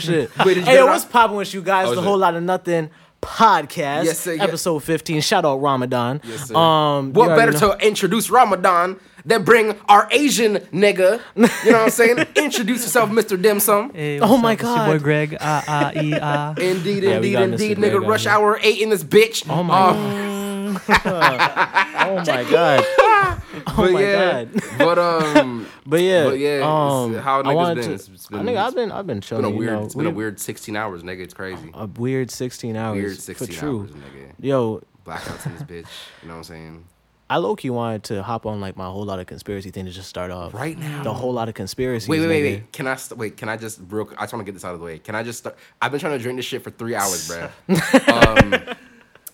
shit. 0.00 0.28
Wait, 0.44 0.56
hey, 0.58 0.74
yo, 0.74 0.86
what's 0.86 1.04
out? 1.04 1.10
popping 1.12 1.36
with 1.36 1.54
you 1.54 1.62
guys? 1.62 1.86
Oh, 1.86 1.90
the 1.90 1.96
shit. 2.00 2.04
whole 2.04 2.18
lot 2.18 2.34
of 2.34 2.42
nothing 2.42 2.90
podcast, 3.22 4.04
Yes, 4.04 4.18
sir, 4.18 4.32
yeah. 4.34 4.42
episode 4.42 4.80
fifteen. 4.80 5.20
Shout 5.20 5.44
out 5.44 5.58
Ramadan. 5.58 6.20
Yes, 6.24 6.48
sir. 6.48 6.56
Um, 6.56 7.12
what 7.12 7.28
better 7.36 7.52
know. 7.52 7.76
to 7.76 7.86
introduce 7.86 8.28
Ramadan 8.28 8.98
than 9.24 9.44
bring 9.44 9.78
our 9.88 10.08
Asian 10.10 10.56
nigga? 10.72 11.20
You 11.36 11.42
know 11.42 11.48
what 11.48 11.74
I'm 11.84 11.90
saying? 11.90 12.18
introduce 12.36 12.82
yourself, 12.82 13.08
Mr. 13.10 13.40
Dim 13.40 13.60
Sum. 13.60 13.92
Hey, 13.94 14.18
Oh 14.18 14.36
my 14.36 14.54
up? 14.54 14.58
It's 14.58 14.62
your 14.64 14.76
God. 14.76 14.86
boy 14.86 14.98
Greg. 14.98 15.36
Ah 15.40 15.64
ah 15.68 15.92
e 16.02 16.12
ah. 16.20 16.54
Indeed, 16.58 17.04
Yeah, 17.04 17.16
indeed, 17.18 17.34
indeed, 17.36 17.78
Greg 17.78 17.92
nigga. 17.92 18.06
Rush 18.08 18.26
hour 18.26 18.58
eight 18.64 18.80
in 18.80 18.88
this 18.90 19.04
bitch. 19.04 19.46
Oh 19.48 19.62
my 19.62 19.90
Um, 19.90 20.80
Oh 20.86 22.16
my 22.26 22.44
god. 22.50 22.84
Oh 23.66 23.74
but 23.76 23.92
my 23.92 24.00
yeah, 24.02 24.44
god. 24.44 24.62
but 24.78 24.98
um, 24.98 25.66
But 25.86 26.00
yeah, 26.00 26.24
But 26.24 26.38
yeah, 26.38 26.60
um, 26.62 27.14
how 27.14 27.42
niggas 27.42 27.74
been? 27.74 27.84
to- 27.84 27.92
It's- 27.94 28.26
been- 28.28 28.44
think 28.46 28.58
I've 28.58 28.74
been 28.74 28.92
I've 28.92 29.06
been 29.06 29.18
it's 29.18 29.26
chilling. 29.28 29.44
been 29.44 29.54
a 29.54 29.60
you 29.60 29.66
know, 29.70 29.84
it's 29.84 29.94
been 29.94 30.06
a 30.06 30.10
weird 30.10 30.40
16 30.40 30.76
hours, 30.76 31.02
nigga. 31.02 31.20
It's 31.20 31.34
crazy. 31.34 31.70
a 31.74 31.86
weird 31.86 32.30
sixteen 32.30 32.76
hours. 32.76 32.96
Weird 32.96 33.18
sixteen 33.20 33.46
for 33.48 33.52
16 33.52 33.58
true. 33.68 33.80
hours, 33.80 33.90
nigga. 33.90 34.32
Yo, 34.40 34.82
Blackouts 35.06 35.46
in 35.46 35.52
this 35.54 35.62
bitch. 35.62 35.90
You 36.22 36.28
know 36.28 36.34
what 36.34 36.38
I'm 36.38 36.44
saying? 36.44 36.84
I 37.30 37.38
low 37.38 37.56
key 37.56 37.70
wanted 37.70 38.04
to 38.04 38.22
hop 38.22 38.44
on 38.44 38.60
like 38.60 38.76
my 38.76 38.84
whole 38.84 39.04
lot 39.04 39.18
of 39.18 39.26
conspiracy 39.26 39.70
thing 39.70 39.86
to 39.86 39.90
just 39.90 40.08
start 40.10 40.30
off. 40.30 40.52
Right 40.52 40.78
now. 40.78 41.02
The 41.02 41.12
whole 41.14 41.32
lot 41.32 41.48
of 41.48 41.54
conspiracy. 41.54 42.10
Wait, 42.10 42.20
wait, 42.20 42.28
wait, 42.28 42.42
wait. 42.42 42.72
Can 42.72 42.86
I 42.86 42.96
st- 42.96 43.18
wait? 43.18 43.36
Can 43.38 43.48
I 43.48 43.56
just 43.56 43.80
real? 43.88 44.08
I 44.18 44.24
just 44.24 44.34
want 44.34 44.44
to 44.46 44.50
get 44.50 44.52
this 44.54 44.64
out 44.64 44.74
of 44.74 44.80
the 44.80 44.84
way. 44.84 44.98
Can 44.98 45.14
I 45.14 45.22
just 45.22 45.38
start? 45.38 45.56
I've 45.80 45.90
been 45.90 46.00
trying 46.00 46.12
to 46.16 46.22
drink 46.22 46.36
this 46.38 46.44
shit 46.46 46.62
for 46.62 46.70
three 46.70 46.94
hours, 46.94 47.28
bruh. 47.28 47.50
um, 48.68 48.76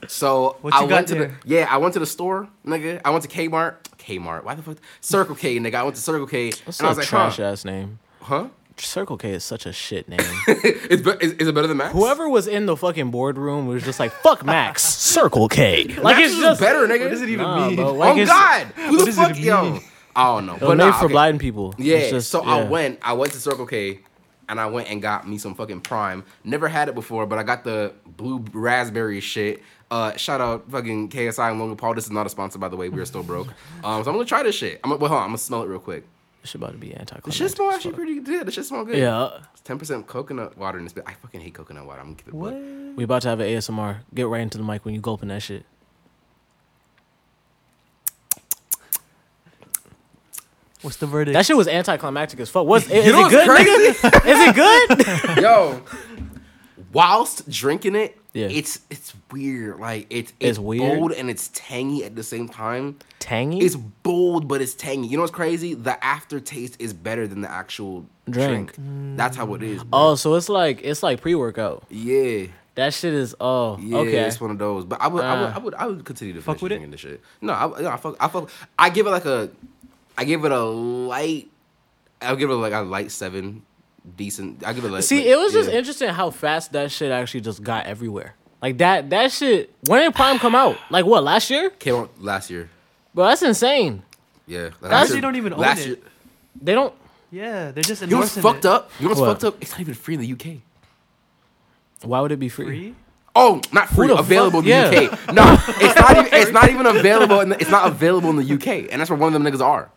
so 0.09 0.57
What 0.63 0.75
I 0.75 0.81
went 0.81 0.91
got 0.91 1.07
to 1.09 1.15
there? 1.15 1.39
the 1.45 1.49
yeah, 1.49 1.67
I 1.71 1.77
went 1.79 1.95
to 1.95 2.01
the 2.01 2.07
store, 2.07 2.49
nigga. 2.67 3.01
I 3.05 3.11
went 3.11 3.23
to 3.25 3.29
Kmart. 3.29 3.77
Kmart. 3.99 4.45
Why 4.45 4.55
the 4.55 4.63
fuck? 4.63 4.79
Circle 5.01 5.35
K, 5.37 5.59
nigga. 5.59 5.75
I 5.75 5.83
went 5.83 5.97
to 5.97 6.03
Circle 6.03 6.27
K, 6.27 6.51
That's 6.51 6.81
and 6.81 6.87
I 6.87 6.89
a 6.89 6.93
was 6.93 6.99
like, 6.99 7.07
trash 7.07 7.37
huh? 7.37 7.43
ass 7.45 7.65
name. 7.65 7.99
Huh? 8.23 8.49
Circle 8.77 9.19
K 9.19 9.33
is 9.33 9.45
such 9.45 9.67
a 9.67 9.73
shit 9.75 10.09
name. 10.15 10.21
is, 10.49 11.03
be- 11.03 11.11
is, 11.21 11.33
is 11.33 11.49
it 11.49 11.55
better 11.55 11.67
than 11.67 11.77
Max? 11.77 11.93
Whoever 11.93 12.29
was 12.31 12.47
in 12.47 12.65
the 12.65 12.77
fucking 12.77 13.11
boardroom 13.11 13.67
was 13.67 13.83
just 13.85 14.01
like, 14.01 14.11
"Fuck 14.11 14.43
Max, 14.45 14.83
Circle 14.83 15.49
K." 15.49 15.85
Like 16.03 16.17
Max 16.17 16.21
it's 16.29 16.33
is 16.35 16.41
just 16.41 16.61
better, 16.61 16.87
nigga. 16.87 17.01
What 17.03 17.11
does 17.11 17.21
it 17.23 17.29
even 17.29 17.45
Nah, 17.45 17.67
mean? 17.67 17.77
bro, 17.77 17.93
like 17.93 18.17
oh 18.17 18.25
God, 18.25 18.67
who 18.69 19.05
the 19.05 19.13
fuck, 19.13 19.39
yo? 19.39 19.73
mean? 19.73 19.83
I 20.17 20.25
don't 20.35 20.47
know. 20.47 20.55
It 20.55 20.61
But 20.61 20.69
was 20.71 20.79
nah, 20.79 20.93
for 20.93 21.05
okay. 21.05 21.13
blind 21.13 21.41
people. 21.41 21.75
Yeah, 21.79 22.09
just- 22.09 22.31
so 22.31 22.43
I 22.43 22.65
went. 22.65 22.99
I 23.03 23.13
went 23.13 23.33
to 23.35 23.39
Circle 23.39 23.67
K, 23.67 24.01
and 24.49 24.59
I 24.59 24.65
went 24.67 24.91
and 24.91 25.03
got 25.03 25.29
me 25.29 25.37
some 25.37 25.55
fucking 25.55 25.83
Prime. 25.83 26.25
Never 26.43 26.67
had 26.67 26.89
it 26.89 26.95
before, 26.95 27.27
but 27.27 27.39
I 27.39 27.43
got 27.43 27.65
the 27.65 27.93
blue 28.07 28.43
raspberry 28.55 29.21
shit. 29.21 29.63
Uh, 29.91 30.17
shout 30.17 30.41
out 30.41 30.71
fucking 30.71 31.09
KSI 31.09 31.51
and 31.51 31.59
Logan 31.59 31.77
Paul. 31.77 31.95
This 31.95 32.05
is 32.05 32.13
not 32.13 32.25
a 32.25 32.31
sponsor, 32.31 32.59
by 32.61 32.69
the 32.69 32.77
way. 32.77 32.89
We 32.89 33.01
are 33.01 33.05
still 33.05 33.23
broke. 33.25 33.49
Um, 33.83 34.05
so 34.05 34.11
I'm 34.11 34.17
gonna 34.17 34.25
try 34.27 34.43
this 34.43 34.55
shit. 34.55 34.79
I'm 34.85 34.91
gonna, 34.91 35.01
well, 35.01 35.09
hold 35.09 35.19
on. 35.21 35.25
I'm 35.25 35.29
gonna 35.31 35.39
smell 35.39 35.63
it 35.63 35.67
real 35.69 35.79
quick. 35.81 36.05
This 36.43 36.51
shit 36.51 36.61
about 36.61 36.73
to 36.73 36.79
be 36.79 36.95
anti. 36.95 37.19
The 37.25 37.33
shit 37.33 37.51
smell 37.51 37.71
actually 37.71 37.95
pretty 37.95 38.21
good. 38.21 38.47
The 38.47 38.53
shit 38.53 38.65
smell 38.67 38.85
good. 38.85 38.99
Yeah, 38.99 39.39
It's 39.53 39.63
10% 39.63 40.07
coconut 40.07 40.57
water 40.59 40.79
in 40.79 40.85
this 40.85 40.93
bit. 40.93 41.05
I 41.07 41.15
fucking 41.15 41.41
hate 41.41 41.55
coconut 41.55 41.87
water. 41.87 42.01
I'm 42.01 42.07
gonna 42.09 42.17
keep 42.17 42.29
it. 42.29 42.35
What? 42.35 42.53
What? 42.53 42.63
we 42.97 43.05
about 43.05 43.23
to 43.23 43.29
have 43.29 43.41
an 43.41 43.47
ASMR. 43.47 44.01
Get 44.15 44.29
right 44.29 44.43
into 44.43 44.59
the 44.59 44.65
mic 44.65 44.85
when 44.85 44.95
you 44.95 45.01
gulping 45.01 45.29
that 45.31 45.43
shit. 45.43 45.65
What's 50.83 50.97
the 50.97 51.07
verdict? 51.07 51.35
That 51.35 51.45
shit 51.45 51.57
was 51.57 51.69
anticlimactic 51.69 52.41
as 52.41 52.49
fuck. 52.49 52.67
What's 52.67 52.87
is 52.91 53.05
You 53.07 53.13
know 53.13 53.27
it 53.27 53.31
good, 53.31 53.49
what's 53.49 54.01
nigga? 54.03 54.27
Is 54.27 54.49
it 54.49 55.35
good? 55.35 55.43
Yo, 55.43 55.83
whilst 56.93 57.49
drinking 57.49 57.95
it, 57.97 58.17
Yeah. 58.33 58.47
it's 58.51 58.81
it's 58.91 59.13
weird. 59.33 59.79
Like 59.81 60.07
it's 60.11 60.33
It's 60.41 60.51
it's, 60.51 60.59
weird? 60.59 60.99
bold 60.99 61.13
and 61.13 61.29
it's 61.31 61.49
tangy 61.53 62.05
at 62.05 62.17
the 62.17 62.23
same 62.23 62.49
time. 62.49 62.97
Tangy. 63.19 63.59
It's 63.61 63.77
bold, 63.77 64.49
but 64.49 64.61
it's 64.63 64.75
tangy. 64.75 65.09
You 65.09 65.17
know 65.17 65.23
what's 65.23 65.33
crazy? 65.35 65.75
The 65.75 66.03
aftertaste 66.05 66.77
is 66.81 66.93
better 66.93 67.27
than 67.27 67.41
the 67.41 67.51
actual 67.51 68.07
Drink. 68.29 68.75
drink. 68.75 69.17
That's 69.17 69.37
how 69.37 69.53
it 69.55 69.63
is. 69.63 69.83
Bro. 69.85 69.89
oh, 69.99 70.15
so 70.15 70.35
it's 70.35 70.49
like 70.49 70.81
it's 70.83 71.03
like 71.03 71.21
pre 71.21 71.35
workout. 71.35 71.85
Yeah, 71.91 72.47
That 72.77 72.95
shit 72.95 73.13
is 73.15 73.35
oh 73.41 73.77
yeah, 73.81 73.99
okay. 73.99 74.19
it's 74.21 74.41
one 74.41 74.51
of 74.51 74.59
those. 74.59 74.85
But 74.85 75.01
I 75.03 75.09
would, 75.09 75.25
I 75.25 75.41
would, 75.41 75.51
Ah. 75.51 75.55
I 75.55 75.59
would, 75.59 75.75
I 75.75 75.87
would 75.87 76.05
continue 76.05 76.35
to 76.35 76.41
Fuck 76.41 76.57
finish 76.59 76.63
with 76.63 76.73
it? 76.73 76.75
drinking 76.77 76.91
this 76.93 77.01
shit. 77.01 77.21
No, 77.41 77.53
I, 77.53 77.81
no, 77.83 77.89
I 77.91 77.97
fuck, 77.97 78.17
I 78.21 78.29
fuck. 78.29 78.49
I 78.79 78.91
give 78.91 79.07
it 79.07 79.11
like 79.11 79.25
a, 79.27 79.51
I 80.17 80.25
give 80.25 80.45
it 80.45 80.53
a 80.53 80.65
light. 80.65 81.49
I'll 82.23 82.37
give 82.37 82.51
it 82.51 82.55
like 82.55 82.73
a 82.75 82.81
light 82.83 83.11
seven, 83.11 83.63
decent. 84.17 84.65
I 84.67 84.73
give 84.73 84.85
it 84.85 84.91
like. 84.91 85.03
See, 85.05 85.19
like- 85.19 85.27
it 85.27 85.37
was 85.37 85.53
just 85.53 85.71
interesting 85.71 86.09
how 86.11 86.31
fast 86.31 86.73
that 86.73 86.91
shit 86.91 87.11
actually 87.13 87.41
just 87.43 87.63
got 87.63 87.87
everywhere. 87.87 88.35
Like 88.63 88.79
that 88.79 89.11
that 89.11 89.33
shit. 89.33 89.75
When 89.87 90.03
did 90.03 90.15
Prime 90.15 90.39
come 90.39 90.55
out? 90.55 90.77
Like 90.91 91.07
what? 91.07 91.25
Last 91.25 91.49
year? 91.51 91.71
came 91.71 91.95
out 91.95 92.11
last 92.21 92.51
year. 92.51 92.69
Bro, 93.15 93.27
that's 93.27 93.43
insane. 93.43 94.03
Yeah, 94.47 94.71
That's- 94.81 95.11
they 95.13 95.21
don't 95.21 95.37
even 95.37 95.53
own 95.53 95.61
last 95.61 95.81
it. 95.81 95.87
Year, 95.87 95.97
They 96.61 96.75
don't. 96.75 96.93
yeah, 97.31 97.71
they're 97.71 97.83
just 97.83 98.03
you 98.03 98.09
know 98.09 98.19
what's 98.19 98.37
fucked 98.37 98.65
it. 98.65 98.67
up? 98.67 98.91
You 98.99 99.05
know 99.05 99.11
what's 99.11 99.21
What? 99.21 99.29
fucked 99.31 99.45
up? 99.45 99.57
It's 99.63 99.71
not 99.71 99.81
even 99.81 99.95
free 99.95 100.15
in 100.15 100.21
the 100.21 100.33
UK. 100.33 100.61
Why 102.03 102.21
would 102.21 102.33
it 102.33 102.39
be 102.39 102.49
free? 102.49 102.65
Free? 102.67 102.95
Oh, 103.37 103.61
not 103.73 103.89
free. 103.89 104.09
the 104.09 104.17
Available 104.17 104.61
fuck- 104.63 104.69
in 104.71 104.91
the 104.91 105.03
yeah. 105.03 105.09
UK. 105.11 105.35
No, 105.35 105.57
it's 105.81 105.95
not 106.01 106.11
even. 106.19 106.29
It's 106.35 106.51
not 106.51 106.69
even 106.69 106.87
available. 106.87 107.41
In 107.41 107.51
the, 107.51 107.61
it's 107.61 107.71
not 107.71 107.87
available 107.89 108.31
in 108.31 108.37
the 108.37 108.55
UK, 108.55 108.89
and 108.91 109.01
that's 109.01 109.09
where 109.11 109.19
one 109.19 109.33
of 109.35 109.41
them 109.41 109.51
niggas 109.51 109.65
are. 109.65 109.91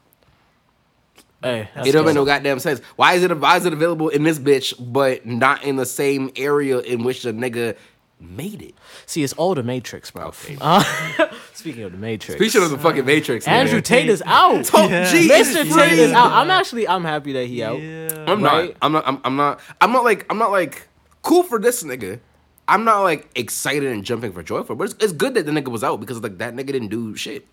Hey, 1.44 1.70
that's 1.76 1.88
It 1.88 1.92
don't 1.92 2.06
make 2.06 2.16
no 2.16 2.26
goddamn 2.26 2.60
sense. 2.60 2.80
Why 2.96 3.14
is 3.14 3.24
it? 3.24 3.38
Why 3.38 3.58
is 3.58 3.66
it 3.66 3.74
available 3.74 4.10
in 4.10 4.24
this 4.24 4.40
bitch, 4.40 4.74
but 4.80 5.26
not 5.26 5.64
in 5.64 5.76
the 5.76 5.86
same 5.86 6.32
area 6.36 6.80
in 6.80 7.04
which 7.04 7.24
the 7.24 7.32
nigga 7.34 7.76
made 8.20 8.62
it? 8.62 8.76
See, 9.06 9.24
it's 9.24 9.34
all 9.34 9.54
the 9.54 9.64
Matrix, 9.64 10.10
bro. 10.12 10.28
Okay. 10.28 10.58
Uh, 10.62 10.82
speaking 11.54 11.84
of 11.84 11.92
the 11.92 11.98
Matrix, 11.98 12.40
Speaking 12.40 12.64
of 12.64 12.72
the 12.72 12.78
fucking 12.78 13.06
Matrix, 13.06 13.46
Andrew 13.48 13.80
nigga. 13.80 13.84
Tate 13.84 14.10
is 14.10 14.24
out. 14.26 14.70
Yeah. 14.74 15.12
G 15.12 15.28
Mr. 15.30 15.66
is 15.66 15.76
Tate 15.76 16.00
is 16.00 16.12
out. 16.14 16.32
I'm 16.32 16.50
actually 16.50 16.88
I'm 16.88 17.04
happy 17.04 17.34
that 17.34 17.46
he 17.48 17.62
out. 17.62 17.82
Yeah. 17.82 18.26
I'm 18.28 18.42
Right? 18.42 18.70
not. 18.70 18.78
I'm 18.82 18.92
not. 18.94 19.08
I'm, 19.08 19.22
I'm 19.26 19.36
not. 19.36 19.60
I'm 19.82 19.92
not 19.92 20.04
like. 20.06 20.26
I'm 20.30 20.38
not 20.38 20.52
like 20.52 20.88
cool 21.22 21.44
for 21.44 21.60
this 21.60 21.84
nigga. 21.84 22.20
I'm 22.66 22.86
not 22.86 23.02
like 23.02 23.30
excited 23.36 23.92
and 23.92 24.06
jumping 24.06 24.32
for 24.32 24.42
joy 24.42 24.64
for, 24.64 24.72
it, 24.72 24.76
but 24.78 24.86
it's, 24.86 24.96
it's 25.04 25.12
good 25.12 25.34
that 25.34 25.46
the 25.46 25.52
nigga 25.52 25.68
was 25.68 25.84
out 25.84 26.00
because 26.00 26.24
like 26.24 26.38
that 26.38 26.54
nigga 26.56 26.68
didn't 26.68 26.88
do 26.88 27.14
shit. 27.18 27.46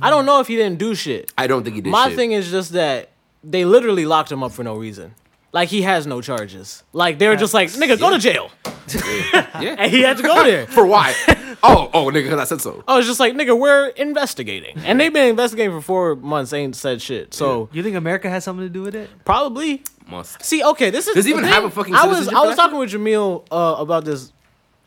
I 0.00 0.08
don't 0.08 0.24
know 0.24 0.40
if 0.40 0.46
he 0.46 0.56
didn't 0.56 0.78
do 0.78 0.94
shit. 0.94 1.30
I 1.36 1.46
don't 1.46 1.62
think 1.62 1.76
he 1.76 1.82
did. 1.82 1.90
My 1.90 2.08
shit. 2.08 2.16
thing 2.16 2.32
is 2.32 2.50
just 2.50 2.72
that 2.72 3.10
they 3.44 3.64
literally 3.64 4.06
locked 4.06 4.32
him 4.32 4.42
up 4.42 4.52
for 4.52 4.62
no 4.64 4.74
reason. 4.76 5.14
Like 5.52 5.68
he 5.68 5.82
has 5.82 6.06
no 6.06 6.20
charges. 6.20 6.82
Like 6.92 7.18
they 7.18 7.28
were 7.28 7.36
just 7.36 7.54
like, 7.54 7.68
nigga, 7.70 7.98
go 7.98 8.10
to 8.10 8.18
jail. 8.18 8.50
yeah. 8.94 9.76
And 9.78 9.90
he 9.92 10.02
had 10.02 10.16
to 10.16 10.22
go 10.22 10.42
there. 10.44 10.66
For 10.76 10.84
why? 10.84 11.14
oh, 11.62 11.88
oh, 11.94 12.06
nigga, 12.10 12.28
'cause 12.28 12.38
I 12.40 12.44
said 12.44 12.60
so. 12.60 12.84
I 12.86 12.96
was 12.96 13.06
just 13.06 13.18
like, 13.20 13.32
nigga, 13.34 13.58
we're 13.58 13.88
investigating. 13.88 14.76
And 14.84 15.00
they've 15.00 15.12
been 15.12 15.28
investigating 15.28 15.72
for 15.72 15.80
four 15.80 16.16
months, 16.16 16.52
ain't 16.52 16.76
said 16.76 17.00
shit. 17.00 17.32
So 17.32 17.68
You 17.72 17.82
think 17.82 17.96
America 17.96 18.28
has 18.28 18.44
something 18.44 18.66
to 18.66 18.68
do 18.68 18.82
with 18.82 18.94
it? 18.94 19.08
probably. 19.24 19.82
Must. 20.08 20.42
See, 20.44 20.62
okay, 20.62 20.90
this 20.90 21.06
is 21.08 21.14
Does 21.14 21.24
he 21.24 21.32
the 21.32 21.38
even 21.38 21.44
thing. 21.48 21.54
have 21.54 21.64
a 21.64 21.70
fucking 21.70 21.94
I 21.94 22.06
was 22.06 22.16
citizenship 22.26 22.36
I 22.36 22.42
for 22.42 22.46
was 22.48 22.56
that 22.56 22.62
talking 22.62 22.78
with 22.78 22.90
Jamil 22.92 23.46
uh, 23.50 23.76
about 23.80 24.04
this 24.04 24.32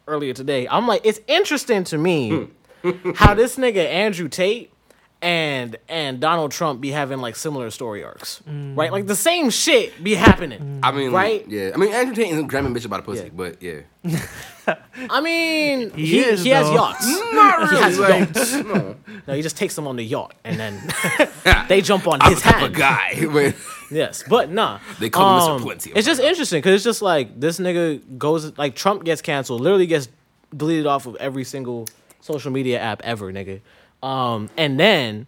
earlier 0.07 0.33
today. 0.33 0.67
I'm 0.67 0.85
like, 0.85 1.01
it's 1.03 1.19
interesting 1.27 1.83
to 1.85 1.97
me 1.97 2.49
how 3.15 3.33
this 3.33 3.55
nigga 3.55 3.83
Andrew 3.85 4.27
Tate 4.27 4.71
and 5.21 5.75
and 5.89 6.19
Donald 6.19 6.51
Trump 6.51 6.79
be 6.81 6.91
having 6.91 7.19
like 7.19 7.35
similar 7.35 7.69
story 7.71 8.03
arcs, 8.03 8.41
right? 8.47 8.91
Like 8.91 9.07
the 9.07 9.15
same 9.15 9.49
shit 9.49 10.03
be 10.03 10.13
happening. 10.15 10.79
I 10.83 10.91
mean, 10.91 11.11
Right? 11.11 11.47
Yeah. 11.47 11.71
I 11.73 11.77
mean, 11.77 11.91
Andrew 11.93 12.13
Tate 12.15 12.31
isn't 12.33 12.47
grabbing 12.47 12.73
bitch 12.73 12.85
about 12.85 12.99
a 12.99 13.03
pussy, 13.03 13.23
Yeah. 13.23 13.29
but 13.33 13.61
yeah. 13.61 13.81
I 15.09 15.21
mean, 15.21 15.91
He 15.91 16.05
he, 16.05 16.19
is, 16.19 16.43
he 16.43 16.49
has 16.49 16.69
yachts. 16.69 17.07
Not 17.33 17.69
He 17.69 17.75
has 17.77 17.97
really. 17.97 18.19
yachts. 18.19 18.53
No. 18.53 18.95
No, 19.27 19.33
he 19.33 19.41
just 19.41 19.57
takes 19.57 19.75
them 19.75 19.87
on 19.87 19.95
the 19.95 20.03
yacht 20.03 20.33
and 20.43 20.59
then 20.59 20.81
they 21.69 21.81
jump 21.81 22.07
on 22.07 22.21
I'm 22.21 22.31
his 22.31 22.41
the 22.43 22.49
type 22.49 22.55
of 22.69 22.75
hand. 22.75 22.75
guy. 22.75 23.53
Yes, 23.89 24.23
but 24.29 24.51
nah. 24.51 24.79
They 24.99 25.09
call 25.09 25.37
him 25.37 25.43
Mr. 25.43 25.55
Um, 25.57 25.61
Plenty. 25.63 25.91
It's 25.95 26.05
just 26.05 26.19
interesting 26.21 26.59
because 26.59 26.75
it's 26.75 26.83
just 26.83 27.01
like 27.01 27.39
this 27.39 27.59
nigga 27.59 28.01
goes 28.17 28.57
like 28.57 28.75
Trump 28.75 29.03
gets 29.05 29.21
canceled, 29.21 29.61
literally 29.61 29.87
gets 29.87 30.09
deleted 30.55 30.85
off 30.85 31.05
of 31.05 31.15
every 31.17 31.43
single 31.45 31.87
social 32.19 32.51
media 32.51 32.79
app 32.79 33.01
ever, 33.03 33.31
nigga. 33.31 33.61
Um, 34.03 34.49
and 34.57 34.79
then 34.79 35.27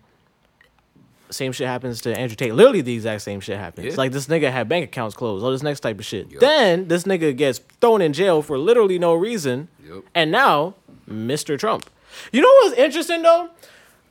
same 1.31 1.52
shit 1.52 1.68
happens 1.68 2.02
to 2.02 2.18
Andrew 2.18 2.35
Tate. 2.35 2.53
Literally 2.56 2.81
the 2.81 2.94
exact 2.94 3.22
same 3.22 3.40
shit 3.40 3.57
happens. 3.57 3.88
Yeah. 3.88 3.94
Like 3.97 4.12
this 4.12 4.28
nigga 4.28 4.52
had 4.52 4.68
bank 4.69 4.85
accounts 4.85 5.16
closed, 5.16 5.44
all 5.44 5.52
this 5.52 5.63
next 5.63 5.81
type 5.81 6.00
of 6.00 6.06
shit. 6.06 6.31
Yup. 6.31 6.40
Then 6.40 6.88
this 6.88 7.03
nigga 7.03 7.35
gets 7.35 7.59
thrown 7.81 8.02
in 8.02 8.13
jail 8.13 8.41
for 8.41 8.57
literally 8.57 8.98
no 9.00 9.13
reason. 9.13 9.68
Yup. 9.88 10.04
And 10.16 10.31
now, 10.31 10.75
Mr. 11.10 11.57
Trump. 11.57 11.89
You 12.31 12.42
know 12.42 12.51
what's 12.62 12.75
interesting 12.77 13.21
though? 13.21 13.50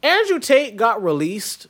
Andrew 0.02 0.38
Tate 0.38 0.76
got 0.76 1.02
released 1.02 1.66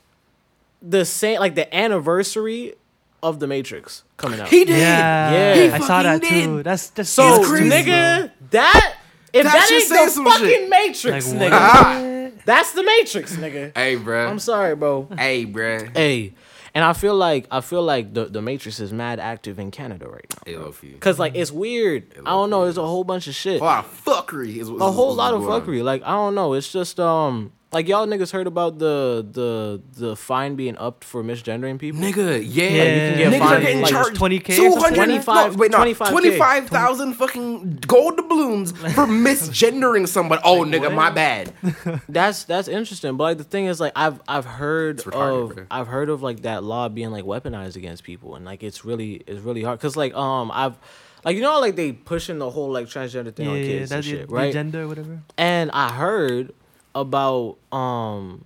the 0.82 1.04
same 1.04 1.40
like 1.40 1.54
the 1.54 1.74
anniversary 1.74 2.74
of 3.22 3.40
the 3.40 3.46
Matrix 3.46 4.04
coming 4.16 4.38
out. 4.40 4.48
he 4.48 4.64
did. 4.64 4.78
Yeah, 4.78 5.54
Yeah. 5.54 5.74
I 5.74 5.78
saw 5.80 6.02
that 6.02 6.22
fucking 6.22 6.38
did. 6.38 6.44
too. 6.44 6.62
That's 6.62 6.90
just 6.90 7.14
so 7.14 7.40
It's 7.40 7.48
crazy, 7.48 7.68
nigga, 7.70 8.30
that 8.50 8.96
if 9.32 9.44
That 9.44 9.52
that, 9.52 9.72
ain't 9.72 9.88
the 10.14 10.22
fucking 10.30 10.46
shit. 10.46 10.68
Matrix, 10.70 11.32
Like, 11.32 11.52
nigga. 11.52 12.14
That's 12.48 12.72
the 12.72 12.82
Matrix, 12.82 13.36
nigga. 13.36 13.72
Hey, 13.76 13.96
bro. 13.96 14.26
I'm 14.26 14.38
sorry, 14.38 14.74
bro. 14.74 15.06
Hey, 15.18 15.44
bro. 15.44 15.86
Hey, 15.94 16.32
and 16.74 16.82
I 16.82 16.94
feel 16.94 17.14
like 17.14 17.46
I 17.50 17.60
feel 17.60 17.82
like 17.82 18.14
the 18.14 18.24
the 18.24 18.40
Matrix 18.40 18.80
is 18.80 18.90
mad 18.90 19.20
active 19.20 19.58
in 19.58 19.70
Canada 19.70 20.08
right 20.08 20.24
now. 20.30 20.42
Hey, 20.46 20.56
love 20.56 20.82
you. 20.82 20.96
Cause 20.96 21.18
like 21.18 21.34
it's 21.34 21.52
weird. 21.52 22.14
I 22.24 22.30
don't 22.30 22.48
know. 22.48 22.64
There's 22.64 22.78
a 22.78 22.86
whole 22.86 23.04
bunch 23.04 23.26
of 23.26 23.34
shit. 23.34 23.60
A 23.60 23.64
lot 23.64 23.84
of 23.84 24.04
fuckry. 24.04 24.56
Is, 24.56 24.70
a 24.70 24.90
whole 24.90 25.14
lot 25.14 25.34
of 25.34 25.42
fuckery. 25.42 25.84
Like 25.84 26.02
I 26.04 26.12
don't 26.12 26.34
know. 26.34 26.54
It's 26.54 26.72
just 26.72 26.98
um 26.98 27.52
like 27.70 27.86
y'all 27.86 28.06
niggas 28.06 28.32
heard 28.32 28.46
about 28.46 28.78
the 28.78 29.26
the 29.30 29.82
the 30.00 30.16
fine 30.16 30.56
being 30.56 30.76
upped 30.78 31.04
for 31.04 31.22
misgendering 31.22 31.78
people? 31.78 32.00
Nigga, 32.00 32.40
yeah, 32.42 32.64
Yeah, 32.70 32.82
you 32.84 33.00
can 33.00 33.18
get 33.18 33.32
niggas 33.32 33.50
are 33.50 33.60
getting 33.60 33.80
like, 33.82 33.90
charged 33.92 34.16
20K 34.20 34.70
or 34.70 34.88
two 34.88 34.94
25 34.94 35.56
wait, 35.56 35.70
no, 35.70 35.78
25K. 35.78 36.10
twenty 36.10 36.38
five 36.38 36.68
thousand 36.68 37.12
fucking 37.14 37.76
gold 37.86 38.16
doubloons 38.16 38.72
for 38.72 39.06
misgendering 39.06 40.08
somebody. 40.08 40.40
Oh, 40.44 40.60
Like, 40.60 40.72
nigga, 40.80 40.82
what? 40.84 40.92
my 40.94 41.10
bad. 41.10 41.52
That's 42.08 42.44
that's 42.44 42.68
interesting, 42.68 43.16
but 43.16 43.24
like 43.24 43.38
the 43.38 43.44
thing 43.44 43.66
is, 43.66 43.80
like 43.80 43.92
I've 43.96 44.20
I've 44.26 44.44
heard 44.46 45.00
of 45.00 45.54
bro. 45.54 45.66
I've 45.70 45.86
heard 45.88 46.08
of 46.08 46.22
like 46.22 46.42
that 46.42 46.64
law 46.64 46.88
being 46.88 47.10
like 47.10 47.24
weaponized 47.24 47.76
against 47.76 48.02
people, 48.04 48.34
and 48.34 48.44
like 48.44 48.62
it's 48.62 48.84
really 48.84 49.22
it's 49.26 49.40
really 49.40 49.62
hard 49.62 49.78
because 49.78 49.96
like 49.96 50.14
um 50.14 50.50
I've 50.54 50.76
like 51.24 51.36
you 51.36 51.42
know 51.42 51.60
like 51.60 51.76
they 51.76 51.92
pushing 51.92 52.38
the 52.38 52.48
whole 52.48 52.70
like 52.70 52.86
transgender 52.86 53.34
thing 53.34 53.46
Yeah, 53.46 53.52
on 53.52 53.58
yeah, 53.58 53.64
kids 53.66 53.92
and 53.92 54.04
shit, 54.04 54.28
the 54.28 54.34
right? 54.34 54.52
gender 54.52 54.86
whatever. 54.88 55.20
and 55.36 55.70
I 55.72 55.92
heard 55.92 56.52
about 57.00 57.56
um 57.72 58.44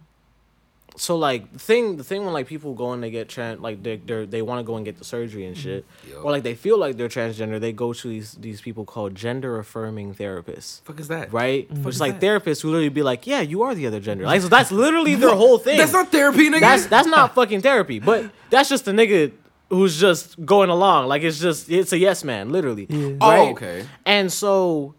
so 0.94 1.16
like 1.16 1.50
the 1.54 1.58
thing 1.58 1.96
the 1.96 2.04
thing 2.04 2.22
when 2.24 2.34
like 2.34 2.46
people 2.46 2.74
go 2.74 2.92
and 2.92 3.02
they 3.02 3.10
get 3.10 3.26
trans 3.28 3.60
like 3.60 3.82
they 3.82 3.96
they 3.96 4.26
they 4.26 4.42
want 4.42 4.58
to 4.58 4.62
go 4.62 4.76
and 4.76 4.84
get 4.84 4.98
the 4.98 5.04
surgery 5.04 5.46
and 5.46 5.56
shit 5.56 5.86
Yo. 6.10 6.20
or 6.20 6.30
like 6.30 6.42
they 6.42 6.54
feel 6.54 6.76
like 6.78 6.98
they're 6.98 7.08
transgender 7.08 7.58
they 7.58 7.72
go 7.72 7.94
to 7.94 8.08
these 8.08 8.32
these 8.34 8.60
people 8.60 8.84
called 8.84 9.14
gender 9.14 9.58
affirming 9.58 10.14
therapists 10.14 10.82
fuck 10.82 11.00
is 11.00 11.08
that? 11.08 11.32
right 11.32 11.66
fuck 11.68 11.78
which 11.78 11.88
is 11.88 11.94
is 11.96 12.00
like 12.02 12.20
that? 12.20 12.26
therapists 12.26 12.60
who 12.60 12.68
literally 12.68 12.90
be 12.90 13.02
like 13.02 13.26
yeah 13.26 13.40
you 13.40 13.62
are 13.62 13.74
the 13.74 13.86
other 13.86 14.00
gender 14.00 14.24
like 14.26 14.42
so 14.42 14.48
that's 14.48 14.70
literally 14.84 15.14
their 15.14 15.34
whole 15.34 15.56
thing 15.58 15.78
That's 15.78 15.92
not 15.94 16.12
therapy, 16.12 16.50
nigga. 16.50 16.60
that's 16.60 16.86
that's 16.86 17.08
not 17.08 17.34
fucking 17.38 17.62
therapy 17.62 17.98
but 17.98 18.30
that's 18.50 18.68
just 18.68 18.86
a 18.86 18.92
nigga 18.92 19.32
who's 19.70 19.98
just 19.98 20.44
going 20.44 20.68
along 20.68 21.08
like 21.08 21.22
it's 21.22 21.40
just 21.40 21.70
it's 21.70 21.94
a 21.94 21.98
yes 21.98 22.22
man 22.22 22.50
literally 22.50 22.86
Yeah. 22.90 23.16
oh, 23.22 23.48
okay. 23.52 23.86
And 24.04 24.30
so 24.30 24.94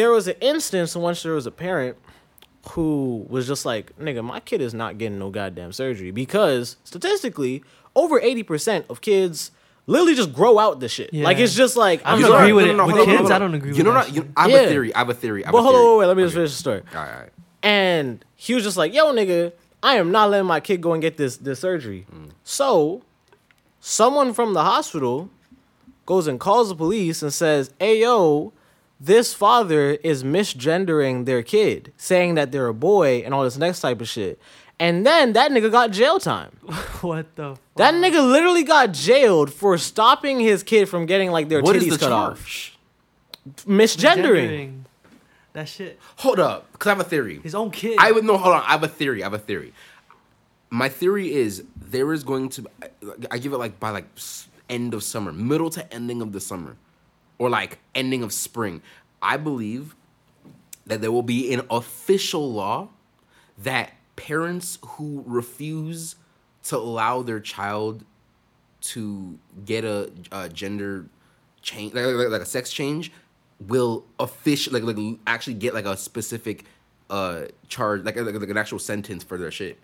there 0.00 0.10
was 0.10 0.26
an 0.28 0.36
instance 0.40 0.96
once 0.96 1.22
there 1.22 1.34
was 1.34 1.46
a 1.46 1.50
parent 1.50 1.94
who 2.70 3.26
was 3.28 3.46
just 3.46 3.66
like, 3.66 3.96
nigga, 3.98 4.24
my 4.24 4.40
kid 4.40 4.62
is 4.62 4.72
not 4.72 4.96
getting 4.96 5.18
no 5.18 5.28
goddamn 5.28 5.72
surgery 5.72 6.10
because 6.10 6.76
statistically, 6.84 7.62
over 7.94 8.18
80% 8.18 8.84
of 8.88 9.02
kids 9.02 9.50
literally 9.86 10.14
just 10.14 10.32
grow 10.32 10.58
out 10.58 10.80
the 10.80 10.88
shit. 10.88 11.12
Like 11.12 11.36
it's 11.38 11.54
just 11.54 11.76
like 11.76 12.00
I 12.04 12.12
I'm 12.12 12.20
don't 12.20 12.28
You 12.30 12.34
know 12.34 12.38
agree 12.40 12.52
with 12.54 12.66
it. 12.66 12.76
no, 12.76 12.86
With 12.86 12.96
hold 12.96 13.08
kids. 13.08 13.30
I 13.30 13.38
don't 13.38 13.54
agree 13.54 13.70
You 13.72 13.76
with 13.76 13.86
know 13.86 13.92
that 13.92 14.06
what? 14.06 14.14
You. 14.14 14.32
I 14.36 14.42
have 14.42 14.50
Yeah. 14.50 14.58
a 14.60 14.68
theory. 14.68 14.94
I 14.94 14.98
have 14.98 15.10
a 15.10 15.14
theory. 15.14 15.44
I 15.44 15.48
have 15.48 15.52
But 15.52 15.58
a 15.58 15.62
hold 15.62 15.74
theory. 15.74 15.84
on, 15.84 15.90
wait, 15.92 15.98
wait, 16.00 16.06
let 16.06 16.16
me 16.16 16.22
just 16.22 16.32
Okay. 16.34 16.38
finish 16.40 16.52
the 16.52 16.58
story. 16.58 16.82
All 16.94 17.00
right, 17.02 17.12
all 17.14 17.20
right. 17.20 17.32
And 17.62 18.24
he 18.36 18.54
was 18.54 18.62
just 18.64 18.76
like, 18.78 18.94
yo, 18.94 19.12
nigga, 19.12 19.52
I 19.82 19.96
am 19.96 20.10
not 20.12 20.30
letting 20.30 20.46
my 20.46 20.60
kid 20.60 20.80
go 20.80 20.92
and 20.94 21.02
get 21.02 21.16
this 21.18 21.36
this 21.36 21.60
surgery. 21.60 22.06
Mm. 22.14 22.30
So 22.44 23.02
someone 23.80 24.32
from 24.32 24.54
the 24.54 24.64
hospital 24.64 25.28
goes 26.06 26.26
and 26.26 26.38
calls 26.40 26.68
the 26.68 26.74
police 26.74 27.22
and 27.22 27.32
says, 27.32 27.72
Hey 27.78 28.00
yo, 28.00 28.52
this 29.00 29.32
father 29.32 29.92
is 29.92 30.22
misgendering 30.22 31.24
their 31.24 31.42
kid, 31.42 31.92
saying 31.96 32.34
that 32.34 32.52
they're 32.52 32.68
a 32.68 32.74
boy 32.74 33.22
and 33.24 33.32
all 33.32 33.42
this 33.44 33.56
next 33.56 33.80
type 33.80 34.00
of 34.00 34.08
shit. 34.08 34.38
And 34.78 35.04
then 35.06 35.32
that 35.34 35.50
nigga 35.50 35.70
got 35.70 35.90
jail 35.90 36.18
time. 36.18 36.50
what 37.00 37.34
the? 37.36 37.54
Fuck? 37.54 37.60
That 37.76 37.94
nigga 37.94 38.26
literally 38.30 38.62
got 38.62 38.92
jailed 38.92 39.52
for 39.52 39.76
stopping 39.78 40.40
his 40.40 40.62
kid 40.62 40.88
from 40.88 41.06
getting 41.06 41.30
like 41.30 41.48
their 41.48 41.60
What 41.62 41.76
titties 41.76 41.88
is 41.88 41.98
the 41.98 41.98
cut 41.98 42.12
off. 42.12 42.36
charge? 42.38 42.78
Misgendering. 43.66 44.84
That 45.52 45.68
shit. 45.68 45.98
Hold 46.16 46.38
up, 46.38 46.70
because 46.72 46.86
I 46.86 46.90
have 46.90 47.00
a 47.00 47.04
theory. 47.04 47.40
His 47.42 47.54
own 47.54 47.70
kid. 47.70 47.96
I 47.98 48.12
would 48.12 48.24
no. 48.24 48.36
Hold 48.38 48.54
on. 48.54 48.62
I 48.62 48.72
have 48.72 48.82
a 48.82 48.88
theory. 48.88 49.22
I 49.22 49.26
have 49.26 49.34
a 49.34 49.38
theory. 49.38 49.72
My 50.70 50.88
theory 50.88 51.32
is 51.32 51.64
there 51.76 52.12
is 52.12 52.22
going 52.22 52.48
to. 52.50 52.66
I 53.30 53.38
give 53.38 53.52
it 53.52 53.58
like 53.58 53.80
by 53.80 53.90
like 53.90 54.06
end 54.68 54.94
of 54.94 55.02
summer, 55.02 55.32
middle 55.32 55.68
to 55.70 55.92
ending 55.92 56.22
of 56.22 56.32
the 56.32 56.40
summer, 56.40 56.76
or 57.40 57.48
like 57.48 57.78
ending 57.94 58.22
of 58.22 58.32
spring. 58.32 58.82
I 59.20 59.38
believe 59.38 59.96
that 60.86 61.00
there 61.00 61.10
will 61.10 61.24
be 61.24 61.52
an 61.52 61.62
official 61.70 62.52
law 62.52 62.90
that 63.58 63.92
parents 64.14 64.78
who 64.86 65.24
refuse 65.26 66.16
to 66.64 66.76
allow 66.76 67.22
their 67.22 67.40
child 67.40 68.04
to 68.82 69.38
get 69.64 69.84
a, 69.84 70.10
a 70.30 70.48
gender 70.48 71.06
change, 71.62 71.94
like, 71.94 72.04
like, 72.04 72.28
like 72.28 72.42
a 72.42 72.46
sex 72.46 72.70
change, 72.70 73.10
will 73.58 74.04
officially 74.18 74.80
like, 74.80 74.96
like 74.96 75.18
actually 75.26 75.54
get 75.54 75.74
like 75.74 75.86
a 75.86 75.96
specific 75.96 76.64
uh 77.08 77.46
charge, 77.68 78.02
like, 78.04 78.16
like, 78.16 78.34
like 78.34 78.48
an 78.50 78.56
actual 78.56 78.78
sentence 78.78 79.24
for 79.24 79.38
their 79.38 79.50
shit. 79.50 79.78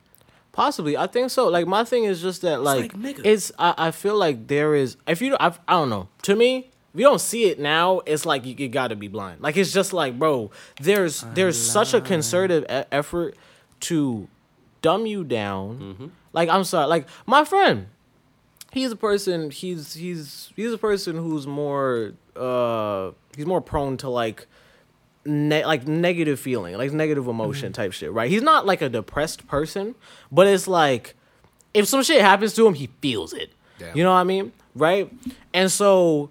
Possibly, 0.52 0.96
I 0.96 1.06
think 1.06 1.30
so. 1.30 1.48
Like 1.48 1.66
my 1.66 1.84
thing 1.84 2.04
is 2.04 2.20
just 2.20 2.42
that, 2.42 2.62
like, 2.62 2.94
like, 2.94 3.16
nigga. 3.16 3.20
it's. 3.24 3.52
I, 3.58 3.74
I 3.76 3.90
feel 3.90 4.16
like 4.16 4.46
there 4.46 4.74
is. 4.74 4.96
If 5.06 5.20
you, 5.20 5.36
I, 5.40 5.48
I 5.68 5.72
don't 5.72 5.90
know. 5.90 6.08
To 6.22 6.36
me, 6.36 6.70
you 6.96 7.04
don't 7.04 7.20
see 7.20 7.44
it 7.44 7.58
now, 7.58 8.00
it's 8.06 8.26
like 8.26 8.44
you, 8.44 8.54
you 8.56 8.68
got 8.68 8.88
to 8.88 8.96
be 8.96 9.08
blind. 9.08 9.40
Like 9.40 9.56
it's 9.56 9.72
just 9.72 9.92
like, 9.92 10.18
bro, 10.18 10.50
there's 10.80 11.24
there's 11.34 11.60
such 11.60 11.94
a 11.94 12.00
concerted 12.00 12.64
e- 12.64 12.84
effort 12.90 13.36
to 13.80 14.28
dumb 14.82 15.06
you 15.06 15.24
down. 15.24 15.78
Mm-hmm. 15.78 16.06
Like 16.32 16.48
I'm 16.48 16.64
sorry, 16.64 16.86
like 16.86 17.08
my 17.26 17.44
friend, 17.44 17.86
he's 18.72 18.92
a 18.92 18.96
person. 18.96 19.50
He's 19.50 19.94
he's 19.94 20.52
he's 20.56 20.72
a 20.72 20.78
person 20.78 21.16
who's 21.16 21.46
more 21.46 22.12
uh 22.34 23.12
he's 23.36 23.46
more 23.46 23.60
prone 23.60 23.96
to 23.98 24.08
like 24.08 24.46
ne- 25.24 25.64
like 25.64 25.86
negative 25.86 26.38
feeling, 26.40 26.76
like 26.76 26.92
negative 26.92 27.26
emotion 27.28 27.72
type 27.72 27.92
shit, 27.92 28.12
right? 28.12 28.30
He's 28.30 28.42
not 28.42 28.66
like 28.66 28.82
a 28.82 28.88
depressed 28.88 29.46
person, 29.46 29.94
but 30.30 30.46
it's 30.46 30.68
like 30.68 31.14
if 31.74 31.86
some 31.86 32.02
shit 32.02 32.20
happens 32.20 32.54
to 32.54 32.66
him, 32.66 32.74
he 32.74 32.88
feels 33.00 33.32
it. 33.32 33.50
Yeah. 33.78 33.92
You 33.94 34.02
know 34.02 34.12
what 34.12 34.20
I 34.20 34.24
mean? 34.24 34.52
Right? 34.74 35.12
And 35.52 35.70
so 35.70 36.30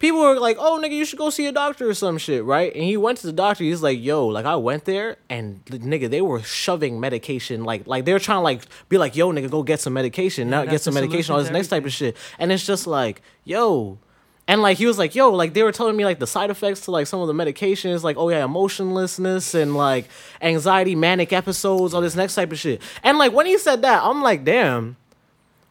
people 0.00 0.18
were 0.20 0.40
like, 0.40 0.56
"Oh, 0.58 0.80
nigga, 0.82 0.92
you 0.92 1.04
should 1.04 1.18
go 1.18 1.30
see 1.30 1.46
a 1.46 1.52
doctor 1.52 1.88
or 1.88 1.94
some 1.94 2.18
shit," 2.18 2.42
right? 2.42 2.74
And 2.74 2.82
he 2.82 2.96
went 2.96 3.18
to 3.18 3.28
the 3.28 3.32
doctor. 3.32 3.62
He's 3.62 3.82
like, 3.82 4.02
"Yo, 4.02 4.26
like 4.26 4.46
I 4.46 4.56
went 4.56 4.84
there, 4.86 5.18
and 5.28 5.64
nigga, 5.66 6.10
they 6.10 6.20
were 6.20 6.42
shoving 6.42 6.98
medication, 6.98 7.62
like 7.62 7.86
like 7.86 8.04
they're 8.04 8.18
trying 8.18 8.38
to 8.38 8.42
like 8.42 8.62
be 8.88 8.98
like, 8.98 9.14
yo, 9.14 9.30
nigga, 9.30 9.48
go 9.48 9.62
get 9.62 9.78
some 9.78 9.92
medication, 9.92 10.50
now 10.50 10.64
get 10.64 10.80
some 10.80 10.94
medication, 10.94 11.32
all 11.32 11.40
this 11.40 11.52
next 11.52 11.68
type 11.68 11.84
of 11.84 11.92
shit." 11.92 12.16
And 12.40 12.50
it's 12.50 12.66
just 12.66 12.88
like, 12.88 13.22
yo. 13.44 13.98
And 14.48 14.62
like 14.62 14.78
he 14.78 14.86
was 14.86 14.98
like, 14.98 15.14
yo, 15.14 15.30
like 15.30 15.54
they 15.54 15.62
were 15.62 15.70
telling 15.70 15.96
me 15.96 16.04
like 16.04 16.18
the 16.18 16.26
side 16.26 16.50
effects 16.50 16.80
to 16.86 16.90
like 16.90 17.06
some 17.06 17.20
of 17.20 17.28
the 17.28 17.34
medications, 17.34 18.02
like 18.02 18.16
oh 18.16 18.30
yeah, 18.30 18.44
emotionlessness 18.44 19.54
and 19.54 19.76
like 19.76 20.06
anxiety, 20.42 20.96
manic 20.96 21.32
episodes, 21.32 21.94
all 21.94 22.00
this 22.00 22.16
next 22.16 22.34
type 22.34 22.50
of 22.50 22.58
shit. 22.58 22.82
And 23.04 23.16
like 23.16 23.32
when 23.32 23.46
he 23.46 23.58
said 23.58 23.82
that, 23.82 24.02
I'm 24.02 24.22
like, 24.22 24.44
damn, 24.44 24.96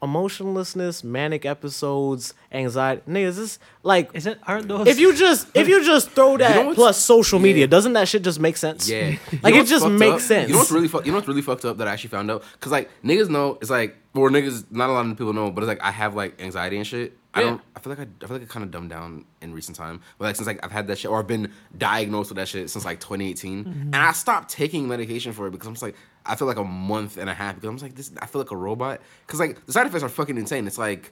emotionlessness, 0.02 1.04
manic 1.04 1.46
episodes, 1.46 2.34
anxiety, 2.52 3.02
niggas, 3.08 3.36
this 3.36 3.60
like 3.84 4.10
Isn't 4.14 4.40
aren't 4.48 4.68
those? 4.68 4.88
if 4.88 5.00
you 5.00 5.16
just 5.16 5.48
if 5.54 5.68
you 5.68 5.84
just 5.84 6.12
throw 6.12 6.38
that 6.44 6.56
know 6.66 6.74
plus 6.74 6.98
social 6.98 7.40
media, 7.40 7.62
Yeah. 7.62 7.68
doesn't 7.68 7.94
that 7.94 8.08
shit 8.08 8.24
just 8.24 8.40
make 8.40 8.58
sense? 8.58 8.90
Yeah, 8.90 9.10
You 9.32 9.40
like 9.44 9.54
know 9.54 9.62
it 9.62 9.68
just 9.68 9.88
makes 9.88 10.16
up? 10.16 10.22
sense. 10.22 10.48
You 10.50 10.54
know 10.54 10.60
what's 10.60 10.72
really 10.72 10.88
fuck, 10.88 11.06
You 11.06 11.12
know 11.12 11.18
what's 11.18 11.28
really 11.28 11.42
fucked 11.42 11.66
up 11.66 11.78
that 11.78 11.88
I 11.88 11.94
actually 11.94 12.10
found 12.12 12.32
out? 12.32 12.44
Cause 12.60 12.72
like 12.72 12.90
niggas 13.04 13.30
know 13.30 13.58
it's 13.62 13.70
like 13.70 13.98
or 14.16 14.30
niggas 14.30 14.66
not 14.72 14.90
a 14.90 14.94
lot 14.94 15.06
of 15.06 15.18
people 15.18 15.34
know, 15.34 15.52
but 15.52 15.64
it's 15.64 15.68
like 15.70 15.82
I 15.82 15.92
have 15.92 16.16
like 16.16 16.42
anxiety 16.42 16.78
and 16.78 16.88
shit. 16.88 17.16
I 17.32 17.42
don't. 17.42 17.62
I 17.76 17.80
feel 17.80 17.92
like 17.92 18.00
I, 18.00 18.08
I 18.24 18.28
feel 18.28 18.38
like 18.38 18.42
I 18.50 18.52
kind 18.52 18.64
of 18.66 18.72
dumbed 18.72 18.90
down 18.90 19.24
in 19.42 19.54
recent 19.54 19.78
time. 19.78 20.02
But 20.18 20.26
like 20.26 20.36
since 20.36 20.48
like 20.48 20.66
I've 20.66 20.72
had 20.72 20.88
that 20.88 20.98
shit 20.98 21.12
or 21.12 21.20
I've 21.20 21.28
been 21.28 21.52
diagnosed 21.78 22.32
with 22.32 22.38
that 22.38 22.48
shit 22.48 22.72
since 22.72 22.86
like 22.86 23.00
2018, 23.00 23.66
mm-hmm. 23.66 23.82
and 23.82 23.96
I 23.96 24.14
stopped 24.14 24.50
taking 24.50 24.88
medication 24.88 25.32
for 25.32 25.46
it 25.46 25.52
because 25.52 25.68
I'm 25.68 25.74
just 25.76 25.84
like 25.84 25.96
I 26.30 26.36
feel 26.36 26.48
like 26.48 26.58
a 26.58 26.64
month 26.64 27.18
and 27.18 27.30
a 27.30 27.34
half 27.34 27.56
because 27.56 27.68
I'm 27.70 27.76
just 27.76 27.84
like 27.84 27.96
this. 27.96 28.12
I 28.22 28.26
feel 28.28 28.40
like 28.42 28.52
a 28.52 28.56
robot 28.58 29.02
because 29.26 29.40
like 29.40 29.66
the 29.66 29.74
side 29.74 29.88
effects 29.88 30.04
are 30.04 30.10
fucking 30.10 30.38
insane. 30.38 30.68
It's 30.68 30.78
like 30.78 31.12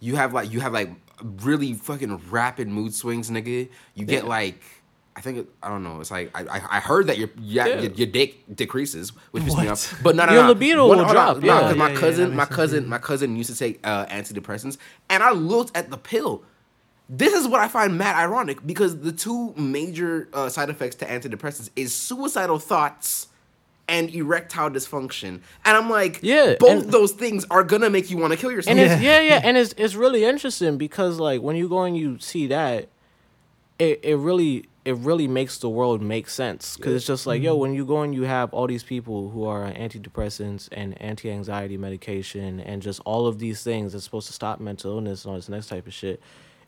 you 0.00 0.16
have 0.16 0.32
like 0.32 0.52
you 0.52 0.60
have 0.60 0.72
like 0.72 0.90
really 1.42 1.72
fucking 1.74 2.16
rapid 2.30 2.68
mood 2.68 2.94
swings, 2.94 3.30
nigga. 3.30 3.68
You 3.94 4.04
get 4.04 4.22
Yeah. 4.24 4.28
like. 4.28 4.62
I 5.16 5.20
think 5.20 5.38
it, 5.38 5.48
I 5.64 5.68
don't 5.68 5.82
know. 5.82 6.00
It's 6.00 6.12
like 6.12 6.30
I, 6.32 6.42
I, 6.58 6.76
I 6.76 6.80
heard 6.80 7.08
that 7.08 7.18
your 7.18 7.28
yeah, 7.40 7.66
Yeah. 7.66 7.80
your, 7.80 7.90
your 7.92 8.06
dick 8.06 8.54
decreases, 8.54 9.10
which 9.32 9.42
pisses 9.42 9.60
me 9.60 9.66
off. 9.66 9.98
But 10.00 10.14
no, 10.14 10.26
no, 10.26 10.32
Your 10.32 10.42
no. 10.44 10.48
libido 10.50 10.86
One- 10.86 10.98
will 10.98 11.06
drop, 11.08 11.38
No, 11.38 11.46
yeah. 11.46 11.60
'cause 11.62 11.76
my 11.76 11.92
cousin, 11.92 12.30
my 12.30 12.36
makes 12.36 12.48
sense, 12.50 12.56
cousin, 12.56 12.88
my 12.88 12.98
cousin 12.98 13.34
used 13.34 13.50
to 13.50 13.56
take 13.58 13.80
uh, 13.84 14.06
antidepressants, 14.06 14.76
and 15.10 15.24
I 15.24 15.32
looked 15.32 15.76
at 15.76 15.90
the 15.90 15.96
pill. 15.98 16.44
This 17.08 17.32
is 17.32 17.48
what 17.48 17.58
I 17.60 17.66
find 17.66 17.98
mad 17.98 18.14
ironic 18.14 18.64
because 18.64 19.00
the 19.00 19.10
two 19.10 19.54
major 19.56 20.28
uh, 20.32 20.48
side 20.50 20.70
effects 20.70 20.94
to 20.96 21.04
antidepressants 21.06 21.70
is 21.74 21.92
suicidal 21.92 22.60
thoughts 22.60 23.26
and 23.88 24.14
erectile 24.14 24.70
dysfunction, 24.70 25.40
and 25.64 25.76
I'm 25.76 25.88
like, 25.88 26.20
Yeah, 26.22 26.56
both 26.60 26.84
and- 26.84 26.92
those 26.92 27.12
things 27.12 27.44
are 27.50 27.64
gonna 27.64 27.90
make 27.90 28.10
you 28.10 28.18
want 28.18 28.32
to 28.32 28.38
kill 28.38 28.50
yourself. 28.52 28.76
and 28.76 28.80
it's 28.80 29.02
yeah, 29.02 29.20
yeah, 29.20 29.40
and 29.42 29.56
it's 29.56 29.74
it's 29.76 29.94
really 29.94 30.24
interesting 30.24 30.76
because 30.76 31.18
like 31.18 31.40
when 31.40 31.56
you 31.56 31.68
go 31.68 31.82
and 31.82 31.96
you 31.96 32.18
see 32.18 32.46
that, 32.48 32.88
it 33.78 34.00
it 34.02 34.16
really 34.16 34.68
it 34.84 34.96
really 34.96 35.28
makes 35.28 35.58
the 35.58 35.68
world 35.68 36.00
make 36.00 36.28
sense. 36.28 36.76
Because 36.76 36.94
it's 36.94 37.06
just 37.06 37.26
like 37.26 37.42
yo 37.42 37.52
mm-hmm. 37.52 37.60
when 37.60 37.74
you 37.74 37.84
go 37.84 38.02
and 38.02 38.14
you 38.14 38.22
have 38.22 38.52
all 38.54 38.66
these 38.66 38.82
people 38.84 39.30
who 39.30 39.44
are 39.44 39.64
on 39.64 39.74
antidepressants 39.74 40.68
and 40.72 41.00
anti-anxiety 41.00 41.76
medication 41.76 42.60
and 42.60 42.80
just 42.80 43.00
all 43.04 43.26
of 43.26 43.38
these 43.38 43.62
things 43.62 43.92
that's 43.92 44.04
supposed 44.04 44.26
to 44.28 44.32
stop 44.32 44.60
mental 44.60 44.92
illness 44.92 45.24
and 45.24 45.30
all 45.30 45.36
this 45.36 45.48
next 45.48 45.66
type 45.68 45.86
of 45.86 45.92
shit 45.92 46.22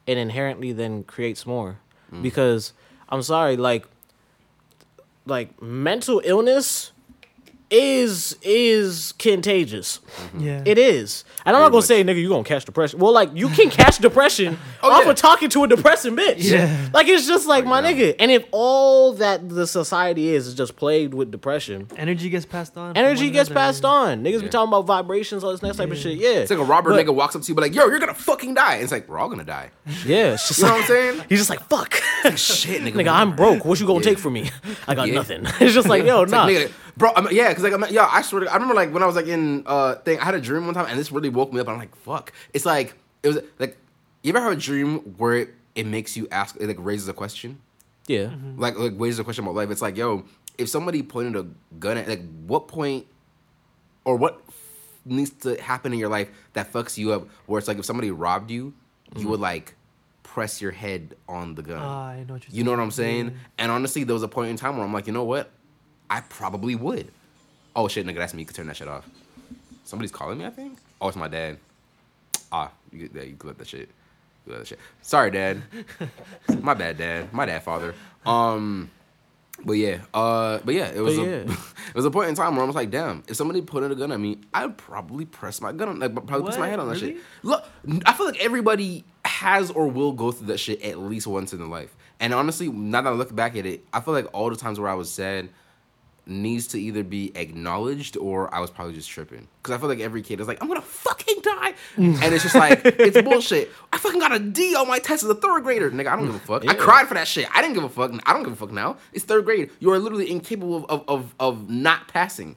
it 0.07 0.17
inherently 0.19 0.73
then 0.73 1.05
creates 1.05 1.47
more. 1.47 1.79
Mm. 2.13 2.23
Because 2.23 2.73
i'm 3.09 3.23
sorry 3.23 3.57
like 3.57 3.87
like 5.27 5.61
mental 5.63 6.21
illness 6.25 6.93
is 7.71 8.37
is 8.43 9.13
contagious. 9.19 10.01
Mm-hmm. 10.17 10.41
Yeah. 10.41 10.63
It 10.67 10.77
is. 10.79 11.25
And 11.47 11.55
I'm 11.57 11.61
Very 11.61 11.65
not 11.65 11.69
gonna 11.71 11.77
much. 11.79 11.85
say, 11.85 12.05
nigga, 12.05 12.21
you 12.21 12.29
gonna 12.29 12.45
catch 12.45 12.65
depression. 12.65 12.99
Well, 12.99 13.13
like 13.13 13.31
you 13.35 13.49
can 13.49 13.71
catch 13.71 13.99
depression 14.09 14.59
Oh, 14.83 14.91
off 14.91 15.05
yeah. 15.05 15.11
of 15.11 15.17
talking 15.17 15.49
to 15.51 15.65
a 15.65 15.69
depressing 15.69 16.17
bitch. 16.17 16.37
Yeah. 16.51 16.89
Like 16.93 17.07
it's 17.09 17.27
just 17.27 17.47
like 17.47 17.65
my 17.65 17.81
Right 17.81 17.97
now. 17.97 18.03
nigga. 18.03 18.17
And 18.19 18.31
if 18.31 18.45
all 18.51 19.13
that 19.15 19.49
the 19.49 19.67
society 19.67 20.31
is 20.31 20.47
is 20.49 20.55
just 20.55 20.77
plagued 20.77 21.15
with 21.15 21.31
depression, 21.31 21.87
Energy 21.97 22.29
gets 22.29 22.45
passed 22.45 22.77
on. 22.77 22.97
energy 22.97 23.31
gets 23.31 23.49
another. 23.51 23.67
passed 23.67 23.85
on. 23.85 24.25
Niggas 24.25 24.43
be 24.43 24.49
talking 24.49 24.69
about 24.69 24.87
vibrations, 24.87 25.45
all 25.45 25.53
this 25.53 25.63
next 25.63 25.77
type 25.77 25.91
of 25.91 25.97
shit. 25.99 26.19
Yeah. 26.19 26.31
It's 26.41 26.51
like 26.51 26.59
a 26.61 26.65
robber 26.65 26.91
But- 26.91 27.07
nigga 27.07 27.15
walks 27.15 27.37
up 27.37 27.43
to 27.43 27.49
you, 27.49 27.55
but 27.55 27.63
like, 27.63 27.75
"Yo, 27.75 27.87
you're 27.87 27.99
gonna 28.01 28.15
fucking 28.15 28.55
die." 28.55 28.77
It's 28.77 28.93
like 28.93 29.09
we're 29.09 29.19
all 29.19 29.29
gonna 29.29 29.45
die. 29.45 29.71
Yeah. 30.05 30.35
It's 30.35 30.49
just 30.49 30.59
You 30.61 30.67
know 30.67 30.71
like, 30.73 30.89
what 30.89 30.99
I'm 30.99 31.15
saying? 31.15 31.25
He's 31.29 31.39
just 31.39 31.51
like, 31.51 31.63
fuck. 31.69 31.95
Shit, 32.37 32.83
nigga. 32.83 32.93
nigga, 33.05 33.13
I'm 33.13 33.35
broke. 33.37 33.65
What 33.65 33.81
you 33.81 33.87
gonna 33.87 34.01
Yeah. 34.01 34.05
take 34.05 34.19
from 34.19 34.35
me? 34.35 34.51
I 34.89 34.95
got 34.95 35.09
Yeah. 35.09 35.15
nothing. 35.15 35.47
It's 35.61 35.73
just 35.75 35.89
like, 35.89 36.05
yo, 36.05 36.23
It's 36.23 36.33
nah. 36.33 36.45
like, 36.45 36.57
nigga, 36.57 36.73
bro, 36.97 37.11
I'm, 37.15 37.29
yeah, 37.31 37.49
because 37.49 37.65
like, 37.65 37.73
I'm, 37.73 37.85
yeah, 37.91 38.09
I 38.11 38.23
swear, 38.23 38.45
to, 38.45 38.51
I 38.51 38.55
remember 38.55 38.75
like 38.75 38.93
when 38.93 39.03
I 39.03 39.07
was 39.07 39.17
like 39.17 39.27
in 39.27 39.63
uh 39.67 39.97
thing, 39.97 40.19
I 40.19 40.25
had 40.25 40.35
a 40.35 40.41
dream 40.41 40.67
one 40.67 40.75
time, 40.75 40.87
and 40.87 40.99
this 40.99 41.11
really 41.13 41.29
woke 41.29 41.53
me 41.53 41.61
up. 41.61 41.69
I'm 41.69 41.79
like, 41.79 41.95
fuck. 41.97 42.33
It's 42.53 42.65
like 42.65 42.95
it 43.23 43.29
was 43.29 43.39
like, 43.59 43.77
you 44.23 44.31
ever 44.31 44.41
have 44.41 44.53
a 44.53 44.57
dream 44.57 44.99
where 45.17 45.35
it, 45.35 45.55
it 45.75 45.87
makes 45.87 46.17
you 46.17 46.29
ask, 46.31 46.57
it 46.57 46.67
like 46.67 46.77
raises 46.79 47.09
a 47.09 47.13
question, 47.13 47.61
yeah. 48.07 48.25
Mm-hmm. 48.25 48.61
like 48.61 48.79
like 48.79 48.93
raises 48.97 49.19
a 49.19 49.25
question 49.25 49.45
about 49.45 49.55
life. 49.55 49.71
It's 49.71 49.83
like, 49.83 49.97
yo, 49.97 50.25
if 50.59 50.69
somebody 50.69 51.03
pointed 51.03 51.37
a 51.37 51.47
gun 51.79 51.97
at, 51.97 52.09
like, 52.09 52.23
what 52.47 52.69
point, 52.69 53.07
or 54.05 54.17
what 54.17 54.41
needs 55.05 55.31
to 55.31 55.61
happen 55.61 55.93
in 55.93 55.99
your 55.99 56.09
life 56.09 56.29
that 56.53 56.73
fucks 56.73 56.99
you 56.99 57.13
up? 57.13 57.29
Where 57.47 57.59
it's 57.59 57.69
like 57.69 57.79
if 57.79 57.85
somebody 57.85 58.11
robbed 58.11 58.51
you, 58.51 58.75
you 59.17 59.29
would 59.29 59.41
like 59.41 59.75
press 60.23 60.61
your 60.61 60.71
head 60.71 61.17
on 61.29 61.55
the 61.55 61.63
gun. 61.63 61.79
Ah, 61.81 62.09
I 62.09 62.25
know 62.25 62.35
what 62.35 62.47
you're 62.47 62.57
You 62.57 62.65
know 62.65 62.71
what 62.71 62.81
I'm 62.81 62.91
saying? 62.91 63.27
Yeah. 63.27 63.37
And 63.59 63.73
honestly, 63.73 64.05
there 64.05 64.15
was 64.15 64.23
a 64.23 64.29
point 64.29 64.51
in 64.51 64.57
time 64.57 64.77
where 64.77 64.87
I'm 64.87 64.93
like, 64.93 65.07
you 65.07 65.13
know 65.13 65.25
what? 65.25 65.51
I 66.11 66.21
probably 66.23 66.75
would. 66.75 67.11
Oh 67.75 67.89
shit, 67.89 68.05
nigga, 68.07 68.17
that's 68.17 68.35
me. 68.35 68.41
You 68.43 68.47
can 68.47 68.57
turn 68.57 68.67
that 68.67 68.77
shit 68.77 68.89
off. 68.89 69.09
Somebody's 69.85 70.11
calling 70.13 70.39
me, 70.39 70.45
I 70.45 70.51
think. 70.51 70.79
Oh, 71.01 71.09
it's 71.09 71.17
my 71.17 71.29
dad. 71.29 71.59
Ah, 72.53 72.71
you, 72.93 73.09
yeah, 73.15 73.23
you 73.23 73.37
let 73.45 73.59
that 73.59 73.69
shit. 73.69 73.89
You 74.47 74.53
let 74.53 74.59
that 74.61 74.67
shit. 74.67 74.79
Sorry, 75.03 75.31
dad. 75.31 75.63
my 76.61 76.75
bad, 76.75 76.99
dad. 76.99 77.33
My 77.33 77.47
dad, 77.47 77.63
father. 77.63 77.95
Um, 78.27 78.91
but 79.65 79.75
yeah, 79.75 79.99
uh, 80.13 80.59
but 80.65 80.75
yeah, 80.75 80.89
it 80.89 81.01
was 81.01 81.17
But 81.17 81.23
a, 81.23 81.31
yeah. 81.31 81.57
it 81.89 81.95
was 81.95 82.05
a 82.05 82.11
point 82.11 82.29
in 82.29 82.35
time 82.35 82.55
where 82.57 82.65
I 82.65 82.67
was 82.67 82.75
like, 82.77 82.91
damn, 82.91 83.23
if 83.29 83.37
somebody 83.37 83.61
put 83.63 83.89
a 83.89 83.95
gun 83.95 84.11
at 84.11 84.19
me, 84.19 84.39
I'd 84.53 84.77
probably 84.77 85.27
press 85.27 85.61
my 85.61 85.73
gun, 85.73 85.89
on, 85.89 85.99
like 86.01 86.15
probably 86.15 86.45
press 86.47 86.59
my 86.59 86.69
head 86.69 86.79
on 86.81 86.89
that 86.89 87.01
Really? 87.01 87.15
shit. 87.15 87.23
Look, 87.43 87.65
I 88.07 88.13
feel 88.15 88.27
like 88.27 88.43
everybody 88.43 89.05
has 89.25 89.71
or 89.71 89.87
will 89.89 90.13
go 90.13 90.33
through 90.33 90.49
that 90.49 90.59
shit 90.59 90.83
at 90.83 90.99
least 90.99 91.27
once 91.27 91.53
in 91.53 91.59
their 91.61 91.69
life. 91.69 91.95
And 92.19 92.35
honestly, 92.35 92.69
now 92.69 93.03
that 93.03 93.11
I 93.11 93.13
look 93.13 93.35
back 93.35 93.57
at 93.57 93.65
it, 93.67 93.85
I 93.93 94.01
feel 94.01 94.15
like 94.15 94.27
all 94.35 94.51
the 94.51 94.57
times 94.57 94.81
where 94.81 94.89
I 94.91 94.95
was 94.95 95.11
sad 95.11 95.49
needs 96.27 96.67
to 96.69 96.81
either 96.81 97.03
be 97.03 97.33
acknowledged 97.35 98.17
or 98.17 98.53
I 98.55 98.61
was 98.61 98.71
probably 98.71 98.95
just 98.95 99.11
tripping. 99.11 99.49
Because 99.63 99.77
I 99.77 99.79
feel 99.79 99.89
like 99.89 100.01
every 100.01 100.23
kid 100.23 100.41
is 100.41 100.49
like, 100.49 100.59
I'm 100.63 100.69
gonna 100.69 100.81
fucking 100.83 101.41
die. 101.43 101.75
and 101.97 102.35
it's 102.35 102.43
just 102.43 102.55
like, 102.55 102.81
it's 102.85 103.21
bullshit. 103.23 103.71
I 103.93 103.99
fucking 103.99 104.21
got 104.21 104.33
a 104.33 104.39
D 104.39 104.75
on 104.75 104.89
my 104.89 104.99
test 104.99 105.23
as 105.23 105.31
a 105.31 105.35
third 105.35 105.63
grader. 105.63 105.91
Nigga, 105.91 106.09
I 106.09 106.17
don't 106.17 106.27
give 106.27 106.35
a 106.35 106.39
fuck. 106.41 106.69
I 106.69 106.75
cried 106.75 107.09
for 107.09 107.15
that 107.15 107.29
shit. 107.29 107.49
I 107.55 107.63
didn't 107.63 107.75
give 107.75 107.85
a 107.85 107.89
fuck. 107.89 108.13
I 108.27 108.33
don't 108.33 108.43
give 108.43 108.53
a 108.53 108.57
fuck 108.57 108.73
now. 108.73 108.97
It's 109.13 109.25
third 109.25 109.45
grade. 109.45 109.71
You 109.81 109.91
are 109.93 109.99
literally 109.99 110.31
incapable 110.31 110.77
of, 110.77 110.85
of, 110.85 111.05
of, 111.09 111.35
of 111.41 111.71
not 111.71 112.09
passing. 112.09 112.57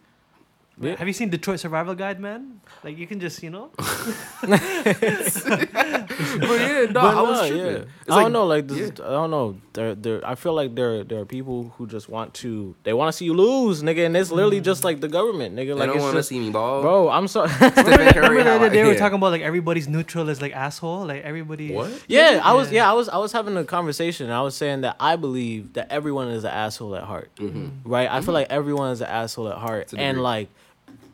Yeah. 0.81 0.95
Have 0.95 1.07
you 1.07 1.13
seen 1.13 1.29
Detroit 1.29 1.59
Survival 1.59 1.93
Guide, 1.93 2.19
man? 2.19 2.59
Like 2.83 2.97
you 2.97 3.05
can 3.05 3.19
just, 3.19 3.43
you 3.43 3.49
know. 3.51 3.69
But 5.33 6.59
yeah, 6.59 6.85
no, 6.89 6.93
But 6.93 7.17
I 7.17 7.21
was 7.21 7.41
no, 7.41 7.47
tripping. 7.47 7.65
yeah. 7.65 7.77
It's 8.01 8.09
I 8.09 8.15
like- 8.15 8.23
don't 8.25 8.33
know. 8.33 8.45
Like, 8.45 8.67
this, 8.67 8.91
yeah. 8.99 9.05
I 9.05 9.09
don't 9.11 9.31
know. 9.31 9.57
There, 9.73 9.95
there. 9.95 10.27
I 10.27 10.35
feel 10.35 10.53
like 10.53 10.75
there, 10.75 11.03
there 11.03 11.19
are 11.19 11.25
people 11.25 11.73
who 11.77 11.87
just 11.87 12.09
want 12.09 12.33
to. 12.35 12.75
They 12.83 12.93
want 12.93 13.09
to 13.11 13.13
see 13.17 13.25
you 13.25 13.33
lose, 13.33 13.81
nigga. 13.83 14.05
And 14.05 14.15
it's 14.17 14.31
literally 14.31 14.61
just 14.61 14.83
like 14.83 14.99
the 14.99 15.07
government, 15.07 15.55
nigga. 15.55 15.67
They 15.67 15.73
Like, 15.73 15.89
don't 15.89 15.99
want 15.99 16.15
to 16.15 16.23
see 16.23 16.39
me 16.39 16.49
ball. 16.49 16.81
bro. 16.81 17.09
I'm 17.09 17.27
sorry. 17.27 17.49
Stephen 17.49 17.75
Remember 18.15 18.43
the 18.43 18.49
how 18.49 18.55
other 18.57 18.69
day 18.69 18.83
we 18.83 18.89
were 18.89 18.95
talking 18.95 19.15
about 19.17 19.31
like 19.31 19.41
everybody's 19.41 19.87
neutral 19.87 20.29
is 20.29 20.41
like 20.41 20.53
asshole. 20.53 21.05
Like 21.05 21.23
everybody. 21.23 21.71
What? 21.73 21.91
yeah, 22.07 22.41
I 22.43 22.53
was. 22.53 22.71
Yeah. 22.71 22.83
Yeah, 22.83 22.89
I 22.91 22.93
was. 22.93 23.09
I 23.09 23.17
was 23.17 23.31
having 23.31 23.55
a 23.57 23.63
conversation. 23.63 24.25
And 24.25 24.33
I 24.33 24.41
was 24.41 24.55
saying 24.55 24.81
that 24.81 24.95
I 24.99 25.15
believe 25.15 25.73
that 25.73 25.91
everyone 25.91 26.27
is 26.29 26.43
an 26.43 26.51
asshole 26.51 26.95
at 26.95 27.03
heart. 27.03 27.31
Right. 27.85 28.09
I 28.09 28.21
feel 28.21 28.33
like 28.33 28.47
everyone 28.49 28.91
is 28.91 29.01
an 29.01 29.07
asshole 29.07 29.49
at 29.49 29.57
heart, 29.57 29.87
Mm-hmm. 29.87 29.99
and 29.99 30.21
like, 30.23 30.49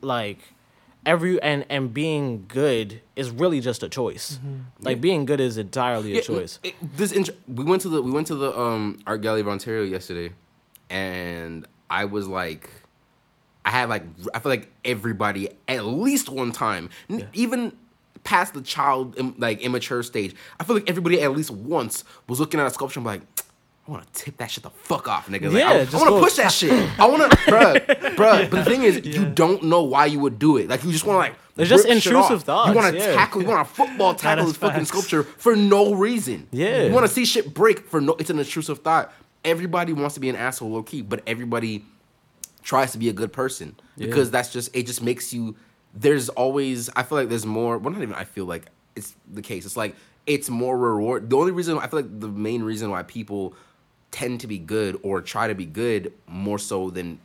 like. 0.02 0.38
Every 1.06 1.40
and 1.40 1.64
and 1.70 1.94
being 1.94 2.44
good 2.46 3.00
is 3.16 3.30
really 3.30 3.60
just 3.62 3.82
a 3.82 3.88
choice. 3.88 4.38
Like 4.82 5.00
being 5.00 5.24
good 5.24 5.40
is 5.40 5.56
entirely 5.56 6.12
a 6.18 6.20
choice. 6.20 6.58
it- 6.62 6.74
this 6.94 7.10
int- 7.10 7.30
we 7.48 7.64
went 7.64 7.80
to 7.82 7.88
the 7.88 8.02
we 8.02 8.10
went 8.10 8.26
to 8.26 8.34
the 8.34 8.54
um 8.58 8.98
art 9.06 9.22
gallery 9.22 9.40
of 9.40 9.48
Ontario 9.48 9.82
yesterday, 9.82 10.34
and 10.90 11.66
I 11.88 12.04
was 12.04 12.28
like, 12.28 12.68
I 13.64 13.70
had 13.70 13.88
like 13.88 14.02
I 14.34 14.40
feel 14.40 14.50
like 14.50 14.70
everybody 14.84 15.48
at 15.68 15.86
least 15.86 16.28
one 16.28 16.52
time, 16.52 16.90
n- 17.08 17.26
even 17.32 17.72
past 18.22 18.52
the 18.52 18.60
child 18.60 19.16
like 19.40 19.62
immature 19.62 20.02
stage. 20.02 20.34
I 20.60 20.64
feel 20.64 20.76
like 20.76 20.90
everybody 20.90 21.22
at 21.22 21.32
least 21.32 21.50
once 21.50 22.04
was 22.28 22.40
looking 22.40 22.60
at 22.60 22.66
a 22.66 22.70
sculpture 22.70 23.00
and 23.00 23.04
be 23.06 23.10
like. 23.12 23.22
I 23.90 23.92
want 23.94 24.12
to 24.12 24.24
tip 24.24 24.36
that 24.36 24.52
shit 24.52 24.62
the 24.62 24.70
fuck 24.70 25.08
off, 25.08 25.26
nigga. 25.26 25.52
Like, 25.52 25.52
Yeah, 25.52 25.70
I, 25.70 25.78
I 25.80 26.00
want 26.00 26.14
to 26.14 26.20
push 26.20 26.34
that 26.34 26.52
shit. 26.52 26.70
I 26.98 27.06
want 27.06 27.28
to, 27.28 27.36
bruh, 27.38 27.86
bruh. 28.14 28.48
But 28.48 28.50
the 28.50 28.64
thing 28.64 28.84
is, 28.84 29.04
you 29.04 29.26
don't 29.26 29.64
know 29.64 29.82
why 29.82 30.06
you 30.06 30.20
would 30.20 30.38
do 30.38 30.58
it. 30.58 30.68
Like, 30.68 30.84
you 30.84 30.92
just 30.92 31.04
want 31.04 31.16
to 31.16 31.18
like. 31.18 31.34
It's 31.56 31.68
just 31.68 31.86
intrusive 31.86 32.44
thoughts, 32.44 32.68
You 32.68 32.76
want 32.76 32.94
to 32.94 33.00
yeah. 33.00 33.14
tackle. 33.14 33.42
You 33.42 33.48
want 33.48 33.66
to 33.66 33.74
football 33.74 34.14
tackle 34.14 34.44
is 34.44 34.52
this 34.52 34.58
fucking 34.58 34.84
sculpture 34.84 35.24
for 35.24 35.56
no 35.56 35.94
reason. 35.94 36.46
Yeah. 36.52 36.84
You 36.84 36.92
want 36.92 37.04
to 37.06 37.12
see 37.12 37.24
shit 37.24 37.52
break 37.52 37.80
for 37.80 38.00
no. 38.00 38.14
It's 38.20 38.30
an 38.30 38.38
intrusive 38.38 38.78
thought. 38.78 39.12
Everybody 39.44 39.92
wants 39.92 40.14
to 40.14 40.20
be 40.20 40.28
an 40.28 40.36
asshole, 40.36 40.70
low 40.70 40.84
key, 40.84 41.02
but 41.02 41.22
everybody 41.26 41.84
tries 42.62 42.92
to 42.92 42.98
be 42.98 43.08
a 43.08 43.12
good 43.12 43.32
person 43.32 43.74
because 43.98 44.30
that's 44.30 44.52
just 44.52 44.74
it. 44.74 44.86
Just 44.86 45.02
makes 45.02 45.32
you. 45.32 45.56
There's 45.94 46.28
always. 46.28 46.88
I 46.94 47.02
feel 47.02 47.18
like 47.18 47.28
there's 47.28 47.44
more. 47.44 47.76
Well, 47.76 47.92
not 47.92 48.02
even. 48.02 48.14
I 48.14 48.24
feel 48.24 48.44
like 48.44 48.66
it's 48.94 49.14
the 49.30 49.42
case. 49.42 49.66
It's 49.66 49.76
like 49.76 49.96
it's 50.26 50.48
more 50.48 50.78
reward. 50.78 51.28
The 51.28 51.36
only 51.36 51.52
reason 51.52 51.76
I 51.78 51.88
feel 51.88 52.00
like 52.00 52.20
the 52.20 52.28
main 52.28 52.62
reason 52.62 52.90
why 52.90 53.02
people 53.02 53.54
tend 54.20 54.40
to 54.40 54.46
be 54.46 54.58
good 54.58 54.98
or 55.02 55.14
try 55.22 55.44
to 55.48 55.54
be 55.54 55.66
good 55.82 56.12
more 56.26 56.58
so 56.58 56.90
than 56.90 57.18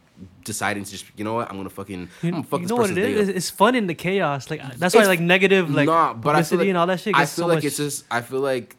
deciding 0.46 0.84
to 0.86 0.92
just 0.92 1.06
you 1.18 1.26
know 1.26 1.34
what 1.36 1.50
I'm 1.50 1.58
gonna 1.58 1.70
fucking 1.70 2.02
I'm 2.04 2.26
You, 2.26 2.32
gonna 2.32 2.44
fuck 2.44 2.60
you 2.62 2.66
this 2.68 2.70
know 2.70 2.78
what 2.78 2.90
it 2.92 2.98
is? 2.98 3.28
It's 3.30 3.50
fun 3.50 3.76
in 3.76 3.86
the 3.88 3.94
chaos. 3.96 4.50
Like 4.52 4.62
that's 4.78 4.96
why 4.96 5.02
It's- 5.02 5.08
like 5.10 5.20
negative 5.20 5.70
like 5.80 5.88
Nah, 5.88 6.14
but 6.14 6.36
I 6.36 6.42
feel 6.44 6.58
publicity 6.58 6.58
like, 6.58 6.68
and 6.70 6.78
all 6.78 6.88
that 6.88 7.00
shit. 7.02 7.16
I 7.16 7.20
feel 7.20 7.28
so 7.28 7.48
like 7.48 7.56
much, 7.58 7.66
it's 7.66 7.78
just. 7.78 8.06
I 8.10 8.22
feel 8.22 8.40
like 8.40 8.78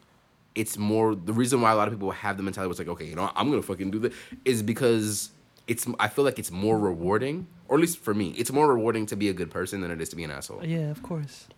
it's 0.55 0.79
more 0.79 1.15
the 1.15 1.35
reason 1.35 1.61
why 1.61 1.71
a 1.73 1.77
lot 1.77 1.89
of 1.89 1.93
people 1.95 2.11
have 2.13 2.39
the 2.39 2.43
mentality 2.43 2.69
was 2.69 2.79
like, 2.79 2.89
okay, 2.89 3.05
you 3.05 3.15
know, 3.17 3.25
what, 3.25 3.35
I'm 3.37 3.51
gonna 3.51 3.61
fucking 3.73 3.91
do 3.91 3.99
this, 3.99 4.15
is 4.47 4.63
because 4.63 5.31
it's. 5.67 5.87
I 6.01 6.09
feel 6.09 6.25
like 6.25 6.39
it's 6.39 6.51
more 6.51 6.79
rewarding, 6.79 7.47
or 7.69 7.77
at 7.77 7.81
least 7.83 7.99
for 7.99 8.15
me, 8.15 8.31
it's 8.41 8.51
more 8.51 8.67
rewarding 8.75 9.05
to 9.07 9.17
be 9.17 9.29
a 9.29 9.35
good 9.35 9.51
person 9.51 9.83
than 9.83 9.91
it 9.91 10.01
is 10.01 10.09
to 10.11 10.17
be 10.17 10.25
an 10.25 10.31
asshole. 10.31 10.65
yeah, 10.65 10.89
of 10.91 11.03
course. 11.03 11.49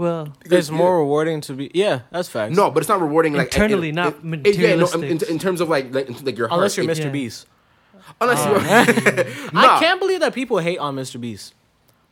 Well, 0.00 0.32
It's 0.46 0.70
Yeah. 0.70 0.74
more 0.76 0.98
rewarding 0.98 1.42
to 1.42 1.52
be. 1.52 1.70
Yeah, 1.74 2.00
that's 2.10 2.28
facts. 2.28 2.56
No, 2.56 2.70
but 2.70 2.80
it's 2.80 2.88
not 2.88 3.00
rewarding 3.02 3.34
like 3.34 3.52
Internally, 3.52 3.90
in- 3.90 3.94
not 3.96 4.14
in- 4.24 4.34
in- 4.34 4.40
yeah, 4.44 4.74
no, 4.76 4.86
in, 4.86 5.04
in, 5.04 5.18
materialistic. 5.18 5.28
in 5.30 5.38
terms 5.38 5.60
of 5.60 5.68
like 5.68 5.92
like, 5.94 6.08
like 6.22 6.38
your 6.38 6.48
heart. 6.48 6.58
unless 6.58 6.76
you're 6.76 6.88
It- 6.88 6.96
Mr. 6.96 7.04
Yeah. 7.04 7.10
Beast. 7.10 7.46
Unless 8.20 8.40
oh, 8.46 8.50
you're. 8.50 9.60
I 9.62 9.78
can't 9.78 10.00
believe 10.00 10.20
that 10.20 10.32
people 10.34 10.58
hate 10.58 10.78
on 10.78 10.96
Mr. 10.96 11.20
Beast. 11.20 11.54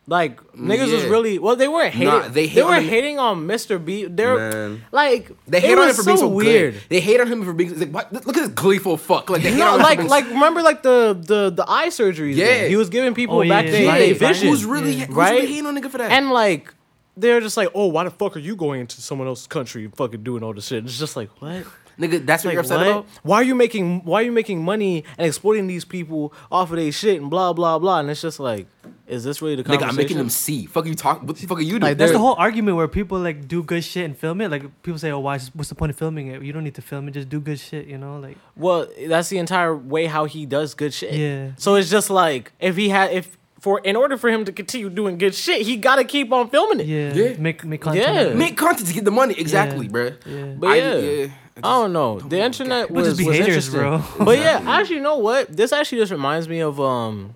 Like 0.07 0.41
niggas 0.53 0.91
was 0.91 1.03
really 1.05 1.37
well. 1.39 1.55
They 1.55 1.67
weren't 1.67 1.93
hating. 1.93 2.07
Nah, 2.13 2.27
they 2.29 2.47
they 2.47 2.63
were 2.63 2.75
on 2.75 2.83
hating 2.83 3.19
on 3.19 3.45
Mr. 3.47 3.83
Beast. 3.83 4.15
They're 4.15 4.37
Man. 4.37 4.81
like 4.91 5.31
They 5.47 5.57
it 5.59 5.63
hate 5.63 5.73
on 5.77 5.81
him 5.81 5.87
was 5.87 5.97
for 5.97 6.05
being 6.05 6.17
so 6.17 6.27
weird. 6.27 6.73
good. 6.73 6.83
They 6.89 6.99
hate 6.99 7.19
on 7.21 7.27
him 7.27 7.43
for 7.45 7.53
being 7.53 7.77
like, 7.79 7.91
what? 7.91 8.13
look 8.13 8.35
at 8.37 8.41
this 8.41 8.47
gleeful 8.49 8.97
fuck. 8.97 9.29
Like 9.29 9.43
they 9.43 9.51
hate 9.51 9.59
No, 9.59 9.73
on 9.73 9.79
like 9.81 9.97
being 9.99 10.09
like 10.09 10.25
remember 10.29 10.61
like 10.63 10.81
the 10.83 11.15
the 11.19 11.51
the 11.51 11.65
eye 11.67 11.89
surgeries. 11.89 12.35
Yeah. 12.35 12.45
Yeah, 12.61 12.67
he 12.69 12.75
was 12.75 12.89
giving 12.89 13.13
people 13.13 13.37
Oh, 13.39 13.47
back 13.47 13.65
yeah, 13.65 13.71
day, 13.71 13.87
right, 13.87 13.97
day 13.99 14.09
right. 14.13 14.17
vision. 14.19 14.47
Who's 14.49 14.65
really 14.65 14.93
Yeah. 14.93 15.05
who's 15.05 15.15
Right? 15.15 15.33
really 15.33 15.47
hating 15.47 15.65
on 15.67 15.75
nigga 15.77 15.89
for 15.91 15.97
that? 15.99 16.11
and 16.11 16.31
like 16.31 16.73
they're 17.19 17.41
just 17.41 17.57
like, 17.57 17.69
oh, 17.75 17.87
why 17.87 18.03
the 18.03 18.11
fuck 18.11 18.35
are 18.35 18.39
you 18.39 18.55
going 18.55 18.81
into 18.81 19.01
someone 19.01 19.27
else's 19.27 19.47
country 19.47 19.85
and 19.85 19.95
fucking 19.95 20.23
doing 20.23 20.43
all 20.43 20.53
this 20.53 20.67
shit? 20.67 20.83
It's 20.85 20.97
just 20.99 21.15
like 21.15 21.29
what? 21.41 21.65
nigga, 21.99 22.25
that's 22.25 22.43
what 22.45 22.49
Like, 22.49 22.53
you're 22.53 22.61
upset 22.61 22.77
what? 22.77 22.87
about. 22.87 23.05
Why 23.23 23.37
are 23.37 23.43
you 23.43 23.55
making 23.55 24.05
why 24.05 24.21
are 24.21 24.25
you 24.25 24.31
making 24.31 24.63
money 24.63 25.03
and 25.17 25.27
exploiting 25.27 25.67
these 25.67 25.83
people 25.85 26.33
off 26.51 26.71
of 26.71 26.77
their 26.77 26.91
shit 26.91 27.19
and 27.21 27.29
blah 27.29 27.53
blah 27.53 27.77
blah? 27.79 27.99
And 27.99 28.09
it's 28.09 28.21
just 28.21 28.39
like, 28.39 28.67
is 29.07 29.23
this 29.23 29.41
really 29.41 29.55
the 29.55 29.63
Nigga, 29.63 29.79
conversation? 29.79 29.89
I'm 29.89 29.95
making 29.97 30.17
them 30.17 30.29
see. 30.29 30.65
Fuck 30.65 30.85
you 30.85 30.95
talk. 30.95 31.23
What 31.23 31.35
the 31.37 31.45
fuck 31.47 31.57
are 31.57 31.61
you 31.61 31.71
doing? 31.71 31.81
Like, 31.81 31.97
That's 31.97 32.11
the 32.13 32.19
whole 32.19 32.35
argument 32.35 32.77
where 32.77 32.87
people 32.87 33.19
like 33.19 33.47
do 33.47 33.63
good 33.63 33.83
shit 33.83 34.05
and 34.05 34.17
film 34.17 34.39
it. 34.41 34.49
Like 34.49 34.63
people 34.83 34.97
say, 34.99 35.11
"Oh, 35.11 35.19
why? 35.19 35.39
What's 35.53 35.69
the 35.69 35.75
point 35.75 35.89
of 35.89 35.97
filming 35.97 36.27
it? 36.27 36.41
You 36.41 36.53
don't 36.53 36.63
need 36.63 36.75
to 36.75 36.81
film 36.81 37.07
it. 37.09 37.11
Just 37.11 37.27
do 37.27 37.41
good 37.41 37.59
shit." 37.59 37.87
You 37.87 37.97
know, 37.97 38.19
like 38.19 38.37
Well, 38.55 38.87
that's 39.07 39.29
the 39.29 39.37
entire 39.39 39.75
way 39.75 40.05
how 40.05 40.25
he 40.25 40.45
does 40.45 40.73
good 40.75 40.93
shit. 40.93 41.13
Yeah. 41.13 41.51
So 41.57 41.75
it's 41.75 41.89
just 41.89 42.09
like 42.09 42.53
if 42.59 42.77
he 42.77 42.89
had 42.89 43.11
if 43.11 43.37
for 43.59 43.79
in 43.79 43.95
order 43.95 44.17
for 44.17 44.29
him 44.29 44.45
to 44.45 44.51
continue 44.51 44.89
doing 44.89 45.17
good 45.17 45.35
shit, 45.35 45.61
he 45.63 45.75
got 45.77 45.97
to 45.97 46.03
keep 46.03 46.31
on 46.31 46.49
filming 46.49 46.79
it. 46.79 46.87
yeah, 46.87 47.13
Yeah. 47.13 47.37
make 47.37 47.63
make 47.65 47.81
content. 47.81 48.29
Yeah. 48.29 48.33
Make 48.33 48.57
content 48.57 48.87
to 48.87 48.93
get 48.93 49.05
the 49.05 49.11
money. 49.11 49.35
Exactly, 49.37 49.85
Yeah. 49.87 49.91
bruh. 49.91 50.15
Yeah. 50.25 50.45
But 50.57 50.67
I- 50.69 50.75
yeah, 50.77 50.95
yeah, 50.97 51.27
I 51.57 51.59
I 51.59 51.71
don't 51.81 51.91
know. 51.93 52.19
The 52.19 52.39
internet 52.39 52.87
People 52.87 53.01
was, 53.01 53.07
just 53.09 53.17
be 53.19 53.25
was 53.25 53.37
haters, 53.37 53.73
interesting. 53.73 53.79
bro. 53.81 54.25
But 54.25 54.37
yeah, 54.39 54.63
actually, 54.65 54.95
you 54.97 55.01
know 55.03 55.17
what? 55.17 55.55
This 55.55 55.73
actually 55.73 55.99
just 55.99 56.11
reminds 56.11 56.47
me 56.47 56.59
of 56.61 56.79
um. 56.79 57.35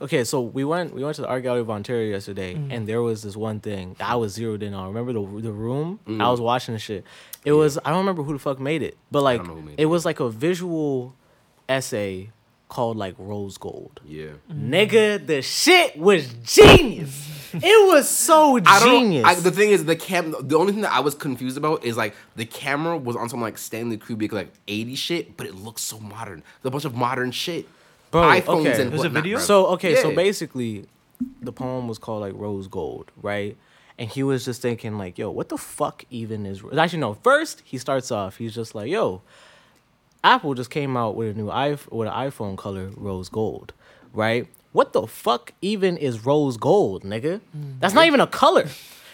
Okay, 0.00 0.24
so 0.24 0.42
we 0.42 0.62
went 0.62 0.94
we 0.94 1.02
went 1.02 1.16
to 1.16 1.22
the 1.22 1.28
art 1.28 1.42
gallery 1.42 1.62
of 1.62 1.70
Ontario 1.70 2.10
yesterday, 2.10 2.54
Mm. 2.54 2.68
and 2.70 2.86
there 2.86 3.00
was 3.02 3.22
this 3.22 3.34
one 3.34 3.60
thing 3.60 3.96
that 3.98 4.08
I 4.10 4.14
was 4.16 4.34
zeroed 4.34 4.62
in 4.62 4.74
on. 4.74 4.86
Remember 4.88 5.12
the 5.14 5.24
the 5.40 5.52
room? 5.52 5.98
Mm. 6.06 6.22
I 6.22 6.30
was 6.30 6.38
watching 6.40 6.74
the 6.74 6.78
shit. 6.78 7.02
It 7.46 7.52
was 7.52 7.78
I 7.84 7.88
don't 7.90 8.00
remember 8.00 8.22
who 8.22 8.34
the 8.34 8.38
fuck 8.38 8.60
made 8.60 8.82
it, 8.82 8.96
but 9.10 9.22
like 9.22 9.42
know 9.42 9.54
who 9.54 9.62
made 9.62 9.80
it 9.80 9.86
was 9.86 10.04
like 10.04 10.20
a 10.20 10.28
visual 10.28 11.14
essay 11.68 12.30
called 12.68 12.96
like 12.96 13.14
rose 13.18 13.58
gold. 13.58 14.00
Yeah. 14.04 14.30
Nigga, 14.50 15.24
the 15.26 15.42
shit 15.42 15.96
was 15.96 16.32
genius. 16.44 17.50
it 17.54 17.88
was 17.88 18.08
so 18.08 18.58
I 18.66 18.80
don't. 18.80 18.88
genius. 19.04 19.24
I, 19.24 19.34
the 19.34 19.50
thing 19.50 19.70
is, 19.70 19.84
the 19.84 19.96
cam. 19.96 20.34
The 20.40 20.56
only 20.58 20.72
thing 20.72 20.82
that 20.82 20.92
I 20.92 21.00
was 21.00 21.14
confused 21.14 21.56
about 21.56 21.84
is 21.84 21.96
like 21.96 22.14
the 22.34 22.44
camera 22.44 22.96
was 22.98 23.16
on 23.16 23.28
some 23.28 23.40
like 23.40 23.56
Stanley 23.58 23.98
Kubrick 23.98 24.32
like 24.32 24.52
'80 24.68 24.94
shit, 24.96 25.36
but 25.36 25.46
it 25.46 25.54
looks 25.54 25.82
so 25.82 25.98
modern. 26.00 26.42
There's 26.62 26.68
a 26.68 26.70
bunch 26.70 26.84
of 26.84 26.94
modern 26.94 27.30
shit. 27.30 27.66
Bro, 28.10 28.22
iPhones 28.22 28.60
okay. 28.60 28.82
and 28.82 28.92
There's 28.92 29.00
a 29.00 29.04
whatnot, 29.04 29.22
video? 29.22 29.36
bro. 29.38 29.44
So 29.44 29.66
okay, 29.68 29.96
so 29.96 30.10
Yeah. 30.10 30.16
basically, 30.16 30.86
the 31.40 31.52
poem 31.52 31.88
was 31.88 31.98
called 31.98 32.20
like 32.22 32.34
Rose 32.36 32.68
Gold, 32.68 33.10
right? 33.22 33.56
And 33.98 34.10
he 34.10 34.22
was 34.22 34.44
just 34.44 34.60
thinking 34.60 34.98
like, 34.98 35.16
yo, 35.16 35.30
what 35.30 35.48
the 35.48 35.56
fuck 35.56 36.04
even 36.10 36.44
is? 36.44 36.62
Actually, 36.76 36.98
no. 36.98 37.14
First, 37.14 37.62
he 37.64 37.78
starts 37.78 38.10
off. 38.10 38.36
He's 38.36 38.54
just 38.54 38.74
like, 38.74 38.90
yo, 38.90 39.22
Apple 40.26 40.54
just 40.54 40.70
came 40.70 40.96
out 40.96 41.14
with 41.14 41.36
a 41.36 41.38
new 41.38 41.46
iPhone 41.46 41.92
with 41.92 42.08
an 42.08 42.14
iPhone 42.14 42.58
color 42.58 42.90
Rose 42.96 43.28
Gold, 43.28 43.72
right? 44.12 44.48
What 44.72 44.92
the 44.92 45.06
fuck 45.06 45.52
even 45.62 45.96
is 45.96 46.26
Rose 46.26 46.56
Gold, 46.56 47.04
nigga? 47.04 47.40
That's 47.80 47.94
not 47.94 48.06
even 48.06 48.20
a 48.20 48.26
color. 48.26 48.68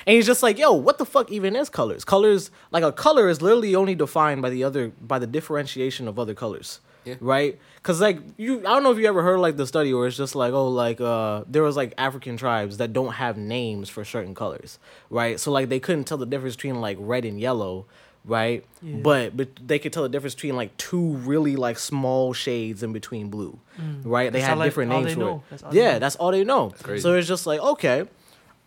And 0.07 0.17
he's 0.17 0.27
just 0.27 0.43
like, 0.43 0.59
yo, 0.59 0.73
what 0.73 0.99
the 0.99 1.05
fuck 1.05 1.31
even 1.31 1.55
is 1.55 1.69
colors? 1.69 2.05
Colors 2.05 2.51
like 2.71 2.83
a 2.83 2.91
color 2.93 3.29
is 3.29 3.43
literally 3.43 3.77
only 3.77 3.95
defined 3.95 4.43
by 4.43 4.51
the 4.51 4.65
other 4.65 4.89
by 5.01 5.19
the 5.19 5.27
differentiation 5.27 6.09
of 6.09 6.19
other 6.19 6.35
colors. 6.35 6.81
Yeah. 7.05 7.17
Right? 7.21 7.59
Cause 7.83 8.01
like 8.01 8.19
you 8.37 8.61
I 8.61 8.63
don't 8.63 8.83
know 8.83 8.91
if 8.93 8.99
you 8.99 9.07
ever 9.07 9.23
heard 9.23 9.39
like 9.39 9.57
the 9.57 9.67
study 9.67 9.93
where 9.93 10.07
it's 10.07 10.17
just 10.17 10.35
like, 10.35 10.53
oh, 10.53 10.69
like 10.69 11.01
uh 11.01 11.45
there 11.47 11.63
was 11.63 11.77
like 11.77 11.95
African 11.99 12.37
tribes 12.37 12.79
that 12.79 12.93
don't 12.93 13.13
have 13.13 13.37
names 13.37 13.89
for 13.89 14.05
certain 14.05 14.35
colors. 14.35 14.79
Right? 15.11 15.39
So 15.39 15.53
like 15.53 15.69
they 15.69 15.79
couldn't 15.79 16.05
tell 16.05 16.19
the 16.19 16.27
difference 16.27 16.57
between 16.57 16.81
like 16.81 16.97
red 16.99 17.25
and 17.25 17.39
yellow, 17.39 17.87
right? 18.25 18.65
Yeah. 18.83 18.97
But 19.03 19.37
but 19.37 19.49
they 19.65 19.79
could 19.79 19.93
tell 19.93 20.03
the 20.03 20.09
difference 20.09 20.35
between 20.35 20.57
like 20.57 20.77
two 20.77 21.15
really 21.17 21.57
like 21.57 21.79
small 21.79 22.33
shades 22.33 22.83
in 22.83 22.93
between 22.93 23.29
blue. 23.29 23.59
Mm. 23.81 24.03
Right? 24.05 24.33
They 24.33 24.39
That's 24.39 24.47
had 24.49 24.53
all, 24.53 24.59
like, 24.59 24.67
different 24.69 24.93
all 24.93 25.01
names 25.01 25.15
for 25.15 25.21
know. 25.21 25.43
it. 25.51 25.59
That's 25.59 25.75
yeah, 25.75 25.99
that's 25.99 26.17
all 26.17 26.31
they 26.31 26.45
know. 26.45 26.73
So 26.99 27.15
it's 27.15 27.29
just 27.29 27.47
like, 27.47 27.61
okay, 27.61 28.05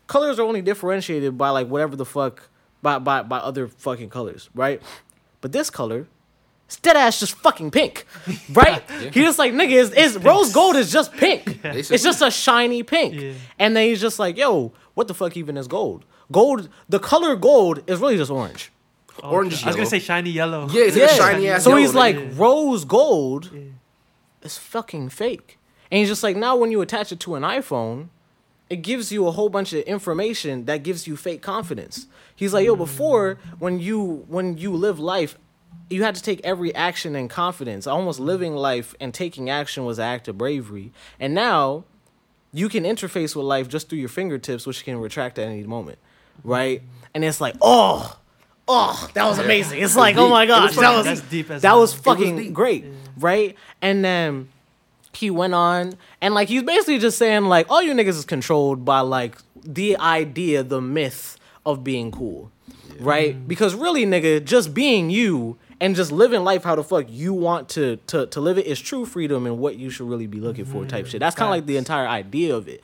colors 0.07 0.39
are 0.39 0.43
only 0.43 0.62
differentiated 0.62 1.38
by 1.38 1.50
like 1.50 1.67
whatever 1.67 1.95
the 1.95 2.05
fuck 2.05 2.50
by 2.81 3.00
by 3.00 3.24
by 3.24 3.38
other 3.38 3.67
fucking 3.67 4.09
colors, 4.09 4.50
right? 4.53 4.81
But 5.41 5.51
this 5.51 5.69
color, 5.69 6.07
it's 6.65 6.77
dead 6.77 6.97
ass 6.97 7.19
just 7.19 7.35
fucking 7.35 7.71
pink, 7.71 8.05
right? 8.53 8.81
He 8.89 9.21
just 9.21 9.39
like 9.39 9.53
nigga, 9.53 9.71
is 9.71 9.91
is 9.91 10.17
rose 10.17 10.53
gold 10.53 10.75
is 10.75 10.91
just 10.91 11.12
pink. 11.13 11.62
They 11.62 11.79
It's 11.79 12.03
just 12.03 12.21
a 12.21 12.31
shiny 12.31 12.83
pink. 12.83 13.13
Yeah. 13.15 13.33
And 13.59 13.75
then 13.75 13.88
he's 13.88 14.01
just 14.01 14.19
like, 14.19 14.38
yo, 14.38 14.74
what 14.93 15.07
the 15.07 15.13
fuck 15.13 15.38
even 15.38 15.57
is 15.57 15.67
gold? 15.67 16.05
Gold, 16.31 16.69
the 16.89 17.00
color 17.00 17.35
gold 17.35 17.83
is 17.88 18.00
really 18.00 18.17
just 18.17 18.31
orange. 18.31 18.71
Oh, 19.24 19.29
Orange 19.29 19.53
okay. 19.53 19.60
is 19.62 19.63
I 19.63 19.67
was 19.67 19.75
gonna 19.75 19.86
say 19.88 20.00
shiny 20.00 20.29
yellow. 20.29 20.67
Yeah, 20.69 20.84
it's 20.84 20.98
like 20.98 21.12
a 21.12 21.15
shiny 21.15 21.48
ass. 21.50 21.63
So 21.63 21.69
yellow, 21.72 21.81
he's 21.81 21.93
like, 21.93 22.15
Yeah. 22.15 22.29
rose 22.36 22.86
gold 22.86 23.50
Yeah. 23.53 23.62
is 24.43 24.57
fucking 24.57 25.10
fake. 25.10 25.57
And 25.91 26.00
he's 26.00 26.10
just 26.10 26.24
like, 26.24 26.36
now 26.36 26.55
when 26.55 26.72
you 26.72 26.81
attach 26.81 27.12
it 27.12 27.19
to 27.22 27.36
an 27.36 27.43
iPhone, 27.43 28.10
it 28.69 28.77
gives 28.77 29.12
you 29.12 29.27
a 29.27 29.31
whole 29.31 29.50
bunch 29.50 29.74
of 29.74 29.84
information 29.84 30.65
that 30.65 30.84
gives 30.84 31.07
you 31.07 31.15
fake 31.15 31.41
confidence. 31.41 32.07
He's 32.36 32.53
like, 32.53 32.65
yo, 32.65 32.74
hmm. 32.74 32.79
before 32.79 33.38
when 33.60 33.79
you 33.79 34.25
when 34.27 34.57
you 34.57 34.74
live 34.75 35.00
life, 35.00 35.38
you 35.89 36.03
had 36.03 36.15
to 36.15 36.22
take 36.22 36.41
every 36.43 36.74
action 36.74 37.15
in 37.15 37.27
confidence. 37.27 37.86
Almost 37.88 38.19
living 38.19 38.55
life 38.55 38.95
and 39.00 39.13
taking 39.13 39.50
action 39.50 39.86
was 39.86 40.00
an 40.00 40.05
act 40.05 40.27
of 40.27 40.38
bravery. 40.38 40.91
And 41.19 41.34
now 41.34 41.84
you 42.51 42.69
can 42.69 42.84
interface 42.84 43.36
with 43.36 43.45
life 43.45 43.67
just 43.67 43.89
through 43.89 44.00
your 44.00 44.10
fingertips, 44.10 44.65
which 44.65 44.84
can 44.84 44.98
retract 44.98 45.38
at 45.38 45.48
any 45.48 45.63
moment. 45.63 46.00
Right? 46.43 46.81
And 47.13 47.24
it's 47.24 47.39
like, 47.39 47.55
oh, 47.62 48.17
oh, 48.67 49.10
that 49.13 49.25
was 49.25 49.39
amazing. 49.39 49.81
It's 49.81 49.95
like, 49.95 50.17
oh 50.17 50.29
my 50.29 50.45
gosh, 50.45 50.75
that 50.75 51.05
was 51.05 51.22
deep 51.22 51.50
as 51.50 51.62
that 51.62 51.74
was 51.74 51.93
fucking 51.93 52.53
great, 52.53 52.86
right? 53.17 53.55
And 53.81 54.03
then 54.03 54.50
he 55.13 55.29
went 55.29 55.53
on 55.53 55.93
and 56.22 56.34
like 56.34 56.50
he's 56.50 56.63
basically 56.63 57.00
just 57.00 57.17
saying 57.17 57.45
like 57.45 57.69
all 57.69 57.81
you 57.81 57.93
niggas 57.93 58.10
is 58.10 58.25
controlled 58.25 58.84
by 58.84 59.00
like 59.00 59.38
the 59.63 59.98
idea, 59.98 60.63
the 60.63 60.81
myth 60.81 61.38
of 61.65 61.84
being 61.84 62.12
cool, 62.12 62.51
right? 63.00 63.48
Because 63.48 63.74
really, 63.74 64.05
nigga, 64.05 64.43
just 64.43 64.74
being 64.74 65.10
you 65.10 65.57
and 65.82 65.96
just 65.96 66.12
living 66.12 66.44
life 66.44 66.63
how 66.63 66.75
the 66.75 66.84
fuck 66.84 67.05
you 67.10 67.34
want 67.34 67.70
to 67.70 67.98
to 68.08 68.27
to 68.27 68.39
live 68.41 68.58
it 68.58 68.65
is 68.65 68.79
true 68.79 69.05
freedom 69.05 69.46
and 69.46 69.60
what 69.60 69.75
you 69.75 69.89
should 69.89 70.08
really 70.08 70.27
be 70.27 70.39
looking 70.39 70.65
for 70.65 70.86
type 70.86 71.05
shit. 71.08 71.20
That's 71.20 71.36
kind 71.36 71.48
of 71.48 71.51
like 71.51 71.65
the 71.65 71.77
entire 71.77 72.08
idea 72.08 72.55
of 72.55 72.67
it. 72.67 72.84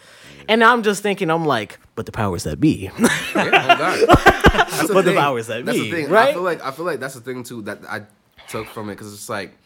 And 0.49 0.63
I'm 0.63 0.83
just 0.83 1.01
thinking, 1.03 1.29
I'm 1.29 1.45
like, 1.45 1.79
but 1.95 2.05
the 2.05 2.11
powers 2.11 2.43
that 2.43 2.59
be. 2.59 2.89
Yeah, 2.89 2.91
oh. 3.35 4.21
That's 4.51 4.91
But 4.91 5.05
the 5.05 5.13
powers 5.15 5.47
that 5.47 5.65
That's 5.65 5.77
be, 5.77 5.89
the 5.89 6.03
thing. 6.05 6.15
I 6.15 6.33
feel 6.33 6.41
like 6.41 6.61
I 6.63 6.71
feel 6.71 6.85
like 6.85 6.99
that's 6.99 7.13
the 7.13 7.21
thing 7.21 7.43
too 7.43 7.61
that 7.63 7.79
I 7.87 8.01
took 8.49 8.67
from 8.67 8.89
it 8.89 8.93
because 8.93 9.13
it's 9.13 9.29
like 9.29 9.57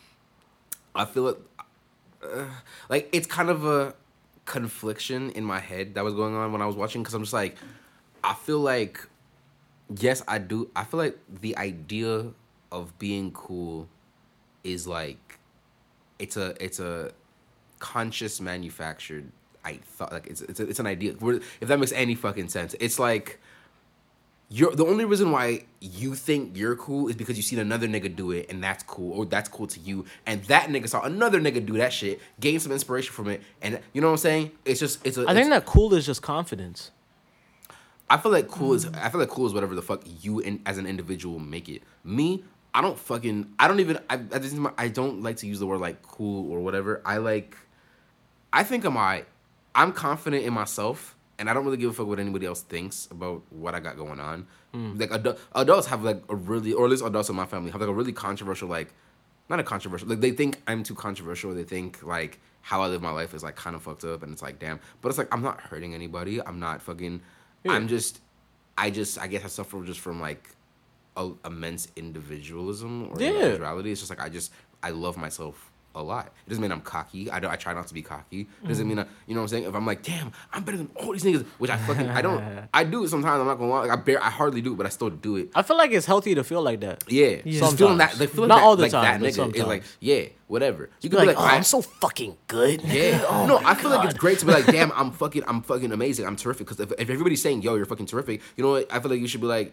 I 0.93 1.05
feel 1.05 1.29
it. 1.29 1.37
Uh, 2.23 2.45
like 2.89 3.09
it's 3.11 3.27
kind 3.27 3.49
of 3.49 3.65
a 3.65 3.93
confliction 4.45 5.31
in 5.31 5.43
my 5.43 5.59
head 5.59 5.95
that 5.95 6.03
was 6.03 6.13
going 6.13 6.35
on 6.35 6.51
when 6.51 6.61
I 6.61 6.65
was 6.67 6.75
watching 6.75 7.01
because 7.01 7.13
I'm 7.15 7.23
just 7.23 7.33
like 7.33 7.57
I 8.23 8.33
feel 8.33 8.59
like 8.59 8.99
yes 9.99 10.21
I 10.27 10.37
do 10.37 10.69
I 10.75 10.83
feel 10.83 10.99
like 10.99 11.17
the 11.41 11.57
idea 11.57 12.27
of 12.75 12.97
being 12.99 13.31
cool 13.31 13.87
is 14.63 14.85
like 14.87 15.39
it's 16.19 16.37
a 16.37 16.55
it's 16.63 16.79
a 16.79 17.11
conscious 17.79 18.39
manufactured 18.41 19.31
I 19.63 19.79
thought 19.83 20.11
like 20.11 20.27
it's 20.27 20.41
it's, 20.41 20.59
a, 20.59 20.67
it's 20.67 20.79
an 20.79 20.87
idea 20.87 21.13
if 21.61 21.67
that 21.67 21.79
makes 21.79 21.91
any 21.91 22.15
fucking 22.15 22.49
sense 22.49 22.75
it's 22.79 22.99
like 22.99 23.39
you're 24.49 24.75
the 24.75 24.85
only 24.85 25.05
reason 25.05 25.31
why 25.31 25.65
you 25.81 26.13
think 26.13 26.55
you're 26.55 26.75
cool 26.75 27.07
is 27.07 27.15
because 27.15 27.35
you 27.37 27.43
seen 27.43 27.59
another 27.59 27.87
nigga 27.87 28.15
do 28.15 28.31
it 28.31 28.47
and 28.49 28.63
that's 28.63 28.83
cool 28.83 29.11
or 29.13 29.25
that's 29.25 29.49
cool 29.49 29.67
to 29.67 29.79
you 29.79 30.05
and 30.25 30.43
that 30.45 30.69
nigga 30.69 30.87
saw 30.87 31.01
another 31.01 31.39
nigga 31.41 31.65
do 31.65 31.73
that 31.77 31.91
shit 31.91 32.19
gained 32.39 32.61
some 32.61 32.71
inspiration 32.71 33.11
from 33.13 33.27
it 33.29 33.41
and 33.61 33.79
you 33.93 34.01
know 34.01 34.07
what 34.07 34.13
I'm 34.13 34.17
saying 34.17 34.51
it's 34.65 34.79
just 34.79 35.05
it's 35.05 35.17
a 35.17 35.21
I 35.21 35.33
think 35.33 35.47
it's- 35.47 35.49
that 35.49 35.65
cool 35.65 35.93
is 35.93 36.05
just 36.05 36.21
confidence. 36.21 36.91
I 38.07 38.17
feel 38.17 38.31
like 38.31 38.47
cool 38.47 38.73
is 38.73 38.85
I 38.85 39.09
feel 39.09 39.19
like 39.19 39.29
cool 39.29 39.47
is 39.47 39.53
whatever 39.53 39.73
the 39.73 39.81
fuck 39.81 40.03
you 40.21 40.39
in, 40.39 40.61
as 40.67 40.77
an 40.77 40.85
individual 40.85 41.39
make 41.39 41.67
it. 41.67 41.81
Me, 42.03 42.43
I 42.75 42.81
don't 42.81 42.99
fucking 42.99 43.53
I 43.57 43.69
don't 43.69 43.79
even 43.79 43.99
I 44.09 44.15
I, 44.15 44.39
just, 44.39 44.57
I 44.77 44.89
don't 44.89 45.23
like 45.23 45.37
to 45.37 45.47
use 45.47 45.59
the 45.59 45.65
word 45.65 45.79
like 45.79 46.01
cool 46.03 46.51
or 46.51 46.59
whatever. 46.59 47.01
I 47.05 47.17
like 47.17 47.57
I 48.51 48.63
think 48.63 48.83
I'm 48.83 48.97
I 48.97 49.23
I'm 49.73 49.93
confident 49.93 50.43
in 50.43 50.53
myself 50.53 51.15
and 51.39 51.49
I 51.49 51.53
don't 51.53 51.65
really 51.65 51.77
give 51.77 51.89
a 51.89 51.93
fuck 51.93 52.07
what 52.07 52.19
anybody 52.19 52.45
else 52.45 52.61
thinks 52.61 53.07
about 53.09 53.41
what 53.49 53.73
I 53.73 53.79
got 53.79 53.97
going 53.97 54.19
on. 54.19 54.45
Hmm. 54.73 54.97
Like 54.97 55.09
adu- 55.09 55.37
adults 55.55 55.87
have 55.87 56.03
like 56.03 56.21
a 56.29 56.35
really 56.35 56.73
or 56.73 56.85
at 56.85 56.91
least 56.91 57.03
adults 57.03 57.29
in 57.29 57.35
my 57.35 57.45
family 57.45 57.71
have 57.71 57.79
like 57.79 57.89
a 57.89 57.93
really 57.93 58.13
controversial 58.13 58.67
like 58.67 58.93
not 59.47 59.59
a 59.59 59.63
controversial 59.63 60.09
like 60.09 60.19
they 60.19 60.31
think 60.31 60.61
I'm 60.67 60.83
too 60.83 60.95
controversial. 60.95 61.53
They 61.55 61.63
think 61.63 62.03
like 62.03 62.41
how 62.61 62.81
I 62.81 62.87
live 62.87 63.01
my 63.01 63.11
life 63.11 63.33
is 63.33 63.41
like 63.41 63.55
kind 63.55 63.75
of 63.75 63.83
fucked 63.83 64.03
up 64.03 64.21
and 64.21 64.33
it's 64.33 64.41
like 64.41 64.59
damn. 64.59 64.79
But 65.01 65.09
it's 65.09 65.17
like 65.17 65.33
I'm 65.33 65.41
not 65.41 65.61
hurting 65.61 65.93
anybody. 65.93 66.41
I'm 66.41 66.59
not 66.59 66.81
fucking 66.81 67.21
I'm 67.67 67.87
just, 67.87 68.19
I 68.77 68.89
just, 68.89 69.17
I 69.17 69.27
guess 69.27 69.43
I 69.43 69.47
suffer 69.47 69.81
just 69.83 69.99
from 69.99 70.21
like 70.21 70.49
a, 71.17 71.31
immense 71.45 71.87
individualism 71.95 73.09
or 73.11 73.15
Yeah. 73.21 73.29
individuality. 73.31 73.91
It's 73.91 74.01
just 74.01 74.09
like 74.09 74.21
I 74.21 74.29
just, 74.29 74.51
I 74.83 74.89
love 74.91 75.17
myself 75.17 75.71
a 75.97 76.03
lot. 76.03 76.25
It 76.45 76.49
doesn't 76.49 76.61
mean 76.61 76.73
I'm 76.73 76.81
cocky. 76.81 77.31
I 77.31 77.39
don't. 77.39 77.49
I 77.49 77.55
try 77.55 77.73
not 77.73 77.87
to 77.87 77.93
be 77.93 78.01
cocky. 78.01 78.41
It 78.41 78.47
Mm. 78.65 78.67
doesn't 78.67 78.85
mean 78.85 78.99
I, 78.99 79.05
you 79.27 79.33
know 79.33 79.39
what 79.39 79.43
I'm 79.43 79.47
saying. 79.47 79.63
If 79.63 79.73
I'm 79.75 79.85
like, 79.85 80.03
damn, 80.03 80.29
I'm 80.51 80.61
better 80.65 80.75
than 80.75 80.89
all 80.95 81.13
these 81.13 81.23
niggas, 81.23 81.45
which 81.57 81.71
I 81.71 81.77
fucking, 81.77 82.09
I 82.09 82.21
don't. 82.21 82.43
I 82.73 82.83
do 82.83 83.05
it 83.05 83.07
sometimes. 83.07 83.39
I'm 83.39 83.47
not 83.47 83.55
gonna 83.57 83.69
lie. 83.71 83.79
Like, 83.85 83.91
I 83.91 83.95
bear, 83.95 84.21
I 84.21 84.29
hardly 84.29 84.61
do 84.61 84.73
it, 84.73 84.75
but 84.75 84.85
I 84.85 84.89
still 84.89 85.09
do 85.09 85.37
it. 85.37 85.51
I 85.55 85.61
feel 85.61 85.77
like 85.77 85.91
it's 85.91 86.05
healthy 86.05 86.35
to 86.35 86.43
feel 86.43 86.61
like 86.61 86.81
that. 86.81 87.05
Yeah, 87.07 87.37
Yeah. 87.45 87.59
just 87.61 87.77
feeling 87.77 87.97
that, 87.99 88.09
Sometimes. 88.09 88.19
like 88.19 88.29
feeling 88.31 88.47
Not 88.49 88.55
that, 88.57 88.63
all 88.65 88.75
the 88.75 88.81
like 88.83 88.91
time, 88.91 89.21
that 89.21 89.25
nigga 89.25 89.55
is 89.55 89.63
like, 89.63 89.83
yeah, 90.01 90.25
whatever. 90.47 90.89
You 90.99 91.09
Be 91.09 91.15
can 91.15 91.27
like, 91.27 91.35
be 91.37 91.39
oh, 91.39 91.43
like, 91.45 91.53
I- 91.53 91.55
I'm 91.55 91.63
so 91.63 91.81
fucking 91.81 92.35
good. 92.47 92.81
yeah. 92.83 93.23
Oh 93.29 93.45
no, 93.47 93.59
I 93.63 93.73
feel 93.75 93.89
like 93.89 94.03
it's 94.09 94.19
great 94.19 94.39
to 94.39 94.45
be 94.45 94.51
like, 94.51 94.65
damn, 94.65 94.91
I'm 94.95 95.11
fucking, 95.11 95.43
I'm 95.47 95.61
fucking 95.61 95.93
amazing. 95.93 96.25
I'm 96.27 96.35
terrific. 96.35 96.67
Because 96.67 96.81
if, 96.81 96.91
if 96.99 97.09
everybody's 97.09 97.41
saying, 97.41 97.61
yo, 97.61 97.75
you're 97.75 97.85
fucking 97.85 98.07
terrific, 98.07 98.41
you 98.57 98.65
know 98.65 98.71
what? 98.71 98.93
I 98.93 98.99
feel 98.99 99.11
like 99.11 99.21
you 99.21 99.27
should 99.29 99.39
be 99.39 99.47
like, 99.47 99.71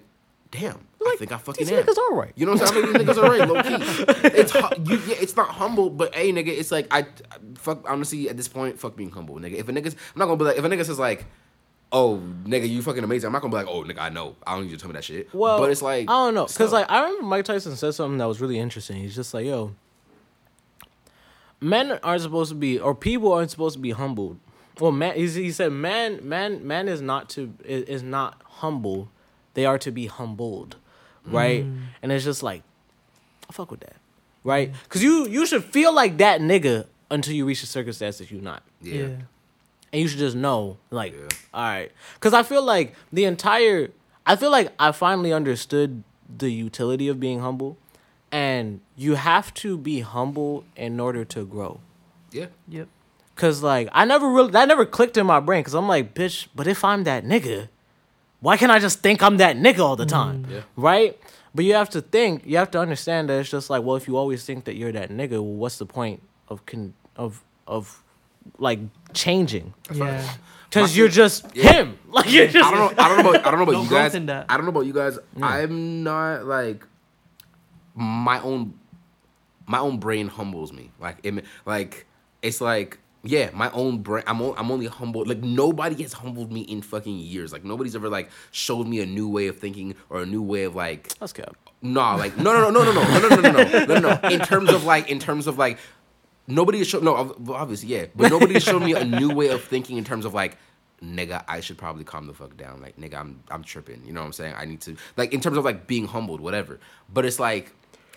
damn, 0.52 0.78
I 1.04 1.16
think 1.18 1.32
I 1.32 1.38
fucking 1.38 1.66
These 1.66 1.72
am. 1.76 1.84
niggas 1.84 1.98
are 1.98 2.14
right. 2.14 2.32
You 2.36 2.46
know 2.46 2.52
what 2.52 2.60
I'm 2.62 2.68
saying? 2.68 2.84
I 2.84 2.86
mean, 2.86 3.06
these 3.06 3.16
niggas 3.16 3.22
are 3.22 3.30
right, 3.30 3.48
low 3.48 3.62
key. 3.62 4.28
It's 4.38 4.52
hu- 4.52 4.82
you, 4.84 4.96
yeah, 5.08 5.16
it's 5.20 5.36
not 5.36 5.48
humble, 5.48 5.90
but 5.90 6.14
hey, 6.14 6.32
nigga, 6.32 6.48
it's 6.48 6.70
like 6.70 6.86
I, 6.92 7.00
I 7.00 7.06
fuck. 7.56 7.84
Honestly, 7.90 8.28
at 8.28 8.36
this 8.36 8.46
point, 8.46 8.78
fuck 8.78 8.94
being 8.94 9.10
humble, 9.10 9.34
nigga. 9.36 9.54
If 9.54 9.68
a 9.68 9.72
nigga's, 9.72 9.94
I'm 10.14 10.18
not 10.20 10.26
gonna 10.26 10.36
be 10.36 10.44
like, 10.44 10.58
if 10.58 10.64
a 10.64 10.68
nigga 10.68 10.84
says 10.84 11.00
like. 11.00 11.26
Oh, 11.94 12.22
nigga, 12.44 12.66
you 12.66 12.80
fucking 12.80 13.04
amazing. 13.04 13.26
I'm 13.26 13.34
not 13.34 13.42
gonna 13.42 13.52
be 13.52 13.56
like, 13.58 13.66
oh, 13.68 13.82
nigga, 13.84 13.98
I 13.98 14.08
know. 14.08 14.34
I 14.46 14.54
don't 14.54 14.62
need 14.62 14.70
you 14.70 14.76
to 14.78 14.80
tell 14.80 14.88
me 14.88 14.94
that 14.94 15.04
shit. 15.04 15.28
Well, 15.34 15.58
but 15.58 15.68
it's 15.70 15.82
like, 15.82 16.08
I 16.08 16.24
don't 16.24 16.32
know, 16.32 16.46
because 16.46 16.72
like 16.72 16.90
I 16.90 17.02
remember 17.02 17.26
Mike 17.26 17.44
Tyson 17.44 17.76
said 17.76 17.92
something 17.92 18.16
that 18.16 18.24
was 18.24 18.40
really 18.40 18.58
interesting. 18.58 18.96
He's 18.96 19.14
just 19.14 19.34
like, 19.34 19.44
"Yo, 19.44 19.74
men 21.60 21.98
aren't 22.02 22.22
supposed 22.22 22.48
to 22.50 22.54
be, 22.54 22.78
or 22.78 22.94
people 22.94 23.32
aren't 23.32 23.50
supposed 23.50 23.74
to 23.76 23.78
be 23.80 23.90
humbled." 23.90 24.38
Well, 24.80 24.92
man, 24.92 25.16
he 25.16 25.50
said, 25.50 25.72
"Man, 25.72 26.26
man, 26.26 26.66
man 26.66 26.88
is 26.88 27.02
not 27.02 27.28
to 27.30 27.52
is, 27.62 27.84
is 27.84 28.02
not 28.02 28.40
humble; 28.42 29.10
they 29.54 29.66
are 29.66 29.78
to 29.78 29.90
be 29.90 30.06
humbled, 30.06 30.76
right?" 31.26 31.64
Mm. 31.64 31.78
And 32.02 32.12
it's 32.12 32.24
just 32.24 32.42
like, 32.42 32.62
I 33.48 33.52
fuck 33.52 33.70
with 33.70 33.80
that, 33.80 33.96
right? 34.44 34.72
Because 34.84 35.02
you 35.02 35.26
you 35.28 35.46
should 35.46 35.64
feel 35.64 35.92
like 35.94 36.18
that 36.18 36.40
nigga 36.40 36.86
until 37.10 37.34
you 37.34 37.44
reach 37.44 37.60
the 37.60 37.66
circumstance 37.66 38.18
that 38.18 38.30
you're 38.30 38.40
not 38.40 38.62
yeah. 38.80 38.94
Yeah. 38.94 39.06
and 39.92 40.00
you 40.00 40.08
should 40.08 40.18
just 40.18 40.34
know 40.34 40.78
like 40.90 41.12
Yeah. 41.12 41.28
all 41.52 41.62
right 41.62 41.92
because 42.14 42.32
i 42.32 42.42
feel 42.42 42.62
like 42.62 42.94
the 43.12 43.24
entire 43.26 43.90
i 44.24 44.34
feel 44.34 44.50
like 44.50 44.72
i 44.78 44.92
finally 44.92 45.30
understood 45.30 46.04
the 46.38 46.50
utility 46.50 47.08
of 47.08 47.20
being 47.20 47.40
humble 47.40 47.76
and 48.30 48.80
you 48.96 49.16
have 49.16 49.52
to 49.52 49.76
be 49.76 50.00
humble 50.00 50.64
in 50.74 50.98
order 51.00 51.22
to 51.26 51.44
grow 51.44 51.80
Yeah. 52.30 52.46
Yep. 52.68 52.88
Cause 53.36 53.62
like 53.62 53.90
I 53.92 54.06
never 54.06 54.26
really 54.30 54.52
that 54.52 54.66
never 54.66 54.86
clicked 54.86 55.18
in 55.18 55.26
my 55.26 55.40
brain. 55.40 55.62
Cause 55.64 55.74
I'm 55.74 55.88
like, 55.88 56.14
bitch, 56.14 56.48
but 56.54 56.66
if 56.66 56.82
I'm 56.82 57.04
that 57.04 57.24
nigga, 57.26 57.68
why 58.42 58.56
can't 58.56 58.72
I 58.72 58.80
just 58.80 58.98
think 58.98 59.22
I'm 59.22 59.36
that 59.38 59.56
nigga 59.56 59.78
all 59.78 59.96
the 59.96 60.04
mm-hmm. 60.04 60.42
time? 60.42 60.46
Yeah. 60.50 60.60
Right? 60.76 61.18
But 61.54 61.64
you 61.64 61.74
have 61.74 61.90
to 61.90 62.00
think, 62.00 62.42
you 62.44 62.56
have 62.56 62.70
to 62.72 62.80
understand 62.80 63.28
that 63.28 63.38
it's 63.38 63.50
just 63.50 63.70
like, 63.70 63.82
well, 63.84 63.96
if 63.96 64.08
you 64.08 64.16
always 64.16 64.44
think 64.44 64.64
that 64.64 64.74
you're 64.74 64.92
that 64.92 65.10
nigga, 65.10 65.32
well, 65.32 65.44
what's 65.44 65.78
the 65.78 65.86
point 65.86 66.22
of 66.48 66.66
con 66.66 66.92
of 67.16 67.42
of 67.66 68.02
like 68.58 68.80
changing? 69.14 69.74
Yeah. 69.94 70.28
Cause 70.72 70.90
My- 70.90 70.96
you're 70.96 71.08
just 71.08 71.46
Yeah. 71.54 71.72
him. 71.72 71.98
Like 72.12 72.30
you're 72.30 72.48
just 72.48 72.68
I 72.68 72.70
don't 72.70 72.96
know. 72.96 73.02
I 73.02 73.08
don't 73.08 73.24
know 73.24 73.30
about. 73.30 73.46
I 73.46 73.50
don't 73.50 73.58
know 73.60 73.62
about 73.62 73.72
No 73.72 73.82
you 73.84 73.90
guys. 73.90 74.12
that. 74.12 74.46
I 74.48 74.56
don't 74.56 74.66
know 74.66 74.70
about 74.70 74.86
you 74.86 74.92
guys. 74.92 75.18
I'm 75.40 76.02
not 76.02 76.44
like 76.44 76.84
my 77.94 78.40
own. 78.40 78.74
My 79.66 79.78
own 79.78 79.98
brain 79.98 80.28
humbles 80.28 80.72
me. 80.72 80.90
Like 81.00 81.18
it. 81.22 81.44
Like 81.64 82.06
it's 82.42 82.60
like 82.60 82.98
yeah. 83.24 83.50
My 83.52 83.70
own 83.72 83.98
brain. 83.98 84.24
I'm. 84.26 84.40
o- 84.42 84.54
I'm 84.56 84.70
only 84.70 84.86
humbled. 84.86 85.28
Like 85.28 85.42
nobody 85.42 86.02
has 86.02 86.12
humbled 86.12 86.52
me 86.52 86.62
in 86.62 86.82
fucking 86.82 87.18
years. 87.18 87.52
Like 87.52 87.64
nobody's 87.64 87.94
ever 87.96 88.08
like 88.08 88.30
showed 88.50 88.86
me 88.86 89.00
a 89.00 89.06
new 89.06 89.28
way 89.28 89.46
of 89.48 89.58
thinking 89.58 89.94
or 90.10 90.22
a 90.22 90.26
new 90.26 90.42
way 90.42 90.64
of 90.64 90.74
like 90.74 91.08
That's 91.18 91.32
cap. 91.32 91.56
Nah, 91.82 92.14
like 92.14 92.36
no, 92.36 92.52
no, 92.52 92.70
no, 92.70 92.84
no, 92.84 92.92
no, 92.92 93.02
no, 93.02 93.18
no, 93.18 93.28
no, 93.28 93.40
no, 93.40 93.50
no, 93.50 93.62
no, 93.64 93.84
no, 93.86 94.18
no. 94.20 94.28
In 94.28 94.40
terms 94.40 94.70
of 94.70 94.84
like, 94.84 95.10
in 95.10 95.18
terms 95.18 95.46
of 95.48 95.58
like, 95.58 95.78
nobody 96.46 96.78
has 96.78 96.88
shown. 96.88 97.02
No, 97.04 97.36
obviously, 97.50 97.88
yeah, 97.88 98.06
but 98.14 98.30
nobody 98.30 98.54
has 98.54 98.62
shown 98.62 98.84
me 98.84 98.92
a 98.92 99.04
new 99.04 99.34
way 99.34 99.48
of 99.48 99.64
thinking 99.64 99.96
in 99.98 100.04
terms 100.04 100.24
of 100.24 100.32
like, 100.32 100.58
nigga, 101.02 101.42
I 101.48 101.60
should 101.60 101.78
probably 101.78 102.04
calm 102.04 102.28
the 102.28 102.34
fuck 102.34 102.56
down. 102.56 102.80
Like, 102.80 102.96
nigga, 102.96 103.18
I'm 103.18 103.42
I'm 103.50 103.64
tripping. 103.64 104.02
You 104.06 104.12
know 104.12 104.20
what 104.20 104.26
I'm 104.26 104.32
saying? 104.32 104.54
I 104.56 104.64
need 104.64 104.80
to 104.82 104.96
like 105.16 105.32
in 105.32 105.40
terms 105.40 105.56
of 105.56 105.64
like 105.64 105.86
being 105.88 106.06
humbled, 106.06 106.40
whatever. 106.40 106.78
But 107.12 107.24
it's 107.24 107.40
like 107.40 107.72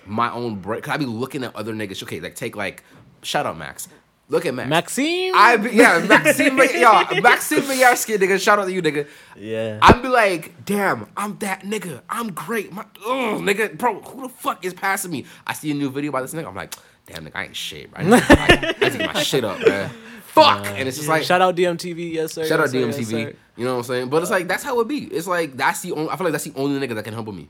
my 0.05 0.31
own 0.31 0.59
brain. 0.59 0.81
Cause 0.81 0.93
I 0.93 0.97
be 0.97 1.05
looking 1.07 1.43
at 1.43 1.55
other 1.55 1.73
niggas. 1.73 2.03
Okay, 2.03 2.19
like 2.19 2.35
take 2.35 2.55
like, 2.55 2.83
shout 3.23 3.47
out 3.47 3.57
Max. 3.57 3.87
Look 4.27 4.45
at 4.47 4.55
Max. 4.55 4.67
Maxime. 4.69 5.31
I 5.35 5.57
be, 5.57 5.69
yeah, 5.71 5.99
Maxime, 6.07 6.57
y'all, 6.79 7.21
Maxime 7.21 7.61
Mayarsky, 7.61 8.17
nigga. 8.17 8.39
Shout 8.41 8.57
out 8.57 8.65
to 8.65 8.73
you, 8.73 8.81
nigga. 8.81 9.07
yeah. 9.37 9.77
I'd 9.83 10.01
be 10.01 10.07
like, 10.07 10.65
damn, 10.65 11.07
I'm 11.15 11.37
that 11.39 11.61
nigga. 11.61 12.01
I'm 12.09 12.31
great. 12.33 12.71
My, 12.73 12.81
ugh, 13.05 13.39
nigga, 13.41 13.77
bro, 13.77 14.01
who 14.01 14.23
the 14.23 14.29
fuck 14.29 14.65
is 14.65 14.73
passing 14.73 15.11
me? 15.11 15.25
I 15.45 15.53
see 15.53 15.69
a 15.69 15.73
new 15.75 15.91
video 15.91 16.11
by 16.11 16.21
this 16.23 16.33
nigga. 16.33 16.47
I'm 16.47 16.55
like, 16.55 16.73
damn, 17.05 17.23
nigga, 17.25 17.35
I 17.35 17.43
ain't 17.45 17.55
shit. 17.55 17.91
Bro. 17.91 18.01
I, 18.01 18.03
need 18.09 18.23
to- 18.23 18.39
I, 18.41 18.75
I 18.85 18.89
take 18.89 19.13
my 19.13 19.21
shit 19.23 19.43
up, 19.43 19.59
man. 19.65 19.91
Fuck. 20.25 20.65
and 20.65 20.87
it's 20.87 20.97
just 20.97 21.07
like, 21.07 21.23
Shout 21.23 21.41
out 21.41 21.55
DMTV, 21.55 22.11
yes 22.13 22.33
sir. 22.33 22.45
shout 22.45 22.59
out 22.59 22.73
yes, 22.73 22.97
yes, 22.97 23.07
DMTV. 23.07 23.11
sir. 23.11 23.35
you 23.55 23.63
know 23.63 23.73
what 23.73 23.77
I'm 23.77 23.83
saying? 23.85 24.09
But 24.09 24.21
it's 24.23 24.31
like, 24.31 24.47
that's 24.47 24.63
how 24.63 24.79
it 24.81 24.87
be. 24.87 25.05
It's 25.05 25.27
like, 25.27 25.55
that's 25.55 25.81
the 25.81 25.91
only, 25.93 26.09
I 26.09 26.17
feel 26.17 26.25
like 26.25 26.31
that's 26.33 26.43
the 26.45 26.53
only 26.55 26.85
nigga 26.85 26.95
that 26.95 27.03
can 27.05 27.13
humble 27.13 27.31
me. 27.31 27.47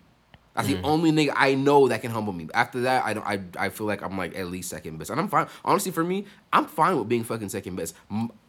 That's 0.56 0.68
Mm. 0.70 0.82
the 0.82 0.88
only 0.88 1.12
nigga 1.12 1.34
I 1.36 1.54
know 1.56 1.88
that 1.90 2.02
can 2.02 2.12
humble 2.12 2.32
me. 2.34 2.48
After 2.54 2.82
that, 2.82 3.04
I 3.06 3.14
don't. 3.14 3.26
I, 3.28 3.42
I 3.60 3.70
feel 3.70 3.86
like 3.88 4.02
I'm 4.02 4.18
like 4.18 4.38
at 4.38 4.48
least 4.48 4.70
second 4.70 4.98
best, 4.98 5.10
and 5.10 5.20
I'm 5.20 5.28
fine. 5.28 5.48
Honestly, 5.66 5.92
for 5.92 6.04
me, 6.04 6.26
I'm 6.54 6.66
fine 6.66 6.98
with 6.98 7.10
being 7.10 7.24
fucking 7.26 7.50
second 7.50 7.76
best. 7.76 7.94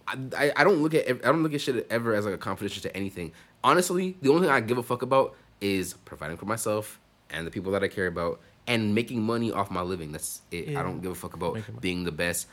I, 0.09 0.53
I 0.57 0.63
don't 0.65 0.83
look 0.83 0.95
at 0.95 1.09
I 1.09 1.13
don't 1.15 1.43
look 1.43 1.53
at 1.53 1.61
shit 1.61 1.85
ever 1.91 2.15
as 2.15 2.25
like 2.25 2.35
a 2.35 2.39
competition 2.39 2.83
to 2.83 2.97
anything. 2.97 3.33
Honestly, 3.65 4.17
the 4.23 4.31
only 4.31 4.43
thing 4.43 4.51
I 4.51 4.61
give 4.61 4.79
a 4.79 4.83
fuck 4.85 5.03
about 5.03 5.35
is 5.61 5.95
providing 6.05 6.37
for 6.37 6.45
myself 6.47 7.01
and 7.31 7.45
the 7.45 7.51
people 7.51 7.73
that 7.73 7.83
I 7.83 7.89
care 7.89 8.07
about, 8.07 8.41
and 8.69 8.95
making 8.95 9.21
money 9.23 9.51
off 9.51 9.69
my 9.69 9.83
living. 9.83 10.13
That's 10.13 10.43
it. 10.53 10.77
I 10.77 10.83
don't 10.85 11.01
give 11.03 11.11
a 11.11 11.15
fuck 11.17 11.35
about 11.35 11.59
being 11.81 12.05
the 12.05 12.13
best. 12.13 12.47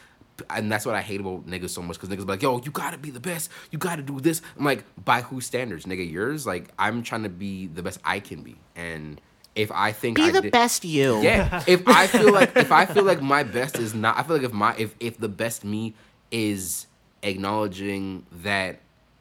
And 0.49 0.71
that's 0.71 0.83
what 0.83 0.95
I 0.95 1.01
hate 1.01 1.19
about 1.19 1.45
niggas 1.45 1.69
so 1.69 1.83
much 1.83 1.99
because 1.99 2.09
niggas 2.09 2.25
be 2.25 2.31
like, 2.31 2.41
yo, 2.41 2.59
you 2.59 2.71
gotta 2.71 2.97
be 2.97 3.11
the 3.11 3.19
best. 3.19 3.51
You 3.69 3.77
gotta 3.77 4.01
do 4.01 4.19
this. 4.19 4.41
I'm 4.57 4.65
like, 4.65 4.83
by 5.05 5.21
whose 5.21 5.45
standards, 5.45 5.85
nigga? 5.85 6.09
Yours? 6.11 6.47
Like, 6.47 6.69
I'm 6.79 7.03
trying 7.03 7.21
to 7.21 7.29
be 7.29 7.67
the 7.67 7.83
best 7.83 7.99
I 8.03 8.19
can 8.19 8.41
be. 8.41 8.55
And 8.75 9.21
if 9.55 9.71
I 9.71 9.91
think 9.91 10.17
Be 10.17 10.23
I 10.23 10.31
the 10.31 10.41
did- 10.41 10.51
best 10.51 10.83
you. 10.85 11.21
yeah. 11.21 11.63
If 11.67 11.87
I 11.87 12.07
feel 12.07 12.31
like 12.33 12.55
if 12.57 12.71
I 12.71 12.85
feel 12.85 13.03
like 13.03 13.21
my 13.21 13.43
best 13.43 13.77
is 13.77 13.93
not 13.93 14.17
I 14.17 14.23
feel 14.23 14.35
like 14.37 14.45
if 14.45 14.53
my 14.53 14.75
if 14.77 14.95
if 14.99 15.17
the 15.17 15.29
best 15.29 15.63
me 15.63 15.93
is 16.31 16.87
acknowledging 17.21 18.25
that 18.31 18.79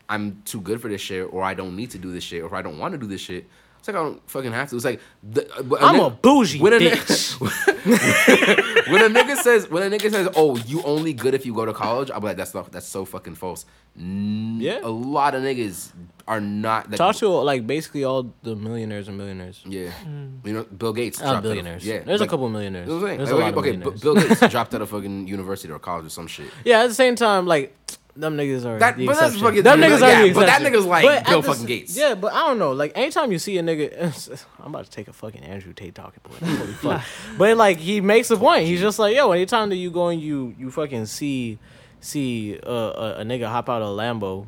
I'm 0.08 0.42
too 0.44 0.60
good 0.60 0.80
for 0.80 0.88
this 0.88 1.00
shit 1.00 1.26
or 1.32 1.42
I 1.42 1.54
don't 1.54 1.74
need 1.76 1.90
to 1.92 1.98
do 1.98 2.12
this 2.12 2.24
shit 2.24 2.42
or 2.42 2.54
I 2.54 2.62
don't 2.62 2.78
want 2.78 2.92
to 2.92 2.98
do 2.98 3.06
this 3.06 3.20
shit. 3.20 3.46
It's 3.82 3.88
like 3.88 3.96
I 3.96 4.00
don't 4.04 4.30
fucking 4.30 4.52
have 4.52 4.70
to. 4.70 4.76
It's 4.76 4.84
like 4.84 5.00
the, 5.24 5.42
uh, 5.58 5.62
but 5.62 5.82
I'm 5.82 5.96
ni- 5.96 6.04
a 6.04 6.10
bougie 6.10 6.60
when 6.60 6.72
a, 6.72 6.78
bitch. 6.78 7.36
nigga, 7.82 8.86
when 8.92 9.02
a 9.02 9.08
nigga 9.20 9.36
says 9.36 9.68
when 9.68 9.82
a 9.82 9.96
nigga 9.96 10.08
says, 10.08 10.28
"Oh, 10.36 10.56
you 10.56 10.82
only 10.84 11.12
good 11.12 11.34
if 11.34 11.44
you 11.44 11.52
go 11.52 11.64
to 11.66 11.72
college," 11.72 12.08
I'm 12.14 12.22
like, 12.22 12.36
"That's 12.36 12.54
not 12.54 12.70
that's 12.70 12.86
so 12.86 13.04
fucking 13.04 13.34
false." 13.34 13.66
N- 13.98 14.58
Yeah. 14.60 14.78
a 14.84 14.88
lot 14.88 15.34
of 15.34 15.42
niggas 15.42 15.90
are 16.28 16.40
not. 16.40 16.90
Like, 16.90 16.98
Talk 16.98 17.16
to 17.16 17.28
like 17.28 17.66
basically 17.66 18.04
all 18.04 18.32
the 18.44 18.54
millionaires 18.54 19.08
and 19.08 19.18
millionaires. 19.18 19.60
yeah, 19.66 19.90
mm. 20.06 20.46
you 20.46 20.52
know, 20.52 20.62
Bill 20.62 20.92
Gates. 20.92 21.18
Not 21.18 21.24
dropped 21.24 21.34
out 21.34 21.38
of- 21.38 21.42
billionaires. 21.42 21.84
yeah, 21.84 21.98
There's 22.04 22.20
like- 22.20 22.28
a 22.28 22.30
couple 22.30 22.48
millionaires. 22.50 22.86
you 22.88 22.94
know 22.94 23.00
what 23.00 23.04
I'm 23.04 23.08
saying? 23.08 23.18
There's 23.18 23.30
a 23.30 23.34
Like, 23.34 23.42
lot 23.42 23.52
of 23.52 23.58
okay, 23.58 23.70
B- 23.72 23.76
millionaires. 23.78 24.00
Bill 24.00 24.14
Gates 24.14 24.48
dropped 24.52 24.74
out 24.76 24.82
of 24.82 24.90
fucking 24.90 25.26
university 25.26 25.72
or 25.72 25.80
college 25.80 26.06
or 26.06 26.10
some 26.10 26.28
shit. 26.28 26.50
Yeah, 26.64 26.82
at 26.84 26.86
the 26.88 26.94
same 26.94 27.16
time, 27.16 27.46
like 27.46 27.76
them 28.14 28.36
niggas 28.36 28.64
are 28.66 28.78
That- 28.78 28.96
the 28.98 29.06
but 29.06 29.16
that's 29.18 29.40
fucking- 29.40 29.62
them 29.62 29.80
yeah, 29.80 29.88
niggas 29.88 30.02
are 30.02 30.28
the 30.28 30.34
but 30.34 30.46
that 30.46 30.60
nigga's 30.62 30.84
like 30.84 31.04
But 31.04 31.26
Bill 31.26 31.42
fucking 31.42 31.64
Gates. 31.66 31.96
Yeah, 31.96 32.14
but 32.14 32.32
I 32.32 32.46
don't 32.48 32.58
know. 32.58 32.72
Like 32.72 32.92
anytime 32.94 33.32
you 33.32 33.38
see 33.38 33.56
a 33.58 33.62
nigga, 33.62 34.44
I'm 34.60 34.74
about 34.74 34.84
to 34.84 34.90
take 34.90 35.08
a 35.08 35.12
fucking 35.12 35.42
Andrew 35.42 35.72
Tate 35.72 35.94
talking 35.94 36.20
point. 36.22 36.42
Holy 36.42 36.72
fuck! 36.74 37.02
but 37.38 37.56
like 37.56 37.78
he 37.78 38.00
makes 38.00 38.30
a 38.30 38.36
point. 38.36 38.66
He's 38.66 38.80
just 38.80 38.98
like, 38.98 39.16
yo, 39.16 39.32
anytime 39.32 39.70
that 39.70 39.76
you 39.76 39.90
go 39.90 40.08
and 40.08 40.20
you 40.20 40.54
you 40.58 40.70
fucking 40.70 41.06
see 41.06 41.58
see 42.00 42.58
uh, 42.66 42.70
a, 42.70 43.14
a 43.20 43.24
nigga 43.24 43.46
hop 43.46 43.68
out 43.68 43.80
of 43.82 43.88
a 43.88 43.92
Lambo. 43.92 44.46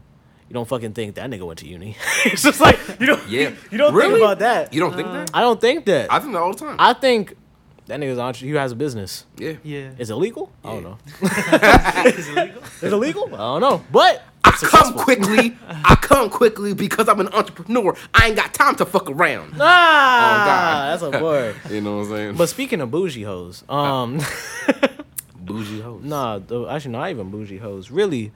You 0.48 0.52
don't 0.52 0.68
fucking 0.68 0.92
think 0.92 1.14
that 1.14 1.30
nigga 1.30 1.46
went 1.46 1.60
to 1.60 1.66
uni. 1.66 1.96
it's 2.26 2.42
just 2.42 2.60
like 2.60 2.78
you 3.00 3.06
don't. 3.06 3.28
Yeah. 3.28 3.52
you 3.70 3.78
don't 3.78 3.94
Really? 3.94 4.10
think 4.20 4.22
about 4.24 4.38
that. 4.40 4.74
You 4.74 4.80
don't 4.80 4.94
think 4.94 5.08
that? 5.08 5.30
I 5.32 5.40
don't 5.40 5.58
think 5.60 5.86
that. 5.86 6.12
I 6.12 6.18
think 6.20 6.32
that 6.34 6.42
all 6.42 6.52
the 6.52 6.58
time. 6.58 6.76
I 6.78 6.92
think 6.92 7.34
that 7.86 8.00
nigga's 8.00 8.18
entre- 8.18 8.46
he 8.48 8.54
has 8.54 8.72
a 8.72 8.76
business. 8.76 9.26
yeah. 9.36 9.54
Yeah. 9.62 9.90
Is 9.98 10.10
it 10.10 10.14
legal? 10.16 10.50
I 10.64 10.68
don't 10.72 10.82
know. 10.84 10.98
Is 12.06 12.28
it 12.28 12.34
legal? 12.34 12.62
Is 12.62 12.82
it 12.92 12.96
legal? 12.96 13.34
I 13.34 13.38
don't 13.38 13.60
know. 13.60 13.84
But 13.92 14.22
I 14.44 14.50
come 14.52 14.94
quickly. 14.94 15.56
I 15.68 15.94
come 15.96 16.30
quickly 16.30 16.72
because 16.74 17.08
I'm 17.08 17.20
an 17.20 17.28
entrepreneur. 17.28 17.94
I 18.14 18.28
ain't 18.28 18.36
got 18.36 18.54
time 18.54 18.74
to 18.76 18.86
fuck 18.86 19.10
around. 19.10 19.54
Ah, 19.60 19.62
Oh, 19.62 20.46
God. 20.46 21.10
that's 21.10 21.20
a 21.20 21.24
word. 21.24 21.56
You 21.70 21.80
know 21.80 21.96
what 21.98 22.02
I'm 22.04 22.08
saying? 22.10 22.34
But 22.36 22.48
speaking 22.48 22.80
of 22.80 22.90
bougie 22.90 23.22
hoes, 23.24 23.64
um, 23.68 24.20
bougie 25.36 25.80
hoes. 25.80 26.02
nah, 26.04 26.38
the, 26.38 26.66
actually 26.66 26.92
not 26.92 27.10
even 27.10 27.30
bougie 27.30 27.58
hoes. 27.58 27.90
Really, 27.90 28.32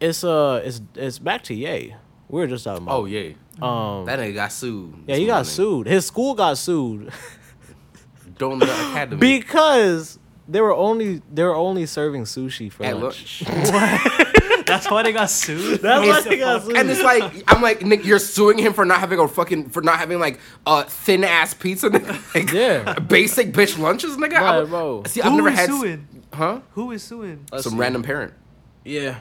it's 0.00 0.24
uh, 0.24 0.62
it's 0.64 0.80
it's 0.94 1.18
back 1.18 1.42
to 1.44 1.54
Ye. 1.54 1.94
We 2.28 2.40
were 2.40 2.46
just 2.46 2.64
talking 2.64 2.84
about. 2.84 2.96
Oh 3.00 3.04
yeah. 3.06 3.32
um, 3.60 4.04
That 4.06 4.18
nigga 4.18 4.34
got 4.34 4.52
sued. 4.52 4.94
yeah, 5.06 5.14
this 5.14 5.18
he 5.18 5.26
got 5.26 5.32
morning. 5.34 5.44
sued. 5.50 5.86
His 5.88 6.06
school 6.06 6.34
got 6.34 6.56
sued 6.58 7.12
Don't 8.40 8.58
the 8.58 8.64
academy. 8.66 9.20
because 9.38 10.18
they 10.48 10.60
were 10.60 10.74
only 10.74 11.22
they 11.32 11.44
were 11.44 11.54
only 11.54 11.86
serving 11.86 12.24
sushi 12.24 12.72
for 12.72 12.82
at 12.84 12.96
lunch. 12.98 13.42
lunch. 13.46 13.66
That's 14.66 14.88
why 14.90 15.02
they 15.02 15.12
got 15.12 15.30
sued. 15.30 15.80
That's 15.80 16.06
What 16.06 16.08
why 16.08 16.20
the 16.22 16.28
they 16.30 16.36
got 16.38 16.62
sued. 16.62 16.76
And 16.76 16.88
it's 16.90 17.02
like 17.02 17.42
I'm 17.48 17.60
like 17.62 17.82
Nick, 17.82 18.04
you're 18.04 18.18
suing 18.18 18.58
him 18.58 18.72
for 18.72 18.84
not 18.84 18.98
having 19.00 19.18
a 19.18 19.26
fucking 19.28 19.68
for 19.70 19.82
not 19.82 19.98
having 19.98 20.18
like 20.20 20.38
a 20.66 20.84
thin 20.84 21.22
ass 21.24 21.54
pizza. 21.54 21.90
Nigga. 21.90 22.34
Like, 22.34 22.52
Yeah. 22.52 22.94
Basic 23.00 23.52
bitch 23.52 23.78
lunches, 23.78 24.16
nigga. 24.16 24.34
I- 24.34 24.60
Right, 24.60 24.68
bro. 24.68 25.02
See, 25.06 25.20
I've 25.22 25.30
Who 25.30 25.36
never 25.38 25.48
is 25.50 25.58
had. 25.58 25.68
suing? 25.70 26.06
Huh? 26.32 26.60
Who 26.72 26.90
is 26.92 27.02
suing? 27.02 27.44
Some 27.58 27.72
see. 27.72 27.78
random 27.78 28.02
parent. 28.02 28.32
Yeah. 28.84 29.16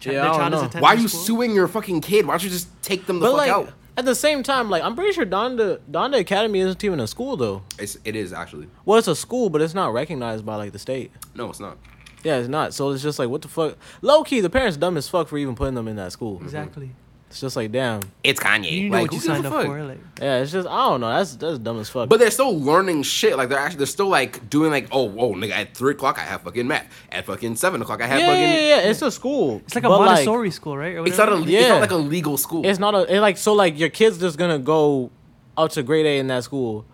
Ch- 0.00 0.06
Yeah, 0.08 0.30
I 0.32 0.48
don't 0.48 0.72
know. 0.72 0.80
Why 0.80 0.90
are 0.94 0.96
you 0.96 1.08
school? 1.08 1.20
suing 1.20 1.54
your 1.54 1.66
fucking 1.68 2.00
kid? 2.02 2.26
Why 2.26 2.32
don't 2.34 2.44
you 2.44 2.50
just 2.50 2.68
take 2.82 3.06
them 3.06 3.18
the 3.20 3.26
But 3.26 3.30
fuck 3.30 3.38
like 3.38 3.50
out? 3.50 3.72
At 3.98 4.04
the 4.04 4.14
same 4.14 4.44
time, 4.44 4.70
like 4.70 4.82
I'm 4.84 4.94
pretty 4.94 5.12
sure 5.12 5.26
Donda 5.26 5.80
Donda 5.90 6.20
Academy 6.20 6.60
isn't 6.60 6.82
even 6.84 7.00
a 7.00 7.06
school 7.08 7.36
though. 7.36 7.64
It's, 7.80 7.98
it 8.04 8.14
is 8.14 8.32
actually. 8.32 8.68
Well, 8.84 8.96
it's 8.96 9.08
a 9.08 9.16
school, 9.16 9.50
but 9.50 9.60
it's 9.60 9.74
not 9.74 9.92
recognized 9.92 10.46
by 10.46 10.54
like 10.54 10.70
the 10.70 10.78
state. 10.78 11.10
No, 11.34 11.50
it's 11.50 11.58
not. 11.58 11.76
Yeah, 12.22 12.36
it's 12.36 12.48
not. 12.48 12.74
So 12.74 12.90
it's 12.90 13.02
just 13.02 13.18
like, 13.18 13.28
what 13.28 13.42
the 13.42 13.48
fuck? 13.48 13.76
Low 14.00 14.22
key, 14.22 14.40
the 14.40 14.50
parents 14.50 14.76
dumb 14.76 14.96
as 14.96 15.08
fuck 15.08 15.26
for 15.26 15.36
even 15.36 15.56
putting 15.56 15.74
them 15.74 15.88
in 15.88 15.96
that 15.96 16.12
school. 16.12 16.40
Exactly. 16.42 16.92
It's 17.30 17.40
just 17.40 17.56
like, 17.56 17.70
damn. 17.70 18.00
It's 18.24 18.40
Kanye. 18.40 18.70
You 18.72 18.88
know 18.90 18.96
like, 19.02 19.10
what 19.10 19.12
you 19.12 19.18
who 19.20 19.26
gives 19.26 19.26
signed 19.26 19.46
up 19.46 19.52
fuck? 19.52 19.66
for. 19.66 19.82
Like, 19.84 19.98
Yeah, 20.18 20.38
it's 20.38 20.50
just 20.50 20.66
I 20.66 20.88
don't 20.88 21.00
know. 21.02 21.08
That's 21.10 21.36
that's 21.36 21.58
dumb 21.58 21.78
as 21.78 21.90
fuck. 21.90 22.08
But 22.08 22.20
they're 22.20 22.30
still 22.30 22.58
learning 22.58 23.02
shit. 23.02 23.36
Like 23.36 23.50
they're 23.50 23.58
actually 23.58 23.78
they're 23.78 23.86
still 23.86 24.08
like 24.08 24.48
doing 24.48 24.70
like 24.70 24.88
oh 24.92 25.02
whoa 25.04 25.34
nigga 25.34 25.50
at 25.50 25.76
three 25.76 25.92
o'clock 25.92 26.18
I 26.18 26.22
have 26.22 26.40
fucking 26.42 26.66
math. 26.66 26.90
At 27.12 27.26
fucking 27.26 27.56
seven 27.56 27.82
o'clock 27.82 28.00
I 28.00 28.06
have 28.06 28.20
yeah, 28.20 28.26
fucking. 28.28 28.42
yeah, 28.42 28.54
yeah, 28.54 28.76
yeah, 28.82 28.90
it's 28.90 29.02
a 29.02 29.10
school. 29.10 29.60
it's 29.66 29.74
like 29.74 29.84
a 29.84 29.88
But, 29.88 30.06
Montessori 30.06 30.50
school, 30.50 30.76
right? 30.78 30.96
It's 31.06 31.18
not 31.18 31.28
a 31.28 31.32
whatever? 31.36 31.50
it's 31.50 31.68
not 31.68 31.80
like 31.82 31.90
a 31.90 31.96
legal 31.96 32.38
school. 32.38 32.64
it's 32.64 32.78
not 32.78 32.94
a 32.94 33.14
it 33.14 33.20
like 33.20 33.36
so 33.36 33.52
like 33.52 33.78
your 33.78 33.90
kid's 33.90 34.18
just 34.18 34.38
gonna 34.38 34.58
go 34.58 35.10
up 35.56 35.70
to 35.72 35.82
grade 35.82 36.06
A 36.06 36.18
in 36.18 36.28
that 36.28 36.44
school, 36.44 36.86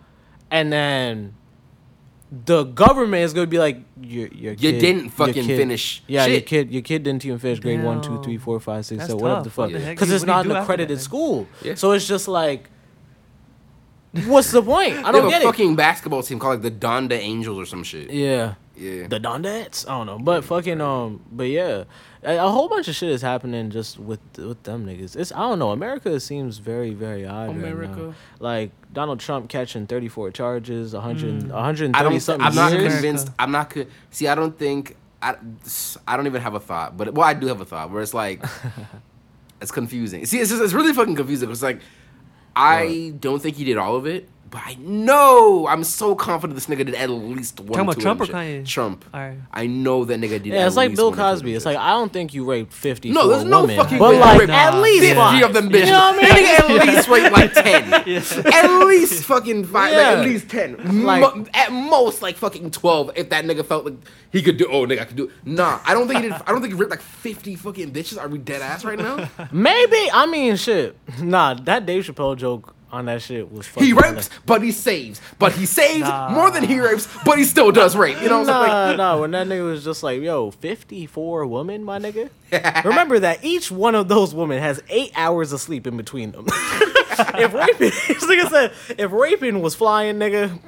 and 0.51 0.73
then 0.73 1.35
the 2.31 2.63
government 2.63 3.23
is 3.23 3.33
gonna 3.33 3.47
be 3.47 3.59
like 3.59 3.77
your 4.01 4.27
your 4.29 4.53
You 4.53 4.71
kid- 4.71 4.79
didn't 4.79 5.01
your 5.03 5.11
fucking 5.11 5.45
kid- 5.45 5.57
finish 5.57 6.03
Yeah, 6.07 6.25
your 6.25 6.41
kid 6.41 6.71
your 6.71 6.81
kid 6.81 7.03
didn't 7.03 7.23
even 7.25 7.37
finish 7.39 7.59
grade 7.59 7.83
one, 7.83 8.01
two, 8.01 8.15
Damn. 8.15 8.23
three, 8.23 8.37
four, 8.37 8.59
five, 8.59 8.85
six, 8.85 8.97
That's 8.99 9.09
seven, 9.11 9.21
whatever 9.23 9.43
the 9.43 9.49
fuck. 9.51 9.65
What 9.65 9.73
the 9.73 9.79
heck? 9.79 9.95
Because 9.95 10.11
it's 10.11 10.25
not 10.25 10.45
an 10.45 10.51
accredited 10.51 10.99
school. 10.99 11.47
Yeah. 11.63 11.75
So 11.75 11.91
it's 11.91 12.07
just 12.07 12.27
like 12.27 12.69
What's 14.27 14.51
the 14.51 14.61
point? 14.61 14.97
I 14.97 15.11
don't 15.11 15.15
have 15.15 15.25
a 15.25 15.29
get 15.29 15.41
it. 15.41 15.45
A 15.45 15.47
fucking 15.47 15.75
basketball 15.75 16.23
team 16.23 16.39
called 16.39 16.63
like 16.63 16.73
the 16.73 16.87
Donda 16.87 17.13
Angels 17.17 17.57
or 17.59 17.65
some 17.65 17.83
shit. 17.83 18.09
Yeah. 18.11 18.55
Yeah. 18.77 19.07
The 19.07 19.19
Dondettes? 19.19 19.87
I 19.87 19.91
don't 19.97 20.05
know. 20.07 20.19
But 20.19 20.43
fucking 20.43 20.81
um 20.81 21.21
but 21.31 21.45
yeah. 21.47 21.83
A, 22.23 22.37
a 22.37 22.49
whole 22.49 22.67
bunch 22.67 22.87
of 22.87 22.95
shit 22.95 23.09
is 23.09 23.21
happening 23.21 23.69
just 23.69 23.99
with 23.99 24.19
with 24.37 24.61
them 24.63 24.85
niggas. 24.85 25.15
It's 25.15 25.31
I 25.31 25.39
don't 25.39 25.59
know. 25.59 25.71
America 25.71 26.19
seems 26.19 26.57
very, 26.57 26.91
very 26.93 27.25
odd. 27.25 27.47
Right 27.49 27.57
now. 27.57 27.67
America. 27.67 28.15
Like 28.39 28.71
Donald 28.91 29.19
Trump 29.19 29.47
catching 29.49 29.87
thirty 29.87 30.07
four 30.09 30.31
charges, 30.31 30.93
100, 30.93 31.43
Mm. 31.43 31.51
130 31.51 31.93
I 31.93 32.03
don't. 32.03 32.19
something 32.19 32.45
I'm 32.45 32.55
not 32.55 32.71
years. 32.73 32.93
Convinced. 32.93 33.29
I'm 33.39 33.51
not. 33.51 33.69
Co- 33.69 33.85
See, 34.11 34.27
I 34.27 34.35
don't 34.35 34.57
think. 34.57 34.95
I, 35.21 35.35
I 36.07 36.17
don't 36.17 36.27
even 36.27 36.41
have 36.41 36.53
a 36.53 36.59
thought. 36.59 36.97
But 36.97 37.13
well, 37.13 37.25
I 37.25 37.33
do 37.33 37.47
have 37.47 37.59
a 37.61 37.65
thought 37.65 37.89
where 37.91 38.01
it's 38.03 38.13
like, 38.13 38.43
it's 39.61 39.71
confusing. 39.71 40.25
See, 40.25 40.39
it's 40.39 40.49
just, 40.51 40.61
it's 40.61 40.73
really 40.73 40.93
fucking 40.93 41.15
confusing. 41.15 41.49
It's 41.49 41.63
like, 41.63 41.79
I 42.55 43.13
don't 43.19 43.41
think 43.41 43.57
he 43.57 43.63
did 43.65 43.77
all 43.77 43.95
of 43.95 44.05
it, 44.05 44.29
but 44.55 44.63
I 44.65 44.75
know 44.79 45.67
I'm 45.67 45.83
so 45.83 46.15
confident 46.15 46.55
this 46.55 46.67
nigga 46.67 46.85
did 46.85 46.95
at 46.95 47.09
least 47.09 47.59
one. 47.59 47.67
Talking 47.73 47.81
about 47.81 47.99
Trump 47.99 48.21
or 48.21 48.25
Kanye? 48.25 48.65
Trump. 48.65 49.03
Alright. 49.13 49.37
I 49.51 49.67
know 49.67 50.05
that 50.05 50.17
nigga 50.17 50.41
did. 50.41 50.45
Yeah, 50.47 50.59
at 50.61 50.67
it's 50.67 50.77
like 50.77 50.95
Bill 50.95 51.09
one 51.09 51.13
or 51.13 51.15
two 51.17 51.21
of 51.23 51.29
Cosby. 51.33 51.53
It's 51.55 51.65
like 51.65 51.75
I 51.77 51.89
don't 51.89 52.13
think 52.13 52.33
you 52.33 52.45
raped 52.45 52.71
fifty. 52.71 53.11
No, 53.11 53.27
there's 53.27 53.43
no 53.43 53.61
women, 53.63 53.75
fucking 53.75 53.99
But 53.99 54.15
like 54.15 54.39
raped 54.39 54.51
at 54.53 54.75
least 54.81 55.01
50 55.01 55.15
five. 55.15 55.43
of 55.43 55.53
them 55.53 55.65
You 55.65 55.71
bitches. 55.71 55.85
know 55.87 55.99
what 55.99 56.15
I 56.15 56.21
mean? 56.21 56.45
Nigga 56.45 56.79
at 56.79 56.87
least 56.87 57.07
raped 57.09 57.31
like 57.33 57.53
ten. 58.45 58.53
At 58.53 58.85
least 58.87 59.23
fucking 59.25 59.65
five. 59.65 59.91
Like, 59.93 60.05
at 60.05 60.23
least 60.25 60.47
ten. 60.49 61.03
Like- 61.03 61.21
Mo- 61.35 61.45
at 61.53 61.71
most 61.73 62.21
like 62.21 62.37
fucking 62.37 62.71
twelve. 62.71 63.11
If 63.17 63.29
that 63.31 63.43
nigga 63.43 63.65
felt 63.65 63.83
like 63.85 63.95
he 64.31 64.41
could 64.41 64.57
do. 64.57 64.67
Oh, 64.71 64.85
nigga, 64.85 65.01
I 65.01 65.05
could 65.05 65.17
do. 65.17 65.25
it. 65.25 65.31
Nah, 65.45 65.79
I 65.85 65.93
don't 65.93 66.07
think 66.07 66.21
he 66.23 66.29
did. 66.29 66.33
I 66.45 66.51
don't 66.51 66.61
think 66.61 66.73
he 66.73 66.79
ripped 66.79 66.91
like 66.91 67.01
fifty 67.01 67.55
fucking 67.55 67.91
bitches. 67.91 68.17
Are 68.17 68.27
we 68.27 68.37
dead 68.37 68.61
ass 68.61 68.85
right 68.85 68.97
now? 68.99 69.29
Maybe 69.51 70.09
I 70.13 70.25
mean 70.25 70.55
shit. 70.55 70.97
Nah, 71.21 71.55
that 71.55 71.85
Dave 71.85 72.05
Chappelle 72.05 72.37
joke 72.37 72.74
on 72.95 73.05
that 73.05 73.21
shit 73.21 73.51
was 73.51 73.67
fucking 73.67 73.85
He 73.87 73.93
rapes, 73.93 74.29
but 74.45 74.63
he 74.63 74.71
saves. 74.71 75.21
But 75.39 75.51
he 75.53 75.65
saves 75.65 76.01
Nah. 76.07 76.29
more 76.29 76.49
than 76.49 76.63
he 76.63 76.79
rapes, 76.79 77.07
but 77.25 77.37
he 77.37 77.43
still 77.43 77.71
does 77.71 77.95
rape. 77.95 78.21
You 78.21 78.29
know 78.29 78.39
what 78.41 78.49
I'm 78.49 78.65
saying? 78.65 78.97
Nah, 78.97 79.13
nah. 79.15 79.19
When 79.21 79.31
that 79.31 79.47
nigga 79.47 79.65
was 79.65 79.83
just 79.83 80.01
like, 80.03 80.21
"Yo, 80.21 80.51
fifty-four 80.51 81.45
women, 81.45 81.83
my 81.83 81.99
nigga." 81.99 82.29
Remember 82.85 83.19
that 83.19 83.43
each 83.43 83.69
one 83.71 83.95
of 83.95 84.07
those 84.07 84.33
women 84.33 84.59
has 84.61 84.81
eight 84.89 85.11
hours 85.15 85.51
of 85.51 85.59
sleep 85.61 85.85
in 85.87 85.97
between 85.97 86.31
them. 86.31 86.45
if 86.49 87.53
raping, 87.53 87.89
this 88.07 88.25
nigga 88.25 88.49
said, 88.49 88.71
if 88.97 89.11
raping 89.11 89.61
was 89.61 89.75
flying, 89.75 90.15
nigga, 90.17 90.59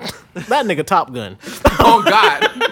that 0.48 0.66
nigga 0.66 0.86
Top 0.86 1.13
Gun. 1.13 1.38
Oh 1.80 2.04
God. 2.04 2.63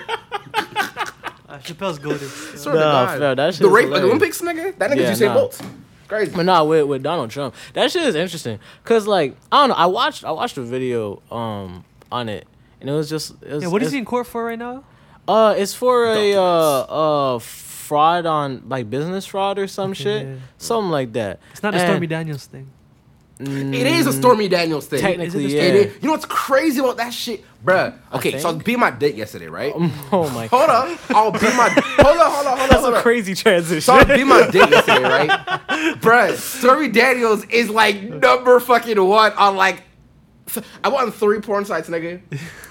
Uh, 1.48 1.60
Chappelle's 1.60 2.00
goaded. 2.00 2.30
Swear 2.30 2.74
to 2.76 2.80
Nah, 2.82 3.06
God. 3.06 3.20
no, 3.20 3.36
that 3.36 3.54
shit 3.54 3.62
the 3.64 3.70
rape 3.70 3.86
hilarious. 3.86 4.06
Olympics, 4.06 4.42
nigga. 4.42 4.78
That 4.78 4.92
nigga 4.92 4.98
Yeah, 5.02 5.12
Usain 5.14 5.28
nah. 5.28 5.34
Bolt. 5.36 5.62
Crazy. 6.08 6.32
But 6.36 6.44
nah, 6.44 6.64
with 6.64 6.86
with 6.88 7.04
Donald 7.04 7.30
Trump, 7.32 7.56
that 7.74 7.92
shit 7.92 8.04
is 8.04 8.16
interesting. 8.16 8.60
Cause 8.84 9.08
like 9.08 9.36
I 9.52 9.62
don't 9.62 9.70
know, 9.70 9.76
I 9.76 9.86
watched 9.88 10.24
I 10.24 10.32
watched 10.32 10.58
a 10.58 10.62
video 10.62 11.22
um 11.32 11.84
on 12.12 12.30
it, 12.30 12.48
and 12.80 12.90
it 12.90 12.94
was 12.94 13.10
just 13.10 13.34
it 13.42 13.50
was, 13.54 13.64
Yeah, 13.64 13.70
what 13.70 13.82
is 13.84 13.92
he 13.92 13.98
in 13.98 14.06
court 14.06 14.28
for 14.28 14.46
right 14.46 14.60
now? 14.60 14.84
Uh, 15.28 15.56
it's 15.58 15.74
for 15.74 16.06
a 16.06 16.36
uh 16.36 16.42
uh 16.44 17.40
fraud 17.40 18.26
on 18.26 18.64
like 18.68 18.90
business 18.90 19.26
fraud 19.26 19.58
or 19.58 19.68
some 19.68 19.92
Okay, 19.92 20.04
shit, 20.04 20.28
yeah. 20.28 20.36
something 20.58 20.92
like 20.92 21.14
that. 21.14 21.40
It's 21.52 21.64
not 21.64 21.74
a 21.74 21.78
And- 21.80 21.88
Stormy 21.88 22.08
Daniels 22.08 22.46
thing. 22.46 22.70
It 23.38 23.88
is 23.88 24.08
a 24.08 24.14
Stormy 24.14 24.48
Daniels 24.48 24.88
thing. 24.88 25.02
Technically, 25.02 25.46
Is 25.46 25.54
yeah. 25.54 25.62
a 25.62 25.66
It 25.66 25.76
is. 25.76 25.94
You 26.02 26.08
know 26.08 26.14
what's 26.14 26.26
crazy 26.26 26.80
about 26.80 26.98
that 26.98 27.14
shit, 27.14 27.44
bruh? 27.66 27.94
Okay, 28.14 28.40
so 28.40 28.50
I 28.50 28.54
was 28.54 28.64
being 28.64 28.80
my 28.80 28.92
date 28.92 29.16
yesterday, 29.16 29.48
right? 29.48 29.74
Oh 30.12 30.30
my. 30.30 30.48
God. 30.48 30.50
Hold 30.70 30.70
up, 30.70 31.12
I'll 31.12 31.32
be 31.32 31.40
my. 31.58 31.70
Hold 31.70 32.18
up, 32.18 32.32
hold 32.32 32.48
up, 32.48 32.58
hold 32.58 32.60
up. 32.62 32.70
That's 32.70 32.82
hold 32.82 32.94
a 32.94 32.98
up. 32.98 33.04
crazy 33.04 33.36
transition. 33.36 33.82
So 33.82 33.94
I'll 33.94 34.06
be 34.06 34.24
my 34.24 34.50
date 34.50 34.70
yesterday, 34.70 35.04
right? 35.04 35.30
Bruh, 36.00 36.36
Stormy 36.38 36.88
Daniels 36.88 37.44
is 37.46 37.70
like 37.70 38.02
number 38.02 38.60
fucking 38.62 39.04
one 39.04 39.34
on 39.34 39.58
like. 39.58 39.84
I 40.84 40.88
went 40.90 41.02
on 41.02 41.12
three 41.12 41.42
porn 41.42 41.66
sites, 41.66 41.90
nigga. 41.90 42.22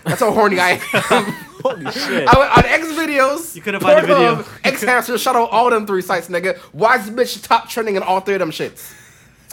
That's 0.05 0.21
how 0.21 0.31
horny 0.33 0.59
I 0.61 0.71
am. 0.71 1.25
Holy 1.63 1.91
shit. 1.91 2.27
I 2.29 2.39
went 2.39 2.57
on 2.57 2.65
XVideos. 2.65 3.57
You 3.57 3.63
could 3.63 3.75
have 3.75 3.83
find 3.83 4.03
the 4.03 4.07
video. 4.07 4.37
Pornhub, 4.37 4.73
xHamster, 4.73 5.19
shout 5.19 5.35
out 5.37 5.51
all 5.51 5.69
them 5.71 5.87
three 5.87 6.01
sites, 6.01 6.29
nigga. 6.29 6.57
Why 6.73 6.97
is 6.97 7.11
this 7.11 7.37
bitch 7.37 7.47
top 7.47 7.69
trending 7.69 7.97
in 7.97 8.03
all 8.03 8.21
three 8.21 8.35
of 8.35 8.41
them 8.41 8.51
shits? 8.53 8.95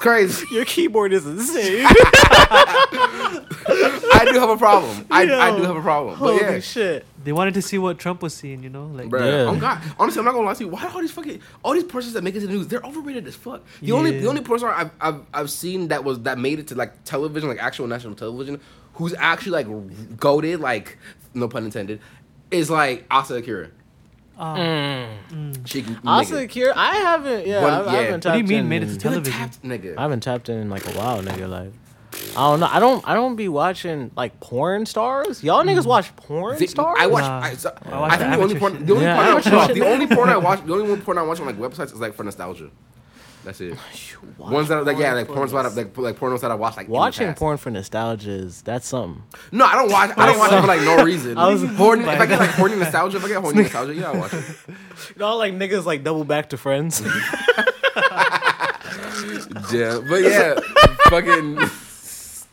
It's 0.02 0.08
crazy. 0.08 0.48
Your 0.56 0.66
keyboard 0.66 1.14
is 1.14 1.28
insane. 1.28 1.86
I 3.64 4.28
do 4.32 4.40
have 4.40 4.50
a 4.50 4.58
problem. 4.58 5.06
I, 5.12 5.22
I 5.32 5.56
do 5.56 5.62
have 5.62 5.76
a 5.76 5.82
problem. 5.82 6.18
But 6.20 6.26
Holy 6.26 6.42
yeah. 6.42 6.60
shit. 6.60 7.06
They 7.24 7.32
wanted 7.32 7.54
to 7.54 7.62
see 7.62 7.78
what 7.78 8.00
Trump 8.00 8.24
was 8.24 8.34
seeing, 8.34 8.64
you 8.64 8.70
know? 8.72 8.88
Like, 8.88 9.10
Bruh, 9.10 9.20
Yeah. 9.20 9.52
oh 9.52 9.56
God. 9.60 9.80
Honestly, 10.00 10.18
I'm 10.20 10.26
not 10.26 10.32
gonna 10.34 10.48
lie 10.48 10.56
to 10.56 10.64
you. 10.64 10.70
Why 10.70 10.86
are 10.86 10.90
all 10.90 11.02
these 11.02 11.12
fucking 11.12 11.40
all 11.64 11.74
these 11.74 11.84
persons 11.84 12.16
that 12.16 12.24
make 12.24 12.34
it 12.36 12.40
to 12.40 12.48
the 12.48 12.54
news? 12.54 12.68
They're 12.68 12.82
overrated 12.84 13.28
as 13.28 13.36
fuck. 13.36 13.62
The 13.80 13.92
only 13.92 14.20
the 14.20 14.28
only 14.28 14.42
person 14.42 14.70
I've, 14.70 14.90
I've 15.00 15.22
I've 15.36 15.52
seen 15.52 15.90
that 15.90 16.04
was 16.04 16.22
that 16.22 16.40
made 16.40 16.58
it 16.58 16.68
to 16.70 16.76
like 16.76 17.04
television, 17.04 17.48
like 17.48 17.62
actual 17.62 17.86
national 17.86 18.16
television, 18.16 18.60
who's 18.96 19.14
actually 19.20 19.52
like 19.64 20.18
goaded, 20.18 20.62
like 20.62 20.98
no 21.36 21.48
pun 21.48 21.64
intended, 21.66 22.00
is 22.50 22.72
like 22.72 23.06
Asa 23.12 23.36
Akira. 23.36 23.70
Uh, 24.42 25.08
She 25.66 25.82
can 25.84 25.94
make 25.94 26.02
Asa 26.06 26.48
I 26.76 26.96
haven't. 26.96 27.48
Yeah, 27.48 27.62
One- 27.62 27.74
I, 27.74 27.78
I 27.86 27.96
haven't. 28.04 28.26
What 28.26 28.34
do 28.34 28.38
you 28.40 28.44
tapped 28.44 28.50
mean 28.50 28.60
in 28.60 28.70
made 28.70 28.84
it 28.84 28.88
to 28.88 28.92
in- 28.94 28.98
tele- 29.00 29.14
You're 29.16 29.24
the 29.24 29.30
television. 29.32 29.50
tapped 29.62 29.64
nigga. 29.64 29.98
I 29.98 30.02
haven't 30.02 30.20
tapped 30.22 30.50
in 30.50 30.58
in 30.58 30.70
like 30.70 30.86
a 30.88 30.92
while, 30.98 31.22
nigga. 31.22 31.48
Like, 31.50 31.72
I 32.36 32.50
don't 32.50 32.60
know. 32.60 32.70
I 32.72 32.80
don't. 32.80 33.08
I 33.08 33.14
don't 33.14 33.36
be 33.36 33.48
watching 33.48 34.12
like 34.16 34.40
porn 34.40 34.86
stars. 34.86 35.44
Y'all 35.44 35.64
niggas 35.64 35.82
mm. 35.84 35.86
watch 35.88 36.16
porn 36.16 36.58
The- 36.58 36.68
stars? 36.68 36.98
I 37.00 37.08
watch. 37.08 37.24
Nah. 37.24 37.40
I, 37.40 37.54
so, 37.54 37.74
I 37.86 38.00
watch 38.00 38.12
I 38.12 38.18
the 38.18 38.24
think 38.24 38.36
the 38.36 38.42
only 38.44 38.60
porn. 38.60 38.86
The 38.86 38.94
only 38.94 39.06
Yeah, 39.06 39.16
porn 39.16 39.28
I 39.28 39.32
amateur 39.32 39.56
watch. 39.56 39.74
The 39.74 39.86
only 39.88 40.08
porn 40.08 40.30
I 40.30 40.38
watch. 40.38 40.66
The 40.66 40.74
only 40.74 40.90
one 40.90 41.02
porn 41.02 41.18
I 41.18 41.22
watch 41.24 41.40
on 41.40 41.46
like 41.46 41.58
websites 41.58 41.94
is 41.94 42.00
like 42.00 42.14
for 42.14 42.24
nostalgia. 42.24 42.70
That's 43.44 43.60
it. 43.62 43.76
Ones 44.38 44.68
that 44.68 44.78
are 44.78 44.84
like 44.84 44.98
yeah, 44.98 45.14
like 45.14 45.28
porn 45.28 45.48
porns 45.48 45.52
for 45.52 45.64
that 45.64 45.72
I- 45.72 45.76
like 45.76 45.98
like 45.98 46.18
pornos 46.20 46.42
that 46.42 46.52
I 46.52 46.56
watch 46.56 46.78
like 46.78 46.88
Watching 46.88 47.34
porn 47.34 47.58
for 47.58 47.72
nostalgia 47.72 48.32
is 48.32 48.62
that's 48.62 48.88
something. 48.88 49.24
No, 49.52 49.66
I 49.66 49.76
don't 49.76 49.92
watch. 49.92 50.12
I 50.18 50.26
don't 50.28 50.38
watch 50.38 50.52
it 50.52 50.62
for 50.62 50.68
like 50.68 50.82
no 50.82 51.04
reason. 51.04 51.38
I 51.40 51.48
was- 51.52 51.64
horny, 51.76 52.04
if 52.04 52.10
I 52.10 52.26
get 52.26 52.40
like 52.40 52.50
horny 52.52 52.76
nostalgia, 52.78 53.18
if 53.18 53.26
I 53.26 53.28
get 53.30 53.42
horny 53.42 53.64
nostalgia, 53.64 53.96
yeah, 53.96 54.12
I 54.12 54.18
watch 54.18 54.34
it. 54.34 54.44
You 54.68 54.76
know, 55.18 55.38
like 55.38 55.54
niggas 55.54 55.86
like 55.86 56.04
double 56.04 56.24
back 56.24 56.50
to 56.50 56.58
friends. 56.58 57.02
Yeah, 59.72 60.00
but 60.08 60.22
yeah, 60.22 60.60
fucking. 61.10 61.56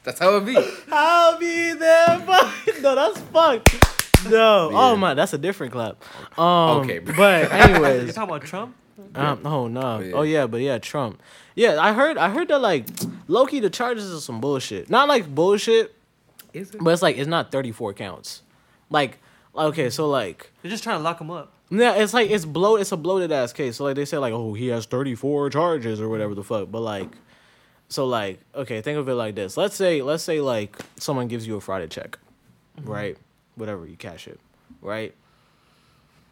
That's 0.05 0.19
how 0.21 0.37
it 0.37 0.47
be. 0.47 0.57
I'll 0.91 1.39
be 1.39 1.73
there. 1.75 2.19
Fuck. 2.21 2.55
No, 2.81 2.95
that's 2.95 3.19
fucked. 3.21 4.25
No. 4.31 4.71
Yeah. 4.71 4.77
Oh 4.79 4.97
my, 4.97 5.15
that's 5.15 5.33
a 5.33 5.39
different 5.39 5.73
clap. 5.73 6.03
Um, 6.39 6.79
Okay, 6.81 6.99
bro. 6.99 7.15
But 7.15 7.43
you 7.45 7.49
anyways, 7.51 8.15
talking 8.15 8.31
about 8.35 8.43
Trump? 8.47 8.75
Um, 9.15 9.47
oh 9.47 9.69
no. 9.69 10.01
yeah. 10.01 10.13
Oh 10.13 10.23
yeah, 10.23 10.47
but 10.47 10.61
yeah, 10.61 10.79
Trump. 10.79 11.23
Yeah, 11.55 11.79
I 11.81 11.93
heard. 11.93 12.19
I 12.19 12.31
heard 12.31 12.49
that 12.49 12.61
like 12.61 12.87
low 13.29 13.47
key, 13.47 13.61
the 13.61 13.71
charges 13.71 14.13
are 14.13 14.21
some 14.21 14.41
bullshit. 14.41 14.91
Not 14.91 15.09
like 15.09 15.33
bullshit, 15.33 15.95
Is 16.53 16.71
it? 16.75 16.83
but 16.83 16.91
it's 16.91 17.03
like 17.03 17.17
it's 17.17 17.29
not 17.29 17.53
thirty 17.53 17.73
four 17.73 17.93
counts. 17.95 18.43
Like, 18.91 19.19
okay, 19.57 19.91
so 19.91 20.09
like. 20.09 20.51
They're 20.63 20.71
just 20.71 20.83
trying 20.83 20.99
to 20.99 21.03
lock 21.03 21.21
him 21.21 21.31
up. 21.31 21.53
Yeah, 21.71 21.95
it's 21.95 22.15
like 22.15 22.31
it's 22.31 22.45
bloated. 22.45 22.83
It's 22.83 22.93
a 22.93 22.97
bloated 22.97 23.31
ass 23.31 23.53
case. 23.53 23.77
So 23.77 23.85
like 23.85 23.97
they 23.97 24.05
say 24.05 24.19
like, 24.19 24.33
oh, 24.33 24.55
he 24.55 24.69
has 24.69 24.87
thirty 24.87 25.15
four 25.15 25.51
charges 25.51 26.01
or 26.01 26.09
whatever 26.09 26.35
the 26.35 26.43
fuck. 26.43 26.71
But 26.71 26.81
like, 26.81 27.11
so 27.89 28.07
like, 28.07 28.41
okay, 28.55 28.81
think 28.81 28.99
of 28.99 29.09
it 29.09 29.15
like 29.15 29.35
this. 29.35 29.57
Let's 29.57 29.77
say, 29.77 30.03
let's 30.03 30.23
say 30.23 30.41
like 30.41 30.77
someone 30.99 31.29
gives 31.29 31.47
you 31.47 31.57
a 31.57 31.61
Friday 31.61 31.87
check, 31.89 32.19
right? 32.83 33.17
Whatever 33.55 33.87
you 33.87 33.97
cash 33.97 34.27
it, 34.27 34.41
right? 34.81 35.15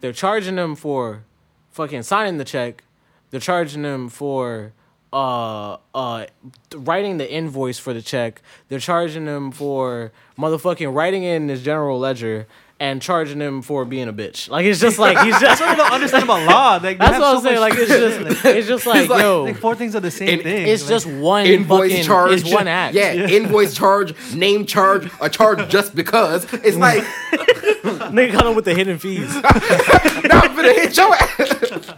They're 0.01 0.13
charging 0.13 0.57
them 0.57 0.75
for 0.77 1.25
fucking 1.77 2.03
signing 2.03 2.39
the 2.39 2.45
check. 2.45 2.83
They're 3.31 3.39
charging 3.39 3.83
them 3.83 4.09
for 4.09 4.73
uh 5.13 5.77
uh 5.95 6.27
writing 6.75 7.19
the 7.19 7.31
invoice 7.31 7.79
for 7.79 7.93
the 7.93 8.03
check. 8.03 8.41
They're 8.69 8.81
charging 8.81 9.27
them 9.27 9.53
for 9.53 10.11
motherfucking 10.39 10.93
writing 10.93 11.23
it 11.23 11.37
in 11.37 11.49
his 11.49 11.63
general 11.63 11.99
ledger 11.99 12.47
and 12.79 13.01
charging 13.01 13.41
him 13.41 13.63
for 13.63 13.85
being 13.87 14.07
a 14.07 14.13
bitch. 14.13 14.51
Like 14.51 14.67
it's 14.67 14.79
just 14.81 14.99
like 14.99 15.17
he's 15.25 15.33
just 15.41 15.59
That's 15.59 15.61
what 15.61 15.71
I 15.71 15.75
don't 15.77 15.93
understand 15.93 16.25
about 16.25 16.47
law. 16.47 16.73
Like, 16.73 16.83
they 16.83 16.95
That's 16.97 17.13
have 17.13 17.21
what 17.23 17.37
I'm 17.37 17.37
so 17.37 17.43
saying. 17.49 17.61
Like 17.61 17.73
it's 17.75 17.91
shit. 17.91 18.27
just 18.29 18.45
it's 18.45 18.69
just 18.69 18.87
like, 18.87 19.09
like- 19.09 19.23
yo, 19.23 19.45
like 19.45 19.57
four 19.57 19.75
things 19.75 19.97
are 19.97 20.01
the 20.01 20.11
same 20.11 20.29
And 20.29 20.43
thing. 20.43 20.67
it's 20.69 20.83
like- 20.83 20.91
just 20.91 21.07
one 21.07 21.47
Invoice 21.47 21.91
fucking, 21.91 22.05
charge. 22.05 22.33
It's 22.33 22.53
one 22.53 22.69
act. 22.69 22.95
Yeah, 22.95 23.13
invoice 23.15 23.75
charge, 23.75 24.15
name 24.35 24.67
charge, 24.67 25.11
a 25.23 25.31
charge 25.31 25.69
just 25.71 25.95
because. 25.97 26.45
It's 26.53 26.77
like, 26.77 27.03
nigga 27.33 28.33
come 28.33 28.55
with 28.55 28.65
the 28.67 28.75
hidden 28.75 28.99
fees. 28.99 29.35
now 29.35 30.41
I'm 30.41 30.55
gonna 30.55 30.73
hit 30.75 30.97
your 30.97 31.15
ass. 31.15 31.93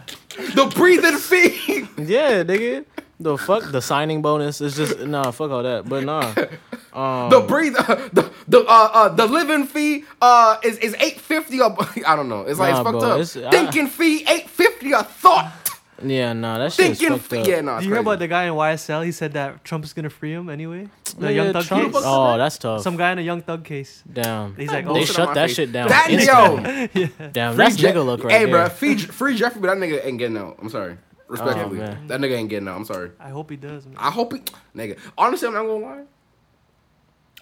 The 0.55 0.71
breathing 0.73 1.17
fee. 1.17 1.87
yeah, 1.97 2.43
nigga. 2.43 2.85
The 3.21 3.37
fuck 3.37 3.71
the 3.71 3.81
signing 3.81 4.21
bonus 4.21 4.61
is 4.61 4.75
just 4.75 4.99
nah. 5.01 5.31
Fuck 5.31 5.51
all 5.51 5.63
that. 5.63 5.87
But 5.87 6.03
nah. 6.05 6.33
Um, 6.91 7.29
The 7.29 7.41
breathe, 7.41 7.73
the 8.13 8.31
the 8.47 8.61
uh, 8.61 8.89
uh 8.93 9.09
the 9.09 9.27
living 9.27 9.67
fee 9.67 10.05
uh 10.23 10.57
is 10.63 10.77
is 10.79 10.95
eight 10.99 11.21
fifty. 11.21 11.61
I 11.61 12.15
don't 12.15 12.29
know. 12.29 12.41
It's 12.41 12.57
like 12.59 12.71
Nah, 12.73 12.79
it's 12.81 12.87
fucked 12.89 12.99
bro, 12.99 13.09
up. 13.11 13.19
it's- 13.21 13.37
I- 13.37 13.51
Thinking 13.51 13.87
fee 13.87 14.25
eight 14.27 14.49
fifty 14.49 14.91
a 14.93 15.03
thought. 15.03 15.69
yeah, 16.03 16.33
nah. 16.33 16.57
That 16.57 16.73
shit 16.73 16.89
is 16.91 16.97
Thinking 16.99 17.19
fucked 17.19 17.29
fee. 17.29 17.41
up. 17.41 17.47
Yeah, 17.47 17.61
no. 17.61 17.77
Do 17.79 17.85
you 17.85 17.91
hear 17.91 17.99
about 18.01 18.17
the 18.17 18.27
guy 18.27 18.45
in 18.45 18.53
YSL? 18.53 19.05
He 19.05 19.11
said 19.11 19.33
that 19.33 19.63
Trump 19.63 19.85
is 19.85 19.93
gonna 19.93 20.09
free 20.09 20.33
him 20.33 20.49
anyway. 20.49 20.87
The 21.19 21.27
Nigga, 21.27 21.35
Young 21.35 21.53
Thug 21.53 21.65
Trump- 21.65 21.93
case. 21.93 22.01
Oh, 22.03 22.37
that's 22.39 22.57
tough. 22.57 22.81
Some 22.81 22.97
guy 22.97 23.11
in 23.11 23.19
a 23.19 23.21
Young 23.21 23.43
Thug 23.43 23.63
case. 23.63 24.01
Damn. 24.11 24.55
He's 24.55 24.69
like, 24.69 24.85
They 24.85 24.89
oh, 24.89 24.93
Bullshit 24.95 25.19
on 25.19 25.25
shut 25.27 25.35
that 25.35 25.47
face. 25.47 25.55
shit 25.57 25.71
down. 25.71 25.89
That 25.89 26.09
instantly. 26.09 27.01
yo, 27.19 27.27
Damn, 27.31 27.53
free 27.53 27.65
that's 27.65 27.75
Je- 27.75 27.87
nigga 27.87 28.03
look 28.03 28.23
right 28.23 28.33
Hey, 28.33 28.45
there. 28.45 28.53
bro, 28.53 28.69
free 28.69 28.97
free 28.97 29.35
Jeffery, 29.35 29.61
but 29.61 29.67
that 29.67 29.77
nigga 29.77 30.03
ain't 30.03 30.17
getting 30.17 30.37
out. 30.37 30.57
I'm 30.59 30.69
sorry, 30.69 30.97
respectfully. 31.29 31.81
Oh, 31.81 31.97
that 32.07 32.19
nigga 32.19 32.35
ain't 32.35 32.49
getting 32.49 32.67
out. 32.67 32.75
I'm 32.75 32.85
sorry. 32.85 33.11
I 33.19 33.29
hope 33.29 33.49
he 33.49 33.55
does. 33.55 33.85
Man. 33.85 33.95
I 33.97 34.11
hope 34.11 34.33
he, 34.33 34.41
nigga. 34.75 34.97
Honestly, 35.17 35.47
I'm 35.47 35.53
not 35.53 35.63
gonna 35.63 35.85
lie. 35.85 36.03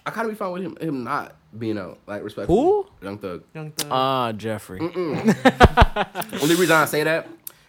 I 0.06 0.10
kind 0.10 0.26
of 0.26 0.32
be 0.32 0.36
fine 0.36 0.52
with 0.52 0.62
him 0.62 0.76
him 0.80 1.04
not 1.04 1.34
being 1.58 1.78
out 1.78 1.98
like 2.06 2.22
respectful. 2.22 2.56
Who? 2.56 2.86
Young 3.04 3.18
Thug. 3.18 3.44
Young 3.54 3.70
Thug. 3.72 3.88
Ah, 3.90 4.32
Jeffery. 4.32 4.80
Only 4.80 6.54
reason 6.54 6.72
I 6.72 6.84
say 6.86 7.04
that 7.04 7.28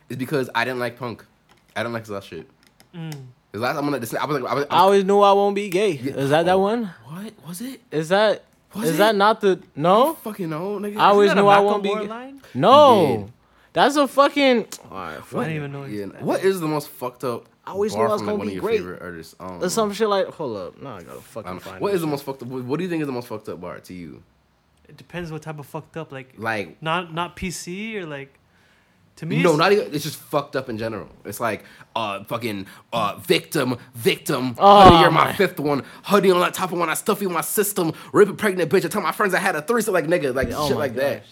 is 0.10 0.18
because 0.18 0.50
I 0.54 0.64
didn't 0.66 0.80
like 0.80 0.98
Punk. 0.98 1.26
I 1.76 1.82
didn't 1.82 1.94
like 1.94 2.04
his 2.04 2.12
last 2.12 2.28
shit. 2.28 2.50
Mm. 2.94 3.14
His 3.52 3.62
last 3.62 3.78
I'm 3.78 3.86
gonna. 3.86 3.98
I 3.98 4.00
was 4.00 4.14
like, 4.14 4.52
I 4.52 4.54
was, 4.54 4.66
I 4.70 4.78
always 4.78 5.04
knew 5.06 5.22
I 5.22 5.32
won't 5.34 5.56
be 5.56 5.70
gay. 5.70 5.94
Is 5.94 6.30
that 6.30 6.46
that 6.46 6.60
one? 6.60 6.92
what 7.06 7.34
was 7.48 7.62
it? 7.62 7.82
Is 7.92 8.10
that 8.10 8.44
Was 8.76 8.90
is 8.90 8.96
it? 8.96 8.98
that 9.00 9.16
not 9.16 9.42
the 9.42 9.62
no? 9.76 10.14
Fucking 10.16 10.50
no, 10.50 10.80
nigga. 10.80 10.98
I 10.98 11.06
always 11.10 11.34
knew 11.34 11.48
I 11.48 11.60
won't 11.60 11.84
be. 11.84 11.90
Macklemore 11.90 12.02
gay. 12.02 12.08
line? 12.08 12.42
No, 12.54 13.30
that's 13.74 13.96
a 13.96 14.08
fucking. 14.08 14.68
Alright, 14.92 15.18
I 15.18 15.22
fuck. 15.22 15.42
didn't 15.42 15.56
even 15.56 15.72
know. 15.72 15.86
Yeah, 15.86 16.06
what 16.20 16.44
is 16.44 16.60
the 16.60 16.68
most 16.68 16.90
fucked 16.90 17.24
up? 17.24 17.46
I 17.66 17.72
always 17.72 17.94
bar 17.94 18.06
knew 18.06 18.10
I 18.10 18.14
was 18.14 18.22
from, 18.22 18.26
gonna 18.28 18.38
one 18.40 18.48
be 18.48 18.54
of 18.54 18.56
your 18.56 18.62
great. 18.64 18.78
favorite 18.80 19.02
artists? 19.02 19.36
I 19.40 19.48
don't 19.48 19.60
There's 19.60 19.74
some 19.74 19.94
shit 19.94 20.10
like 20.10 20.28
hold 20.28 20.58
up. 20.58 20.82
No, 20.82 20.90
I 20.90 21.04
gotta 21.04 21.22
fucking 21.22 21.52
don't- 21.52 21.62
find. 21.62 21.82
What 21.82 21.92
this 21.92 22.02
the 22.02 22.08
most 22.08 22.24
fucked 22.26 22.42
up? 22.42 22.48
What 22.48 22.78
do 22.78 22.84
you 22.84 22.90
think 22.90 23.02
is 23.02 23.08
the 23.08 23.14
most 23.14 23.28
fucked 23.28 23.48
up 23.50 23.62
bar 23.62 23.80
to 23.80 23.94
you? 23.94 24.24
It 24.88 24.98
depends 24.98 25.32
what 25.32 25.44
type 25.44 25.60
of 25.60 25.68
fucked 25.68 25.98
up. 25.98 26.12
Like 26.12 26.34
Like, 26.38 26.82
not 26.82 27.14
not 27.14 27.36
PC 27.36 27.96
or 27.96 28.06
like. 28.06 28.34
To 29.18 29.26
me, 29.26 29.44
no, 29.44 29.50
it's- 29.50 29.58
not 29.58 29.72
even. 29.74 29.94
It's 29.94 30.06
just 30.06 30.16
fucked 30.18 30.56
up 30.56 30.70
in 30.70 30.78
general. 30.78 31.10
It's 31.26 31.42
like, 31.42 31.66
uh, 31.94 32.24
fucking, 32.24 32.68
uh, 32.94 33.18
victim, 33.18 33.76
victim. 33.94 34.56
Oh, 34.58 34.80
Honey, 34.84 35.02
you're 35.02 35.12
my, 35.12 35.26
my. 35.26 35.34
fifth 35.34 35.60
one. 35.60 35.84
Hoodie 36.06 36.32
on 36.32 36.40
that 36.40 36.54
top 36.54 36.72
of 36.72 36.80
one. 36.80 36.88
I 36.90 36.94
stuff 36.94 37.22
you 37.22 37.28
in 37.28 37.34
my 37.34 37.42
system. 37.42 37.92
Rip 38.14 38.30
a 38.30 38.34
pregnant 38.34 38.72
bitch. 38.72 38.86
I 38.86 38.88
tell 38.88 39.02
my 39.02 39.12
friends 39.12 39.34
I 39.34 39.40
had 39.40 39.58
a 39.58 39.62
threesome. 39.62 39.94
Like 39.94 40.06
nigga, 40.08 40.34
like 40.34 40.48
Oh 40.54 40.68
shit 40.70 40.76
my 40.78 40.80
like 40.84 40.96
that. 40.96 41.20
gosh. 41.24 41.30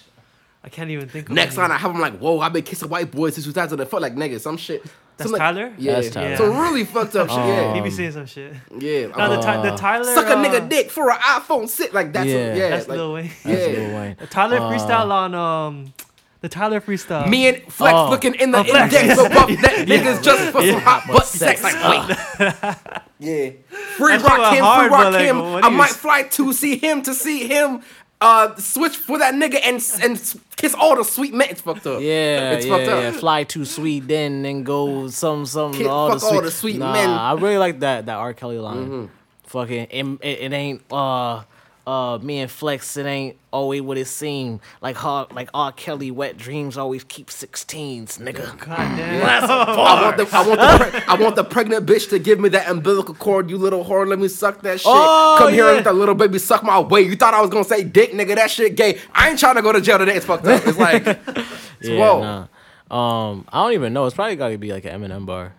I 0.67 0.69
can't 0.69 0.89
even 0.89 1.07
think. 1.07 1.27
of 1.27 1.31
it. 1.31 1.35
Next 1.35 1.53
any. 1.57 1.61
line, 1.61 1.71
I 1.71 1.77
have 1.77 1.91
him 1.91 2.01
like, 2.01 2.17
whoa, 2.19 2.41
I've 2.41 2.51
been 2.51 2.61
kissing 2.63 2.89
white 2.89 3.09
boys 3.09 3.35
since 3.35 3.45
2004. 3.47 3.99
Like 4.01 4.15
nigga, 4.15 4.37
some 4.37 4.57
shit. 4.57 4.83
That's 5.15 5.29
some, 5.29 5.31
like- 5.31 5.39
Tyler? 5.39 5.73
Yeah, 5.77 5.93
That's 6.01 6.09
Tyler. 6.09 6.35
So 6.35 6.47
really 6.61 6.83
fucked 6.83 7.15
up 7.15 7.29
shit. 7.29 7.37
Yeah, 7.37 7.73
He 7.73 7.79
be 7.79 7.89
saying 7.89 8.11
some 8.11 8.25
shit. 8.25 8.53
yeah. 8.77 9.07
No, 9.07 9.29
the, 9.29 9.39
uh, 9.39 9.41
Ty- 9.41 9.61
the 9.69 9.77
Tyler. 9.77 10.03
suck 10.13 10.25
a 10.27 10.33
uh, 10.37 10.43
nigga 10.43 10.67
dick 10.67 10.91
for 10.91 11.09
an 11.09 11.17
iPhone 11.19 11.69
six. 11.69 11.93
Like 11.93 12.11
that's 12.11 12.27
Yeah. 12.27 12.53
yeah. 12.53 12.69
That's 12.69 12.87
like, 12.89 12.97
Lil 12.97 13.13
Wayne. 13.13 13.31
That's 13.45 13.67
Yeah. 13.67 13.79
Lil 13.79 13.95
Wayne. 13.95 14.15
The 14.19 14.27
Tyler 14.27 14.57
Uh, 14.57 14.69
freestyle 14.69 15.09
on 15.09 15.33
um, 15.33 15.93
the 16.41 16.49
Tyler 16.49 16.81
freestyle. 16.81 17.29
Me 17.29 17.47
and 17.47 17.63
Flex 17.71 17.93
Oh. 17.95 18.09
looking 18.09 18.35
in 18.35 18.51
the 18.51 18.59
Oh, 18.59 18.63
Flex. 18.65 18.93
index 18.93 19.19
of 19.19 19.31
buff 19.31 19.47
that 19.61 19.87
niggas 19.87 20.21
just 20.21 20.51
for 20.51 20.61
some 20.61 20.81
hot 20.81 21.07
butt 21.07 21.25
sex. 21.25 21.61
sex. 21.61 21.73
Like, 21.83 22.09
wait. 22.09 22.75
yeah. 23.19 23.49
Free 23.95 24.17
Rock 24.17 24.53
him, 24.53 24.63
hard, 24.63 24.81
free 24.81 24.89
but, 24.89 25.03
Rock 25.03 25.13
like, 25.13 25.25
him. 25.25 25.39
what 25.53 25.63
I 25.65 25.69
might 25.69 25.89
fly 25.89 26.23
to 26.23 26.51
see 26.53 26.77
him 26.77 27.01
to 27.03 27.13
see 27.15 27.47
him 27.47 27.81
uh 28.19 28.55
switch 28.55 28.97
for 28.97 29.19
that 29.19 29.35
nigga 29.35 29.59
and 29.63 29.83
and 30.01 30.41
kiss 30.55 30.73
all 30.73 30.95
the 30.95 31.03
sweet 31.03 31.33
men. 31.33 31.47
It's 31.51 31.61
fucked 31.61 31.85
up. 31.85 32.01
Yeah, 32.01 32.51
it's 32.51 32.65
yeah, 32.65 32.77
fucked 32.77 32.89
up. 32.89 33.03
yeah. 33.03 33.11
Fly 33.11 33.43
to 33.45 33.65
Sweden 33.65 34.45
and 34.45 34.65
go 34.65 35.07
some 35.07 35.45
some 35.45 35.73
Kid, 35.73 35.87
all, 35.87 36.07
the 36.07 36.13
all 36.13 36.19
sweet, 36.19 36.43
the 36.43 36.51
sweet 36.51 36.77
nah, 36.77 36.93
men. 36.93 37.09
I 37.09 37.33
really 37.33 37.57
like 37.57 37.79
that 37.81 38.07
that 38.07 38.15
R. 38.17 38.33
Kelly 38.33 38.57
line. 38.57 38.77
Mm-hmm. 38.77 39.05
Fucking 39.43 39.87
it, 39.89 40.05
it, 40.21 40.39
it 40.41 40.53
ain't 40.53 40.81
uh 40.91 41.43
uh 41.87 42.19
me 42.21 42.39
and 42.39 42.51
Flex. 42.51 42.97
It 42.97 43.05
ain't 43.05 43.37
always 43.51 43.81
what 43.81 43.97
it 43.97 44.05
seemed 44.07 44.59
like. 44.81 44.97
Hard 44.97 45.31
like 45.31 45.49
R. 45.53 45.71
Kelly. 45.71 46.11
Wet 46.11 46.37
dreams 46.37 46.77
always 46.77 47.05
keep 47.05 47.31
sixteens, 47.31 48.17
nigga. 48.17 48.57
God 48.59 48.75
damn. 48.75 49.49
I 49.49 50.03
want 50.03 50.17
the 50.17 50.27
I 50.35 50.47
want 50.47 50.59
the 50.59 50.89
pre- 50.89 51.01
I 51.07 51.13
want 51.15 51.35
the 51.37 51.43
pregnant 51.45 51.85
bitch 51.85 52.09
to 52.09 52.19
give 52.19 52.41
me 52.41 52.49
that 52.49 52.67
umbilical 52.69 53.15
cord. 53.15 53.49
You 53.49 53.57
little 53.57 53.85
whore, 53.85 54.05
let 54.05 54.19
me 54.19 54.27
suck 54.27 54.61
that 54.63 54.81
shit. 54.81 54.91
Oh, 54.93 55.37
Come 55.39 55.53
here 55.53 55.63
yeah. 55.63 55.67
and 55.69 55.75
let 55.77 55.83
that 55.85 55.95
little 55.95 56.13
baby 56.13 56.39
suck 56.39 56.61
my 56.61 56.77
way. 56.79 57.01
You 57.01 57.15
thought 57.15 57.33
I 57.33 57.39
was 57.39 57.49
gonna 57.49 57.63
say 57.63 57.85
dick, 57.85 58.11
nigga? 58.11 58.35
That 58.35 58.51
shit 58.51 58.75
gay. 58.75 58.99
I 59.13 59.29
ain't 59.29 59.39
trying 59.39 59.55
to 59.55 59.61
go 59.61 59.71
to 59.71 59.79
jail 59.79 59.97
today. 59.97 60.17
It's 60.17 60.25
fucked 60.25 60.45
up. 60.45 60.67
It's 60.67 60.77
like, 60.77 61.07
it's 61.07 61.87
Yeah, 61.87 61.99
whoa, 61.99 62.19
nah. 62.21 63.29
Um, 63.29 63.45
I 63.49 63.63
don't 63.63 63.73
even 63.73 63.93
know. 63.93 64.05
It's 64.05 64.15
probably 64.15 64.35
got 64.35 64.49
to 64.49 64.57
be 64.57 64.73
like 64.73 64.83
an 64.85 65.01
Eminem 65.01 65.25
bar, 65.25 65.55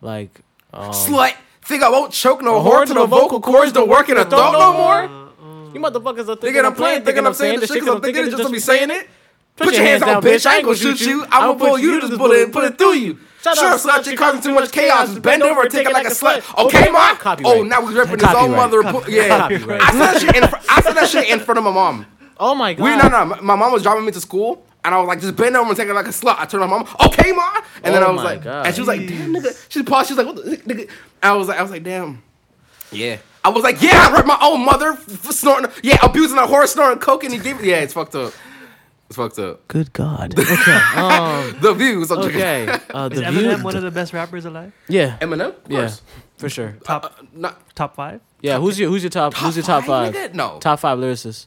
like 0.00 0.40
um, 0.72 0.90
slut. 0.90 1.34
Think 1.62 1.82
I 1.84 1.90
won't 1.90 2.12
choke 2.12 2.42
no 2.42 2.60
whore 2.60 2.84
till 2.86 2.96
the 2.96 3.06
vocal 3.06 3.40
cords 3.40 3.70
don't 3.70 3.88
work 3.88 4.08
in 4.08 4.16
a 4.16 4.24
throat 4.24 4.52
no 4.52 4.72
more. 4.72 5.19
You 5.74 5.80
motherfuckers 5.80 6.20
are 6.20 6.36
thinking 6.36 6.40
Thinking 6.40 6.64
I'm 6.64 6.74
playing, 6.74 7.04
thinking 7.04 7.26
I'm 7.26 7.34
saying 7.34 7.60
the 7.60 7.66
shit, 7.66 7.80
cause 7.80 7.88
I'm 7.88 8.00
thinking 8.02 8.26
it 8.26 8.30
just 8.30 8.42
to 8.42 8.50
be 8.50 8.58
saying 8.58 8.90
it. 8.90 9.08
Put 9.56 9.74
your 9.74 9.84
hands 9.84 10.02
down, 10.02 10.22
bitch. 10.22 10.46
I 10.46 10.56
ain't 10.56 10.64
gonna 10.64 10.76
shoot 10.76 11.00
you. 11.00 11.24
I'm 11.30 11.56
gonna 11.56 11.58
pull 11.58 11.78
you 11.78 12.00
to 12.00 12.08
this 12.08 12.18
bullet 12.18 12.42
and 12.44 12.52
put 12.52 12.64
it 12.64 12.78
through 12.78 12.94
you. 12.94 13.18
Shut 13.42 13.56
sure, 13.56 13.68
up, 13.70 13.80
slut, 13.80 14.00
slut, 14.00 14.06
you're 14.06 14.16
causing 14.16 14.42
too 14.42 14.52
much 14.52 14.70
chaos. 14.70 15.08
Just 15.08 15.22
bend 15.22 15.42
over 15.42 15.62
and 15.62 15.70
take 15.70 15.86
it 15.86 15.92
like 15.92 16.06
a 16.06 16.10
slut. 16.10 16.38
Okay, 16.62 16.78
Okay, 16.78 16.90
ma? 16.90 17.16
Oh, 17.44 17.62
now 17.62 17.86
he's 17.86 17.96
ripping 17.96 18.18
his 18.18 18.34
own 18.34 18.50
mother. 18.50 18.82
Yeah. 19.08 19.48
I 19.48 19.92
said 19.92 19.98
that 19.98 20.20
shit 20.20 20.36
in 20.36 20.46
fr- 20.46 20.56
I 20.68 20.80
said 20.82 20.92
that 20.92 21.08
shit 21.08 21.28
in 21.30 21.40
front 21.40 21.58
of 21.58 21.64
my 21.64 21.70
mom. 21.70 22.06
Oh 22.38 22.54
my 22.54 22.74
god. 22.74 22.84
We 22.84 22.96
no 22.96 23.08
no. 23.08 23.24
My 23.24 23.40
my 23.40 23.56
mom 23.56 23.72
was 23.72 23.82
driving 23.82 24.04
me 24.04 24.12
to 24.12 24.20
school, 24.20 24.62
and 24.84 24.94
I 24.94 24.98
was 24.98 25.08
like, 25.08 25.20
just 25.20 25.36
bend 25.36 25.56
over 25.56 25.68
and 25.68 25.76
take 25.76 25.88
it 25.88 25.94
like 25.94 26.06
a 26.06 26.10
slut. 26.10 26.36
I 26.38 26.44
turned 26.44 26.62
to 26.62 26.66
my 26.66 26.66
mom. 26.66 26.88
Okay, 27.06 27.32
ma. 27.32 27.60
And 27.82 27.94
then 27.94 28.02
Oh 28.02 28.08
I 28.08 28.10
was 28.10 28.24
like, 28.24 28.44
God. 28.44 28.66
and 28.66 28.74
she 28.74 28.80
was 28.82 28.88
like, 28.88 29.06
damn, 29.06 29.34
nigga. 29.34 29.66
She 29.70 29.82
paused. 29.82 30.08
She 30.08 30.14
was 30.14 30.24
like, 30.24 30.34
what 30.34 30.44
the 30.44 30.56
nigga? 30.58 30.80
And 30.80 30.88
I 31.22 31.32
was 31.34 31.48
like, 31.48 31.58
I 31.58 31.62
was 31.62 31.70
like, 31.70 31.82
damn. 31.82 32.22
Yeah. 32.92 33.18
I 33.44 33.48
was 33.48 33.62
like, 33.62 33.80
yeah, 33.82 34.08
I 34.08 34.12
ripped 34.14 34.26
my 34.26 34.38
own 34.42 34.64
mother 34.64 34.94
for 34.94 35.32
snorting. 35.32 35.70
Yeah, 35.82 35.98
abusing 36.02 36.38
a 36.38 36.46
horse, 36.46 36.72
snorting 36.72 36.98
coke, 37.00 37.24
and 37.24 37.32
he 37.32 37.38
gave. 37.38 37.64
Yeah, 37.64 37.76
it's 37.76 37.94
fucked 37.94 38.14
up. 38.14 38.32
It's 39.06 39.16
fucked 39.16 39.38
up. 39.38 39.66
Good 39.68 39.92
God. 39.92 40.38
Okay. 40.38 40.80
Um. 40.96 41.56
The 41.60 41.74
views. 41.74 42.10
I'm. 42.10 42.18
Okay. 42.18 42.68
Uh, 42.68 43.08
Is 43.12 43.20
Eminem 43.20 43.56
view. 43.56 43.64
one 43.64 43.76
of 43.76 43.82
the 43.82 43.90
best 43.90 44.12
rappers 44.12 44.44
alive? 44.44 44.72
Yeah. 44.88 45.16
Eminem. 45.20 45.48
Of 45.64 45.70
Yeah. 45.70 45.78
course. 45.80 46.02
For 46.38 46.48
sure. 46.48 46.76
Top 46.84 47.04
Uh, 47.04 47.22
not 47.32 47.74
top 47.74 47.94
five 47.96 48.20
Yeah. 48.40 48.58
Who's 48.58 48.78
your 48.78 48.88
Who's 48.90 49.02
your 49.02 49.10
top, 49.10 49.34
Who's 49.34 49.56
your 49.56 49.64
top 49.64 49.84
five? 49.84 50.14
nigga? 50.14 50.34
No. 50.34 50.58
Top 50.58 50.78
five 50.80 50.98
lyricists. 50.98 51.46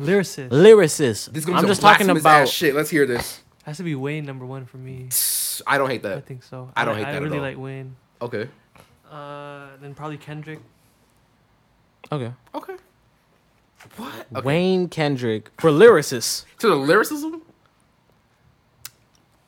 lyricist. 0.00 0.48
Lyricists. 0.50 1.32
This 1.32 1.44
gonna 1.44 1.58
be 1.58 1.62
I'm 1.62 1.66
just 1.68 1.80
talking 1.82 2.08
about. 2.10 2.48
shit. 2.48 2.74
Let's 2.74 2.90
hear 2.90 3.06
this. 3.06 3.40
Has 3.64 3.76
to 3.78 3.82
be 3.82 3.94
Wayne 3.94 4.24
number 4.24 4.46
one 4.46 4.64
for 4.66 4.78
me. 4.78 5.08
I 5.66 5.76
don't 5.78 5.90
hate 5.90 6.02
that. 6.04 6.16
I 6.16 6.20
think 6.20 6.42
so. 6.42 6.70
I 6.76 6.84
don't 6.84 6.96
hate 6.96 7.06
I 7.06 7.12
that 7.12 7.16
at 7.16 7.22
really 7.22 7.36
all. 7.38 7.42
like 7.44 7.58
Wayne. 7.58 7.96
Okay. 8.22 8.48
Uh, 9.10 9.66
then 9.82 9.94
probably 9.94 10.16
Kendrick. 10.16 10.60
Okay. 12.12 12.32
Okay. 12.54 12.74
What? 13.96 14.26
Okay. 14.34 14.46
Wayne 14.46 14.88
Kendrick 14.88 15.50
for 15.58 15.70
lyricists. 15.70 16.44
To 16.58 16.68
the 16.68 16.74
lyricism? 16.76 17.42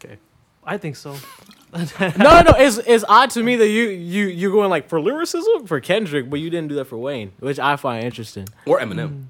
Okay. 0.03 0.19
I 0.65 0.79
think 0.79 0.97
so. 0.97 1.17
no, 1.73 1.85
no, 2.19 2.43
no. 2.43 2.53
It's 2.59 2.79
it's 2.79 3.05
odd 3.09 3.31
to 3.31 3.43
me 3.43 3.57
that 3.57 3.69
you 3.69 3.89
you 3.89 4.27
you're 4.27 4.53
going 4.53 4.69
like 4.71 4.89
for 4.89 5.01
lyricism 5.01 5.67
for 5.67 5.81
Kendrick, 5.81 6.29
but 6.29 6.39
you 6.39 6.51
didn't 6.51 6.69
do 6.69 6.75
that 6.77 6.85
for 6.87 6.99
Wayne, 6.99 7.33
which 7.41 7.59
I 7.59 7.77
find 7.77 8.05
interesting. 8.05 8.47
Or 8.67 8.79
Eminem. 8.79 9.27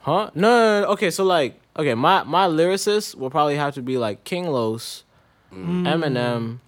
Huh? 0.00 0.30
No, 0.34 0.48
no, 0.50 0.80
no. 0.82 0.86
Okay, 0.88 1.10
so 1.10 1.24
like, 1.24 1.60
okay, 1.76 1.94
my 1.94 2.24
my 2.24 2.46
lyricists 2.46 3.14
will 3.14 3.30
probably 3.30 3.56
have 3.56 3.74
to 3.74 3.82
be 3.82 3.98
like 3.98 4.24
King 4.24 4.48
Los, 4.48 5.04
Mm. 5.52 5.86
Eminem, 5.86 6.58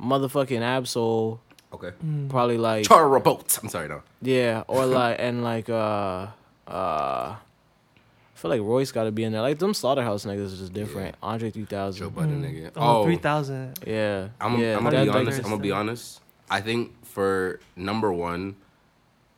motherfucking 0.00 0.60
Ab-Soul, 0.60 1.40
Okay. 1.72 1.92
probably 2.28 2.56
like 2.58 2.86
Chara 2.86 3.20
boat. 3.20 3.58
I'm 3.62 3.68
sorry, 3.68 3.88
no. 3.88 4.02
yeah, 4.22 4.64
or 4.68 4.86
like 5.00 5.16
and 5.18 5.44
like 5.44 5.68
uh 5.68 6.26
uh. 6.66 7.36
I 7.36 8.40
feel 8.40 8.50
like 8.52 8.60
Royce 8.60 8.92
got 8.92 9.02
to 9.04 9.10
be 9.10 9.24
in 9.24 9.32
there. 9.32 9.40
Like 9.42 9.58
them 9.58 9.74
Slaughterhouse 9.74 10.24
niggas 10.24 10.44
is 10.44 10.58
just 10.60 10.72
different. 10.72 11.16
Andre 11.20 11.50
three 11.50 11.64
Joe 11.64 11.68
thousand. 11.68 12.14
Budden 12.14 12.40
nigga. 12.40 12.70
Oh, 12.76 13.00
Oh, 13.00 13.04
3000. 13.04 13.80
Yeah. 13.84 14.28
I'm, 14.40 14.60
yeah. 14.60 14.76
I'm 14.76 14.84
gonna 14.84 15.00
be 15.00 15.06
that- 15.06 15.16
honest. 15.16 15.38
I'm 15.38 15.50
gonna 15.50 15.56
be 15.62 15.72
honest. 15.72 16.20
I 16.48 16.60
think 16.60 17.04
for 17.04 17.58
number 17.74 18.12
one, 18.12 18.54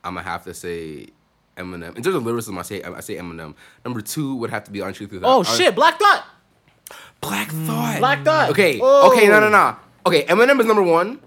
I'm 0.05 0.15
gonna 0.17 0.27
have 0.29 0.45
to 0.45 0.53
say 0.53 1.07
Eminem. 1.57 1.97
In 1.97 2.03
terms 2.03 2.15
of 2.15 2.27
lyricism, 2.27 2.59
I 2.59 2.63
say 2.63 2.83
I 2.83 3.01
say 3.01 3.17
Eminem. 3.17 3.55
Number 3.87 4.03
two 4.03 4.37
would 4.37 4.51
have 4.51 4.65
to 4.65 4.71
be 4.71 4.81
Untrue 4.81 5.07
Through 5.07 5.23
Oh 5.25 5.43
shit, 5.45 5.75
Black 5.75 5.99
Thought. 5.99 6.27
Black 7.23 7.49
Thought. 7.49 7.99
Black 8.01 8.23
Thought. 8.23 8.51
Okay. 8.51 8.81
Oh. 8.83 9.11
Okay. 9.13 9.29
No. 9.29 9.41
No. 9.41 9.49
No. 9.49 9.77
Okay. 10.05 10.25
Eminem 10.27 10.61
is 10.61 10.67
number 10.67 10.83
one. 10.83 11.21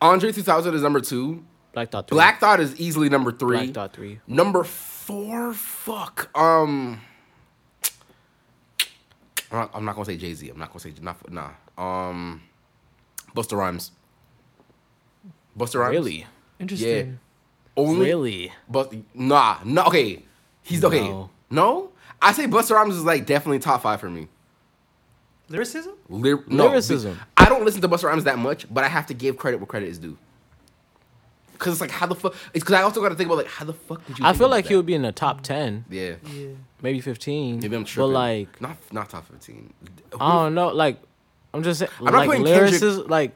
Andre 0.00 0.32
3000 0.32 0.74
is 0.74 0.82
number 0.82 1.00
two. 1.00 1.44
Black 1.72 1.90
Thought. 1.90 2.08
Three. 2.08 2.14
Black 2.14 2.40
Thought 2.40 2.60
is 2.60 2.76
easily 2.76 3.08
number 3.08 3.32
three. 3.32 3.56
Black 3.58 3.74
Thought 3.74 3.92
three. 3.92 4.20
Number 4.26 4.64
four, 4.64 5.52
fuck. 5.54 6.30
Um, 6.38 7.00
I'm 9.50 9.58
not, 9.58 9.70
I'm 9.74 9.84
not 9.84 9.94
gonna 9.94 10.04
say 10.04 10.16
Jay 10.16 10.34
Z. 10.34 10.48
I'm 10.48 10.58
not 10.58 10.68
gonna 10.68 10.80
say 10.80 10.92
not 11.00 11.30
nah. 11.30 11.50
Um, 11.76 12.42
Busta 13.34 13.56
Rhymes. 13.56 13.92
Busta 15.58 15.80
Rhymes. 15.80 15.92
Really? 15.92 16.26
Interesting. 16.60 17.18
Only. 17.76 18.06
Really? 18.06 18.52
But 18.68 18.92
nah, 19.14 19.58
no. 19.64 19.84
Okay, 19.84 20.22
he's 20.62 20.84
okay. 20.84 21.08
No. 21.08 21.30
No, 21.50 21.90
I 22.20 22.32
say 22.32 22.46
Busta 22.46 22.72
Rhymes 22.72 22.94
is 22.96 23.04
like 23.04 23.24
definitely 23.24 23.58
top 23.58 23.82
five 23.82 24.00
for 24.00 24.10
me. 24.10 24.28
Lyricism? 25.48 25.94
Lyr- 26.10 26.44
no, 26.46 26.66
Lyricism. 26.66 27.18
I 27.48 27.50
don't 27.50 27.64
listen 27.64 27.80
to 27.80 27.88
Busta 27.88 28.04
Rhymes 28.04 28.24
that 28.24 28.38
much, 28.38 28.66
but 28.72 28.84
I 28.84 28.88
have 28.88 29.06
to 29.06 29.14
give 29.14 29.38
credit 29.38 29.56
where 29.58 29.66
credit 29.66 29.88
is 29.88 29.98
due. 29.98 30.18
Cause 31.56 31.72
it's 31.72 31.80
like 31.80 31.90
how 31.90 32.06
the 32.06 32.14
fuck. 32.14 32.34
It's 32.54 32.62
because 32.62 32.74
I 32.74 32.82
also 32.82 33.00
got 33.00 33.08
to 33.08 33.14
think 33.14 33.26
about 33.28 33.38
like 33.38 33.46
how 33.48 33.64
the 33.64 33.72
fuck 33.72 34.06
did 34.06 34.18
you? 34.18 34.24
I 34.24 34.28
think 34.28 34.38
feel 34.38 34.46
about 34.46 34.56
like 34.56 34.66
he 34.66 34.76
would 34.76 34.84
be 34.86 34.94
in 34.94 35.02
the 35.02 35.10
top 35.10 35.40
ten, 35.40 35.86
Yeah. 35.90 36.16
Yeah. 36.32 36.48
maybe 36.82 37.00
fifteen. 37.00 37.58
Maybe 37.58 37.74
I'm 37.74 37.84
But 37.96 38.06
like, 38.08 38.60
not 38.60 38.76
not 38.92 39.08
top 39.08 39.26
fifteen. 39.26 39.72
I 40.20 40.32
don't 40.44 40.54
know. 40.54 40.68
Like, 40.68 41.00
I'm 41.54 41.62
just 41.64 41.80
saying. 41.80 41.90
not 42.00 42.04
like 42.04 42.12
not 42.14 42.26
putting 42.26 42.44
Kendrick- 42.44 42.74
lyricists, 42.80 43.08
like, 43.08 43.32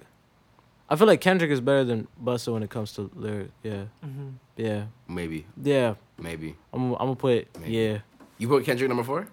I 0.90 0.94
feel 0.96 1.06
like 1.08 1.20
Kendrick 1.22 1.50
is 1.50 1.60
better 1.62 1.82
than 1.84 2.06
Busta 2.22 2.52
when 2.52 2.62
it 2.62 2.70
comes 2.70 2.92
to 2.92 3.10
lyrics. 3.16 3.50
Yeah, 3.64 3.84
Mm-hmm. 4.04 4.28
yeah, 4.56 4.84
Maybe, 5.08 5.46
yeah. 5.60 5.94
maybe. 6.18 6.54
I'm, 6.72 6.92
I'm 6.92 6.98
gonna 6.98 7.16
put 7.16 7.48
Maybe. 7.58 7.72
yeah. 7.72 7.98
You 8.38 8.46
put 8.46 8.64
Kendrick 8.64 8.88
number 8.88 9.02
four? 9.04 9.26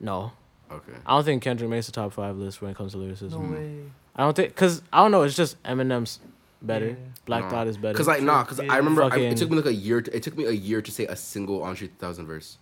No, 0.00 0.32
Okay. 0.70 0.92
I 1.06 1.14
don't 1.16 1.24
think 1.24 1.42
Kendrick 1.42 1.70
makes 1.70 1.86
the 1.86 1.92
top 1.92 2.12
five 2.12 2.36
list 2.36 2.60
when 2.60 2.70
it 2.70 2.76
comes 2.76 2.92
to 2.92 2.98
lyricism. 2.98 3.50
No 3.52 3.56
way. 3.58 3.80
I 4.16 4.22
don't 4.22 4.34
think 4.34 4.50
because 4.50 4.82
I 4.92 5.02
don't 5.02 5.10
know. 5.10 5.22
It's 5.22 5.36
just 5.36 5.62
Eminem's 5.62 6.20
better. 6.60 6.88
Yeah. 6.88 6.94
Black 7.24 7.44
Nah. 7.44 7.50
Thought 7.50 7.66
is 7.68 7.78
better. 7.78 7.96
Cause 7.96 8.06
like 8.06 8.22
nah, 8.22 8.44
cause 8.44 8.60
Yeah. 8.60 8.72
I 8.72 8.76
remember 8.78 9.04
I, 9.04 9.16
it 9.18 9.36
took 9.36 9.50
me 9.50 9.56
like 9.56 9.66
a 9.66 9.72
year. 9.72 10.02
To, 10.02 10.16
it 10.16 10.22
took 10.22 10.36
me 10.36 10.44
a 10.44 10.50
year 10.52 10.82
to 10.82 10.90
say 10.90 11.06
a 11.06 11.16
single 11.16 11.62
Andre 11.62 11.88
3000 11.88 12.26
verse. 12.26 12.58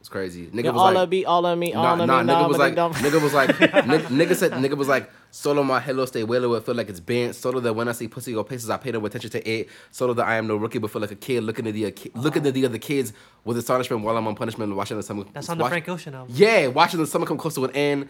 It's 0.00 0.08
crazy. 0.08 0.46
Nigga 0.46 0.64
Yeah, 0.64 0.70
was 0.70 0.80
all 0.80 0.92
like, 0.92 0.96
of 1.04 1.10
me, 1.10 1.24
all 1.26 1.44
of 1.44 1.58
me, 1.58 1.74
all 1.74 1.82
Nah, 1.82 1.92
of 2.02 2.06
nah, 2.08 2.20
me. 2.22 2.26
Nah, 2.26 2.40
nigga 2.40 2.48
was 2.48 2.58
like, 2.58 2.74
nigga 2.74 3.22
was 3.22 3.34
like, 3.34 3.50
nigga, 3.50 4.06
nigga 4.06 4.34
said, 4.34 4.52
nigga 4.52 4.74
was 4.74 4.88
like, 4.88 5.10
solo 5.30 5.62
my 5.62 5.78
hello 5.78 6.06
stay 6.06 6.24
well, 6.24 6.54
it 6.54 6.64
feel 6.64 6.74
like 6.74 6.88
it's 6.88 7.00
bent. 7.00 7.34
Solo 7.34 7.60
that 7.60 7.74
when 7.74 7.86
I 7.86 7.92
see 7.92 8.08
pussy 8.08 8.32
go 8.32 8.42
places, 8.42 8.70
I 8.70 8.78
pay 8.78 8.92
no 8.92 9.04
attention 9.04 9.28
to 9.32 9.46
it. 9.46 9.68
Solo 9.90 10.14
that 10.14 10.26
I 10.26 10.36
am 10.36 10.46
no 10.46 10.56
rookie, 10.56 10.78
but 10.78 10.90
feel 10.90 11.02
like 11.02 11.10
a 11.10 11.16
kid 11.16 11.42
looking 11.44 11.66
at 11.66 11.74
the 11.74 11.84
uh, 11.84 11.90
ki- 11.94 12.12
looking 12.14 12.46
at 12.46 12.54
the 12.54 12.64
other 12.64 12.78
kids 12.78 13.12
with 13.44 13.58
astonishment 13.58 14.02
while 14.02 14.16
I'm 14.16 14.26
on 14.26 14.34
punishment, 14.36 14.74
watching 14.74 14.96
the 14.96 15.02
summer. 15.02 15.24
That's 15.34 15.50
on 15.50 15.58
the 15.58 15.64
watch- 15.64 15.70
Frank 15.70 15.88
Ocean 15.90 16.14
album. 16.14 16.34
Yeah, 16.34 16.68
watching 16.68 16.98
the 16.98 17.06
summer 17.06 17.26
come 17.26 17.36
close 17.36 17.54
to 17.56 17.64
an 17.66 17.70
end. 17.72 18.08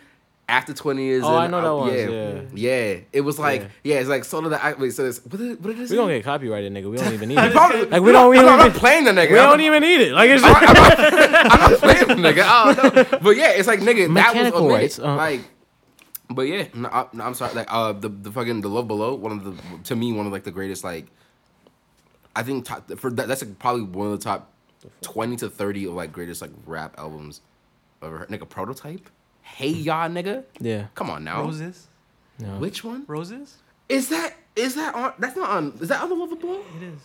After 0.51 0.75
twenty 0.75 1.05
years, 1.05 1.23
Oh, 1.25 1.33
I 1.35 1.45
and 1.45 1.53
know 1.53 1.61
that 1.61 1.67
I- 1.69 1.73
one, 1.73 1.95
Yeah, 1.95 2.09
yeah. 2.09 2.43
yeah, 2.55 3.01
It 3.13 3.21
was 3.21 3.39
like, 3.39 3.61
Yeah. 3.63 3.69
yeah, 3.95 4.01
it's 4.01 4.09
like 4.09 4.25
solo 4.25 4.49
that 4.49 4.65
I 4.65 4.73
wait. 4.75 4.91
So 4.91 5.05
it's, 5.07 5.25
what 5.25 5.39
did, 5.39 5.63
what 5.65 5.71
it 5.79 5.89
we 5.89 5.97
gonna 5.97 6.15
get 6.15 6.25
copyrighted, 6.25 6.73
nigga. 6.73 6.91
We 6.91 6.97
don't 6.97 7.13
even 7.15 7.29
need 7.33 7.39
it. 7.39 7.53
probably- 7.53 7.87
Like 7.87 8.03
we 8.03 8.11
don't 8.11 8.35
I'm 8.37 8.45
not- 8.45 8.49
I'm 8.55 8.61
even. 8.61 8.73
not 8.73 8.81
playing 8.81 9.05
the 9.05 9.13
nigga. 9.13 9.31
We 9.31 9.37
don't 9.37 9.61
even 9.61 9.81
need 9.83 10.01
it. 10.01 10.13
Like 10.13 10.29
it's 10.31 10.43
I'm 10.43 10.53
not, 10.53 10.99
I'm 10.99 11.71
not 11.71 11.79
playing 11.81 12.09
the 12.09 12.15
nigga. 12.15 12.43
I 12.43 12.75
don't. 12.75 13.23
But 13.23 13.37
yeah, 13.37 13.51
it's 13.51 13.69
like 13.69 13.79
nigga, 13.81 14.13
that 14.15 14.35
was 14.35 14.35
Mechanical 14.35 14.69
rights, 14.69 14.99
uh. 14.99 15.15
Like, 15.15 15.43
but 16.29 16.43
yeah, 16.43 16.65
no, 16.75 16.89
I, 16.89 17.07
no, 17.13 17.25
I'm 17.25 17.35
sorry. 17.35 17.55
Like, 17.55 17.73
uh, 17.73 17.93
the 17.93 18.09
the 18.09 18.33
fucking 18.33 18.61
the 18.63 18.69
love 18.69 18.89
below, 18.89 19.15
one 19.15 19.33
of 19.33 19.45
the 19.45 19.55
to 19.85 19.95
me 19.97 20.13
one 20.13 20.27
of 20.27 20.33
like 20.33 20.43
the 20.45 20.51
greatest. 20.51 20.83
Like, 20.83 21.07
I 22.35 22.43
think 22.43 22.65
top, 22.65 22.91
for 22.99 23.11
that, 23.13 23.29
that's 23.29 23.43
like 23.45 23.59
probably 23.61 23.83
one 23.83 24.09
of 24.13 24.19
the 24.19 24.25
top 24.25 24.51
twenty 25.03 25.37
to 25.37 25.49
thirty 25.49 25.85
of 25.87 25.93
like 25.95 26.13
greatest 26.13 26.43
like 26.43 26.51
rap 26.67 26.95
albums 26.99 27.41
ever. 28.03 28.19
heard. 28.19 28.29
Nigga, 28.31 28.49
prototype. 28.49 29.09
Hey 29.55 29.69
y'all, 29.71 30.09
nigga. 30.09 30.45
yeah. 30.61 30.87
Come 30.95 31.11
on 31.11 31.25
now. 31.25 31.43
Roses. 31.43 31.87
No. 32.39 32.49
Which 32.59 32.83
one 32.85 33.05
Roses. 33.07 33.59
is 33.89 34.09
that? 34.09 34.35
Is 34.57 34.75
that 34.77 34.95
on? 34.95 35.13
That's 35.19 35.37
not 35.37 35.51
on. 35.51 35.79
Is 35.81 35.89
that 35.89 36.03
on 36.03 36.09
the 36.09 36.15
love 36.15 36.39
below? 36.41 36.61
It 36.77 36.83
is. 36.85 37.01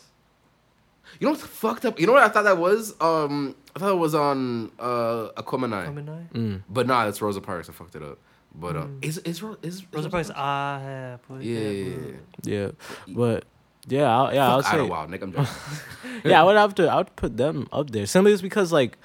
You 1.19 1.27
know 1.27 1.31
what's 1.31 1.43
fucked 1.45 1.85
up? 1.85 1.99
You 1.99 2.07
know 2.07 2.13
what 2.13 2.23
I 2.23 2.29
thought 2.29 2.43
that 2.43 2.57
was? 2.57 2.93
Um, 2.99 3.55
I 3.75 3.79
thought 3.79 3.91
it 3.91 3.97
was 3.99 4.15
on 4.15 4.71
uh 4.79 5.29
Aquemini. 5.37 5.85
Gemini. 5.85 6.21
Mm. 6.33 6.63
But 6.69 6.87
nah, 6.87 7.07
it's 7.07 7.21
Rosa 7.21 7.41
Parks. 7.41 7.69
I 7.69 7.73
fucked 7.73 7.95
it 7.95 8.01
up. 8.03 8.17
But 8.53 8.75
uh, 8.77 8.83
Mm. 8.85 9.03
is 9.05 9.17
is 9.19 9.43
is, 9.61 9.75
is 9.81 9.93
Rosa 9.93 10.09
Parks. 10.09 10.31
I 10.31 10.79
have. 10.81 11.27
put 11.27 11.41
Yeah, 11.41 11.59
yeah, 11.59 11.83
blue. 11.95 12.17
yeah. 12.43 12.53
Yeah, 12.55 12.71
but 13.15 13.45
yeah, 13.87 14.17
I'll, 14.17 14.33
yeah, 14.33 14.47
I'll 14.49 14.61
Fuck 14.63 14.71
say. 14.71 14.77
Idlewild, 14.79 15.09
Nick. 15.11 15.21
I'm 15.21 15.31
joking. 15.33 15.47
yeah, 16.25 16.41
I 16.41 16.43
would 16.43 16.55
have 16.55 16.73
to. 16.75 16.87
I 16.87 16.95
would 16.97 17.15
put 17.15 17.35
them 17.37 17.67
up 17.71 17.91
there 17.91 18.05
simply 18.07 18.31
just 18.31 18.41
because 18.43 18.71
like, 18.71 18.97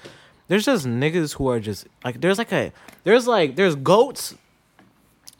there's 0.51 0.65
just 0.65 0.85
niggas 0.85 1.33
who 1.37 1.47
are 1.49 1.61
just 1.61 1.87
like 2.03 2.19
there's 2.19 2.37
like 2.37 2.51
a 2.51 2.73
there's 3.05 3.25
like 3.25 3.55
there's 3.55 3.75
goats. 3.75 4.35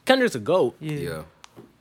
Kendrick's 0.06 0.36
a 0.36 0.40
goat, 0.40 0.76
Yeah. 0.80 0.94
yeah. 0.94 1.22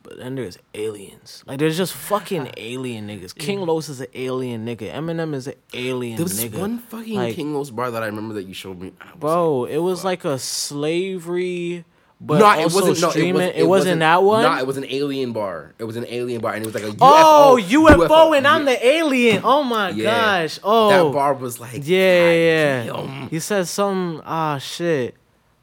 but 0.03 0.17
then 0.17 0.35
there's 0.35 0.57
aliens. 0.73 1.41
Like 1.47 1.57
there's 1.59 1.77
just 1.77 1.93
fucking 1.93 2.51
alien 2.57 3.07
niggas. 3.07 3.33
King 3.33 3.61
Los 3.61 3.87
is 3.87 4.01
an 4.01 4.07
alien 4.13 4.65
nigga. 4.65 4.91
Eminem 4.93 5.33
is 5.33 5.47
an 5.47 5.55
alien 5.73 6.17
There 6.17 6.25
was 6.25 6.43
nigga. 6.43 6.59
one 6.59 6.79
fucking 6.79 7.15
Like- 7.15 7.35
King 7.35 7.53
Los 7.55 7.69
bar 7.71 7.89
that 7.89 8.03
I 8.03 8.07
remember 8.07 8.33
that 8.35 8.43
you 8.43 8.53
showed 8.53 8.79
me. 8.81 8.91
I 8.99 9.05
was 9.13 9.19
Bro, 9.19 9.65
it 9.65 9.77
was 9.77 10.03
like 10.03 10.25
a 10.25 10.37
slavery, 10.37 11.85
but 12.23 12.37
no, 12.37 12.51
it 12.59 12.71
wasn't. 12.71 13.01
No, 13.01 13.09
it, 13.09 13.55
It, 13.55 13.63
was, 13.63 13.67
wasn't, 13.67 13.99
that 14.01 14.21
one. 14.21 14.43
No, 14.43 14.55
it 14.55 14.67
was 14.67 14.77
an 14.77 14.85
alien 14.87 15.33
bar. 15.33 15.73
It 15.79 15.85
was 15.85 15.95
an 15.95 16.05
alien 16.07 16.39
bar, 16.39 16.53
and 16.53 16.63
it 16.63 16.65
was 16.67 16.75
like 16.75 16.83
a 16.83 16.95
UFO. 16.95 16.97
oh, 17.01 17.59
UFO, 17.59 18.37
and 18.37 18.47
I'm 18.47 18.65
the 18.65 18.85
alien. 18.85 19.41
Oh 19.43 19.63
my 19.63 19.89
Yeah. 19.89 20.43
gosh. 20.43 20.59
Oh, 20.63 20.89
That 20.89 21.13
bar 21.13 21.33
was 21.33 21.59
like 21.59 21.81
Yeah, 21.83 22.31
yeah. 22.31 22.85
God 22.85 23.07
damn. 23.07 23.29
He 23.29 23.39
said 23.39 23.67
some 23.67 24.21
ah 24.23 24.59
shit. 24.59 25.15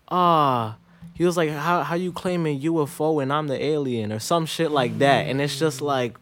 Ah. 0.09 0.77
He 1.15 1.25
was 1.25 1.37
like, 1.37 1.51
How 1.51 1.83
how 1.85 1.95
you 1.95 2.11
claiming 2.13 2.61
UFO 2.61 3.23
and 3.23 3.33
I'm 3.33 3.47
the 3.47 3.63
alien 3.63 4.13
or 4.13 4.19
some 4.19 4.45
shit 4.47 4.71
like 4.73 4.99
that. 4.99 5.27
And 5.27 5.41
it's 5.41 5.59
just 5.59 5.81
like 5.81 6.19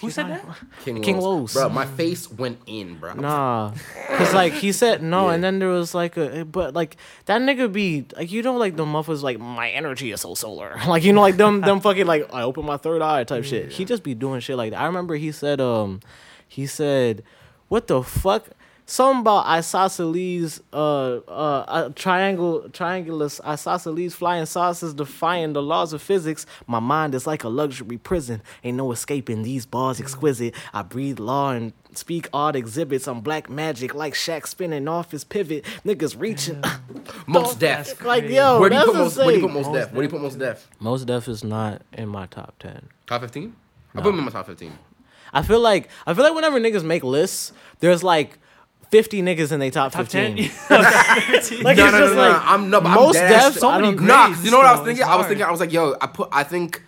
Who 0.00 0.06
he's 0.06 0.14
said 0.14 0.28
that? 0.28 0.44
King, 0.84 1.02
King 1.02 1.16
Los. 1.18 1.24
Los. 1.24 1.54
Bro, 1.54 1.68
my 1.70 1.86
face 1.86 2.30
went 2.30 2.58
in, 2.66 2.96
bro. 2.98 3.10
I 3.10 3.14
was 3.14 3.22
like, 3.22 3.22
Nah. 3.22 3.72
Cause 4.16 4.34
like 4.34 4.52
he 4.54 4.72
said 4.72 5.02
no, 5.02 5.28
Yeah. 5.28 5.34
and 5.34 5.44
then 5.44 5.58
there 5.58 5.68
was 5.68 5.94
like 5.94 6.16
a 6.16 6.44
but 6.44 6.74
like 6.74 6.96
that 7.26 7.40
nigga 7.42 7.70
be 7.72 8.06
like 8.16 8.32
you 8.32 8.42
know 8.42 8.56
like 8.56 8.76
the 8.76 8.86
muffins 8.86 9.22
like 9.22 9.38
my 9.38 9.68
energy 9.70 10.10
is 10.12 10.20
so 10.22 10.34
solar. 10.34 10.76
Like 10.88 11.04
you 11.04 11.12
know 11.12 11.20
like 11.20 11.36
them 11.36 11.60
them 11.60 11.80
fucking 11.80 12.06
like 12.06 12.32
I 12.32 12.42
open 12.42 12.64
my 12.66 12.76
third 12.78 13.02
eye 13.02 13.24
type 13.24 13.44
shit. 13.44 13.72
He 13.72 13.84
just 13.84 14.02
be 14.02 14.14
doing 14.14 14.40
shit 14.40 14.56
like 14.56 14.70
that. 14.72 14.80
I 14.80 14.86
remember 14.86 15.14
he 15.16 15.32
said 15.32 15.60
um 15.60 16.00
he 16.48 16.66
said 16.66 17.22
what 17.68 17.86
the 17.86 18.02
fuck 18.02 18.48
Something 18.90 19.20
about 19.20 19.46
isosceles, 19.46 20.60
uh, 20.72 21.18
uh, 21.28 21.64
uh, 21.68 21.88
triangle, 21.90 22.62
triangulus, 22.70 23.40
isosceles, 23.44 24.14
flying 24.14 24.46
saucers, 24.46 24.94
defying 24.94 25.52
the 25.52 25.62
laws 25.62 25.92
of 25.92 26.02
physics. 26.02 26.44
My 26.66 26.80
mind 26.80 27.14
is 27.14 27.24
like 27.24 27.44
a 27.44 27.48
luxury 27.48 27.98
prison. 27.98 28.42
Ain't 28.64 28.76
no 28.76 28.90
escaping 28.90 29.44
these 29.44 29.64
bars 29.64 30.00
exquisite. 30.00 30.56
I 30.74 30.82
breathe 30.82 31.20
law 31.20 31.52
and 31.52 31.72
speak 31.94 32.28
odd 32.32 32.56
exhibits. 32.56 33.06
I'm 33.06 33.20
black 33.20 33.48
magic, 33.48 33.94
like 33.94 34.14
Shaq 34.14 34.44
spinning 34.48 34.88
off 34.88 35.12
his 35.12 35.22
pivot. 35.22 35.64
Niggas 35.86 36.18
reaching. 36.20 36.60
most 37.28 37.60
That's 37.60 37.90
deaf. 37.90 38.04
like 38.04 38.24
yo, 38.28 38.58
Where 38.58 38.70
do 38.70 38.76
you 38.76 38.84
put 38.86 38.96
most? 38.96 39.16
Where 39.18 39.26
do 39.26 39.34
you 39.34 39.40
put 39.42 39.52
most 39.52 39.66
Mos 39.66 39.74
Def? 39.76 39.92
Where 39.92 39.94
do 39.94 40.02
you 40.02 40.08
Def. 40.08 40.10
put 40.10 40.20
Mos 40.20 40.34
Def? 40.34 40.68
Mos 40.80 41.04
Def 41.04 41.28
is 41.28 41.44
not 41.44 41.82
in 41.92 42.08
my 42.08 42.26
top 42.26 42.54
ten. 42.58 42.88
Top 43.06 43.20
fifteen. 43.20 43.54
I 43.94 44.00
put 44.00 44.08
him 44.08 44.18
in 44.18 44.24
my 44.24 44.32
top 44.32 44.46
fifteen. 44.46 44.76
I 45.32 45.42
feel 45.42 45.60
like 45.60 45.88
I 46.08 46.14
feel 46.14 46.24
like 46.24 46.34
whenever 46.34 46.58
niggas 46.58 46.82
make 46.82 47.04
lists, 47.04 47.52
there's 47.78 48.02
like. 48.02 48.39
50 48.90 49.22
niggas 49.22 49.52
in 49.52 49.60
their 49.60 49.70
top, 49.70 49.92
Top 49.92 50.06
15. 50.08 50.36
ten. 50.36 50.50
Like, 50.70 50.78
no, 50.78 51.28
it's 51.34 51.50
no, 51.52 51.64
no, 51.64 51.74
just 51.98 52.14
no, 52.14 52.20
like 52.20 52.32
no. 52.32 52.42
I'm 52.44 52.70
no, 52.70 52.80
but 52.80 52.90
most 52.94 53.18
I'm 53.18 53.28
dead 53.28 53.52
so 53.54 53.70
many 53.72 53.94
don't- 53.96 54.06
Nah, 54.06 54.26
'cause 54.26 54.28
grades, 54.34 54.44
you 54.44 54.50
know 54.50 54.56
what 54.58 54.66
I 54.66 54.72
was 54.72 54.80
thinking? 54.80 55.00
it's 55.02 55.10
I 55.10 55.16
was 55.16 55.26
thinking, 55.26 55.46
I 55.46 55.50
was 55.50 55.60
like, 55.60 55.72
yo, 55.72 55.96
I 56.00 56.06
put, 56.06 56.28
I 56.32 56.42
think, 56.44 56.82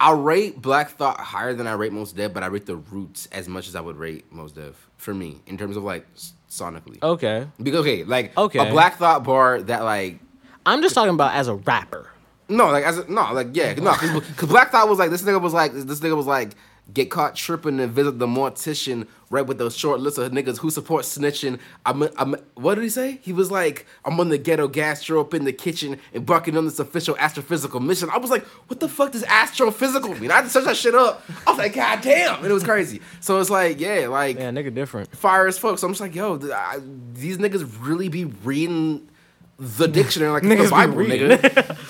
I 0.00 0.12
rate 0.12 0.60
Black 0.60 0.90
Thought 0.90 1.20
higher 1.20 1.54
than 1.54 1.66
I 1.66 1.72
rate 1.72 1.92
Mos 1.92 2.12
Def, 2.12 2.32
but 2.32 2.42
I 2.42 2.46
rate 2.46 2.66
the 2.66 2.76
Roots 2.76 3.28
as 3.32 3.48
much 3.48 3.68
as 3.68 3.76
I 3.76 3.80
would 3.80 3.96
rate 3.96 4.32
Mos 4.32 4.52
Def 4.52 4.88
for 4.96 5.12
me 5.14 5.40
in 5.46 5.56
terms 5.58 5.76
of 5.76 5.84
like 5.84 6.06
sonically. 6.48 7.02
Okay. 7.02 7.46
Because 7.62 7.80
okay, 7.80 8.04
like 8.04 8.36
Okay. 8.36 8.58
a 8.66 8.70
Black 8.72 8.96
Thought 8.96 9.24
bar 9.24 9.60
that 9.62 9.82
like 9.84 10.18
I'm 10.66 10.82
just 10.82 10.94
talking 10.94 11.14
about 11.14 11.34
as 11.34 11.48
a 11.48 11.54
rapper. 11.54 12.08
no, 12.48 12.70
like 12.70 12.84
as 12.84 12.98
a, 12.98 13.10
no, 13.10 13.32
like 13.32 13.48
yeah, 13.52 13.74
no, 13.74 13.92
because 14.00 14.48
Black 14.48 14.72
Thought 14.72 14.88
was 14.88 14.98
like 14.98 15.10
this 15.10 15.22
nigga 15.22 15.40
was 15.40 15.52
like 15.52 15.72
this 15.72 16.00
nigga 16.00 16.16
was 16.16 16.26
like 16.26 16.50
get 16.92 17.10
caught 17.10 17.36
tripping 17.36 17.78
and 17.80 17.92
visit 17.92 18.18
the 18.18 18.26
mortician 18.26 19.06
right 19.28 19.46
with 19.46 19.58
those 19.58 19.76
short 19.76 20.00
list 20.00 20.18
of 20.18 20.32
niggas 20.32 20.58
who 20.58 20.70
support 20.70 21.04
snitching. 21.04 21.58
I'm, 21.86 22.02
I'm 22.18 22.34
what 22.54 22.74
did 22.74 22.82
he 22.84 22.90
say? 22.90 23.18
He 23.22 23.32
was 23.32 23.50
like 23.50 23.86
I'm 24.04 24.18
on 24.18 24.28
the 24.28 24.38
ghetto 24.38 24.66
gastro 24.66 25.20
up 25.20 25.34
in 25.34 25.44
the 25.44 25.52
kitchen 25.52 25.98
embarking 26.14 26.56
on 26.56 26.64
this 26.64 26.78
official 26.78 27.14
astrophysical 27.16 27.84
mission. 27.84 28.10
I 28.10 28.18
was 28.18 28.30
like, 28.30 28.44
what 28.68 28.80
the 28.80 28.88
fuck 28.88 29.12
does 29.12 29.22
astrophysical 29.24 30.18
mean? 30.18 30.30
I 30.30 30.36
had 30.36 30.44
to 30.44 30.50
search 30.50 30.64
that 30.64 30.76
shit 30.76 30.94
up. 30.94 31.22
I 31.46 31.50
was 31.50 31.58
like, 31.58 31.74
god 31.74 32.00
damn, 32.00 32.36
and 32.36 32.46
it 32.46 32.52
was 32.52 32.64
crazy. 32.64 33.00
So 33.20 33.38
it's 33.40 33.50
like 33.50 33.78
yeah, 33.78 34.08
like 34.08 34.36
Yeah, 34.36 34.50
nigga 34.50 34.74
different. 34.74 35.14
fire 35.14 35.46
as 35.46 35.58
fuck. 35.58 35.78
So 35.78 35.86
I'm 35.86 35.92
just 35.92 36.00
like, 36.00 36.14
yo, 36.14 36.38
I, 36.52 36.78
these 37.12 37.38
niggas 37.38 37.68
really 37.80 38.08
be 38.08 38.24
reading 38.24 39.08
the 39.62 39.86
dictionary 39.98 40.30
like 40.32 40.42
Niggas 40.42 40.64
the 40.64 40.70
Bible, 40.70 40.94
reading. 40.94 41.28
nigga. 41.28 41.38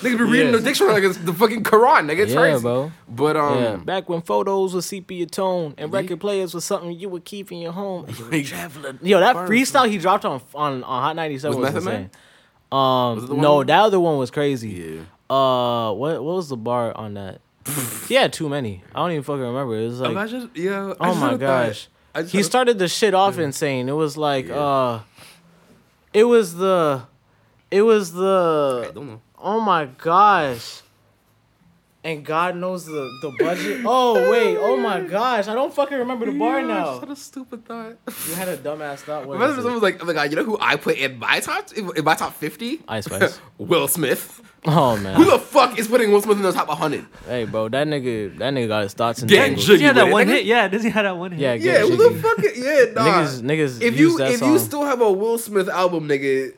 niggas 0.01 0.17
be 0.17 0.23
reading 0.25 0.47
Yeah. 0.47 0.57
the 0.57 0.61
dictionary 0.61 0.93
like 0.95 1.03
it's 1.05 1.17
the 1.17 1.33
fucking 1.33 1.63
Quran, 1.63 2.05
nigga. 2.11 2.19
It's 2.19 2.33
Yeah, 2.33 2.39
crazy, 2.41 2.61
bro. 2.61 2.91
But 3.07 3.37
um, 3.37 3.57
yeah, 3.63 3.75
back 3.77 4.09
when 4.09 4.21
photos 4.21 4.73
were 4.75 4.81
sepia 4.81 5.25
tone 5.25 5.73
and 5.77 5.91
record 5.93 6.19
players 6.19 6.53
was 6.53 6.65
something 6.65 6.91
you 6.91 7.07
would 7.09 7.23
keep 7.23 7.51
in 7.51 7.59
your 7.59 7.71
home. 7.71 8.07
You 8.17 8.25
were 8.25 8.43
traveling. 8.43 8.99
Yo, 9.01 9.19
that 9.21 9.33
bars, 9.33 9.49
freestyle 9.49 9.89
he 9.89 9.97
dropped 9.97 10.25
on 10.25 10.41
on, 10.53 10.83
on 10.83 11.01
Hot 11.03 11.15
97 11.15 11.57
Was 11.57 11.63
was, 11.73 11.73
Method 11.73 11.85
Man? 11.85 11.95
insane. 12.03 12.09
Um, 12.73 13.15
Was 13.15 13.29
no, 13.29 13.55
one- 13.55 13.67
that 13.67 13.79
other 13.79 13.99
one 13.99 14.17
was 14.17 14.31
crazy. 14.31 14.69
yeah. 14.69 15.01
Uh, 15.35 15.93
what 15.93 16.21
what 16.23 16.35
was 16.35 16.49
the 16.49 16.57
bar 16.57 16.95
on 16.97 17.13
that? 17.13 17.39
he 18.09 18.15
had 18.15 18.33
too 18.33 18.49
many. 18.49 18.83
I 18.93 18.99
don't 18.99 19.11
even 19.11 19.23
fucking 19.23 19.39
remember. 19.41 19.77
It 19.79 19.85
was 19.85 19.99
like, 20.01 20.11
Imagine, 20.11 20.49
yeah. 20.55 20.93
oh 20.99 21.15
my 21.15 21.37
gosh. 21.37 21.87
He 22.27 22.43
started 22.43 22.79
the 22.79 22.87
shit 22.89 23.13
off 23.13 23.37
insane. 23.39 23.87
It 23.87 23.93
was 23.93 24.17
like, 24.17 24.47
Yeah. 24.47 24.55
uh, 24.59 25.01
it 26.11 26.25
was 26.25 26.55
the, 26.55 27.03
it 27.71 27.81
was 27.81 28.13
I 28.13 28.17
the, 28.19 28.91
don't 28.93 29.07
know. 29.07 29.21
oh 29.39 29.59
my 29.61 29.85
gosh. 29.85 30.81
And 32.03 32.25
God 32.25 32.55
knows 32.55 32.85
the 32.87 33.07
the 33.21 33.31
budget. 33.37 33.81
Oh 33.85 34.31
wait, 34.31 34.57
oh 34.57 34.75
my 34.75 35.01
gosh, 35.01 35.47
I 35.47 35.53
don't 35.53 35.71
fucking 35.71 35.95
remember 35.99 36.25
the 36.25 36.31
bar 36.31 36.59
now. 36.63 36.97
What 36.97 37.11
a 37.11 37.15
stupid 37.15 37.63
thought. 37.63 37.95
You 38.27 38.33
had 38.33 38.47
a 38.47 38.57
dumbass 38.57 39.01
thought. 39.01 39.27
What 39.27 39.35
Imagine 39.35 39.51
is 39.51 39.57
if 39.57 39.59
it? 39.59 39.61
someone 39.61 39.73
was 39.75 39.83
like, 39.83 40.01
oh 40.01 40.05
my 40.07 40.13
god, 40.13 40.31
you 40.31 40.35
know 40.35 40.43
who 40.43 40.57
I 40.59 40.77
put 40.77 40.97
in 40.97 41.19
my 41.19 41.39
top 41.41 41.71
in 41.73 41.91
in 41.95 42.03
my 42.03 42.15
top 42.15 42.33
fifty? 42.33 42.81
Ice 42.87 43.05
Spice. 43.09 43.39
Will 43.57 43.87
Smith. 43.87 44.41
Oh 44.63 44.95
man, 44.95 45.15
Who 45.15 45.25
the 45.25 45.39
fuck 45.39 45.79
is 45.79 45.87
putting 45.87 46.11
Will 46.11 46.21
Smith 46.21 46.37
in 46.37 46.43
the 46.43 46.51
top 46.51 46.67
100? 46.67 47.03
hey 47.27 47.45
bro, 47.45 47.67
that 47.69 47.87
nigga, 47.87 48.37
that 48.37 48.53
nigga 48.53 48.67
got 48.67 48.83
his 48.83 48.93
thoughts 48.93 49.19
in 49.23 49.27
Gang 49.27 49.45
jingles. 49.55 49.65
jiggy 49.65 49.79
He 49.79 49.85
had 49.85 49.95
that 49.95 50.11
one 50.11 50.27
nigga. 50.27 50.33
hit. 50.33 50.45
Yeah, 50.45 50.67
does 50.67 50.83
he 50.83 50.91
have 50.91 51.03
that 51.03 51.17
one 51.17 51.31
hit? 51.31 51.39
Yeah, 51.39 51.53
Yeah, 51.55 51.79
who 51.81 51.95
the 51.97 52.19
fuck? 52.19 52.37
is- 52.45 52.59
Yeah, 52.59 52.93
nah. 52.93 53.01
Niggas, 53.25 53.41
niggas 53.41 53.81
if 53.81 53.97
use 53.97 53.99
you 54.11 54.17
that 54.19 54.31
if 54.33 54.39
song. 54.39 54.51
you 54.53 54.59
still 54.59 54.83
have 54.85 55.01
a 55.01 55.11
Will 55.11 55.39
Smith 55.39 55.67
album, 55.67 56.07
nigga, 56.07 56.53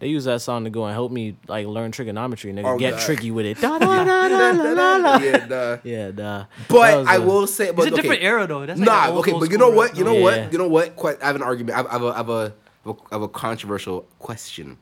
they 0.00 0.06
use 0.08 0.24
that 0.24 0.40
song 0.40 0.64
to 0.64 0.70
go 0.70 0.84
and 0.84 0.92
help 0.94 1.10
me 1.10 1.36
like 1.48 1.66
learn 1.66 1.90
trigonometry. 1.90 2.52
Nigga, 2.52 2.64
Oh, 2.66 2.78
get 2.78 2.92
God. 2.94 3.00
tricky 3.00 3.30
with 3.30 3.46
it. 3.46 3.60
Da, 3.60 3.78
da, 3.78 4.04
da, 4.04 4.28
da, 4.28 4.52
da, 4.52 4.74
da, 4.74 4.74
da. 4.74 5.18
yeah, 5.24 5.46
nah. 5.46 5.78
Yeah, 5.82 6.06
nah. 6.10 6.38
That 6.38 6.48
But 6.68 6.98
was 6.98 7.06
I 7.08 7.16
a- 7.16 7.20
will 7.20 7.46
say, 7.46 7.70
but 7.72 7.82
It's 7.82 7.90
a 7.90 7.94
okay. 7.94 8.02
different 8.02 8.22
era 8.22 8.46
though. 8.46 8.64
That's 8.66 8.78
like 8.78 8.86
nah, 8.86 9.04
an 9.04 9.10
old, 9.10 9.18
okay, 9.20 9.32
old 9.32 9.40
but 9.42 9.50
you 9.50 9.58
know 9.58 9.70
what? 9.70 9.96
You 9.96 10.04
know. 10.04 10.12
Yeah. 10.16 10.22
what? 10.22 10.52
You 10.52 10.58
know 10.58 10.68
what? 10.68 10.94
Quite, 10.96 11.22
I 11.22 11.26
have 11.26 11.36
an 11.36 11.42
argument. 11.42 11.74
I 11.74 11.78
have, 11.78 11.86
I 11.88 11.92
have 11.92 12.02
a, 12.02 12.06
I 12.06 12.16
have 12.16 12.28
a, 12.30 12.54
I 12.86 12.92
have 13.12 13.22
a 13.22 13.28
controversial 13.28 14.02
question. 14.18 14.78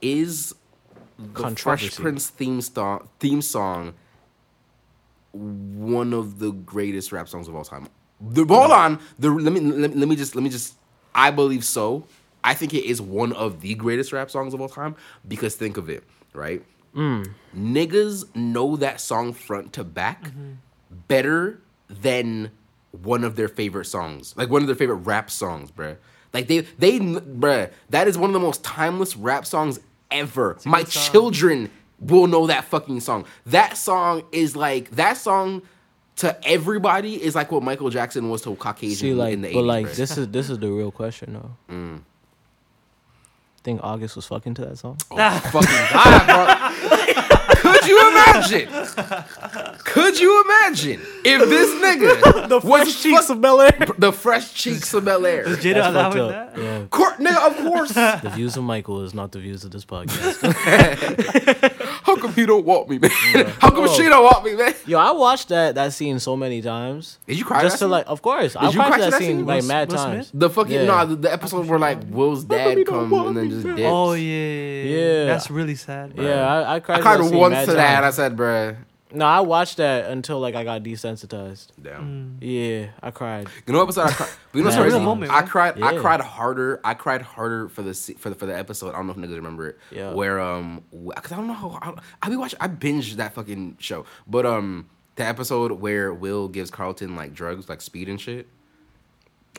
Is 0.00 0.54
the 1.18 1.50
Fresh 1.54 1.94
Prince 1.96 2.28
theme 2.30 2.62
song 2.62 3.06
theme 3.18 3.42
song 3.42 3.92
one 5.32 6.12
of 6.12 6.38
the 6.38 6.50
greatest 6.52 7.12
rap 7.12 7.28
songs 7.28 7.46
of 7.48 7.54
all 7.54 7.64
time. 7.64 7.88
The, 8.20 8.44
hold 8.44 8.70
on, 8.70 8.98
the 9.18 9.30
let 9.30 9.52
me 9.52 9.60
let, 9.60 9.96
let 9.96 10.08
me 10.08 10.16
just 10.16 10.34
let 10.34 10.42
me 10.42 10.50
just. 10.50 10.74
I 11.14 11.30
believe 11.30 11.64
so. 11.64 12.04
I 12.42 12.54
think 12.54 12.72
it 12.74 12.84
is 12.84 13.00
one 13.00 13.32
of 13.32 13.60
the 13.60 13.74
greatest 13.74 14.12
rap 14.12 14.30
songs 14.30 14.54
of 14.54 14.60
all 14.60 14.68
time 14.68 14.96
because 15.26 15.54
think 15.56 15.76
of 15.76 15.88
it, 15.90 16.04
right? 16.32 16.62
Niggas 17.54 18.34
know 18.34 18.76
that 18.76 19.00
song 19.00 19.32
front 19.32 19.72
to 19.74 19.84
back 19.84 20.30
better 21.08 21.60
than 21.88 22.50
one 22.92 23.24
of 23.24 23.36
their 23.36 23.48
favorite 23.48 23.84
songs, 23.86 24.34
like 24.36 24.50
one 24.50 24.62
of 24.62 24.66
their 24.66 24.76
favorite 24.76 24.96
rap 24.96 25.30
songs, 25.30 25.70
bruh. 25.70 25.96
Like 26.32 26.46
they 26.46 26.60
they 26.60 26.98
bruh, 27.00 27.70
that 27.90 28.08
is 28.08 28.16
one 28.16 28.30
of 28.30 28.34
the 28.34 28.40
most 28.40 28.62
timeless 28.64 29.16
rap 29.16 29.46
songs 29.46 29.80
ever. 30.10 30.56
My 30.64 30.84
song. 30.84 31.12
children 31.12 31.70
will 32.00 32.26
know 32.26 32.46
that 32.46 32.64
fucking 32.64 33.00
song. 33.00 33.24
That 33.46 33.76
song 33.76 34.22
is 34.32 34.56
like 34.56 34.90
that 34.92 35.16
song 35.16 35.62
to 36.16 36.36
everybody 36.46 37.22
is 37.22 37.34
like 37.34 37.50
what 37.50 37.62
Michael 37.62 37.90
Jackson 37.90 38.28
was 38.28 38.42
to 38.42 38.54
Caucasian 38.54 38.96
See, 38.96 39.14
like, 39.14 39.32
in 39.34 39.40
the 39.42 39.48
80s. 39.48 39.54
but 39.54 39.62
like 39.62 39.86
bruh. 39.86 39.94
this 39.96 40.18
is 40.18 40.28
this 40.28 40.50
is 40.50 40.58
the 40.58 40.70
real 40.70 40.90
question 40.90 41.34
though. 41.34 41.56
Mm. 41.74 42.02
Think 43.62 43.80
August 43.82 44.16
was 44.16 44.26
fucking 44.26 44.54
to 44.54 44.62
that 44.66 44.78
song? 44.78 44.96
Oh, 45.10 45.16
fucking 45.52 45.86
God, 45.92 46.26
bro. 46.26 46.46
Could 47.72 47.86
you 47.86 48.00
imagine? 48.10 48.29
Could 49.84 50.20
you 50.20 50.42
imagine 50.44 51.00
if 51.24 51.48
this 51.48 51.70
nigga 51.82 52.48
the 52.48 52.58
was 52.60 52.94
fuck- 53.04 53.30
of 53.30 53.40
Bel 53.40 53.60
Air. 53.60 53.86
the 53.98 54.12
fresh 54.12 54.54
cheeks 54.54 54.92
of 54.94 55.04
Bel 55.04 55.24
Air? 55.26 55.46
Is 55.48 55.58
Jada 55.58 55.88
allowing 55.88 56.28
that? 56.28 56.58
Yeah. 56.58 56.84
Court, 56.90 57.18
nigga, 57.18 57.46
of 57.50 57.56
course. 57.56 57.90
The 58.22 58.30
views 58.34 58.56
of 58.56 58.64
Michael 58.64 59.02
is 59.02 59.14
not 59.14 59.32
the 59.32 59.38
views 59.38 59.64
of 59.64 59.70
this 59.70 59.84
podcast. 59.84 60.40
How 62.04 62.16
come 62.16 62.32
he 62.34 62.46
don't 62.46 62.64
want 62.64 62.88
me, 62.88 62.98
man? 62.98 63.10
How 63.58 63.70
come 63.70 63.80
Oh. 63.84 63.94
she 63.94 64.02
don't 64.04 64.22
want 64.24 64.44
me, 64.44 64.54
man? 64.54 64.74
Yo, 64.86 64.98
I 64.98 65.10
watched 65.12 65.48
that 65.48 65.74
that 65.76 65.92
scene 65.92 66.18
so 66.18 66.36
many 66.36 66.60
times. 66.62 67.18
Did 67.26 67.38
you 67.38 67.44
cry? 67.44 67.62
Just 67.62 67.74
that 67.74 67.78
to 67.78 67.84
scene? 67.84 67.90
like, 67.90 68.04
of 68.08 68.20
course, 68.22 68.56
I 68.56 68.66
Did 68.66 68.74
you 68.74 68.78
watched 68.80 68.88
cry 68.90 68.98
to 68.98 69.04
that, 69.04 69.10
that 69.12 69.18
scene 69.18 69.36
scene? 69.38 69.46
like 69.46 69.62
Will- 69.62 69.68
mad 69.68 69.88
Will 69.90 69.96
times. 69.96 70.26
Smith? 70.28 70.40
the 70.40 70.50
fucking 70.50 70.72
Yeah. 70.72 70.84
no, 70.84 71.06
the, 71.06 71.16
the 71.16 71.32
episode 71.32 71.66
where 71.66 71.78
like 71.78 71.98
Will's 72.10 72.44
dad 72.44 72.78
he 72.78 72.84
comes 72.84 73.12
and 73.12 73.36
then 73.36 73.50
just 73.50 73.62
bro? 73.62 73.76
dips. 73.76 73.88
Oh 73.88 74.12
yeah, 74.14 74.82
Yeah. 74.82 75.24
That's 75.26 75.50
really 75.50 75.74
sad. 75.76 76.14
bro. 76.16 76.24
Yeah, 76.24 76.46
I, 76.46 76.76
I 76.76 76.80
cried. 76.80 76.98
I 76.98 77.02
cried 77.02 77.20
once 77.32 77.52
mad 77.52 77.64
to 77.66 77.72
that. 77.74 77.98
I 77.98 78.00
times. 78.06 78.16
Said, 78.20 78.36
bruh. 78.36 78.76
No, 79.12 79.24
I 79.24 79.40
watched 79.40 79.78
that 79.78 80.08
until 80.08 80.38
like 80.38 80.54
I 80.54 80.62
got 80.62 80.84
desensitized. 80.84 81.68
Damn. 81.82 82.38
Yeah, 82.40 82.90
I 83.02 83.10
cried. 83.10 83.48
You 83.66 83.72
know 83.72 83.80
what 83.80 83.86
episode 83.86 84.02
I 84.06 84.12
cried? 84.12 84.28
You 84.54 84.60
know 84.60 84.66
what's 84.66 84.76
Man, 84.76 84.82
crazy? 84.84 84.96
real 84.96 85.04
moment, 85.04 85.32
I 85.32 85.40
man. 85.40 85.48
cried. 85.48 85.82
I 85.82 85.92
Yeah. 85.94 86.00
cried 86.00 86.20
harder. 86.20 86.80
I 86.84 86.94
cried 86.94 87.22
harder 87.22 87.68
for 87.68 87.82
the 87.82 87.92
se- 87.92 88.14
for 88.14 88.28
the 88.30 88.36
for 88.36 88.46
the 88.46 88.56
episode. 88.56 88.90
I 88.90 88.98
don't 88.98 89.06
know 89.08 89.12
if 89.12 89.18
niggas 89.18 89.34
remember 89.34 89.68
it. 89.70 89.78
Yeah. 89.90 90.12
Where 90.12 90.38
um, 90.38 90.84
because 90.92 91.32
I 91.32 91.36
don't 91.36 91.48
know 91.48 91.54
how 91.54 91.70
I, 91.82 91.94
I 92.22 92.28
be 92.30 92.36
watching. 92.36 92.58
I 92.60 92.68
binged 92.68 93.14
that 93.16 93.34
fucking 93.34 93.78
show, 93.80 94.06
but 94.28 94.46
um, 94.46 94.88
the 95.16 95.24
episode 95.24 95.72
where 95.72 96.14
Will 96.14 96.46
gives 96.46 96.70
Carlton 96.70 97.16
like 97.16 97.34
drugs, 97.34 97.68
like 97.68 97.80
speed 97.82 98.08
and 98.08 98.20
shit. 98.20 98.46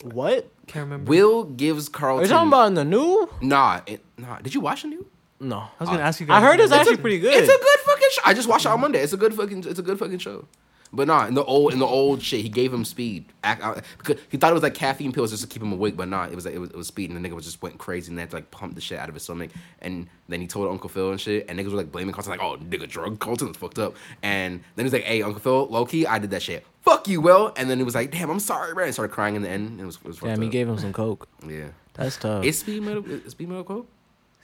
What? 0.04 0.50
Can't 0.68 0.86
remember. 0.86 1.10
Will 1.10 1.44
gives 1.44 1.88
Are 1.90 1.92
Carlton. 1.92 2.24
you 2.26 2.30
talking 2.30 2.48
about 2.48 2.68
in 2.68 2.74
the 2.76 2.86
new? 2.86 3.30
Nah, 3.42 3.82
it, 3.86 4.04
nah. 4.18 4.38
Did 4.40 4.54
you 4.56 4.62
watch 4.62 4.84
the 4.84 4.88
new? 4.88 5.06
No. 5.42 5.58
I 5.58 5.70
was 5.80 5.90
gonna 5.90 6.04
ask 6.04 6.20
you 6.20 6.26
guys. 6.28 6.42
I 6.42 6.46
heard 6.46 6.60
it's 6.60 6.72
actually 6.72 6.96
that. 6.96 7.02
pretty 7.02 7.20
good. 7.20 7.34
It's 7.34 7.50
a 7.52 7.58
good 7.60 7.80
fucking 7.86 8.08
show. 8.12 8.22
I 8.26 8.34
just 8.34 8.48
watched 8.48 8.66
it 8.66 8.70
on 8.70 8.80
Monday. 8.80 9.00
It's 9.02 9.14
a 9.14 9.18
good 9.18 9.34
fucking. 9.34 9.66
It's 9.68 9.80
a 9.80 9.84
good 9.84 9.98
fucking 10.00 10.20
show. 10.20 10.46
But 10.94 11.08
nah, 11.08 11.26
in 11.26 11.36
the 11.36 11.44
old 11.46 11.72
in 11.72 11.80
the 11.80 11.86
old 11.86 12.22
shit, 12.22 12.42
he 12.42 12.50
gave 12.50 12.74
him 12.74 12.84
speed. 12.84 13.26
Act, 13.46 13.64
uh, 13.64 13.80
because 13.98 14.18
he 14.28 14.36
thought 14.38 14.52
it 14.52 14.54
was 14.54 14.62
like 14.64 14.74
caffeine 14.74 15.14
pills 15.14 15.32
just 15.32 15.42
to 15.42 15.48
keep 15.48 15.62
him 15.62 15.72
awake, 15.72 15.96
but 15.96 16.10
nah, 16.10 16.26
it 16.26 16.36
was 16.36 16.44
like, 16.44 16.54
it 16.54 16.60
was 16.60 16.70
it 16.70 16.76
was 16.76 16.88
speed, 16.88 17.10
and 17.10 17.24
the 17.24 17.30
nigga 17.30 17.34
was 17.34 17.46
just 17.46 17.62
went 17.62 17.78
crazy 17.78 18.10
and 18.10 18.18
they 18.18 18.24
had 18.24 18.30
to 18.32 18.36
like 18.36 18.52
pump 18.52 18.76
the 18.76 18.82
shit 18.82 19.00
out 19.00 19.08
of 19.08 19.16
his 19.16 19.24
stomach. 19.24 19.52
And 19.82 20.08
then 20.28 20.42
he 20.42 20.48
told 20.48 20.70
Uncle 20.70 20.90
Phil 20.90 21.12
and 21.12 21.20
shit, 21.22 21.46
and 21.48 21.58
niggas 21.58 21.72
were 21.72 21.78
like 21.78 21.94
blaming 21.94 22.14
Carlton, 22.14 22.32
like, 22.32 22.42
oh 22.42 22.58
nigga, 22.58 22.90
drug 22.90 23.20
Carlton 23.20 23.52
is 23.52 23.56
fucked 23.58 23.80
up. 23.80 23.96
And 24.22 24.60
then 24.76 24.86
he's 24.86 24.92
like, 24.92 25.04
hey, 25.06 25.22
Uncle 25.22 25.40
Phil, 25.40 25.68
low 25.68 25.86
key, 25.86 26.06
I 26.06 26.20
did 26.20 26.30
that 26.32 26.42
shit. 26.42 26.68
Fuck 26.82 27.08
you, 27.08 27.22
Will. 27.22 27.54
And 27.56 27.70
then 27.70 27.78
he 27.78 27.86
was 27.86 27.96
like, 27.96 28.12
damn, 28.12 28.30
I'm 28.30 28.40
sorry, 28.42 28.74
bro. 28.74 28.84
And 28.84 28.94
started 28.94 29.14
crying 29.14 29.36
in 29.38 29.44
the 29.44 29.50
end. 29.50 29.70
And 29.70 29.80
it 29.80 29.86
was, 29.86 29.96
it 29.96 30.04
was 30.08 30.18
Damn, 30.20 30.42
he 30.42 30.48
up. 30.48 30.52
gave 30.52 30.68
him 30.68 30.78
some 30.78 30.92
coke. 30.92 31.28
yeah. 31.48 31.70
That's 31.94 32.18
tough. 32.18 32.44
Is 32.44 32.60
speed 32.60 32.82
metal? 32.84 33.10
Is 33.10 33.32
speed 33.32 33.48
metal 33.48 33.64
coke? 33.64 33.88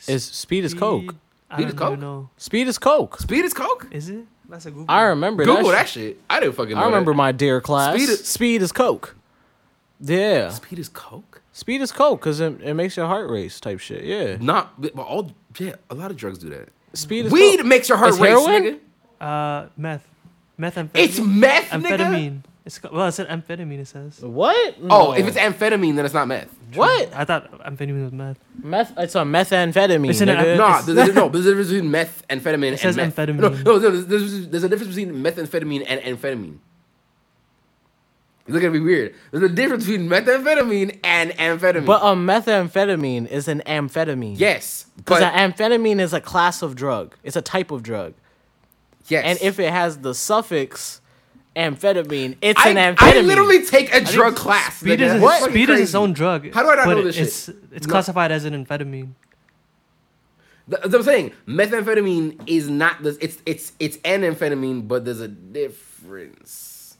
Is 0.08 0.24
speed 0.26 0.64
is 0.66 0.74
coke. 0.74 1.16
I 1.50 1.56
Speed 1.56 1.64
don't 1.64 1.74
is 1.74 1.80
coke? 1.80 2.00
know. 2.00 2.30
Speed 2.38 2.68
is 2.68 2.78
coke. 2.78 3.20
Speed 3.20 3.45
is 3.45 3.54
coke. 3.54 3.88
Is 3.91 4.10
it? 4.10 4.26
That's 4.50 4.66
a 4.66 4.72
Google. 4.72 4.86
I 4.89 5.04
remember 5.04 5.43
Google 5.45 5.64
that. 5.70 5.72
that 5.74 5.89
shit. 5.89 6.16
shit. 6.16 6.22
I 6.30 6.39
didn't 6.39 6.56
fucking. 6.56 6.76
Know 6.76 6.82
I 6.82 6.86
remember 6.86 7.12
that. 7.12 7.18
my 7.18 7.32
dear 7.32 7.60
class. 7.62 7.95
Speed 7.95 8.10
Speed 8.26 8.56
is- 8.58 8.64
is, 8.64 8.72
coke. 8.72 9.16
Yeah, 10.00 10.50
Speed 10.52 10.78
is 10.80 10.89
coke. 10.89 11.41
speed 11.54 11.82
is 11.82 11.91
coke 11.91 12.20
because 12.20 12.39
it, 12.39 12.62
it 12.62 12.76
makes 12.76 12.95
your 12.95 13.08
heart 13.08 13.30
race 13.32 13.60
type 13.60 13.80
shit. 13.80 14.04
Yeah, 14.04 14.38
Not, 14.39 14.80
but 14.80 14.93
all 15.00 15.32
yeah, 15.58 15.74
a 15.89 15.95
lot 15.95 16.12
of 16.12 16.18
drugs 16.18 16.38
do 16.38 16.50
that. 16.50 16.70
speed 16.93 17.26
is 17.26 17.32
Weed 17.32 17.58
coke. 17.58 17.66
makes 17.66 17.89
your 17.89 17.98
heart 17.98 18.12
It's 18.12 18.20
race, 18.20 18.30
heroin? 18.45 18.80
nigga. 19.20 19.66
Uh, 19.66 19.70
meth, 19.76 20.08
methamphetamine. 20.60 20.89
It's 20.93 21.20
meth, 21.20 21.70
nigga. 21.72 21.98
amphetamine. 21.98 22.41
It's 22.68 22.80
co- 22.80 22.89
well, 22.91 23.07
it 23.07 23.13
said 23.13 23.28
amphetamine. 23.30 23.80
It 23.80 23.88
says. 23.88 24.20
What? 24.20 24.76
Oh, 24.89 25.13
if 25.13 25.26
it's 25.26 25.38
amphetamine, 25.38 25.95
then 25.95 26.03
it's 26.03 26.13
not 26.13 26.28
meth. 26.28 26.53
what 26.76 27.13
I 27.15 27.24
thought 27.24 27.49
amphetamine 27.63 28.03
was 28.03 28.11
meth. 28.11 28.38
meth? 28.61 28.93
It's 28.97 29.15
a 29.15 29.20
methamphetamine. 29.20 30.09
It's 30.09 30.20
an 30.22 30.28
nigga. 30.28 30.45
am- 30.45 30.57
No, 30.57 30.68
It's- 30.68 30.86
there's, 30.86 31.15
no, 31.15 31.30
there's 31.30 31.45
a 31.45 31.55
difference 31.55 31.70
between 31.70 31.91
methamphetamine 31.91 32.68
and 32.72 32.80
says 32.80 32.97
meth. 32.97 33.15
amphetamine. 33.15 33.39
No, 33.39 33.49
no, 33.49 33.80
there's, 33.80 34.05
there's, 34.07 34.47
there's 34.49 34.63
a 34.65 34.70
difference 34.70 34.93
between 34.95 35.15
methamphetamine 35.24 35.86
and 35.88 36.01
amphetamine. 36.01 36.57
It's 38.47 38.55
gonna 38.57 38.72
be 38.72 38.80
weird. 38.80 39.13
There's 39.32 39.43
a 39.43 39.53
difference 39.53 39.86
between 39.86 40.07
methamphetamine 40.09 40.99
and 41.03 41.32
amphetamine. 41.32 41.86
But 41.86 42.01
a 42.01 42.15
methamphetamine 42.15 43.28
is 43.28 43.47
an 43.49 43.61
amphetamine. 43.65 44.36
yes, 44.38 44.86
Because 44.95 45.22
an 45.22 45.51
amphetamine 45.53 45.99
is 45.99 46.13
a 46.13 46.22
class 46.22 46.61
of 46.61 46.76
drug. 46.76 47.15
It's 47.24 47.36
a 47.36 47.41
type 47.41 47.72
of 47.72 47.84
drug. 47.84 48.13
yes, 49.07 49.24
And 49.26 49.39
if 49.41 49.59
it 49.59 49.72
has 49.72 49.99
the 49.99 50.13
suffix 50.13 51.01
amphetamine, 51.58 52.38
it's 52.41 52.60
I, 52.64 52.70
an 52.70 52.95
amphetamine. 52.95 53.18
I 53.18 53.22
literally 53.22 53.66
take 53.66 53.93
a 53.93 54.01
drug 54.01 54.36
class. 54.36 54.78
Speed 54.80 54.99
nigga. 54.99 55.16
is 55.16 55.22
what? 55.22 55.49
Speed 55.49 55.70
is 55.72 55.80
its 55.82 55.95
own 55.95 56.14
drug. 56.14 56.53
How 56.53 56.64
do 56.64 56.70
I 56.70 56.76
not 56.76 56.88
know 56.88 57.01
this 57.01 57.18
it's, 57.18 57.45
shit? 57.47 57.55
It's 57.72 57.88
No. 57.88 57.91
classified 57.91 58.32
as 58.32 58.45
an 58.45 58.53
amphetamine. 58.66 59.14
Th- 60.70 60.82
That's 60.82 60.86
what 60.88 60.95
I'm 60.95 61.03
saying. 61.03 61.32
Methamphetamine 61.47 62.41
is 62.45 62.70
not 62.70 63.01
the 63.03 63.18
it's 63.22 63.38
it's 63.45 63.72
it's 63.80 63.97
an 64.05 64.22
amphetamine, 64.22 64.88
but 64.88 65.05
there's 65.05 65.22
a 65.22 65.28
difference. 65.28 66.97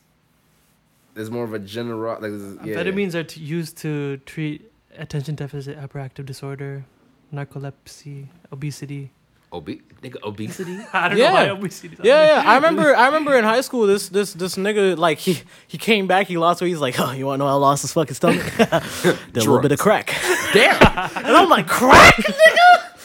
There's 1.14 1.30
more 1.32 1.44
of 1.44 1.54
a 1.54 1.60
general 1.60 2.14
like 2.14 2.22
there's, 2.22 2.58
yeah. 2.64 2.76
Amphetamines 2.76 3.14
are 3.16 3.24
t- 3.24 3.42
used 3.42 3.78
to 3.80 4.18
treat 4.26 4.72
attention 4.98 5.36
deficit 5.36 5.78
hyperactive 5.80 6.26
disorder, 6.26 6.86
narcolepsy, 7.34 8.28
obesity. 8.52 9.12
Obe- 9.50 9.80
nigga, 10.04 10.18
obesity. 10.24 10.78
I 10.94 11.08
don't 11.08 11.18
Yeah. 11.18 11.30
know 11.30 11.34
why 11.36 11.50
obesity. 11.50 11.96
Yeah, 12.04 12.42
yeah. 12.44 12.50
I 12.52 12.56
remember. 12.56 12.94
I 12.96 13.06
remember 13.06 13.34
in 13.38 13.46
high 13.46 13.62
school, 13.62 13.88
this 13.88 14.10
this 14.10 14.34
this 14.34 14.56
nigga 14.58 14.98
like 14.98 15.20
he 15.20 15.40
he 15.68 15.78
came 15.78 16.06
back. 16.06 16.28
He 16.28 16.38
lost 16.38 16.62
weight. 16.62 16.68
He's 16.70 16.82
like, 16.82 17.00
oh, 17.00 17.12
you 17.14 17.26
want 17.26 17.40
to 17.40 17.46
know 17.46 17.48
how 17.50 17.56
I 17.56 17.60
lost 17.60 17.84
his 17.84 17.94
fucking 17.94 18.16
stomach? 18.16 18.44
Did 18.58 18.68
a 18.68 19.40
little 19.40 19.60
bit 19.62 19.72
of 19.72 19.80
crack. 19.80 20.14
Damn. 20.54 20.76
And 21.16 21.28
I'm 21.36 21.48
like, 21.50 21.68
crack, 21.68 22.16
nigga. 22.16 22.97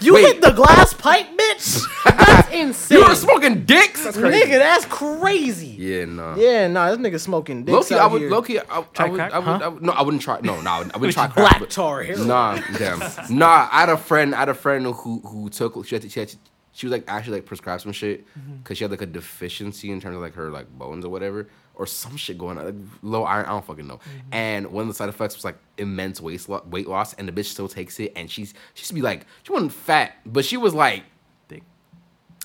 You 0.00 0.14
Wait. 0.14 0.24
hit 0.24 0.40
the 0.42 0.52
glass 0.52 0.94
pipe, 0.94 1.26
bitch. 1.36 1.82
That's 2.04 2.50
insane. 2.50 2.98
You 2.98 3.06
were 3.06 3.14
smoking 3.14 3.64
dicks. 3.64 4.04
That's 4.04 4.16
crazy. 4.16 4.46
nigga. 4.46 4.58
That's 4.58 4.84
crazy. 4.86 5.66
Yeah, 5.66 6.04
no. 6.06 6.34
Yeah, 6.36 6.68
nah, 6.68 6.94
this 6.94 6.98
nigga 6.98 7.20
smoking 7.20 7.64
dicks 7.64 7.72
low 7.74 7.82
key, 7.82 7.94
I 7.94 8.04
out 8.04 8.12
would. 8.12 8.20
here. 8.22 8.30
low 8.30 8.42
key, 8.42 8.58
I, 8.58 8.62
I, 8.70 8.82
Try 8.94 9.08
would, 9.08 9.16
crack? 9.16 9.32
I 9.32 9.38
would, 9.38 9.44
Huh? 9.46 9.58
I 9.62 9.68
would. 9.68 9.82
No, 9.82 9.92
I 9.92 10.02
wouldn't 10.02 10.22
try. 10.22 10.40
No, 10.40 10.60
no, 10.60 10.70
I 10.70 10.78
wouldn't, 10.78 10.94
I 10.94 10.98
wouldn't 10.98 11.14
try 11.14 11.26
is 11.26 11.32
crack. 11.32 11.48
Black 11.50 11.60
but- 11.60 11.70
tar 11.70 12.02
heroin. 12.02 12.28
Nah, 12.28 12.60
damn. 12.78 13.00
Nah, 13.30 13.68
I 13.70 13.80
had 13.80 13.88
a 13.90 13.96
friend. 13.96 14.34
I 14.34 14.38
had 14.38 14.48
a 14.48 14.54
friend 14.54 14.84
who 14.86 15.20
who 15.20 15.50
took. 15.50 15.84
She 15.84 15.94
had 15.94 16.02
to, 16.02 16.08
she, 16.08 16.20
had 16.20 16.28
to, 16.30 16.36
she 16.72 16.86
was 16.86 16.92
like 16.92 17.04
actually 17.06 17.38
like 17.38 17.46
prescribed 17.46 17.82
some 17.82 17.92
shit 17.92 18.26
mm-hmm. 18.28 18.56
because 18.56 18.78
she 18.78 18.84
had 18.84 18.90
like 18.90 19.02
a 19.02 19.06
deficiency 19.06 19.90
in 19.90 20.00
terms 20.00 20.16
of 20.16 20.22
like 20.22 20.34
her 20.34 20.50
like 20.50 20.68
bones 20.70 21.04
or 21.04 21.10
whatever 21.10 21.48
or 21.80 21.86
some 21.86 22.14
shit 22.14 22.36
going 22.36 22.58
on, 22.58 22.66
like, 22.66 22.74
low 23.00 23.24
iron. 23.24 23.46
I 23.46 23.48
don't 23.48 23.64
fucking 23.64 23.86
know. 23.86 23.96
Mm-hmm. 23.96 24.34
And 24.34 24.66
one 24.70 24.82
of 24.82 24.88
the 24.88 24.94
side 24.94 25.08
effects 25.08 25.34
was 25.34 25.46
like 25.46 25.56
immense 25.78 26.20
weight 26.20 26.46
lo- 26.46 26.62
weight 26.70 26.86
loss, 26.86 27.14
and 27.14 27.26
the 27.26 27.32
bitch 27.32 27.46
still 27.46 27.68
takes 27.68 27.98
it. 27.98 28.12
And 28.14 28.30
she's 28.30 28.52
she 28.74 28.82
used 28.82 28.88
to 28.88 28.94
be 28.94 29.00
like 29.00 29.24
she 29.44 29.50
wasn't 29.50 29.72
fat, 29.72 30.12
but 30.26 30.44
she 30.44 30.58
was 30.58 30.74
like 30.74 31.04
Thick. 31.48 31.62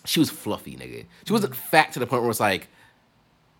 she 0.05 0.21
was 0.21 0.29
fluffy, 0.29 0.77
nigga. 0.77 1.05
She 1.25 1.33
wasn't 1.33 1.51
mm-hmm. 1.51 1.67
fat 1.67 1.91
to 1.91 1.99
the 1.99 2.07
point 2.07 2.21
where 2.21 2.31
it's 2.31 2.39
like, 2.39 2.69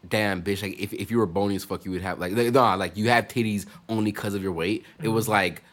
damn, 0.08 0.42
bitch. 0.42 0.62
Like 0.62 0.80
if, 0.80 0.94
if 0.94 1.12
you 1.12 1.18
were 1.18 1.26
bony 1.26 1.58
as 1.58 1.66
fuck, 1.66 1.84
you 1.84 1.92
would 1.92 2.02
have 2.02 2.20
like 2.20 2.32
like, 2.32 2.54
nah, 2.54 2.76
like 2.76 2.96
you 2.96 3.10
have 3.10 3.28
titties 3.28 3.66
only 3.90 4.14
because 4.14 4.34
of 4.34 4.42
your 4.42 4.54
weight. 4.54 4.86
It 5.04 5.10
was 5.10 5.26
mm-hmm. 5.26 5.34
like 5.34 5.64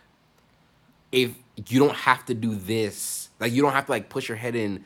if 1.13 1.33
you 1.69 1.79
don't 1.79 1.95
have 1.95 2.27
to 2.27 2.35
do 2.35 2.57
this, 2.57 3.29
like 3.39 3.53
you 3.53 3.63
don't 3.63 3.73
have 3.73 3.87
to 3.87 3.93
like 3.93 4.09
push 4.09 4.29
your 4.29 4.37
head 4.37 4.57
in 4.57 4.85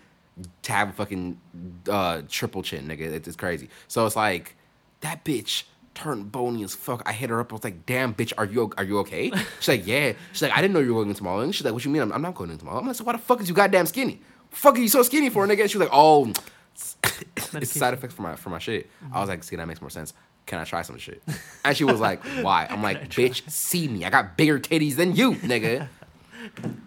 to 0.61 0.73
have 0.73 0.91
a 0.91 0.93
fucking 0.93 1.41
uh, 1.89 2.21
triple 2.29 2.63
chin, 2.63 2.87
nigga. 2.87 3.01
It's, 3.01 3.29
it's 3.29 3.37
crazy. 3.37 3.71
So 3.89 4.05
it's 4.05 4.17
like 4.17 4.57
that 5.01 5.25
bitch 5.25 5.65
turned 5.95 6.31
bony 6.31 6.63
as 6.63 6.75
fuck. 6.75 7.03
I 7.07 7.13
hit 7.13 7.31
her 7.31 7.41
up. 7.41 7.53
I 7.53 7.57
was 7.57 7.65
like, 7.65 7.87
damn, 7.87 8.15
bitch, 8.15 8.33
are 8.39 8.45
you 8.45 8.73
are 8.77 8.85
you 8.85 8.99
okay? 9.01 9.33
She's 9.59 9.69
like, 9.69 9.87
yeah. 9.87 10.13
She's 10.33 10.43
like, 10.43 10.53
I 10.53 10.61
didn't 10.61 10.75
know 10.75 10.81
you 10.81 10.95
were 10.95 11.01
going 11.01 11.09
into 11.09 11.25
modeling. 11.25 11.53
She's 11.53 11.65
like, 11.65 11.75
what 11.75 11.85
you 11.85 11.91
mean? 11.91 12.03
I'm, 12.03 12.13
I'm 12.13 12.23
not 12.23 12.35
going 12.35 12.51
into 12.51 12.65
modeling. 12.65 12.83
I'm 12.83 12.89
like, 12.89 12.97
so 12.97 13.05
why 13.05 13.13
the 13.13 13.19
fuck 13.19 13.41
is 13.41 13.49
you 13.49 13.55
goddamn 13.55 13.87
skinny? 13.87 14.21
Fuck 14.51 14.77
are 14.77 14.81
you 14.81 14.89
so 14.89 15.03
skinny 15.03 15.31
for, 15.31 15.47
nigga? 15.47 15.63
And 15.63 15.71
she 15.71 15.79
was 15.79 15.89
like, 15.89 15.97
oh, 15.97 16.27
it's 17.55 17.71
side 17.71 17.95
effects 17.95 18.15
for 18.15 18.23
my 18.23 18.37
for 18.37 18.51
my 18.51 18.59
shit. 18.59 18.91
I 19.13 19.21
was 19.21 19.29
like, 19.29 19.43
see, 19.43 19.57
that 19.57 19.67
makes 19.67 19.81
more 19.81 19.91
sense. 19.91 20.13
Can 20.45 20.61
I 20.61 20.65
try 20.65 20.83
some 20.83 20.97
shit? 20.99 21.23
And 21.65 21.77
she 21.77 21.83
was 21.85 21.99
like, 21.99 22.23
why? 22.43 22.67
I'm 22.71 22.83
like, 22.89 23.09
bitch, 23.09 23.49
see 23.51 23.89
me. 23.89 24.05
I 24.05 24.11
got 24.11 24.37
bigger 24.37 24.61
titties 24.61 24.95
than 24.97 25.17
you, 25.17 25.33
nigga. 25.35 25.89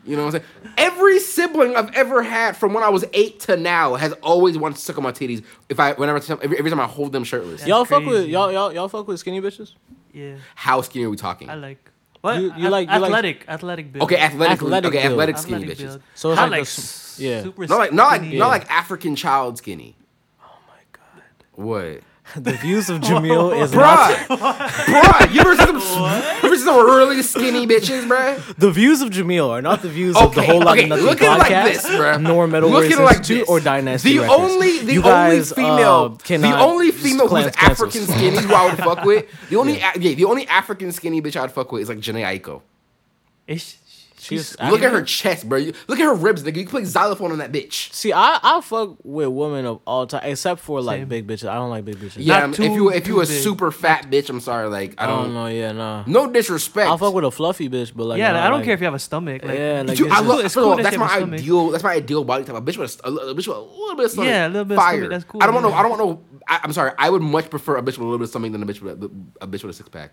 You 0.05 0.15
know 0.15 0.25
what 0.25 0.35
I'm 0.35 0.41
saying? 0.41 0.73
Every 0.77 1.19
sibling 1.19 1.75
I've 1.75 1.93
ever 1.93 2.21
had 2.23 2.57
from 2.57 2.73
when 2.73 2.83
I 2.83 2.89
was 2.89 3.05
eight 3.13 3.39
to 3.41 3.57
now 3.57 3.95
has 3.95 4.13
always 4.23 4.57
wanted 4.57 4.75
to 4.75 4.81
suck 4.81 4.97
on 4.97 5.03
my 5.03 5.11
titties. 5.11 5.43
If 5.69 5.79
I 5.79 5.93
whenever 5.93 6.17
every, 6.41 6.57
every 6.57 6.69
time 6.71 6.79
I 6.79 6.85
hold 6.87 7.11
them 7.11 7.23
shirtless. 7.23 7.61
Yeah. 7.61 7.67
y'all 7.67 7.85
fuck 7.85 8.03
with 8.05 8.27
y'all 8.27 8.51
y'all 8.51 8.73
y'all 8.73 8.87
fuck 8.89 9.07
with 9.07 9.19
skinny 9.19 9.41
bitches. 9.41 9.73
Yeah, 10.13 10.37
How 10.55 10.81
skinny 10.81 11.05
are 11.05 11.09
we 11.09 11.17
talking? 11.17 11.49
I 11.49 11.55
like. 11.55 11.91
What 12.21 12.35
You- 12.37 12.53
you 12.57 12.65
Ath- 12.65 12.71
like- 12.71 12.89
you 12.89 12.99
like- 12.99 13.03
athletic, 13.03 13.45
athletic 13.47 13.93
build. 13.93 14.03
Okay, 14.03 14.17
athletic, 14.17 14.53
Athletic 14.61 14.89
okay, 14.89 15.01
build. 15.03 15.11
athletic 15.13 15.37
skinny 15.37 15.57
Athletic 15.63 15.77
bitches. 15.77 15.87
build. 15.89 16.01
So 16.15 16.31
it's 16.31 16.35
Not 16.37 16.41
like 16.43 16.51
like 16.51 16.59
the 16.59 16.61
s- 16.61 16.79
s- 16.79 17.19
yeah. 17.19 17.43
super 17.43 17.67
Not 17.67 17.77
like 17.77 17.93
not 17.93 18.07
like 18.07 18.21
skinny. 18.21 18.37
not 18.37 18.47
like 18.49 18.69
African 18.71 19.15
child 19.15 19.57
skinny. 19.57 19.95
Oh 20.43 20.47
my 20.67 20.73
god. 20.91 21.23
What? 21.53 22.01
The 22.35 22.51
views 22.53 22.89
of 22.89 23.01
Jamil 23.07 23.59
is 23.59 23.73
not 23.73 24.11
Bruh, 24.11 24.37
bruh, 24.85 25.33
you 25.33 25.41
ever 25.41 25.55
seen 25.55 25.65
some, 25.79 26.03
you 26.41 26.47
ever 26.47 26.55
seen 26.55 26.65
some 26.65 26.85
really 26.85 27.21
skinny 27.23 27.65
bitches, 27.65 28.07
bruh? 28.07 28.55
the 28.55 28.69
views 28.71 29.01
of 29.01 29.09
Jamil 29.09 29.49
are 29.49 29.61
not 29.61 29.81
the 29.81 29.89
views 29.89 30.15
of 30.15 30.35
the 30.35 30.41
Okay, 30.41 30.51
whole 30.51 30.61
lot 30.61 30.77
okay, 30.77 30.83
of 30.83 30.89
nothing 30.89 31.05
look 31.05 31.21
at 31.21 31.35
it 31.35 31.39
like 31.39 31.51
podcast, 31.51 31.63
this, 31.73 31.85
bruh. 31.87 32.21
nor 32.21 32.47
Metal 32.47 32.69
Look 32.69 32.85
at 32.85 32.91
it 32.91 32.97
Races 32.99 33.17
like 33.17 33.23
2 33.25 33.33
this. 33.35 33.49
or 33.49 33.59
Dynasty 33.59 34.13
The 34.13 34.19
Records. 34.19 34.39
only, 34.41 34.79
the 34.79 34.93
you 34.93 34.99
only 34.99 35.09
guys, 35.11 35.53
female, 35.53 35.89
uh, 35.89 36.07
the 36.09 36.23
cannot 36.23 36.61
only 36.61 36.91
female 36.91 37.21
who's 37.27 37.29
cleanse 37.29 37.55
cancels. 37.55 37.95
African 37.95 38.15
skinny 38.15 38.37
who 38.37 38.53
I 38.53 38.65
would 38.69 38.77
fuck 38.77 39.03
with, 39.05 39.25
the 39.49 39.55
only, 39.55 39.77
yeah. 39.77 39.91
yeah, 39.99 40.13
the 40.13 40.25
only 40.25 40.47
African 40.47 40.91
skinny 40.91 41.21
bitch 41.21 41.35
I'd 41.35 41.51
fuck 41.51 41.71
with 41.71 41.81
is 41.83 41.89
like 41.89 41.97
Jhené 41.99 42.23
Aiko. 42.23 42.61
Is 43.47 43.77
She's 44.21 44.59
Look 44.59 44.81
at 44.81 44.91
her 44.91 45.01
chest, 45.01 45.47
bro. 45.47 45.57
You- 45.57 45.73
Look 45.87 45.99
at 45.99 46.03
her 46.03 46.13
ribs, 46.13 46.43
nigga. 46.43 46.57
You 46.57 46.63
can 46.63 46.71
play 46.71 46.83
xylophone 46.83 47.31
on 47.31 47.37
that 47.37 47.51
bitch. 47.51 47.93
See, 47.93 48.11
I 48.11 48.39
I 48.43 48.59
fuck 48.61 48.97
with 49.03 49.29
women 49.29 49.65
of 49.65 49.79
all 49.87 50.05
time, 50.07 50.21
except 50.25 50.59
for 50.61 50.81
like 50.81 51.01
Same. 51.01 51.07
big 51.07 51.25
bitches. 51.27 51.47
I 51.49 51.55
don't 51.55 51.69
like 51.69 51.85
big 51.85 51.95
bitches. 51.97 52.17
Yeah, 52.17 52.33
Not 52.35 52.41
I'm- 52.41 52.51
if 52.53 52.59
you 52.75 52.91
if 52.91 53.07
you 53.07 53.17
a 53.21 53.25
big. 53.25 53.41
super 53.43 53.71
fat 53.71 54.09
bitch, 54.11 54.29
I'm 54.29 54.41
sorry. 54.41 54.67
Like 54.67 54.95
I 54.97 55.05
I 55.05 55.07
don't. 55.07 55.23
don't 55.25 55.33
know. 55.33 55.47
Yeah, 55.47 55.71
nah. 55.71 56.03
No 56.05 56.29
disrespect. 56.29 56.89
I'll 56.89 56.97
fuck 56.97 57.13
with 57.13 57.23
a 57.23 57.31
fluffy 57.31 57.69
bitch, 57.69 57.93
but 57.95 58.05
like 58.05 58.19
yeah, 58.19 58.33
not 58.33 58.43
I 58.43 58.49
don't 58.49 58.59
like- 58.59 58.65
care 58.65 58.73
if 58.73 58.81
you 58.81 58.85
have 58.85 58.93
a 58.93 58.99
stomach. 58.99 59.43
Like, 59.43 59.57
Yeah, 59.57 59.83
like 59.87 59.97
Dude, 59.97 60.07
I 60.11 60.15
just- 60.15 60.25
love. 60.27 60.45
it's 60.45 60.53
cool 60.55 60.75
that's 60.75 60.97
my 60.97 61.07
have 61.07 61.17
stomach. 61.19 61.39
ideal. 61.39 61.69
That's 61.69 61.83
my 61.83 61.93
ideal 61.93 62.23
body 62.23 62.43
type. 62.43 62.55
A 62.57 62.61
bitch 62.61 62.77
with 62.77 62.99
a, 63.03 63.07
a, 63.07 63.11
little- 63.11 63.29
a 63.29 63.33
bitch 63.33 63.47
with 63.47 63.57
a 63.57 63.61
little 63.61 63.95
bit 63.95 64.05
of 64.05 64.11
stomach. 64.11 64.27
Yeah, 64.29 64.47
a 64.47 64.49
little 64.49 64.65
bit 64.65 64.77
of 64.77 64.83
fire. 64.83 64.93
stomach, 64.95 65.09
that's 65.11 65.23
cool, 65.23 65.41
I 65.41 65.45
don't 65.45 65.55
want 65.55 65.65
no. 65.67 65.73
I 65.73 65.81
don't 65.81 65.91
want 65.97 66.01
no. 66.03 66.39
I, 66.47 66.59
I'm 66.63 66.73
sorry. 66.73 66.91
I 66.97 67.09
would 67.09 67.21
much 67.21 67.49
prefer 67.49 67.77
a 67.77 67.81
bitch 67.81 67.85
with 67.85 67.99
a 67.99 68.03
little 68.03 68.17
bit 68.17 68.23
of 68.25 68.29
stomach 68.29 68.51
than 68.51 68.61
a 68.63 68.65
bitch 68.65 68.81
with 68.81 69.01
a, 69.01 69.05
a 69.41 69.47
bitch 69.47 69.63
with 69.63 69.69
a 69.69 69.73
six 69.73 69.87
pack. 69.87 70.11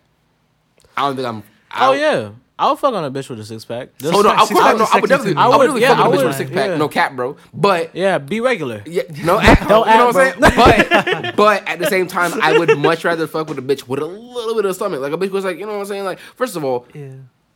I 0.96 1.02
don't 1.02 1.16
think 1.16 1.26
I'm. 1.26 1.42
I 1.70 1.86
Oh 1.88 1.92
don't- 1.92 2.00
yeah, 2.00 2.30
I 2.58 2.70
would 2.70 2.78
fuck 2.78 2.94
on 2.94 3.04
a 3.04 3.10
bitch 3.10 3.28
with 3.28 3.38
a 3.40 3.44
six 3.44 3.64
pack. 3.64 3.90
Oh 4.04 4.22
no! 4.22 4.32
Of 4.32 4.48
Six 4.48 4.58
course, 4.58 4.64
I, 4.64 4.72
no, 4.72 4.78
I 4.78 4.78
would 4.78 4.88
sexy 4.88 5.06
definitely. 5.08 5.34
I 5.36 5.46
would 5.48 5.54
I 5.54 5.56
would- 5.58 5.66
definitely 5.66 5.80
yeah, 5.82 5.88
fuck 5.88 5.98
with 5.98 6.06
I 6.06 6.08
a 6.08 6.10
bitch 6.10 6.26
with 6.26 6.34
a 6.34 6.38
six 6.38 6.50
pack. 6.50 6.68
yeah. 6.70 6.76
No 6.76 6.88
cap, 6.88 7.16
bro. 7.16 7.36
But 7.52 7.94
Yeah, 7.94 8.18
be 8.18 8.40
regular. 8.40 8.82
Yeah, 8.86 9.02
no, 9.24 9.38
at, 9.38 9.60
you 9.60 9.68
know 9.68 9.84
Don't 9.84 9.86
what 9.86 9.88
I'm 9.88 10.12
saying? 10.12 10.34
But 11.22 11.36
but 11.36 11.68
at 11.68 11.78
the 11.78 11.86
same 11.86 12.06
time, 12.06 12.32
I 12.42 12.56
would 12.58 12.78
much 12.78 13.04
rather 13.04 13.26
fuck 13.26 13.48
with 13.48 13.58
a 13.58 13.62
bitch 13.62 13.86
with 13.86 14.00
a 14.00 14.06
little 14.06 14.54
bit 14.54 14.64
of 14.64 14.74
stomach. 14.74 15.00
Like 15.00 15.12
a 15.12 15.18
bitch 15.18 15.30
was 15.30 15.44
like, 15.44 15.58
you 15.58 15.66
know 15.66 15.72
what 15.72 15.80
I'm 15.80 15.86
saying? 15.86 16.04
Like, 16.04 16.18
first 16.18 16.56
of 16.56 16.64
all, 16.64 16.86
yeah. 16.94 17.10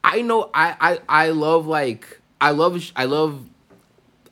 I 0.04 0.20
know 0.22 0.50
I 0.52 0.76
I 0.80 0.98
I 1.26 1.28
love 1.30 1.66
like 1.66 2.20
I 2.40 2.50
love 2.50 2.82
I 2.96 3.04
love. 3.06 3.46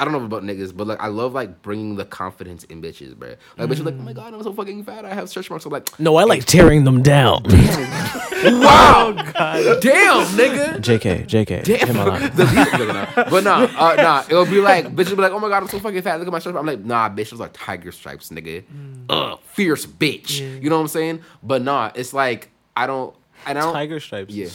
I 0.00 0.04
don't 0.04 0.12
know 0.12 0.24
about 0.24 0.44
niggas, 0.44 0.76
but 0.76 0.86
like 0.86 1.00
I 1.00 1.08
love 1.08 1.32
like 1.34 1.60
bringing 1.62 1.96
the 1.96 2.04
confidence 2.04 2.62
in 2.64 2.80
bitches, 2.80 3.16
bro. 3.16 3.34
Like 3.56 3.68
bitches 3.68 3.84
like, 3.84 3.94
oh 3.94 4.02
my 4.02 4.12
god, 4.12 4.32
I'm 4.32 4.42
so 4.42 4.52
fucking 4.52 4.84
fat. 4.84 5.04
I 5.04 5.12
have 5.12 5.28
stretch 5.28 5.50
marks. 5.50 5.64
I'm 5.66 5.72
like, 5.72 5.98
No, 5.98 6.16
I 6.16 6.24
like 6.24 6.44
tearing 6.44 6.84
them 6.84 7.02
down. 7.02 7.42
wow, 8.44 9.10
god 9.12 9.82
damn, 9.82 10.24
nigga. 10.36 10.76
Jk, 10.76 11.26
Jk. 11.26 11.64
Damn. 11.64 11.86
hit 11.88 11.94
my 11.96 12.04
line. 12.04 12.22
The- 12.36 12.44
these- 12.44 12.72
no, 12.72 12.86
no. 12.92 13.08
But 13.28 13.42
nah, 13.42 13.64
uh, 13.76 13.94
nah. 13.96 14.24
It'll 14.28 14.44
be 14.46 14.60
like 14.60 14.86
bitches 14.94 15.10
will 15.10 15.16
be 15.16 15.22
like, 15.22 15.32
oh 15.32 15.40
my 15.40 15.48
god, 15.48 15.64
I'm 15.64 15.68
so 15.68 15.80
fucking 15.80 16.02
fat. 16.02 16.18
Look 16.18 16.28
at 16.28 16.32
my 16.32 16.38
stripes. 16.38 16.56
I'm 16.56 16.66
like, 16.66 16.84
nah, 16.84 17.08
bitch. 17.08 17.32
It's 17.32 17.40
like 17.40 17.50
tiger 17.52 17.90
stripes, 17.90 18.28
nigga. 18.30 18.64
Ugh, 19.08 19.38
fierce 19.46 19.84
bitch. 19.86 20.40
Yeah. 20.40 20.60
You 20.60 20.70
know 20.70 20.76
what 20.76 20.82
I'm 20.82 20.88
saying? 20.88 21.22
But 21.42 21.62
nah, 21.62 21.90
it's 21.96 22.14
like 22.14 22.50
I 22.76 22.86
don't. 22.86 23.14
I 23.44 23.54
don't. 23.54 23.72
Tiger 23.72 23.98
stripes. 23.98 24.32
Yeah. 24.32 24.48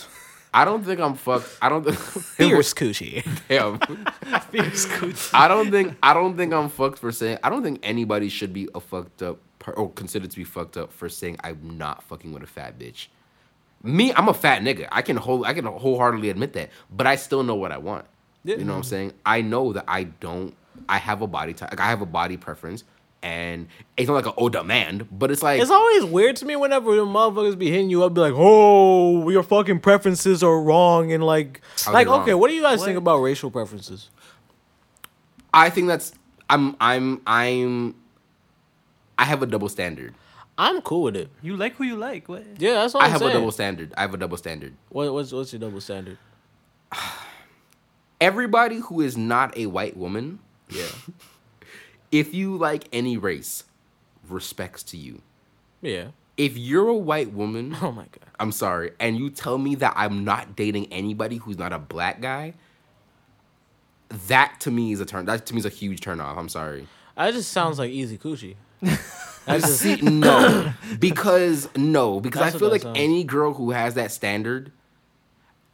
I 0.54 0.66
don't 0.66 0.84
think 0.84 1.00
I'm 1.00 1.16
fucked. 1.16 1.58
I 1.62 1.70
don't. 1.70 1.84
Think. 1.84 1.98
Fierce 2.26 2.74
coochie. 2.76 3.24
Damn. 3.48 3.80
Fierce 4.52 4.86
coochie. 4.86 5.32
I 5.34 5.48
don't 5.48 5.72
think. 5.72 5.98
I 6.04 6.14
don't 6.14 6.38
think 6.38 6.54
I'm 6.54 6.70
fucked 6.70 7.00
for 7.00 7.12
saying. 7.12 7.40
I 7.44 7.50
don't 7.50 7.64
think 7.64 7.80
anybody 7.84 8.30
should 8.30 8.54
be 8.54 8.70
a 8.76 8.80
fucked 8.80 9.24
up 9.24 9.40
per, 9.60 9.72
or 9.74 9.90
considered 9.92 10.32
to 10.32 10.38
be 10.38 10.44
fucked 10.44 10.78
up 10.78 10.94
for 10.94 11.10
saying 11.10 11.38
I'm 11.44 11.78
not 11.78 12.04
fucking 12.04 12.32
with 12.32 12.44
a 12.44 12.48
fat 12.48 12.78
bitch. 12.78 13.08
Me, 13.82 14.14
I'm 14.14 14.30
a 14.30 14.34
fat 14.34 14.62
nigga. 14.62 14.88
I 14.92 15.02
can 15.02 15.18
whole. 15.18 15.46
I 15.46 15.54
can 15.54 15.66
wholeheartedly 15.66 16.30
admit 16.30 16.54
that. 16.54 16.70
But 16.92 17.08
I 17.08 17.16
still 17.16 17.44
know 17.44 17.56
what 17.56 17.72
I 17.72 17.78
want. 17.80 18.06
Yeah. 18.44 18.58
You 18.58 18.66
know 18.66 18.74
what 18.74 18.78
I'm 18.78 18.84
saying? 18.84 19.14
I 19.26 19.42
know 19.42 19.74
that 19.74 19.86
I 19.88 20.04
don't. 20.04 20.56
I 20.88 20.98
have 21.00 21.22
a 21.22 21.28
body 21.28 21.54
type. 21.54 21.72
Like 21.72 21.80
I 21.80 21.88
have 21.88 22.02
a 22.02 22.06
body 22.06 22.38
preference, 22.38 22.84
and 23.24 23.68
it's 23.98 24.08
not 24.08 24.14
like 24.16 24.26
an 24.28 24.34
oh 24.38 24.50
demand, 24.50 25.08
but 25.12 25.32
it's 25.32 25.42
like 25.42 25.60
It's 25.62 25.72
always 25.72 26.04
weird 26.04 26.36
to 26.38 26.46
me 26.46 26.56
whenever 26.56 26.96
the 26.96 27.06
motherfuckers 27.06 27.58
be 27.58 27.72
hitting 27.72 27.90
you 27.90 28.04
up, 28.04 28.14
be 28.14 28.22
like, 28.22 28.34
"Oh, 28.36 29.30
your 29.30 29.42
fucking 29.44 29.80
preferences 29.80 30.44
are 30.44 30.62
wrong," 30.62 31.12
and 31.12 31.24
like, 31.24 31.62
like, 31.92 32.08
it 32.08 32.10
wrong? 32.10 32.22
okay, 32.22 32.34
what 32.36 32.50
do 32.50 32.54
you 32.56 32.62
guys 32.62 32.80
What? 32.80 32.86
think 32.86 32.98
about 32.98 33.18
racial 33.20 33.50
preferences? 33.50 34.10
I 35.54 35.70
think 35.70 35.88
that's. 35.88 36.14
I'm. 36.50 36.76
I'm. 36.80 37.22
I'm. 37.26 37.96
I 39.18 39.26
have 39.26 39.42
a 39.42 39.46
double 39.46 39.70
standard. 39.70 40.14
I'm 40.58 40.82
cool 40.82 41.04
with 41.04 41.16
it. 41.16 41.30
You 41.42 41.56
like 41.58 41.76
who 41.76 41.84
you 41.84 41.96
like. 41.96 42.28
What? 42.30 42.44
Yeah, 42.60 42.74
that's 42.74 42.94
what 42.94 43.02
I 43.04 43.06
I'm 43.06 43.12
have 43.14 43.20
saying. 43.22 43.32
a 43.32 43.34
double 43.36 43.52
standard. 43.52 43.94
I 43.98 44.02
have 44.02 44.14
a 44.14 44.18
double 44.18 44.38
standard. 44.38 44.74
What, 44.90 45.12
what's 45.14 45.32
what's 45.32 45.52
your 45.54 45.60
double 45.62 45.82
standard? 45.82 46.18
everybody 48.22 48.78
who 48.78 49.02
is 49.02 49.18
not 49.18 49.58
a 49.58 49.66
white 49.68 49.98
woman, 49.98 50.40
Yeah, 50.70 50.86
if 52.14 52.34
you 52.34 52.56
like 52.56 52.88
any 52.94 53.18
race, 53.18 53.64
respects 54.30 54.84
to 54.84 54.98
you. 54.98 55.22
yeah. 55.82 56.06
If 56.36 56.58
you're 56.58 56.88
a 56.88 56.96
white 56.96 57.32
woman, 57.32 57.76
Oh 57.82 57.92
my 57.92 58.04
god. 58.04 58.26
I'm 58.40 58.52
sorry, 58.52 58.92
and 59.00 59.18
you 59.18 59.30
tell 59.30 59.58
me 59.60 59.76
that 59.76 59.94
I'm 59.96 60.24
not 60.24 60.56
dating 60.56 60.92
anybody 60.92 61.38
who's 61.38 61.58
not 61.60 61.72
a 61.74 61.78
black 61.78 62.22
guy, 62.22 62.54
that 64.28 64.56
to 64.62 64.72
me 64.72 64.92
is 64.94 65.00
a 65.00 65.06
turn. 65.06 65.26
That 65.26 65.46
to 65.48 65.54
me 65.54 65.60
is 65.60 65.66
a 65.66 65.70
huge 65.70 66.02
turn 66.02 66.20
off. 66.20 66.38
I'm 66.38 66.50
sorry. 66.50 66.88
That 67.16 67.34
just 67.34 67.52
sounds 67.52 67.78
like 67.80 67.92
easy 67.92 68.18
coochie. 68.18 68.56
That's 69.46 69.64
just 69.64 69.80
See, 69.82 69.98
no, 69.98 70.74
because 71.00 71.68
no, 71.76 72.20
because 72.20 72.42
That's 72.42 72.56
I 72.56 72.60
feel 72.60 72.70
like 72.70 72.82
sounds. 72.82 72.98
any 72.98 73.24
girl 73.24 73.54
who 73.54 73.72
has 73.72 73.94
that 73.96 74.12
standard, 74.12 74.72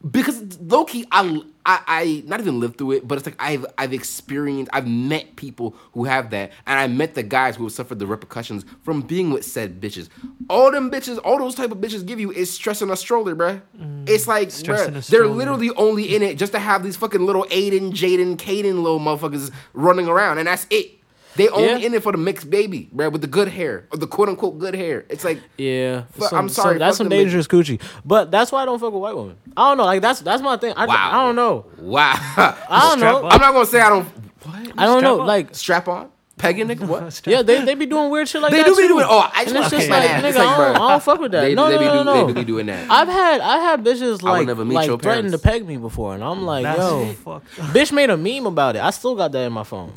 because 0.09 0.59
low 0.61 0.85
key, 0.85 1.05
I, 1.11 1.41
I, 1.65 1.79
I 1.87 2.23
not 2.25 2.39
even 2.39 2.59
lived 2.59 2.77
through 2.77 2.93
it, 2.93 3.07
but 3.07 3.17
it's 3.17 3.27
like 3.27 3.35
I've, 3.37 3.65
I've 3.77 3.91
experienced, 3.91 4.69
I've 4.73 4.87
met 4.87 5.35
people 5.35 5.75
who 5.91 6.05
have 6.05 6.29
that, 6.29 6.51
and 6.65 6.79
I 6.79 6.87
met 6.87 7.15
the 7.15 7.23
guys 7.23 7.57
who 7.57 7.63
have 7.63 7.73
suffered 7.73 7.99
the 7.99 8.07
repercussions 8.07 8.63
from 8.81 9.01
being 9.01 9.31
with 9.31 9.43
said 9.43 9.81
bitches. 9.81 10.07
All 10.49 10.71
them 10.71 10.89
bitches, 10.89 11.19
all 11.23 11.37
those 11.37 11.55
type 11.55 11.71
of 11.71 11.79
bitches 11.79 12.05
give 12.05 12.19
you 12.19 12.31
is 12.31 12.49
stress 12.49 12.81
in 12.81 12.89
a 12.89 12.95
stroller, 12.95 13.35
bruh. 13.35 13.61
It's 14.07 14.25
like, 14.25 14.49
bruh, 14.73 15.07
they're 15.07 15.23
literally 15.35 15.69
only 15.75 16.15
in 16.15 16.21
it 16.23 16.37
just 16.37 16.53
to 16.53 16.59
have 16.59 16.81
these 16.81 16.95
fucking 16.95 17.21
little 17.25 17.43
Aiden, 17.45 17.91
Jaden, 17.91 18.37
Caden 18.37 18.81
little 18.81 18.99
motherfuckers 18.99 19.51
running 19.73 20.07
around, 20.07 20.37
and 20.37 20.47
that's 20.47 20.65
it. 20.69 20.98
They 21.35 21.47
only 21.49 21.67
Yeah. 21.69 21.77
in 21.87 21.93
it 21.93 22.03
for 22.03 22.11
the 22.11 22.17
mixed 22.17 22.49
baby, 22.49 22.89
bruh, 22.93 23.11
with 23.11 23.21
the 23.21 23.27
good 23.27 23.47
hair, 23.49 23.85
or 23.91 23.97
the 23.97 24.07
quote 24.07 24.29
unquote 24.29 24.57
good 24.57 24.73
hair. 24.75 25.05
It's 25.09 25.23
like, 25.23 25.39
Yeah, 25.57 26.03
Fuck, 26.13 26.29
some- 26.29 26.39
I'm 26.39 26.49
sorry, 26.49 26.73
some- 26.75 26.79
that's 26.79 26.97
some 26.97 27.07
them 27.09 27.17
dangerous 27.19 27.47
coochie. 27.47 27.79
But 28.03 28.31
that's 28.31 28.51
why 28.51 28.63
I 28.63 28.65
don't 28.65 28.79
fuck 28.79 28.91
with 28.91 29.01
white 29.01 29.15
women. 29.15 29.35
I 29.55 29.69
don't 29.69 29.77
know. 29.77 29.85
Like 29.85 30.01
that's 30.01 30.21
that's 30.21 30.41
my 30.41 30.57
thing. 30.57 30.73
I, 30.75 30.85
Wow. 30.85 31.09
I 31.11 31.25
don't 31.25 31.35
know. 31.35 31.65
wow. 31.77 32.13
I 32.37 32.89
don't 32.89 32.99
know. 32.99 33.25
up. 33.27 33.33
I'm 33.33 33.41
not 33.41 33.53
gonna 33.53 33.65
say 33.65 33.79
I 33.79 33.89
don't. 33.89 34.05
What? 34.43 34.71
I 34.77 34.85
don't 34.85 35.01
know. 35.03 35.15
Strap 35.15 35.19
up. 35.21 35.27
Like 35.27 35.55
Strap 35.55 35.87
on, 35.87 36.09
pegging 36.37 36.67
nigga. 36.67 36.87
What? 36.87 37.21
yeah, 37.27 37.41
they, 37.43 37.63
they 37.63 37.75
be 37.75 37.85
doing 37.85 38.09
weird 38.09 38.27
shit 38.27 38.41
like 38.41 38.51
They 38.51 38.57
that 38.57 38.65
do 38.65 38.75
be 38.75 38.81
too. 38.83 38.87
doing- 38.87 39.05
oh, 39.07 39.29
I 39.33 39.43
just 39.43 39.55
and 39.55 39.57
it's 39.57 39.57
wanna 39.57 39.69
just 39.69 39.81
kick 39.81 39.89
like 39.89 40.03
my 40.09 40.15
nigga, 40.17 40.29
It's 40.29 40.37
like, 40.37 40.47
I, 40.47 40.57
don't. 40.73 40.75
I 40.75 40.89
don't 40.89 41.03
fuck 41.03 41.19
with 41.19 41.31
that. 41.33 41.41
They, 41.41 41.53
no, 41.55 41.67
they 41.67 41.73
no, 41.75 41.79
be 41.79 41.85
no, 41.85 41.97
do, 41.99 42.03
no. 42.05 42.27
They 42.27 42.33
be 42.33 42.43
doing 42.45 42.65
that. 42.67 42.89
I've 42.89 43.07
had 43.07 43.41
I 43.41 43.57
had 43.59 43.83
bitches 43.83 44.23
like 44.23 44.47
never 44.47 44.65
meet 44.65 44.75
like 44.75 44.87
your 44.87 44.97
threaten 44.97 45.31
to 45.31 45.37
peg 45.37 45.67
me 45.67 45.77
before, 45.77 46.15
and 46.15 46.23
I'm 46.23 46.43
like, 46.43 46.63
That's 46.63 46.79
yo, 46.79 47.05
fucked. 47.23 47.47
bitch 47.73 47.91
made 47.91 48.09
a 48.09 48.17
meme 48.17 48.45
about 48.47 48.75
it. 48.77 48.81
I 48.81 48.89
still 48.91 49.15
got 49.15 49.31
that 49.33 49.43
in 49.45 49.53
my 49.53 49.63
phone. 49.63 49.91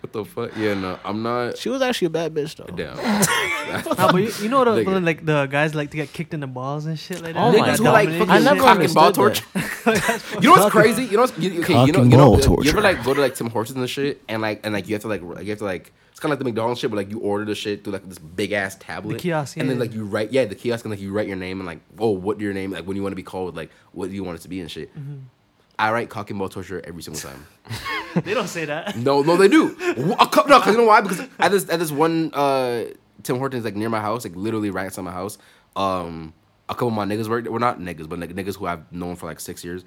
What 0.00 0.12
the 0.12 0.24
fuck? 0.24 0.56
Yeah, 0.56 0.74
no, 0.74 0.98
I'm 1.04 1.22
not. 1.22 1.58
She 1.58 1.68
was 1.68 1.82
actually 1.82 2.06
a 2.06 2.10
bad 2.10 2.34
bitch 2.34 2.56
though. 2.56 2.74
Damn. 2.74 2.98
Nah, 3.68 4.12
but 4.12 4.22
you, 4.22 4.32
you 4.40 4.48
know 4.48 4.64
the, 4.64 4.82
Nigga. 4.82 5.04
like 5.04 5.26
the 5.26 5.44
guys 5.44 5.74
like 5.74 5.90
to 5.90 5.98
get 5.98 6.10
kicked 6.14 6.32
in 6.32 6.40
the 6.40 6.46
balls 6.46 6.86
and 6.86 6.98
shit 6.98 7.20
like 7.20 7.34
that. 7.34 7.40
Oh 7.40 7.52
my 7.52 7.58
got 7.58 7.68
Niggas 7.68 7.78
who 7.78 7.84
like 7.84 8.08
dominated 8.08 8.18
fucking 8.18 8.30
I 8.30 8.38
never 8.38 8.60
cock 8.60 8.80
and 8.80 8.94
ball 8.94 9.06
understood 9.06 9.44
torture. 9.54 10.30
you 10.40 10.48
know 10.48 10.50
what's 10.52 10.72
crazy? 10.72 11.04
You 11.04 11.12
know 11.12 11.22
what's 11.22 11.38
you, 11.38 11.60
okay? 11.60 11.74
Cock 11.74 11.86
You 11.86 11.92
know 11.92 12.00
and 12.00 12.10
you 12.10 12.16
know 12.16 12.30
ball 12.30 12.36
you 12.38 12.42
torture. 12.42 12.70
ever 12.70 12.80
like 12.80 13.04
go 13.04 13.12
to 13.12 13.20
like 13.20 13.34
Tim 13.34 13.50
Hortons 13.50 13.76
and 13.76 13.90
shit, 13.90 14.22
and 14.26 14.40
like 14.40 14.60
and 14.64 14.72
like 14.72 14.88
you 14.88 14.94
have 14.94 15.02
to 15.02 15.08
like 15.08 15.20
you 15.20 15.50
have 15.50 15.58
to 15.58 15.64
like 15.64 15.92
it's 16.10 16.20
kind 16.20 16.32
of 16.32 16.38
like 16.38 16.44
the 16.44 16.44
McDonald's 16.46 16.80
shit, 16.80 16.90
but 16.90 16.96
like 16.96 17.10
you 17.10 17.20
order 17.20 17.44
the 17.44 17.54
shit 17.54 17.84
through 17.84 17.92
like 17.92 18.08
this 18.08 18.18
big 18.18 18.52
ass 18.52 18.76
tablet, 18.76 19.20
kiosk, 19.20 19.56
and 19.58 19.68
then 19.68 19.78
like 19.78 19.92
you 19.92 20.04
write 20.04 20.32
yeah 20.32 20.46
the 20.46 20.54
kiosk 20.54 20.84
and 20.84 20.90
like 20.90 21.00
you 21.00 21.12
write 21.12 21.26
your 21.28 21.36
name 21.36 21.60
and 21.60 21.66
like 21.66 21.80
oh 21.98 22.10
what 22.10 22.40
your 22.40 22.52
name 22.54 22.70
like 22.70 22.86
when 22.86 22.96
you 22.96 23.02
want 23.02 23.12
to 23.12 23.16
be 23.16 23.22
called 23.22 23.54
like 23.54 23.70
what 23.92 24.08
do 24.08 24.14
you 24.14 24.24
want 24.24 24.38
it 24.38 24.42
to 24.42 24.48
be 24.48 24.60
and 24.60 24.70
shit. 24.70 24.96
Mm-hmm. 24.98 25.18
I 25.78 25.92
write 25.92 26.10
cock 26.10 26.30
and 26.30 26.38
ball 26.38 26.48
torture 26.48 26.80
every 26.84 27.02
single 27.02 27.20
time. 27.20 27.46
They 28.24 28.32
don't 28.34 28.48
say 28.48 28.64
that. 28.64 28.96
No, 28.96 29.22
no, 29.22 29.36
they 29.36 29.48
do. 29.48 29.76
A 30.18 30.26
cou- 30.26 30.48
No, 30.48 30.58
because 30.58 30.72
you 30.72 30.78
know 30.78 30.84
why? 30.86 31.02
Because 31.02 31.20
at 31.38 31.50
this 31.50 31.68
at 31.68 31.78
this 31.78 31.92
one 31.92 32.32
uh, 32.34 32.84
Tim 33.22 33.36
Hortons 33.38 33.64
like 33.64 33.76
near 33.76 33.90
my 33.90 34.00
house, 34.00 34.24
like 34.24 34.34
literally 34.34 34.70
right 34.70 34.86
outside 34.86 35.02
my 35.02 35.12
house. 35.12 35.38
Um, 35.76 36.32
a 36.68 36.74
couple 36.74 36.88
of 36.88 36.94
my 36.94 37.04
niggas 37.04 37.28
work. 37.28 37.44
Well, 37.48 37.60
not 37.60 37.78
niggas, 37.78 38.08
but 38.08 38.18
like 38.18 38.30
niggas 38.34 38.56
who 38.56 38.66
I've 38.66 38.90
known 38.90 39.14
for 39.14 39.26
like 39.26 39.38
six 39.38 39.62
years. 39.62 39.84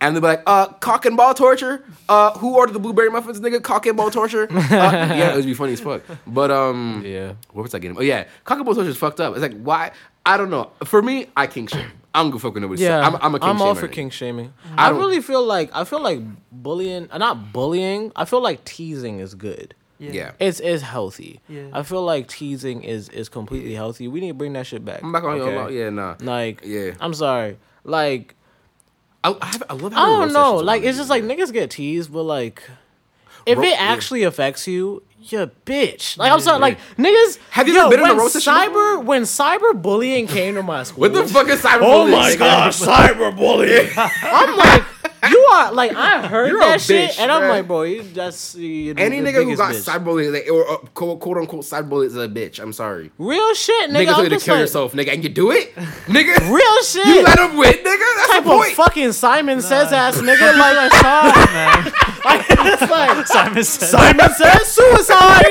And 0.00 0.14
they'll 0.14 0.22
be 0.22 0.28
like, 0.28 0.42
uh, 0.46 0.68
cock 0.68 1.04
and 1.04 1.16
ball 1.16 1.34
torture. 1.34 1.84
Uh, 2.08 2.30
who 2.38 2.54
ordered 2.56 2.72
the 2.74 2.78
blueberry 2.78 3.10
muffins, 3.10 3.40
nigga? 3.40 3.62
Cock 3.62 3.86
and 3.86 3.96
ball 3.96 4.10
torture. 4.10 4.46
Uh, 4.54 4.60
yeah, 4.70 5.32
it 5.32 5.36
would 5.36 5.44
be 5.44 5.52
funny 5.54 5.72
as 5.74 5.80
fuck. 5.80 6.02
But 6.26 6.50
um, 6.52 7.02
Yeah. 7.04 7.34
what 7.52 7.62
was 7.64 7.74
I 7.74 7.80
getting? 7.80 7.98
Oh 7.98 8.02
yeah, 8.02 8.24
cock 8.44 8.56
and 8.58 8.64
ball 8.64 8.74
torture 8.76 8.88
is 8.90 8.96
fucked 8.96 9.20
up. 9.20 9.32
It's 9.34 9.42
like 9.42 9.60
why? 9.60 9.90
I 10.24 10.36
don't 10.36 10.48
know. 10.50 10.70
For 10.84 11.02
me, 11.02 11.26
I 11.36 11.48
kink 11.48 11.70
shame. 11.70 11.90
I'm 12.14 12.30
gonna 12.30 12.38
fuck 12.38 12.54
with 12.54 12.62
nobody. 12.62 12.82
Yeah, 12.82 13.00
I'm, 13.00 13.16
I'm 13.16 13.34
a 13.34 13.40
king 13.40 13.48
I'm 13.48 13.60
all 13.60 13.74
for 13.74 13.88
king 13.88 14.08
shaming. 14.08 14.52
I 14.76 14.88
I, 14.88 14.90
really 14.90 15.20
feel 15.20 15.44
like 15.44 15.70
I 15.74 15.84
feel 15.84 16.00
like 16.00 16.20
bullying, 16.52 17.10
uh, 17.10 17.18
not 17.18 17.52
bullying. 17.52 18.12
I 18.14 18.24
feel 18.24 18.40
like 18.40 18.64
teasing 18.64 19.18
is 19.18 19.34
good. 19.34 19.74
Yeah. 19.98 20.32
It's 20.38 20.60
is 20.60 20.82
healthy. 20.82 21.40
Yeah. 21.48 21.68
I 21.72 21.82
feel 21.82 22.02
like 22.02 22.28
teasing 22.28 22.82
is 22.82 23.08
is 23.08 23.28
completely 23.28 23.74
healthy. 23.74 24.08
We 24.08 24.20
need 24.20 24.28
to 24.28 24.34
bring 24.34 24.52
that 24.54 24.66
shit 24.66 24.84
back. 24.84 25.02
I'm 25.02 25.12
back 25.12 25.24
on 25.24 25.40
okay? 25.40 25.52
your 25.52 25.70
Yeah, 25.70 25.90
nah. 25.90 26.16
Like, 26.20 26.60
Yeah. 26.64 26.92
I'm 27.00 27.14
sorry. 27.14 27.58
Like, 27.84 28.34
I, 29.22 29.36
I, 29.40 29.46
have, 29.46 29.62
I 29.70 29.74
love 29.74 29.92
I 29.94 30.00
having 30.00 30.18
don't 30.18 30.32
know. 30.32 30.56
Like, 30.56 30.82
it's 30.82 30.98
just 30.98 31.10
like 31.10 31.22
niggas, 31.22 31.48
niggas 31.48 31.52
get 31.52 31.70
teased, 31.70 32.12
but 32.12 32.22
like, 32.22 32.62
if 33.46 33.58
Ro- 33.58 33.64
it 33.64 33.70
yeah. 33.70 33.76
actually 33.78 34.22
affects 34.22 34.66
you, 34.66 35.02
you 35.32 35.50
bitch. 35.64 36.18
Like, 36.18 36.32
I'm 36.32 36.40
sorry. 36.40 36.60
Like, 36.60 36.78
niggas. 36.96 37.38
Have 37.50 37.68
you 37.68 37.74
yo, 37.74 37.80
ever 37.82 37.90
been 37.90 38.00
in 38.00 38.06
a 38.06 38.08
when 38.10 38.18
roast 38.18 38.34
session 38.34 38.52
cyber 38.52 39.04
when 39.04 39.22
cyberbullying 39.22 40.28
came 40.28 40.54
to 40.54 40.62
my 40.62 40.82
school? 40.82 41.00
What 41.02 41.14
the 41.14 41.26
fuck 41.26 41.48
is 41.48 41.60
cyberbullying? 41.60 41.80
Oh 41.82 42.08
my 42.08 42.30
nigga? 42.30 42.38
god, 42.38 42.72
cyberbullying! 42.72 43.92
I'm 43.96 44.56
like, 44.56 44.82
you 45.30 45.38
are 45.52 45.72
like, 45.72 45.94
I 45.94 46.26
heard 46.28 46.48
You're 46.50 46.58
a 46.62 46.64
that 46.66 46.80
shit, 46.80 47.10
bitch, 47.12 47.18
and 47.20 47.30
I'm 47.32 47.42
bruh. 47.42 47.48
like, 47.50 47.66
bro, 47.66 47.82
you 47.82 48.02
just 48.02 48.54
you 48.56 48.94
know, 48.94 49.02
Any 49.02 49.20
the 49.20 49.30
nigga 49.30 49.44
who 49.44 49.56
got 49.56 49.72
bitch. 49.74 49.84
cyberbullied, 49.84 50.32
like, 50.32 50.50
or 50.50 50.70
uh, 50.70 50.76
quote, 50.94 51.20
quote 51.20 51.36
unquote 51.38 51.62
cyberbullied 51.64 52.06
is 52.06 52.16
a 52.16 52.28
bitch. 52.28 52.58
I'm 52.60 52.72
sorry. 52.72 53.10
real 53.18 53.54
shit, 53.54 53.90
nigga. 53.90 54.04
Nigga 54.04 54.06
tell 54.06 54.16
I'm 54.18 54.24
you 54.24 54.30
to 54.30 54.38
kill 54.44 54.54
like, 54.54 54.60
yourself, 54.62 54.92
nigga, 54.92 55.12
and 55.14 55.22
you 55.22 55.28
do 55.30 55.50
it, 55.50 55.74
nigga. 55.74 56.50
Real 56.54 56.82
shit. 56.82 57.06
You 57.06 57.22
let 57.22 57.38
him 57.38 57.56
win, 57.56 57.72
nigga. 57.72 57.82
That's 58.16 58.28
type 58.30 58.44
the 58.44 58.50
of 58.50 58.56
point. 58.58 58.72
fucking 58.74 59.12
Simon 59.12 59.60
Says 59.62 59.92
ass 59.92 60.18
nigga 60.18 60.56
like 60.58 60.92
a 60.92 61.52
man. 61.52 61.92
like, 62.24 62.46
it's 62.48 62.90
like 62.90 63.26
Simon 63.26 63.64
says. 63.64 63.90
Simon 63.90 64.30
Says 64.30 64.66
suicide. 64.68 65.44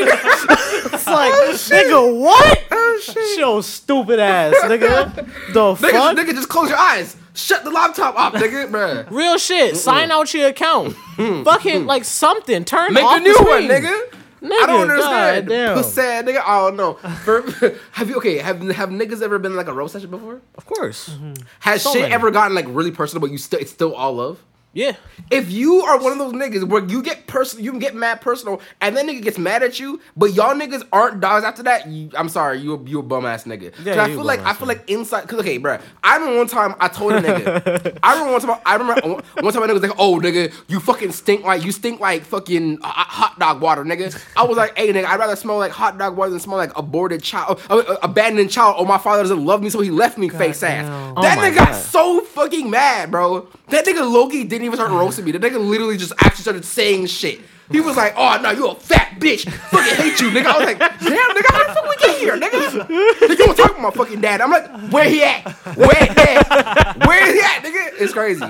it's 0.93 1.07
like 1.07 1.33
nigga 1.33 2.19
what? 2.19 2.63
Oh 2.71 2.99
shit. 3.03 3.37
Show 3.39 3.61
stupid 3.61 4.19
ass 4.19 4.53
nigga. 4.63 5.15
The 5.53 5.73
Nigga, 5.73 5.77
fuck? 5.77 6.17
nigga, 6.17 6.31
just 6.33 6.49
close 6.49 6.69
your 6.69 6.77
eyes. 6.77 7.15
Shut 7.35 7.63
the 7.63 7.71
laptop 7.71 8.15
off, 8.15 8.33
nigga, 8.33 8.67
bruh. 8.71 9.09
Real 9.09 9.37
shit. 9.37 9.75
Sign 9.77 10.11
out 10.11 10.33
your 10.33 10.49
account. 10.49 10.95
Fucking 11.45 11.85
like 11.85 12.03
something. 12.05 12.63
Turn 12.65 12.93
Make 12.93 13.03
off 13.03 13.17
a 13.17 13.21
new 13.21 13.33
the 13.37 13.43
one, 13.43 13.63
screen. 13.63 13.69
nigga. 13.83 14.15
I 14.45 14.65
don't 14.65 14.81
understand. 14.91 15.47
Pussy, 15.77 16.01
nigga. 16.01 16.41
I 16.45 16.59
don't 16.69 16.75
know. 16.75 16.95
For, 17.23 17.41
have 17.93 18.09
you 18.09 18.17
okay? 18.17 18.39
Have 18.39 18.61
have 18.71 18.89
niggas 18.89 19.21
ever 19.21 19.39
been 19.39 19.55
like 19.55 19.67
a 19.67 19.73
roast 19.73 19.93
session 19.93 20.09
before? 20.09 20.41
Of 20.55 20.65
course. 20.65 21.15
Has 21.61 21.81
So 21.83 21.93
shit 21.93 22.01
many. 22.03 22.13
ever 22.13 22.29
gotten 22.29 22.53
like 22.53 22.65
really 22.67 22.91
personal, 22.91 23.21
but 23.21 23.31
you 23.31 23.37
still 23.37 23.59
it's 23.61 23.71
still 23.71 23.95
all 23.95 24.13
love? 24.15 24.43
Yeah. 24.73 24.95
If 25.29 25.51
you 25.51 25.81
are 25.81 26.01
one 26.01 26.11
of 26.11 26.17
those 26.17 26.33
niggas 26.33 26.67
where 26.67 26.83
you 26.83 27.03
get 27.03 27.27
personal, 27.27 27.63
you 27.63 27.71
can 27.71 27.79
get 27.79 27.95
mad 27.95 28.21
personal, 28.21 28.59
and 28.81 28.97
then 28.97 29.07
nigga 29.07 29.21
gets 29.21 29.37
mad 29.37 29.61
at 29.63 29.79
you, 29.79 30.01
but 30.17 30.33
y'all 30.33 30.55
niggas 30.55 30.83
aren't 30.91 31.19
dogs 31.19 31.45
after 31.45 31.63
that. 31.63 31.87
You, 31.87 32.09
I'm 32.15 32.27
sorry, 32.27 32.59
you 32.59 32.73
a, 32.73 32.83
you 32.83 32.99
a 32.99 33.03
bum 33.03 33.25
ass 33.25 33.43
nigga. 33.43 33.71
Yeah, 33.83 34.03
I 34.03 34.07
feel 34.07 34.23
like 34.23 34.39
I 34.39 34.43
bum-ass 34.43 34.57
feel 34.57 34.67
like 34.67 34.89
inside. 34.89 35.27
Cause 35.27 35.39
okay, 35.39 35.59
bro, 35.59 35.77
I 36.03 36.17
remember 36.17 36.37
one 36.39 36.47
time 36.47 36.75
I 36.79 36.87
told 36.87 37.13
a 37.13 37.21
nigga. 37.21 37.99
I 38.03 38.13
remember 38.13 38.31
one 38.33 38.41
time. 38.41 38.61
I 38.65 38.75
remember 38.75 39.23
one 39.41 39.53
time 39.53 39.63
a 39.63 39.67
nigga 39.67 39.73
was 39.73 39.83
like, 39.83 39.99
"Oh, 39.99 40.19
nigga, 40.19 40.51
you 40.67 40.79
fucking 40.79 41.11
stink 41.11 41.43
like 41.43 41.63
you 41.63 41.71
stink 41.71 41.99
like 41.99 42.23
fucking 42.23 42.79
uh, 42.81 42.87
hot 42.87 43.37
dog 43.39 43.61
water, 43.61 43.83
nigga." 43.83 44.19
I 44.35 44.43
was 44.43 44.57
like, 44.57 44.75
"Hey, 44.75 44.91
nigga, 44.91 45.05
I'd 45.05 45.19
rather 45.19 45.35
smell 45.35 45.57
like 45.57 45.71
hot 45.71 45.99
dog 45.99 46.17
water 46.17 46.31
than 46.31 46.39
smell 46.39 46.57
like 46.57 46.75
aborted 46.75 47.21
child, 47.21 47.61
uh, 47.69 47.77
uh, 47.77 47.97
abandoned 48.01 48.49
child, 48.49 48.75
Oh, 48.79 48.85
my 48.85 48.97
father 48.97 49.21
doesn't 49.21 49.45
love 49.45 49.61
me, 49.61 49.69
so 49.69 49.81
he 49.81 49.91
left 49.91 50.17
me, 50.17 50.29
face 50.29 50.63
ass." 50.63 50.87
damn. 50.87 51.15
That 51.15 51.37
Oh 51.37 51.41
my 51.41 51.49
nigga 51.51 51.55
got 51.57 51.75
so 51.75 52.21
fucking 52.21 52.69
mad, 52.69 53.11
bro. 53.11 53.47
That 53.67 53.85
nigga 53.85 54.11
low 54.11 54.27
key 54.27 54.43
didn't 54.43 54.62
even 54.63 54.77
start 54.77 54.91
roasting 54.91 55.25
me. 55.25 55.31
The 55.31 55.39
nigga 55.39 55.59
literally 55.63 55.97
just 55.97 56.13
actually 56.19 56.43
started 56.43 56.65
saying 56.65 57.07
shit. 57.07 57.41
He 57.71 57.79
was 57.79 57.95
like, 57.95 58.13
"Oh 58.17 58.39
no, 58.41 58.51
you 58.51 58.67
a 58.67 58.75
fat 58.75 59.19
bitch. 59.19 59.49
Fucking 59.49 59.95
hate 59.95 60.19
you, 60.19 60.29
nigga." 60.29 60.45
I 60.45 60.57
was 60.57 60.65
like, 60.65 60.79
"Damn, 60.79 60.89
nigga, 60.99 61.51
how 61.51 61.67
the 61.67 61.73
fuck 61.73 61.89
we 61.89 61.95
get 61.97 62.19
here, 62.19 62.37
nigga?" 62.37 62.87
Nigga, 62.87 63.39
you 63.39 63.47
was 63.47 63.57
talking 63.57 63.77
about 63.77 63.81
my 63.81 63.91
fucking 63.91 64.21
dad. 64.21 64.41
I'm 64.41 64.51
like, 64.51 64.91
"Where 64.91 65.05
he 65.09 65.23
at? 65.23 65.47
Where 65.77 65.89
he 65.89 66.09
at? 66.09 67.07
Where 67.07 67.33
he 67.33 67.39
at, 67.39 67.63
nigga?" 67.63 68.01
It's 68.01 68.13
crazy. 68.13 68.45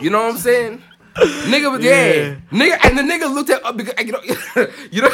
You 0.00 0.10
know 0.10 0.24
what 0.24 0.34
I'm 0.34 0.38
saying? 0.38 0.82
Nigga 1.16 1.72
was 1.72 1.82
yeah. 1.82 2.36
Nigga 2.50 2.78
and 2.84 2.98
the 2.98 3.02
nigga 3.02 3.32
looked 3.32 3.48
at 3.50 3.64
uh, 3.64 3.72
because 3.72 3.94
you 4.04 4.12
know 4.12 4.20
you 4.90 5.02
know 5.02 5.10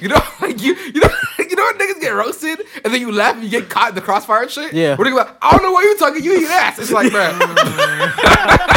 you 0.00 0.08
know 0.08 0.20
like 0.40 0.62
you 0.62 0.74
you 0.74 1.00
know 1.00 1.08
you 1.38 1.56
know 1.56 1.64
when 1.64 1.78
niggas 1.78 2.00
get 2.00 2.10
roasted 2.10 2.60
and 2.84 2.94
then 2.94 3.00
you 3.00 3.10
laugh 3.10 3.34
and 3.34 3.44
you 3.44 3.50
get 3.50 3.68
caught 3.68 3.90
in 3.90 3.94
the 3.96 4.00
crossfire 4.00 4.42
and 4.42 4.50
shit. 4.50 4.72
Yeah. 4.72 4.96
Where 4.96 5.08
nigga 5.08 5.16
like, 5.16 5.36
I 5.42 5.50
don't 5.50 5.62
know 5.62 5.72
why 5.72 5.82
you 5.82 5.98
talking, 5.98 6.22
you 6.22 6.38
eat 6.38 6.48
ass. 6.48 6.78
It's 6.78 6.92
like, 6.92 7.12
man. 7.12 8.76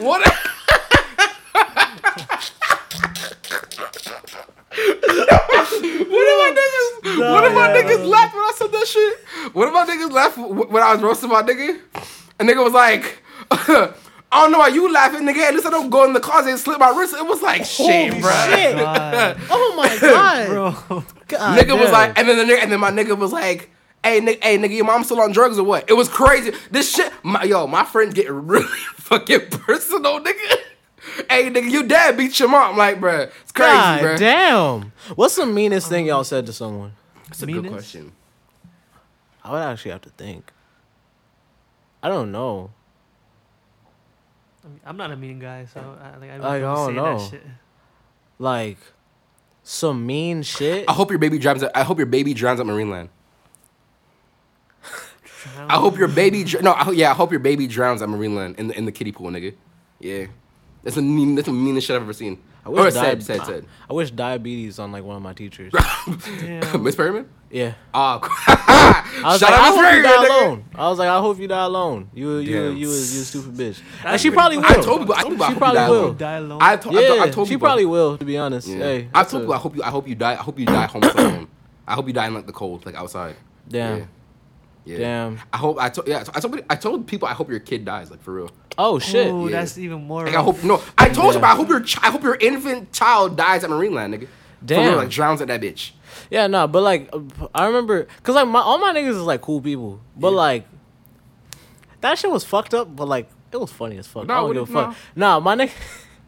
What? 0.00 0.22
What 4.76 6.28
if 6.28 6.38
my 6.38 6.50
niggas? 6.60 7.32
what 7.32 7.44
if 7.44 7.52
my 7.54 7.68
yeah. 7.68 7.82
niggas 7.82 8.08
laughed 8.08 8.34
when 8.34 8.42
I 8.44 8.52
said 8.56 8.72
that 8.72 8.86
shit? 8.86 9.54
What 9.54 9.68
if 9.68 9.74
my 9.74 9.86
niggas 9.86 10.12
laughed 10.12 10.38
when 10.38 10.82
I 10.82 10.92
was 10.94 11.02
roasting 11.02 11.30
my 11.30 11.42
nigga? 11.42 11.80
And 12.38 12.48
nigga 12.48 12.62
was 12.62 12.72
like, 12.72 13.22
I 13.50 14.42
don't 14.42 14.52
know 14.52 14.58
why 14.58 14.68
you 14.68 14.92
laughing, 14.92 15.22
nigga. 15.22 15.38
At 15.48 15.54
least 15.54 15.66
I 15.66 15.70
don't 15.70 15.90
go 15.90 16.04
in 16.04 16.12
the 16.12 16.20
closet 16.20 16.50
and 16.50 16.58
slip 16.58 16.78
my 16.78 16.90
wrist. 16.90 17.14
It 17.14 17.26
was 17.26 17.42
like 17.42 17.64
shit, 17.64 18.10
Holy 18.12 18.20
bro. 18.20 18.30
shit. 18.30 18.76
Oh 19.50 19.74
my 19.76 19.98
god. 20.00 20.46
bro. 20.48 21.04
God 21.28 21.58
Nigga 21.58 21.78
was 21.78 21.90
like, 21.90 22.18
and 22.18 22.28
then 22.28 22.36
the 22.36 22.44
nigga, 22.52 22.62
and 22.62 22.72
then 22.72 22.80
my 22.80 22.90
nigga 22.90 23.16
was 23.16 23.32
like, 23.32 23.70
"Hey, 24.06 24.20
nigga, 24.20 24.42
hey, 24.42 24.58
nigga, 24.58 24.76
your 24.76 24.84
mom 24.84 25.04
still 25.04 25.20
on 25.20 25.32
drugs 25.32 25.58
or 25.58 25.64
what?" 25.64 25.88
It 25.88 25.94
was 25.94 26.08
crazy. 26.08 26.52
This 26.70 26.94
shit, 26.94 27.12
my, 27.22 27.42
yo, 27.44 27.66
my 27.66 27.84
friend 27.84 28.14
get 28.14 28.30
really 28.30 28.66
fucking 28.94 29.48
personal, 29.50 30.20
nigga. 30.20 30.56
Hey, 31.30 31.50
nigga, 31.50 31.70
you 31.70 31.82
dad 31.84 32.16
beat 32.16 32.38
your 32.38 32.48
mom, 32.48 32.76
like, 32.76 33.00
bruh. 33.00 33.30
It's 33.42 33.52
crazy, 33.52 33.72
God 33.72 34.02
bruh. 34.02 34.18
damn. 34.18 34.92
What's 35.14 35.36
the 35.36 35.46
meanest 35.46 35.88
thing 35.88 36.06
y'all 36.06 36.24
said 36.24 36.46
to 36.46 36.52
someone? 36.52 36.92
That's 37.28 37.42
a 37.42 37.46
good 37.46 37.68
question. 37.68 38.12
I 39.44 39.52
would 39.52 39.58
actually 39.62 39.92
have 39.92 40.02
to 40.02 40.10
think. 40.10 40.52
I 42.02 42.08
don't 42.08 42.32
know. 42.32 42.70
I 44.64 44.68
mean, 44.68 44.80
I'm 44.84 44.96
not 44.96 45.12
a 45.12 45.16
mean 45.16 45.38
guy, 45.38 45.66
so 45.66 45.80
I, 45.80 46.16
like 46.18 46.30
I, 46.30 46.34
I 46.34 46.60
don't 46.60 46.60
don't 46.60 46.88
say 46.88 46.94
know. 46.94 47.18
that 47.18 47.30
shit. 47.30 47.46
Like 48.38 48.78
some 49.62 50.04
mean 50.04 50.42
shit. 50.42 50.84
I 50.88 50.92
hope 50.92 51.10
your 51.10 51.18
baby 51.18 51.38
drowns. 51.38 51.62
Up, 51.62 51.70
I 51.74 51.84
hope 51.84 51.98
your 51.98 52.06
baby 52.06 52.34
drowns 52.34 52.58
at 52.60 52.66
Marineland. 52.66 53.08
I 55.68 55.76
hope 55.76 55.96
your 55.98 56.08
baby. 56.08 56.44
Dr- 56.44 56.62
no, 56.64 56.72
I, 56.72 56.90
yeah, 56.92 57.10
I 57.10 57.14
hope 57.14 57.30
your 57.30 57.40
baby 57.40 57.66
drowns 57.66 58.02
at 58.02 58.08
Marineland 58.08 58.58
in 58.58 58.68
the 58.68 58.76
in 58.78 58.84
the 58.84 58.92
kiddie 58.92 59.12
pool, 59.12 59.30
nigga. 59.30 59.54
Yeah, 60.00 60.26
that's 60.82 60.96
the 60.96 61.02
mean. 61.02 61.34
That's 61.34 61.46
the 61.46 61.52
meanest 61.52 61.86
shit 61.86 61.96
I've 61.96 62.02
ever 62.02 62.12
seen. 62.12 62.38
I 62.64 62.68
wish 62.68 62.94
said, 62.94 63.18
di- 63.20 63.24
said, 63.24 63.44
said. 63.46 63.64
I 63.88 63.92
wish 63.92 64.10
diabetes 64.10 64.80
on 64.80 64.90
like 64.90 65.04
one 65.04 65.14
of 65.16 65.22
my 65.22 65.32
teachers. 65.32 65.72
Miss 66.80 66.96
Perryman. 66.96 67.28
yeah. 67.48 67.74
Oh, 67.94 68.18
I 68.48 69.20
was 69.24 69.40
shout 69.40 69.50
like, 69.52 69.60
out 69.60 69.60
I 69.60 69.70
Miss 69.70 69.76
hope 69.78 69.94
you 69.94 70.02
die 70.02 70.08
nigga. 70.26 70.28
alone. 70.46 70.64
I 70.74 70.88
was 70.88 70.98
like, 70.98 71.08
I 71.08 71.18
hope 71.20 71.38
you 71.38 71.46
die 71.48 71.64
alone. 71.64 72.10
You, 72.12 72.38
you, 72.38 72.52
Damn. 72.70 72.76
you, 72.76 72.88
was, 72.88 73.14
you 73.14 73.20
a 73.20 73.24
stupid 73.24 73.54
bitch. 73.54 73.80
And 74.04 74.20
she 74.20 74.30
probably 74.32 74.56
will. 74.56 74.64
pretty 74.64 74.80
I 74.80 74.84
told 74.84 74.98
people. 75.00 75.14
I 75.14 75.20
told 75.22 75.32
people. 75.34 75.46
She 75.48 75.54
probably 75.54 75.80
you 75.80 75.86
die 75.86 75.90
will. 75.90 76.00
alone. 76.06 76.16
Die 76.16 76.32
alone. 76.36 76.58
I, 76.60 76.76
to, 76.76 76.88
I, 76.88 76.92
Yeah, 76.92 77.00
to, 77.14 77.20
I 77.20 77.30
told 77.30 77.46
she 77.48 77.54
people. 77.54 77.66
probably 77.66 77.86
will. 77.86 78.18
To 78.18 78.24
be 78.24 78.36
honest, 78.36 78.66
Yeah. 78.68 78.78
hey, 78.78 79.08
I 79.14 79.22
told 79.22 79.42
a- 79.42 79.44
people. 79.46 79.54
I 79.54 79.58
hope 79.58 79.76
you. 79.76 79.82
I 79.84 79.88
hope 79.90 80.08
you 80.08 80.14
die. 80.16 80.32
I 80.32 80.36
hope 80.36 80.58
you 80.58 80.66
die 80.66 80.86
homeless 80.86 81.14
at 81.14 81.32
home. 81.34 81.48
I 81.86 81.94
hope 81.94 82.06
you 82.08 82.12
die 82.12 82.26
in 82.26 82.34
like 82.34 82.46
the 82.46 82.52
cold, 82.52 82.84
like 82.84 82.96
outside. 82.96 83.36
Damn. 83.68 83.98
Yeah. 83.98 84.04
Yeah. 84.86 84.98
Damn. 84.98 85.40
I 85.52 85.56
hope. 85.58 85.78
I 85.78 85.88
told. 85.90 86.06
Yeah. 86.08 86.24
I 86.34 86.40
told. 86.40 86.62
I 86.70 86.76
told 86.76 87.06
people. 87.06 87.26
I 87.28 87.32
hope 87.34 87.50
your 87.50 87.58
kid 87.60 87.84
dies, 87.84 88.10
like 88.10 88.22
for 88.22 88.32
real. 88.32 88.50
Oh 88.78 88.98
shit. 88.98 89.26
Ooh, 89.26 89.46
Yeah. 89.48 89.58
that's 89.60 89.76
even 89.78 90.04
more. 90.06 90.24
Like 90.24 90.34
I 90.36 90.42
hope 90.42 90.62
no. 90.64 90.80
I 90.96 91.08
told 91.08 91.28
Yeah. 91.28 91.32
you, 91.34 91.40
but 91.40 91.46
I 91.50 91.54
hope 91.56 91.68
your 91.68 91.80
chi- 91.80 92.06
I 92.06 92.10
hope 92.10 92.22
your 92.22 92.36
infant 92.36 92.92
child 92.92 93.36
dies 93.36 93.64
at 93.64 93.70
Marineland, 93.70 94.14
nigga. 94.14 94.28
For 94.60 94.64
Damn. 94.64 94.88
real, 94.88 94.96
like 94.98 95.10
drowns 95.10 95.40
at 95.42 95.48
that 95.48 95.60
bitch. 95.60 95.90
Yeah, 96.30 96.46
no, 96.46 96.66
but 96.66 96.82
like 96.82 97.10
uh, 97.12 97.20
I 97.54 97.66
remember, 97.66 98.06
cause 98.22 98.34
like 98.36 98.48
my 98.48 98.60
all 98.60 98.78
my 98.78 98.92
niggas 98.94 99.10
is 99.10 99.18
like 99.22 99.40
cool 99.42 99.60
people, 99.60 100.00
but 100.16 100.30
Yeah. 100.30 100.36
like 100.36 100.66
that 102.00 102.18
shit 102.18 102.30
was 102.30 102.44
fucked 102.44 102.74
up, 102.74 102.94
but 102.94 103.08
like 103.08 103.28
it 103.52 103.56
was 103.58 103.72
funny 103.72 103.98
as 103.98 104.06
fuck. 104.06 104.26
No, 104.26 104.34
I 104.34 104.36
don't 104.38 104.46
what 104.48 104.52
give 104.54 104.62
a 104.62 104.66
do 104.66 104.72
you- 104.72 104.84
fuck. 104.86 104.96
Nah, 105.14 105.40
my 105.40 105.56
nigga, 105.56 105.72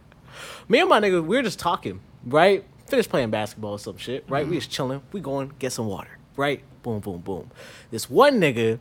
me 0.68 0.80
and 0.80 0.88
my 0.88 1.00
nigga, 1.00 1.24
we 1.24 1.36
were 1.36 1.42
just 1.42 1.58
talking, 1.58 2.00
right? 2.24 2.64
Finished 2.86 3.10
playing 3.10 3.30
basketball 3.30 3.72
or 3.72 3.78
some 3.78 3.96
shit, 3.98 4.24
right? 4.28 4.46
We 4.46 4.56
just 4.56 4.70
chilling. 4.70 5.02
We 5.12 5.20
going 5.20 5.52
get 5.58 5.72
some 5.72 5.86
water, 5.86 6.18
right? 6.36 6.62
Boom, 6.82 7.00
boom, 7.00 7.18
boom. 7.20 7.50
This 7.90 8.08
one 8.08 8.40
nigga, 8.40 8.78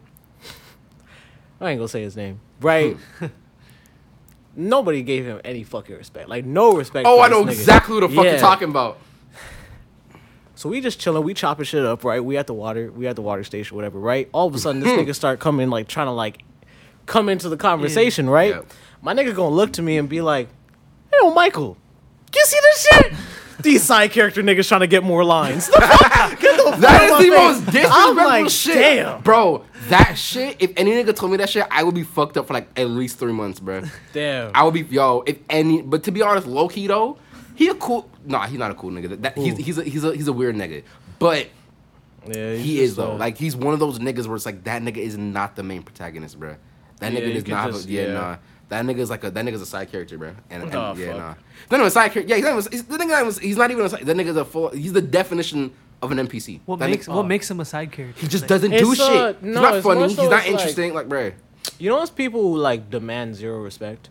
I 1.60 1.72
ain't 1.72 1.80
gonna 1.80 1.88
say 1.88 2.02
his 2.04 2.16
name, 2.16 2.40
right? 2.62 2.96
Nobody 4.56 5.04
gave 5.04 5.26
him 5.26 5.40
any 5.46 5.64
fucking 5.64 5.96
respect, 5.96 6.30
like 6.30 6.46
no 6.46 6.74
respect. 6.74 7.06
Oh, 7.08 7.22
I 7.22 7.28
know 7.28 7.44
nigga. 7.44 7.52
exactly 7.52 7.94
who 7.96 8.02
the 8.02 8.10
fuck 8.10 8.26
Yeah. 8.26 8.32
you're 8.32 8.40
talking 8.40 8.70
about. 8.70 8.98
So 10.56 10.70
we 10.70 10.82
just 10.82 11.00
chilling, 11.00 11.24
we 11.24 11.36
chopping 11.36 11.66
shit 11.66 11.86
up, 11.86 12.04
right? 12.04 12.24
We 12.24 12.36
at 12.38 12.48
the 12.48 12.54
water, 12.56 12.92
we 12.92 13.06
at 13.06 13.16
the 13.16 13.22
water 13.22 13.44
station, 13.44 13.76
whatever, 13.76 14.00
right? 14.00 14.28
All 14.32 14.48
of 14.48 14.56
a 14.56 14.58
sudden, 14.60 14.82
this 14.82 14.92
nigga 15.00 15.14
start 15.14 15.40
coming, 15.40 15.70
like 15.70 15.88
trying 15.88 16.08
to 16.08 16.12
like 16.12 16.44
come 17.06 17.30
into 17.30 17.50
the 17.50 17.58
conversation, 17.58 18.28
right? 18.30 18.56
Yeah. 18.56 18.62
My 19.04 19.14
nigga 19.14 19.36
gonna 19.36 19.54
look 19.54 19.74
to 19.74 19.84
me 19.84 19.98
and 20.00 20.10
be 20.10 20.22
like, 20.22 20.48
"Hey, 21.12 21.18
yo, 21.22 21.32
Michael, 21.32 21.78
you 22.36 22.46
see 22.46 22.58
this 22.62 22.88
shit? 22.88 23.14
These 23.62 23.84
side 23.84 24.12
character 24.12 24.42
niggas 24.44 24.68
trying 24.68 24.82
to 24.82 24.88
get 24.88 25.04
more 25.04 25.24
lines. 25.24 25.68
The 25.68 25.74
fuck? 25.82 26.40
Get 26.40 26.57
the 26.76 26.78
fuck 26.78 26.82
That 26.82 27.12
out 27.12 27.22
is 27.22 27.28
my 27.30 27.36
the 27.36 27.42
most 27.42 27.66
disrespectful 27.66 28.16
like, 28.16 28.50
shit, 28.50 28.74
damn, 28.76 29.22
bro. 29.22 29.64
That 29.90 30.14
shit. 30.18 30.58
If 30.60 30.74
any 30.78 30.92
nigga 30.92 31.16
told 31.16 31.32
me 31.32 31.38
that 31.38 31.50
shit, 31.50 31.66
I 31.72 31.84
would 31.84 31.96
be 31.96 32.04
fucked 32.04 32.38
up 32.38 32.48
for 32.48 32.54
like 32.54 32.68
at 32.78 32.90
least 32.90 33.18
three 33.20 33.32
months, 33.34 33.60
bro. 33.60 33.84
damn. 34.14 34.52
I 34.54 34.64
would 34.64 34.74
be 34.74 34.82
yo. 34.82 35.24
If 35.26 35.38
any, 35.50 35.82
but 35.82 36.04
to 36.04 36.12
be 36.12 36.22
honest, 36.22 36.48
low 36.48 36.68
key 36.68 36.88
though, 36.88 37.18
he 37.56 37.68
a 37.70 37.76
cool. 37.76 38.10
Nah, 38.26 38.46
he's 38.48 38.60
not 38.60 38.72
a 38.72 38.76
cool 38.76 38.92
nigga. 38.92 39.10
That, 39.10 39.22
that- 39.24 39.38
he's 39.38 39.58
he's 39.58 39.78
a, 39.78 39.84
he's 39.84 40.04
a 40.04 40.14
he's 40.16 40.28
a 40.28 40.34
weird 40.34 40.56
nigga. 40.56 40.84
But 41.20 41.48
yeah, 42.28 42.56
he 42.56 42.80
is 42.82 42.96
though. 42.96 43.14
uh, 43.14 43.18
Like 43.18 43.38
he's 43.38 43.56
one 43.56 43.74
of 43.74 43.80
those 43.80 44.00
niggas 44.00 44.28
where 44.28 44.36
it's 44.36 44.46
like 44.46 44.64
that 44.66 44.82
nigga 44.82 44.98
is 44.98 45.18
not 45.18 45.56
the 45.56 45.64
main 45.64 45.84
protagonist, 45.84 46.40
bro. 46.40 46.56
That 47.00 47.14
Yeah, 47.14 47.20
nigga 47.22 47.28
you 47.28 47.34
does 47.36 47.48
not. 47.48 47.72
just- 47.72 47.88
a, 47.88 47.92
yeah, 47.92 48.02
yeah. 48.08 48.14
nah. 48.14 48.38
That 48.70 48.84
nigga's 48.84 49.10
like 49.10 49.24
a 49.24 49.32
that 49.32 49.46
nigga's 49.46 49.62
a 49.62 49.66
side 49.66 49.90
character, 49.90 50.18
bro. 50.18 50.34
And, 50.50 50.64
and 50.64 50.76
Oh, 50.76 50.94
yeah, 50.98 51.08
fuck. 51.14 51.18
nah. 51.18 51.34
No, 51.72 51.78
no, 51.78 51.86
a 51.86 51.90
side 51.92 52.12
character. 52.12 52.30
Yeah, 52.30 52.36
he's 52.36 52.44
not 52.44 52.58
even, 52.60 52.72
he's, 52.72 52.84
the 52.84 52.98
nigga 52.98 53.08
not 53.08 53.26
even, 53.28 53.42
he's 53.42 53.56
not 53.58 53.72
even 53.72 53.86
a 53.86 53.90
side. 53.90 54.06
That 54.06 54.18
nigga's 54.18 54.36
a 54.36 54.44
full. 54.44 54.70
He's 54.72 54.92
the 54.92 55.02
definition 55.02 55.72
of 56.02 56.12
an 56.12 56.18
NPC. 56.20 56.60
What 56.66 56.80
That 56.80 56.90
makes 56.90 57.08
nigga- 57.08 57.16
what 57.16 57.26
makes 57.28 57.50
him 57.50 57.60
a 57.60 57.66
side 57.66 57.92
character? 57.92 58.22
He 58.22 58.28
just 58.28 58.44
Like, 58.44 58.50
doesn't 58.50 58.72
do 58.72 58.92
It's, 58.92 59.00
uh, 59.02 59.34
shit. 59.34 59.44
no, 59.44 59.48
he's 59.50 59.56
not 59.62 59.84
funny. 59.84 60.00
more 60.00 60.08
He's 60.10 60.18
not 60.18 60.24
it's 60.26 60.32
like- 60.32 60.48
interesting. 60.48 60.94
Like, 60.94 61.10
bro. 61.10 61.32
You 61.80 61.90
know, 61.90 62.02
it's 62.02 62.12
people 62.12 62.42
who 62.42 62.58
like 62.58 62.90
demand 62.90 63.36
zero 63.36 63.60
respect. 63.62 64.10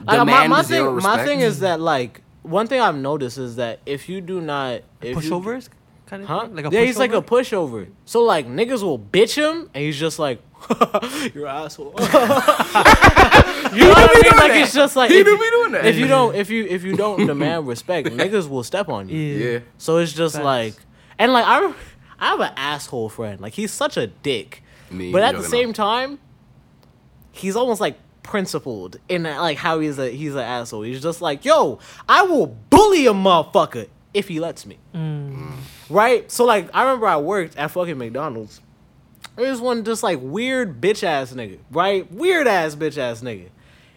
Like, 0.00 0.18
my, 0.18 0.24
Demand 0.24 0.50
my 0.50 0.62
zero 0.62 0.94
thing, 1.00 1.02
my 1.10 1.24
thing 1.24 1.40
is 1.40 1.60
that 1.60 1.80
like 1.80 2.22
one 2.42 2.66
thing 2.66 2.80
I've 2.80 2.96
noticed 2.96 3.38
is 3.38 3.56
that 3.56 3.80
if 3.86 4.08
you 4.08 4.20
do 4.20 4.40
not 4.40 4.82
if 5.00 5.22
you- 5.24 5.30
pushovers, 5.30 5.68
kind 6.06 6.22
of 6.22 6.28
Huh? 6.28 6.48
like 6.52 6.66
a 6.66 6.70
yeah, 6.70 6.82
he's 6.82 6.98
like 6.98 7.12
a 7.12 7.20
pushover? 7.22 7.86
pushover. 7.86 7.88
So 8.04 8.22
like 8.22 8.46
niggas 8.46 8.82
will 8.82 8.98
bitch 8.98 9.34
him, 9.34 9.68
and 9.74 9.82
he's 9.84 9.98
just 9.98 10.18
like, 10.18 10.40
"You're 11.34 11.46
an 11.46 11.64
asshole." 11.64 11.94
you 13.74 13.80
know 13.80 13.88
what 13.88 13.98
I 13.98 14.14
mean? 14.22 14.32
Like 14.32 14.52
that. 14.52 14.56
it's 14.62 14.74
just 14.74 14.96
like 14.96 15.10
He 15.10 15.20
if, 15.20 15.26
do 15.26 15.36
be 15.38 15.50
doing 15.50 15.72
that. 15.72 15.86
if 15.86 15.96
you 15.96 16.06
don't 16.06 16.34
if 16.34 16.50
you 16.50 16.64
if 16.66 16.82
you 16.84 16.96
don't 16.96 17.26
demand 17.26 17.66
respect, 17.66 18.08
niggas 18.08 18.48
will 18.48 18.62
step 18.64 18.88
on 18.88 19.08
you. 19.08 19.18
Yeah. 19.18 19.50
Yeah. 19.52 19.58
So 19.78 19.98
it's 19.98 20.12
just 20.12 20.36
Facts. 20.36 20.44
like, 20.44 20.74
and 21.18 21.32
like 21.32 21.44
I, 21.46 21.72
I 22.18 22.26
have 22.30 22.40
an 22.40 22.52
asshole 22.56 23.08
friend. 23.08 23.40
Like 23.40 23.52
he's 23.54 23.70
such 23.72 23.96
a 23.96 24.06
dick, 24.06 24.62
Me, 24.90 25.12
but 25.12 25.22
at 25.22 25.32
you 25.32 25.38
the 25.38 25.42
know. 25.42 25.48
same 25.48 25.72
time, 25.72 26.18
he's 27.32 27.56
almost 27.56 27.80
like 27.80 27.98
principled 28.22 28.96
in 29.08 29.22
like 29.22 29.56
how 29.58 29.78
he's 29.80 29.98
a 29.98 30.10
he's 30.10 30.34
an 30.34 30.40
asshole. 30.40 30.82
He's 30.82 31.02
just 31.02 31.20
like, 31.22 31.44
yo, 31.44 31.78
I 32.08 32.22
will 32.22 32.46
bully 32.46 33.06
a 33.06 33.12
motherfucker 33.12 33.88
if 34.14 34.28
he 34.28 34.40
lets 34.40 34.66
me. 34.66 34.78
Mm. 34.94 35.52
Right? 35.90 36.30
So 36.30 36.44
like 36.44 36.68
I 36.74 36.82
remember 36.82 37.06
I 37.06 37.16
worked 37.18 37.56
at 37.56 37.70
fucking 37.70 37.98
McDonald's. 37.98 38.60
There 39.36 39.50
was 39.50 39.60
one 39.60 39.84
just 39.84 40.02
like 40.02 40.18
weird 40.22 40.80
bitch 40.80 41.04
ass 41.04 41.32
nigga, 41.34 41.58
right? 41.70 42.10
Weird 42.10 42.46
ass 42.46 42.74
bitch 42.74 42.96
ass 42.96 43.20
nigga. 43.20 43.48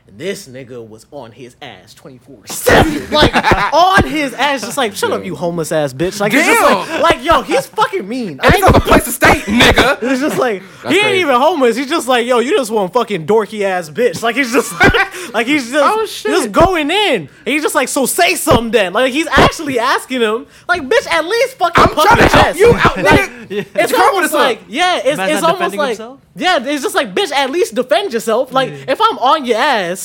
And 0.10 0.18
this 0.18 0.48
nigga 0.48 0.86
was 0.88 1.06
on 1.12 1.32
his 1.32 1.56
ass 1.62 1.94
24 1.94 2.48
7. 2.48 3.12
Like, 3.12 3.34
on 3.74 4.08
his 4.08 4.34
ass, 4.34 4.62
just 4.62 4.78
like, 4.78 4.96
shut 4.96 5.12
up, 5.12 5.24
you 5.24 5.36
homeless 5.36 5.72
ass 5.72 5.94
bitch. 5.94 6.20
Like, 6.20 6.34
it's 6.34 6.46
just 6.48 6.62
like, 6.90 7.02
like, 7.02 7.24
yo, 7.24 7.42
he's 7.44 7.68
fucking 7.68 8.08
mean. 8.08 8.40
I 8.42 8.46
Ain't 8.48 8.56
ain't 8.56 8.64
got 8.66 8.76
a 8.78 8.80
place 8.80 9.04
to 9.06 9.12
stay, 9.12 9.28
nigga. 9.42 10.00
it's 10.02 10.20
just 10.22 10.38
like 10.40 10.62
That's 10.84 10.90
he 10.96 11.00
ain't 11.00 11.04
crazy. 11.08 11.20
even 11.22 11.36
homeless. 11.36 11.76
He's 11.76 11.90
just 11.90 12.08
like, 12.08 12.26
yo, 12.26 12.40
you 12.40 12.56
just 12.58 12.72
one 12.72 12.90
fucking 12.90 13.28
dorky 13.28 13.62
ass 13.62 13.90
bitch. 13.90 14.22
Like 14.24 14.36
he's 14.36 14.52
just 14.52 14.72
like 15.34 15.46
he's 15.48 15.70
just 15.72 15.84
Oh, 15.86 16.06
shit. 16.06 16.32
just 16.32 16.52
going 16.52 16.90
in. 16.90 17.22
And 17.24 17.30
he's 17.46 17.62
just 17.62 17.76
like, 17.76 17.88
so 17.88 18.06
say 18.06 18.36
something 18.36 18.72
then. 18.72 18.94
Like 18.94 19.12
he's 19.14 19.28
actually 19.28 19.78
asking 19.80 20.22
him, 20.22 20.48
like, 20.68 20.82
bitch, 20.82 21.08
at 21.08 21.26
least 21.26 21.58
fucking 21.58 21.84
I'm 21.84 21.90
puff 21.94 22.06
trying 22.06 22.18
to 22.18 22.24
your 22.24 22.30
help 22.30 22.46
chest. 22.46 22.60
you 22.60 22.74
out, 22.74 22.96
nigga. 23.06 23.36
It's 23.52 23.72
Get 23.74 23.90
your 23.92 24.02
almost 24.02 24.34
like, 24.34 24.62
yeah, 24.68 24.98
it's, 25.04 25.20
it's 25.20 25.44
almost 25.44 25.76
like, 25.76 25.90
himself? 25.90 26.20
yeah, 26.36 26.64
it's 26.64 26.84
just 26.84 26.94
like, 26.96 27.14
bitch, 27.16 27.32
at 27.32 27.50
least 27.50 27.74
defend 27.76 28.14
yourself. 28.14 28.52
Like 28.54 28.70
if 28.72 29.00
I'm 29.02 29.18
on 29.18 29.46
your 29.46 29.58
ass, 29.58 29.99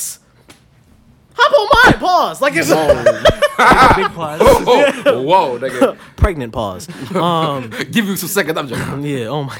hop 1.35 1.51
on 1.85 1.91
mine. 1.91 1.99
Pause. 1.99 2.41
Like 2.41 2.53
it's 2.55 2.69
a 2.71 2.75
big 3.95 4.11
pause. 4.13 4.39
Oh, 5.07 5.21
whoa, 5.21 5.59
nigga. 5.59 5.97
pregnant. 6.15 6.51
Pause. 6.53 6.89
Um. 7.15 7.69
Give 7.91 8.05
you 8.05 8.15
some 8.15 8.29
seconds. 8.29 8.57
I'm 8.57 8.67
joking. 8.67 9.03
Yeah. 9.03 9.27
Oh 9.27 9.43
my 9.43 9.57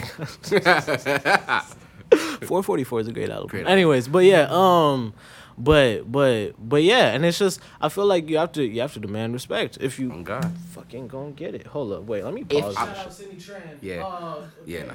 god. 0.49 1.63
444 2.11 2.99
is 3.01 3.07
a 3.07 3.11
great 3.11 3.30
album. 3.30 3.65
Anyways, 3.67 4.07
but 4.07 4.19
yeah, 4.19 4.47
um, 4.49 5.13
but 5.57 6.09
but 6.11 6.51
but 6.59 6.84
yeah, 6.84 7.11
and 7.13 7.26
it's 7.26 7.39
just 7.39 7.59
I 7.82 7.89
feel 7.89 8.05
like 8.05 8.30
you 8.30 8.38
have 8.38 8.51
to 8.53 8.63
you 8.63 8.82
have 8.82 8.93
to 8.93 8.99
demand 8.99 9.34
respect 9.34 9.78
if 9.82 9.97
you 9.99 10.11
Oh, 10.13 10.21
God. 10.21 10.51
fucking 10.73 11.07
gonna 11.07 11.32
get 11.32 11.55
it. 11.55 11.65
Hold 11.67 11.91
up, 11.93 12.03
wait, 12.03 12.23
let 12.23 12.34
me 12.34 12.45
If 12.49 12.61
pause. 12.63 12.76
I- 12.78 13.03
this 13.05 13.17
shit. 13.43 13.57
Yeah. 13.82 14.36
Yeah, 14.65 14.84
no. 14.84 14.93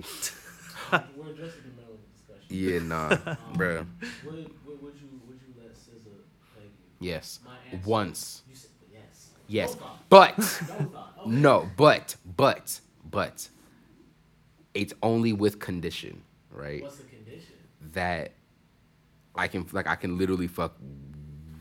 We're 0.00 1.32
just 1.34 1.58
in 1.58 1.64
the 1.64 1.76
middle 1.76 1.94
of 1.94 2.00
the 2.00 2.08
discussion. 2.16 2.48
Yeah, 2.48 2.78
nah, 2.80 3.08
bruh. 3.54 3.86
Would, 4.24 4.34
would, 4.66 4.82
would 4.82 4.94
you 5.00 5.08
would 5.28 5.38
you 5.46 5.54
let 5.58 5.74
SZA 5.74 6.16
play 6.54 6.64
you? 6.64 6.70
Yes. 7.00 7.40
My. 7.44 7.78
Once. 7.84 8.42
You 8.48 8.54
said 8.56 8.70
yes. 8.92 9.30
Yes. 9.48 9.76
No. 9.80 9.86
But 10.08 10.38
No. 10.38 10.44
Okay. 11.22 11.30
no, 11.30 11.70
but 11.76 12.16
but 12.36 12.80
but 13.10 13.48
it's 14.74 14.92
only 15.02 15.32
with 15.32 15.58
condition, 15.58 16.22
right? 16.52 16.82
What's 16.82 16.96
the 16.96 17.04
condition? 17.04 17.54
That 17.92 18.32
I 19.34 19.48
can 19.48 19.66
like 19.72 19.86
I 19.86 19.96
can 19.96 20.18
literally 20.18 20.46
fuck 20.46 20.76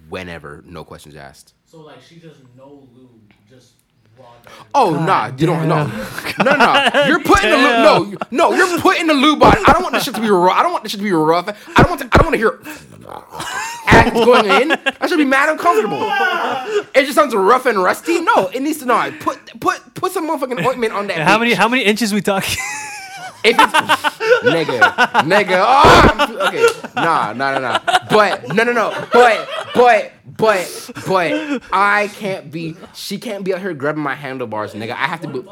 whenever, 0.10 0.64
no 0.66 0.84
questions 0.84 1.16
asked. 1.16 1.54
So 1.66 1.82
like 1.82 2.02
she 2.02 2.20
just 2.20 2.40
no 2.58 2.88
lube, 2.94 3.32
just 3.50 3.74
raw. 4.18 4.26
dog. 4.44 4.68
Oh 4.76 4.92
nah, 5.06 5.28
you 5.38 5.46
don't 5.48 5.68
no 5.68 5.86
no 6.44 6.56
no. 6.56 7.04
You're 7.08 7.20
putting 7.24 7.50
the 7.50 7.58
lube 7.58 7.84
no 7.84 8.04
you- 8.06 8.18
no 8.32 8.54
you're 8.54 8.80
putting 8.80 9.08
the 9.08 9.14
lube 9.14 9.42
on. 9.44 9.56
I 9.68 9.74
don't 9.74 9.84
want 9.84 9.94
this 9.94 10.04
shit 10.04 10.16
to 10.16 10.22
be 10.22 10.30
rough. 10.30 10.56
I 10.58 10.64
don't 10.64 10.72
want 10.72 10.84
this 10.84 10.92
shit 10.92 11.00
to 11.00 11.04
be 11.04 11.12
rough. 11.12 11.48
I 11.78 11.84
don't 11.84 11.90
want 11.90 12.02
to, 12.02 12.10
I 12.12 12.18
don't 12.18 12.26
want 12.28 12.34
to 12.34 12.38
hear 12.38 12.60
as 14.00 14.14
it's 14.14 14.26
going 14.26 14.46
in. 14.62 14.72
I 15.02 15.08
should 15.08 15.18
be 15.18 15.26
mad 15.26 15.50
uncomfortable. 15.50 16.02
It 16.96 17.06
just 17.06 17.16
sounds 17.16 17.36
rough 17.36 17.66
and 17.66 17.82
rusty. 17.82 18.22
No, 18.22 18.48
it 18.54 18.62
needs 18.62 18.80
to 18.80 18.86
no. 18.86 19.12
Put 19.20 19.60
put 19.60 19.94
put 19.94 20.12
some 20.12 20.28
motherfucking 20.30 20.66
ointment 20.66 20.94
on 20.94 21.08
that. 21.08 21.20
how 21.20 21.38
bitch. 21.38 21.40
many 21.42 21.54
how 21.54 21.68
many 21.68 21.84
inches 21.84 22.14
we 22.14 22.22
talking? 22.22 22.58
If 23.42 23.56
it's 23.58 23.74
nigga, 24.44 24.80
nigga, 25.24 25.64
oh, 25.66 26.48
okay, 26.48 26.66
nah, 26.94 27.32
nah, 27.32 27.58
nah, 27.58 27.60
nah. 27.60 27.80
But 28.10 28.54
no, 28.54 28.66
no, 28.66 28.74
no. 28.74 29.08
But, 29.14 29.48
but, 29.74 30.12
but, 30.26 30.92
but, 31.08 31.64
I 31.72 32.10
can't 32.16 32.52
be. 32.52 32.76
She 32.94 33.18
can't 33.18 33.46
be 33.46 33.54
out 33.54 33.62
here 33.62 33.74
grabbing 33.74 34.04
my 34.04 34.14
handlebars, 34.16 34.74
nigga. 34.74 34.92
I 34.92 35.08
have 35.08 35.22
to 35.22 35.30
be. 35.30 35.50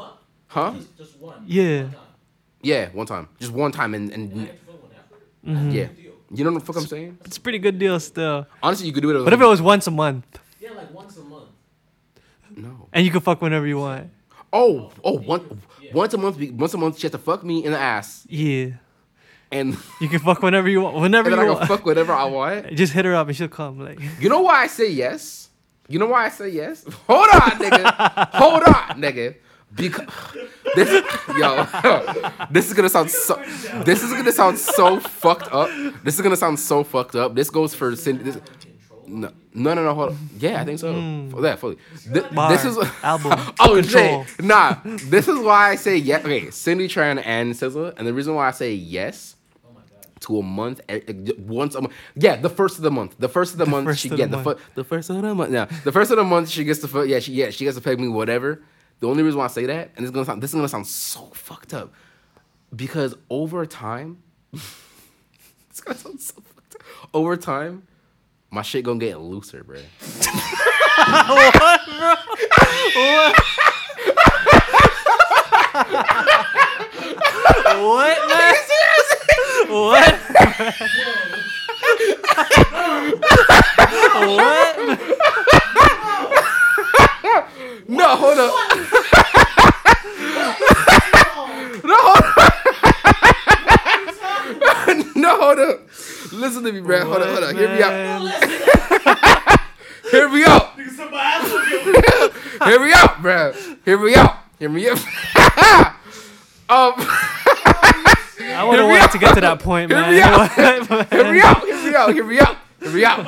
Huh? 0.48 0.74
Just 0.98 1.16
one. 1.18 1.42
yeah. 1.46 1.86
Yeah, 2.60 2.90
one 2.90 3.06
time, 3.06 3.28
just 3.40 3.52
one 3.52 3.72
time, 3.72 3.94
and 3.94 4.12
and 4.12 4.50
Mm-hmm. 5.46 5.70
yeah. 5.70 5.86
You 6.32 6.44
know 6.44 6.52
what 6.52 6.60
the 6.60 6.66
fuck 6.72 6.76
I'm 6.82 6.86
saying? 6.88 7.18
It's 7.24 7.36
a 7.38 7.40
pretty 7.40 7.58
good 7.58 7.78
deal 7.78 7.98
still. 8.00 8.46
Honestly, 8.62 8.86
you 8.86 8.92
could 8.92 9.02
do 9.02 9.10
it. 9.16 9.22
What 9.24 9.32
if 9.32 9.40
it 9.40 9.46
was 9.46 9.62
once 9.62 9.86
a 9.86 9.90
month 9.90 10.26
Yeah, 10.60 10.72
like 10.72 10.92
once 10.92 11.16
a 11.16 11.22
month. 11.22 11.48
no? 12.56 12.88
and 12.92 13.04
you 13.04 13.10
can 13.10 13.20
fuck 13.20 13.40
whenever 13.40 13.66
you 13.66 13.78
want? 13.78 14.10
Oh, 14.52 14.90
oh, 14.92 14.92
oh 15.04 15.12
one, 15.18 15.60
once 15.90 15.92
once 15.94 16.14
a 16.14 16.18
month. 16.18 16.38
Once 16.52 16.74
a 16.74 16.78
month, 16.78 16.96
she 16.98 17.02
has 17.02 17.12
to 17.12 17.18
fuck 17.18 17.44
me 17.44 17.64
in 17.64 17.72
the 17.72 17.78
ass, 17.78 18.26
Yeah. 18.28 18.70
and, 19.50 19.76
You 20.00 20.08
can 20.08 20.18
fuck 20.20 20.42
whenever 20.42 20.68
you 20.68 20.80
want. 20.82 20.96
Whenever 20.96 21.28
and 21.30 21.38
then 21.38 21.44
you 21.46 21.50
I 21.52 21.54
can 21.54 21.58
want. 21.60 21.68
fuck 21.68 21.86
whatever 21.86 22.12
I 22.12 22.24
want. 22.24 22.74
Just 22.74 22.92
hit 22.92 23.04
her 23.04 23.14
up 23.14 23.26
and 23.28 23.36
she'll 23.36 23.48
come. 23.48 23.78
Like 23.80 23.98
You 24.20 24.28
know 24.28 24.40
why 24.40 24.62
I 24.62 24.66
say 24.66 24.90
yes? 24.90 25.48
You 25.88 25.98
know 25.98 26.06
why 26.06 26.26
I 26.26 26.28
say 26.28 26.50
yes? 26.50 26.84
Hold 27.06 27.28
on, 27.32 27.50
nigga. 27.58 28.28
Hold 28.34 28.62
on, 28.64 29.00
nigga. 29.00 29.36
Because 29.74 30.06
this, 30.74 31.04
yo, 31.38 31.66
this 32.50 32.68
is 32.68 32.74
gonna 32.74 32.88
sound 32.88 33.10
so. 33.10 33.36
This 33.84 34.02
is 34.02 34.12
gonna 34.12 34.32
sound 34.32 34.58
so 34.58 34.98
fucked 34.98 35.52
up. 35.52 35.70
This 36.02 36.14
is 36.16 36.20
gonna 36.20 36.36
sound 36.36 36.58
so 36.58 36.82
fucked 36.84 37.14
up. 37.14 37.34
This 37.34 37.50
goes 37.50 37.74
for 37.74 37.94
Cindy. 37.94 38.24
This, 38.24 38.40
no, 39.06 39.30
no, 39.54 39.74
no, 39.74 39.84
no. 39.84 39.94
Hold 39.94 40.10
on. 40.10 40.18
Yeah, 40.38 40.60
I 40.60 40.64
think 40.64 40.78
so. 40.78 40.92
Yeah, 40.92 41.56
fully. 41.56 41.78
This 42.06 42.64
is 42.64 42.78
album, 43.02 43.32
Oh 43.60 43.74
control. 43.74 44.26
Nah, 44.40 44.76
this 44.84 45.28
is 45.28 45.38
why 45.38 45.70
I 45.70 45.76
say 45.76 45.96
yes. 45.96 46.24
Okay, 46.24 46.50
Cindy 46.50 46.88
Tran 46.88 47.22
and 47.24 47.52
SZA, 47.52 47.94
and 47.96 48.06
the 48.06 48.14
reason 48.14 48.34
why 48.34 48.48
I 48.48 48.52
say 48.52 48.72
yes 48.72 49.36
to 50.20 50.38
a 50.38 50.42
month, 50.42 50.80
eh, 50.88 51.00
eh, 51.06 51.32
once 51.38 51.74
a 51.74 51.80
month. 51.82 51.94
Yeah, 52.16 52.36
the 52.36 52.50
first 52.50 52.76
of 52.76 52.82
the 52.82 52.90
month. 52.90 53.16
The 53.18 53.28
first 53.28 53.52
of 53.52 53.58
the, 53.58 53.66
month, 53.66 53.96
she 53.98 54.08
yeah 54.08 54.26
the 54.26 54.36
the, 54.36 54.42
month. 54.42 54.60
the 54.74 54.84
first 54.84 55.10
of 55.10 55.22
the 55.22 55.34
month. 55.34 55.52
Yeah, 55.52 55.66
the 55.84 55.92
first 55.92 56.10
of 56.10 56.16
the 56.16 56.24
month 56.24 56.48
she 56.48 56.64
gets 56.64 56.80
to 56.80 56.88
fu- 56.88 57.04
yeah 57.04 57.20
she 57.20 57.32
yeah 57.32 57.50
she 57.50 57.64
gets 57.64 57.76
to 57.76 57.82
pay 57.82 57.96
me 57.96 58.08
whatever. 58.08 58.62
The 59.00 59.06
only 59.08 59.22
reason 59.22 59.38
why 59.38 59.44
I 59.44 59.48
say 59.48 59.66
that, 59.66 59.90
and 59.96 60.04
it's 60.04 60.10
gonna 60.12 60.26
sound 60.26 60.42
this 60.42 60.50
is 60.50 60.54
gonna 60.54 60.68
sound 60.68 60.86
so 60.86 61.26
fucked 61.34 61.72
up, 61.72 61.92
because 62.74 63.14
over 63.30 63.64
time, 63.66 64.22
it's 64.52 65.80
gonna 65.80 65.98
sound 65.98 66.20
so 66.20 66.34
fucked 66.42 66.74
up. 66.76 66.82
Over 67.14 67.36
time, 67.36 67.84
my 68.50 68.62
shit 68.62 68.84
gonna 68.84 68.98
get 68.98 69.20
looser, 69.20 69.62
bro. 69.64 69.78
what? 77.78 78.28
Man? 78.28 78.56
what? 79.68 80.18
what? 84.26 85.64
No, 87.88 88.16
hold 88.16 88.38
up. 88.38 88.52
no, 91.84 91.96
hold 91.98 92.24
up. 94.98 95.16
no, 95.16 95.40
hold 95.40 95.58
up. 95.58 95.80
Listen 96.32 96.62
to 96.64 96.72
me, 96.72 96.80
bro. 96.80 97.04
Hold 97.04 97.22
up, 97.22 97.28
hold 97.30 97.44
up. 97.44 97.56
Hear 97.56 97.68
me 97.74 97.82
out. 97.82 97.90
Man. 97.92 98.20
Hear 100.10 100.28
me 100.28 100.44
out. 100.44 100.74
Hear 102.64 102.80
me 102.80 102.92
out, 102.94 103.22
bro. 103.22 103.52
Hear 103.84 103.98
me 103.98 104.14
out. 104.16 104.36
Hear 104.58 104.68
me 104.68 104.88
out. 104.88 104.98
um, 104.98 106.94
I 106.96 107.04
would 108.36 108.44
Hear 108.48 108.56
have 108.56 108.68
me 108.70 108.82
wanted 108.84 109.02
out. 109.02 109.12
to 109.12 109.18
get 109.18 109.34
to 109.34 109.40
that 109.40 109.60
point, 109.60 109.90
Hear 109.90 110.00
man. 110.00 110.14
me 110.14 110.20
out. 110.20 110.50
hear 111.10 111.32
me 111.32 111.40
out. 111.40 111.64
Hear 111.64 111.82
me 111.84 111.92
out. 111.94 112.12
Hear 112.14 112.24
me 112.24 112.38
out. 112.40 112.56
Hear 112.80 112.92
me 112.92 113.04
out. 113.04 113.26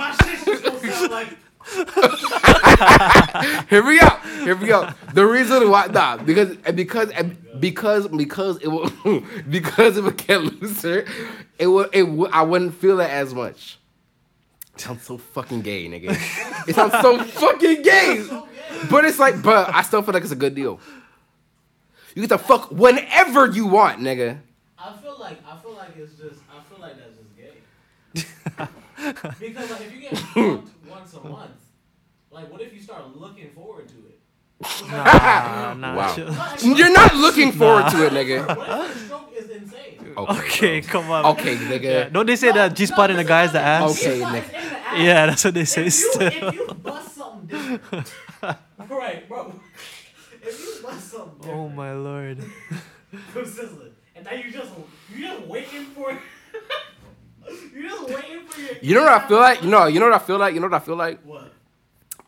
Here 3.70 3.84
we 3.84 3.98
go. 4.00 4.08
Here 4.44 4.56
we 4.56 4.66
go. 4.66 4.90
The 5.14 5.24
reason 5.26 5.70
why, 5.70 5.86
nah, 5.86 6.16
because 6.16 6.56
and 6.64 6.76
because 6.76 7.10
and 7.10 7.36
because 7.60 8.08
because 8.08 8.56
it 8.58 8.68
will 8.68 8.90
because 9.50 9.96
if 9.96 10.06
it 10.06 10.16
get 10.26 10.42
looser. 10.42 11.06
It 11.58 11.66
would 11.66 11.90
it 11.92 12.02
would, 12.04 12.30
I 12.32 12.42
wouldn't 12.42 12.74
feel 12.74 13.00
it 13.00 13.10
as 13.10 13.34
much. 13.34 13.78
It 14.74 14.80
sounds 14.80 15.02
so 15.02 15.18
fucking 15.18 15.60
gay, 15.60 15.86
nigga. 15.88 16.16
It 16.66 16.74
sounds 16.74 16.92
so 17.00 17.22
fucking 17.22 17.82
gay. 17.82 18.26
But 18.90 19.04
it's 19.04 19.18
like, 19.18 19.42
but 19.42 19.72
I 19.74 19.82
still 19.82 20.02
feel 20.02 20.14
like 20.14 20.22
it's 20.22 20.32
a 20.32 20.36
good 20.36 20.54
deal. 20.54 20.80
You 22.14 22.22
get 22.22 22.28
to 22.30 22.38
fuck 22.38 22.70
whenever 22.70 23.46
you 23.46 23.66
want, 23.66 24.00
nigga. 24.00 24.38
I 24.78 24.96
feel 24.96 25.18
like 25.20 25.38
I 25.46 25.58
feel 25.58 25.74
like 25.74 25.96
it's 25.96 26.14
just 26.14 26.40
I 26.50 26.62
feel 26.68 26.80
like 26.80 26.94
that's 26.96 27.16
just 27.16 27.36
gay. 27.36 27.60
because 29.38 29.70
like 29.70 29.80
if 29.82 29.94
you 29.94 30.00
get 30.00 30.18
fucked 30.18 30.88
once 30.88 31.14
a 31.14 31.28
month, 31.28 31.50
like 32.42 32.52
what 32.52 32.60
if 32.62 32.72
you 32.74 32.80
start 32.80 33.16
looking 33.16 33.50
forward 33.50 33.88
to 33.88 33.94
it? 33.94 34.18
Nah, 34.90 35.74
nah, 35.74 35.96
Wow. 35.96 36.14
chill. 36.14 36.34
You're 36.76 36.92
not 36.92 37.14
looking 37.14 37.52
forward 37.52 37.88
to 37.90 38.06
it, 38.06 38.12
nigga. 38.12 38.46
What 38.56 38.92
the 38.92 38.98
stroke 38.98 39.32
is 39.36 39.48
insane? 39.50 40.14
Okay, 40.16 40.80
come 40.82 41.10
on. 41.10 41.24
Okay, 41.32 41.56
nigga. 41.56 41.82
Yeah, 41.82 42.08
don't 42.08 42.26
they 42.26 42.36
say 42.36 42.52
that 42.52 42.74
G 42.74 42.86
spot 42.86 43.10
in 43.10 43.16
the 43.16 43.24
guy's 43.24 43.52
the 43.52 43.60
ass? 43.60 43.90
Okay, 43.92 44.20
nigga. 44.20 44.38
it's 44.38 44.48
in 44.48 44.70
the 44.70 44.76
ass. 44.78 44.98
Yeah, 44.98 45.26
that's 45.26 45.44
what 45.44 45.54
they 45.54 45.64
say. 45.64 45.80
If 45.86 45.86
you, 45.86 45.90
Still. 45.90 46.22
if 46.26 46.54
you 46.54 46.66
bust 46.82 47.14
something 47.16 47.46
different, 47.46 48.12
right, 48.90 49.28
bro. 49.28 49.54
If 50.42 50.60
you 50.60 50.82
bust 50.82 51.10
something 51.10 51.36
oh 51.38 51.42
different, 51.42 51.60
Oh 51.60 51.68
my 51.68 51.92
lord. 51.94 52.38
from 53.32 53.46
sizzling, 53.46 53.92
and 54.16 54.24
now 54.24 54.32
you 54.32 54.50
just 54.52 54.70
you 55.14 55.24
just 55.26 55.46
waiting 55.46 55.84
for 55.94 56.10
you 56.12 57.88
just 57.88 58.08
waiting 58.08 58.46
for 58.46 58.60
your. 58.60 58.70
You 58.82 58.94
know 58.96 59.02
what 59.04 59.12
I 59.24 59.28
feel 59.28 59.38
like? 59.38 59.62
You 59.62 59.70
know, 59.70 59.86
you 59.86 60.00
know 60.00 60.06
what 60.10 60.20
I 60.20 60.24
feel 60.24 60.38
like? 60.38 60.54
You 60.54 60.60
know 60.60 60.66
what 60.68 60.82
I 60.82 60.84
feel 60.84 60.96
like? 60.96 61.22
What? 61.22 61.52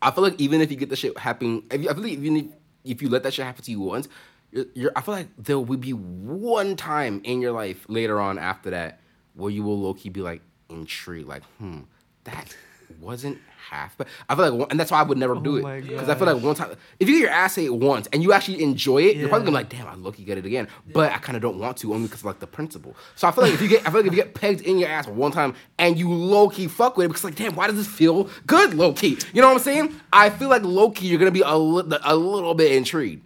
I 0.02 0.10
feel 0.10 0.24
like 0.24 0.40
even 0.40 0.60
if 0.60 0.70
you 0.70 0.76
get 0.76 0.90
the 0.90 0.96
shit 0.96 1.16
happening, 1.16 1.64
I 1.70 1.78
feel 1.78 1.94
like 1.94 2.12
even 2.12 2.36
if, 2.36 2.46
if 2.84 3.02
you 3.02 3.08
let 3.08 3.22
that 3.22 3.32
shit 3.32 3.46
happen 3.46 3.62
to 3.64 3.70
you 3.70 3.80
once, 3.80 4.08
you're, 4.50 4.66
you're, 4.74 4.92
I 4.96 5.00
feel 5.00 5.14
like 5.14 5.28
there 5.38 5.58
will 5.58 5.78
be 5.78 5.92
one 5.92 6.76
time 6.76 7.20
in 7.24 7.40
your 7.40 7.52
life 7.52 7.86
later 7.88 8.20
on 8.20 8.38
after 8.38 8.70
that 8.70 9.00
where 9.34 9.50
you 9.50 9.62
will 9.62 9.80
low 9.80 9.94
key 9.94 10.08
be 10.10 10.20
like 10.20 10.42
intrigued, 10.68 11.28
like, 11.28 11.44
hmm, 11.58 11.80
that 12.24 12.54
wasn't 13.00 13.38
half. 13.70 13.96
But 13.96 14.08
I 14.28 14.34
feel 14.34 14.50
like, 14.50 14.58
one- 14.60 14.68
and 14.70 14.78
that's 14.80 14.90
why 14.90 15.00
I 15.00 15.02
would 15.02 15.18
never 15.18 15.34
do 15.36 15.64
Oh 15.64 15.66
it 15.68 15.82
because 15.88 16.08
I 16.08 16.14
feel 16.14 16.26
like 16.26 16.42
one 16.42 16.54
time, 16.54 16.70
if 17.00 17.08
you 17.08 17.14
get 17.16 17.20
your 17.22 17.30
ass 17.30 17.56
ate 17.58 17.70
once 17.72 18.08
and 18.12 18.22
you 18.22 18.32
actually 18.32 18.62
enjoy 18.62 19.02
it, 19.02 19.16
you're 19.16 19.28
probably 19.28 19.46
gonna 19.46 19.58
be 19.58 19.62
like, 19.64 19.68
damn, 19.70 19.86
I 19.86 19.94
low 19.94 20.12
key 20.12 20.24
get 20.24 20.38
it 20.38 20.46
again. 20.46 20.68
But 20.92 21.12
I 21.12 21.18
kind 21.18 21.36
of 21.36 21.42
don't 21.42 21.58
want 21.58 21.76
to 21.78 21.92
only 21.94 22.08
because 22.08 22.24
like 22.24 22.40
the 22.40 22.46
principle. 22.46 22.94
So 23.16 23.28
I 23.28 23.30
feel 23.30 23.44
like 23.44 23.54
if 23.54 23.62
you 23.62 23.68
get, 23.68 23.80
I 23.86 23.90
feel 23.90 24.00
like 24.00 24.06
if 24.06 24.12
you 24.12 24.22
get 24.22 24.34
pegged 24.34 24.60
in 24.62 24.78
your 24.78 24.88
ass 24.88 25.06
one 25.06 25.32
time 25.32 25.54
and 25.78 25.98
you 25.98 26.12
low 26.12 26.48
key 26.48 26.68
fuck 26.68 26.96
with 26.96 27.06
it 27.06 27.08
because 27.08 27.24
like, 27.24 27.34
damn, 27.36 27.54
why 27.54 27.66
does 27.66 27.76
this 27.76 27.86
feel 27.86 28.28
good, 28.46 28.74
low 28.74 28.92
key? 28.92 29.18
You 29.32 29.40
know 29.40 29.48
what 29.48 29.54
I'm 29.54 29.60
saying? 29.60 29.94
I 30.12 30.30
feel 30.30 30.48
like 30.48 30.62
low 30.62 30.90
key, 30.90 31.06
you're 31.08 31.18
gonna 31.18 31.30
be 31.30 31.42
a, 31.42 31.56
li- 31.56 31.98
a 32.04 32.16
little 32.16 32.54
bit 32.54 32.72
intrigued. 32.72 33.24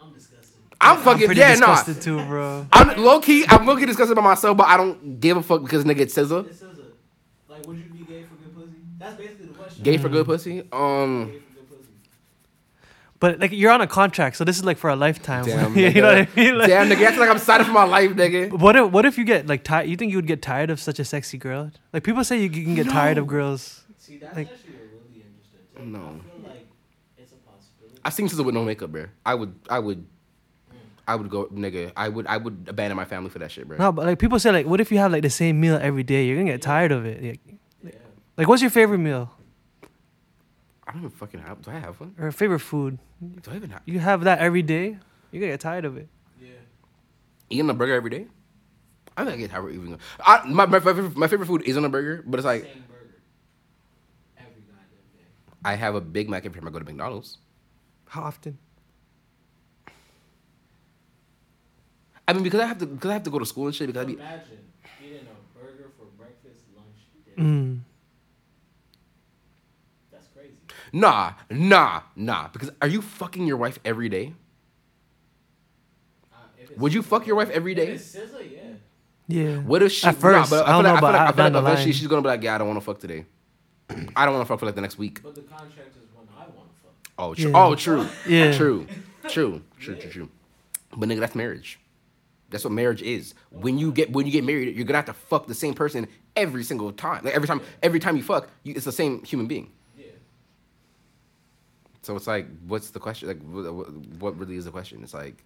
I'm 0.00 0.12
disgusted. 0.12 0.56
I'm 0.80 0.96
I'm 0.98 1.02
fucking 1.02 1.26
pretty 1.26 1.40
yeah, 1.40 1.54
nah. 1.54 1.82
too, 1.82 2.24
bro. 2.26 2.66
I'm 2.72 3.02
low 3.02 3.20
key. 3.20 3.44
I'm 3.48 3.66
low 3.66 3.76
key 3.76 3.86
disgusted 3.86 4.16
by 4.16 4.22
myself, 4.22 4.56
but 4.56 4.66
I 4.66 4.76
don't 4.76 5.20
give 5.20 5.36
a 5.36 5.42
fuck 5.42 5.62
because 5.62 5.84
nigga 5.84 6.00
it's 6.00 6.14
scissor. 6.14 6.42
This 6.42 6.62
is 6.62 6.68
like. 7.48 7.66
Would 7.66 7.76
you 7.78 7.84
be 7.84 7.98
gay 8.04 8.22
for 8.22 8.34
good 8.36 8.54
pussy? 8.54 8.72
That's 8.98 9.16
basically 9.16 9.16
the 9.16 9.24
question. 9.24 9.37
Gay 9.82 9.96
for 9.98 10.08
good 10.08 10.26
pussy. 10.26 10.62
Um, 10.72 11.26
Gay 11.26 11.38
for 11.38 11.60
good 11.60 11.68
pussy. 11.68 11.88
But 13.20 13.40
like 13.40 13.52
you're 13.52 13.72
on 13.72 13.80
a 13.80 13.86
contract, 13.86 14.36
so 14.36 14.44
this 14.44 14.56
is 14.56 14.64
like 14.64 14.78
for 14.78 14.90
a 14.90 14.96
lifetime. 14.96 15.44
damn, 15.44 15.76
you 15.76 15.90
know 16.00 16.08
what 16.08 16.18
I 16.18 16.24
nigga. 16.26 16.36
mean? 16.36 16.58
Like, 16.58 16.68
damn, 16.68 16.88
nigga. 16.88 17.00
That's 17.00 17.18
like 17.18 17.28
I'm 17.30 17.36
excited 17.36 17.66
for 17.66 17.72
my 17.72 17.84
life, 17.84 18.10
nigga. 18.12 18.52
What 18.58 18.76
if 18.76 18.90
what 18.90 19.04
if 19.04 19.18
you 19.18 19.24
get 19.24 19.46
like 19.46 19.64
tired? 19.64 19.88
You 19.88 19.96
think 19.96 20.10
you 20.12 20.18
would 20.18 20.26
get 20.26 20.40
tired 20.42 20.70
of 20.70 20.80
such 20.80 20.98
a 20.98 21.04
sexy 21.04 21.38
girl? 21.38 21.70
Like 21.92 22.04
people 22.04 22.22
say 22.24 22.36
you, 22.38 22.48
you 22.50 22.64
can 22.64 22.74
get 22.74 22.88
tired 22.88 23.18
of 23.18 23.26
girls. 23.26 23.84
See, 23.98 24.18
that's 24.18 24.34
Like- 24.36 24.50
actually 24.50 24.74
a 24.74 24.78
really 24.78 25.24
interesting. 25.26 25.60
Take. 25.76 25.86
No. 25.86 25.98
I 25.98 26.02
feel 26.40 26.48
like 26.50 26.66
it's 27.18 27.32
a 27.32 27.36
possibility. 27.36 28.00
I 28.04 28.10
seen 28.10 28.28
SZA 28.28 28.44
with 28.44 28.54
no 28.54 28.64
makeup, 28.64 28.90
bro. 28.92 29.06
I 29.26 29.34
would, 29.34 29.54
I 29.68 29.78
would, 29.80 30.06
I 31.06 31.14
would 31.16 31.28
go, 31.28 31.46
nigga. 31.46 31.92
I 31.96 32.08
would, 32.08 32.26
I 32.26 32.36
would 32.36 32.66
abandon 32.68 32.96
my 32.96 33.04
family 33.04 33.28
for 33.30 33.38
that 33.40 33.50
shit, 33.50 33.66
bro. 33.68 33.76
No, 33.78 33.92
but 33.92 34.06
like 34.06 34.18
people 34.18 34.38
say 34.38 34.50
like, 34.52 34.66
what 34.66 34.80
if 34.80 34.90
you 34.92 34.98
have 34.98 35.12
like 35.12 35.22
the 35.22 35.30
same 35.30 35.60
meal 35.60 35.78
every 35.82 36.04
day? 36.04 36.24
You're 36.26 36.36
gonna 36.38 36.50
get 36.52 36.62
tired 36.62 36.92
of 36.92 37.04
it. 37.04 37.22
Like, 37.22 37.40
Yeah. 37.82 37.90
like 38.36 38.48
what's 38.48 38.62
your 38.62 38.70
favorite 38.70 38.98
meal 38.98 39.30
I 40.88 40.92
don't 40.92 41.00
even 41.02 41.10
fucking 41.10 41.40
have. 41.40 41.60
Do 41.60 41.70
I 41.70 41.74
have 41.74 42.00
one? 42.00 42.14
or 42.18 42.32
favorite 42.32 42.60
food? 42.60 42.98
Do 43.20 43.50
I 43.50 43.56
even 43.56 43.70
have? 43.70 43.82
You 43.84 43.98
have 43.98 44.24
that 44.24 44.38
every 44.38 44.62
day. 44.62 44.96
You're 45.30 45.40
gonna 45.42 45.52
get 45.52 45.60
tired 45.60 45.84
of 45.84 45.98
it. 45.98 46.08
Yeah. 46.40 46.48
Eating 47.50 47.68
a 47.68 47.74
burger 47.74 47.92
every 47.94 48.08
day? 48.08 48.26
I 49.14 49.24
think 49.24 49.34
I 49.34 49.36
get 49.38 49.50
tired 49.50 49.64
of 49.66 49.70
eating. 49.72 49.98
I, 50.24 50.46
my, 50.46 50.64
my, 50.64 50.80
favorite, 50.80 51.14
my 51.14 51.28
favorite 51.28 51.46
food 51.46 51.62
isn't 51.66 51.84
a 51.84 51.88
burger, 51.90 52.24
but 52.26 52.38
it's 52.40 52.46
like 52.46 52.62
Same 52.62 52.84
burger. 52.88 53.20
Every 54.38 54.62
goddamn 54.62 55.04
day. 55.14 55.24
I 55.62 55.74
have 55.74 55.94
a 55.94 56.00
Big 56.00 56.30
Mac 56.30 56.46
every 56.46 56.58
time 56.58 56.66
I 56.66 56.70
go 56.70 56.78
to 56.78 56.84
McDonald's. 56.86 57.36
How 58.06 58.22
often? 58.22 58.56
I 62.26 62.32
mean, 62.32 62.42
because 62.42 62.60
I 62.60 62.66
have 62.66 62.78
to, 62.78 62.86
because 62.86 63.10
I 63.10 63.14
have 63.14 63.22
to 63.24 63.30
go 63.30 63.38
to 63.38 63.46
school 63.46 63.66
and 63.66 63.74
shit. 63.74 63.88
Because 63.88 64.02
I 64.02 64.04
be, 64.06 64.14
Imagine 64.14 64.58
eating 65.04 65.26
a 65.26 65.58
burger 65.58 65.90
for 65.98 66.06
breakfast, 66.16 66.64
lunch, 66.74 66.96
dinner. 67.36 67.48
Mm. 67.48 67.80
That's 70.92 70.92
crazy. 70.92 71.00
nah, 71.00 71.32
nah, 71.50 72.02
nah. 72.16 72.48
Because 72.48 72.70
are 72.82 72.88
you 72.88 73.02
fucking 73.02 73.46
your 73.46 73.56
wife 73.56 73.78
every 73.84 74.08
day? 74.08 74.34
Uh, 76.32 76.36
Would 76.76 76.92
you 76.94 77.02
fuck 77.02 77.26
your 77.26 77.36
wife 77.36 77.50
every 77.50 77.72
If 77.72 77.76
day? 77.78 77.86
it's 77.92 78.14
SZA, 78.14 78.52
yeah. 78.52 78.60
Yeah. 79.28 79.56
What 79.58 79.82
if 79.82 79.92
she? 79.92 80.06
At 80.06 80.16
first, 80.16 80.50
nah, 80.50 80.58
but 80.58 80.66
I 80.68 80.72
don't 80.72 80.84
feel 80.84 80.94
know, 80.94 81.00
but 81.00 81.14
I 81.14 81.18
feel 81.18 81.20
like, 81.20 81.28
I 81.28 81.32
feel 81.32 81.44
like 81.52 81.62
eventually 81.72 81.92
she's 81.92 82.06
gonna 82.06 82.22
be 82.22 82.28
like, 82.28 82.42
yeah, 82.42 82.54
I 82.54 82.58
don't 82.58 82.68
want 82.68 82.80
to 82.80 82.84
fuck 82.84 82.98
today. 82.98 83.26
I 84.16 84.24
don't 84.24 84.34
want 84.34 84.46
to 84.46 84.48
fuck 84.52 84.58
for 84.60 84.66
like 84.66 84.74
the 84.74 84.80
next 84.80 84.96
week. 84.98 85.22
But 85.22 85.34
the 85.34 85.42
contract 85.42 85.96
is 85.96 86.08
when 86.14 86.26
I 86.36 86.42
want 86.56 86.68
to 86.70 86.80
fuck. 86.82 86.92
Oh, 87.18 87.34
true. 87.34 87.50
Yeah. 87.50 87.64
Oh, 87.66 87.74
true. 87.74 88.06
Yeah. 88.28 88.56
True. 88.56 88.86
True. 89.28 89.62
True. 89.78 89.96
True. 89.96 90.10
True. 90.10 90.28
But 90.96 91.08
nigga, 91.10 91.20
that's 91.20 91.34
marriage. 91.34 91.78
That's 92.48 92.64
what 92.64 92.72
marriage 92.72 93.02
is. 93.02 93.34
When 93.50 93.76
you 93.78 93.92
get 93.92 94.10
when 94.10 94.24
you 94.24 94.32
get 94.32 94.42
married, 94.44 94.74
you're 94.74 94.86
gonna 94.86 94.96
have 94.96 95.04
to 95.06 95.12
fuck 95.12 95.46
the 95.46 95.54
same 95.54 95.74
person 95.74 96.08
every 96.34 96.64
single 96.64 96.90
time. 96.92 97.22
Like 97.24 97.34
every 97.34 97.46
time, 97.46 97.60
every 97.82 98.00
time 98.00 98.16
you 98.16 98.22
fuck, 98.22 98.48
you, 98.62 98.72
it's 98.74 98.86
the 98.86 98.92
same 98.92 99.22
human 99.24 99.46
being. 99.46 99.70
Yeah. 102.08 102.14
So 102.14 102.16
it's 102.16 102.26
like, 102.26 102.46
what's 102.66 102.90
the 102.90 103.00
question? 103.00 103.28
Like, 103.28 103.40
what, 103.42 103.74
what- 103.74 103.90
what 104.20 104.38
really 104.38 104.56
is 104.56 104.64
the 104.64 104.70
question? 104.70 105.00
It's 105.02 105.14
like, 105.14 105.44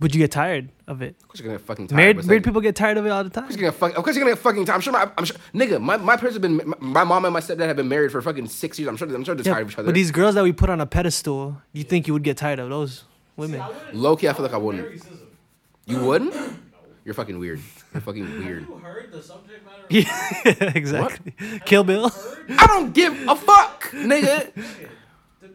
Would 0.00 0.14
you 0.14 0.18
get 0.20 0.30
tired 0.32 0.70
of 0.86 1.02
it? 1.02 1.16
of 1.20 1.28
course 1.28 1.40
you're 1.40 1.48
gonna 1.48 1.58
get 1.58 1.66
fucking 1.66 1.86
tired. 1.88 1.96
Married 1.96 2.16
married 2.16 2.28
like, 2.40 2.44
people 2.44 2.60
get 2.62 2.74
tired 2.74 2.96
of 2.98 3.04
it 3.06 3.10
all 3.10 3.22
the 3.24 3.30
time. 3.30 3.44
Of 3.44 3.48
course 3.50 3.60
you're 3.60 3.70
gonna 3.70 3.78
fuck. 3.78 3.98
Of 3.98 4.04
course 4.04 4.16
you're 4.16 4.24
gonna 4.24 4.34
get 4.36 4.42
fucking 4.42 4.64
tired. 4.66 4.74
I'm 4.76 4.80
sure. 4.80 4.92
My, 4.94 5.10
I'm 5.18 5.24
sure. 5.26 5.36
Nigga, 5.54 5.80
my 5.80 5.96
my 5.98 6.16
parents 6.16 6.34
have 6.36 6.42
been. 6.42 6.56
My, 6.56 6.76
my 6.80 7.04
mom 7.04 7.24
and 7.26 7.34
my 7.34 7.40
stepdad 7.40 7.66
have 7.68 7.76
been 7.76 7.88
married 7.88 8.10
for 8.12 8.20
fucking 8.22 8.48
six 8.48 8.78
years. 8.78 8.88
I'm 8.88 8.96
sure. 8.96 9.06
I'm 9.14 9.24
sure 9.24 9.34
they're 9.34 9.44
Yeah, 9.44 9.54
tired 9.54 9.66
of 9.66 9.70
each 9.72 9.78
other. 9.78 9.86
but 9.86 9.94
these 9.94 10.10
girls 10.10 10.34
that 10.36 10.44
we 10.44 10.52
put 10.52 10.70
on 10.70 10.80
a 10.80 10.86
pedestal, 10.86 11.60
you 11.72 11.84
think 11.84 12.06
you 12.06 12.12
would 12.14 12.22
get 12.24 12.36
tired 12.38 12.58
of 12.60 12.70
those 12.70 13.04
women? 13.36 13.60
See, 13.90 13.96
Low 13.96 14.16
key, 14.16 14.28
I 14.28 14.32
feel 14.32 14.44
like 14.44 14.54
I 14.54 14.56
wouldn't 14.58 14.84
wouldn't. 14.84 15.04
marry 15.04 15.16
SZA. 15.16 15.26
You 15.92 15.98
wouldn't? 16.06 16.34
You're 17.04 17.14
fucking 17.14 17.38
weird. 17.38 17.60
You're 17.92 18.00
fucking 18.02 18.28
weird. 18.38 18.62
Have 18.62 18.68
you 18.70 18.76
heard 18.78 19.10
the 19.12 19.22
subject 19.22 19.64
matter? 19.66 19.82
of- 19.82 19.90
Yeah, 20.60 20.72
exactly. 20.76 21.34
Kill 21.64 21.82
Bill. 21.84 22.10
I 22.58 22.66
don't 22.66 22.92
give 22.94 23.12
a 23.28 23.34
fuck, 23.36 23.90
nigga. 23.92 24.52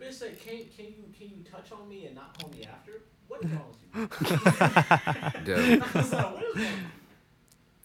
Okay. 0.05 0.09
The 0.09 0.11
bitch 0.11 0.19
said, 0.19 0.39
"Can 0.41 0.57
can 0.75 0.85
you 0.85 1.03
can 1.17 1.27
you 1.29 1.43
touch 1.49 1.71
on 1.71 1.87
me 1.89 2.05
and 2.05 2.15
not 2.15 2.37
call 2.39 2.49
me 2.49 2.63
after?" 2.65 3.01
What 3.27 3.43
is 3.43 3.49
wrong 3.51 3.69
with 3.71 3.79
you? 3.95 5.45
Dude, 5.45 5.81
I 5.81 5.97
was 5.97 6.11
like, 6.13 6.33
what 6.33 6.43
is 6.43 6.55
wrong? 6.63 6.67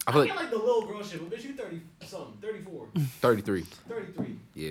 I 0.07 0.09
I 0.09 0.13
feel 0.13 0.23
get 0.25 0.29
like 0.35 0.39
like 0.43 0.49
the 0.51 0.57
little 0.57 0.85
girl 0.85 1.03
shit, 1.03 1.19
but 1.29 1.37
bitch, 1.37 1.43
you 1.45 1.53
thirty 1.53 1.81
something, 2.05 2.37
34, 2.41 2.87
33. 3.21 3.61
33. 3.87 4.35
Yeah, 4.55 4.69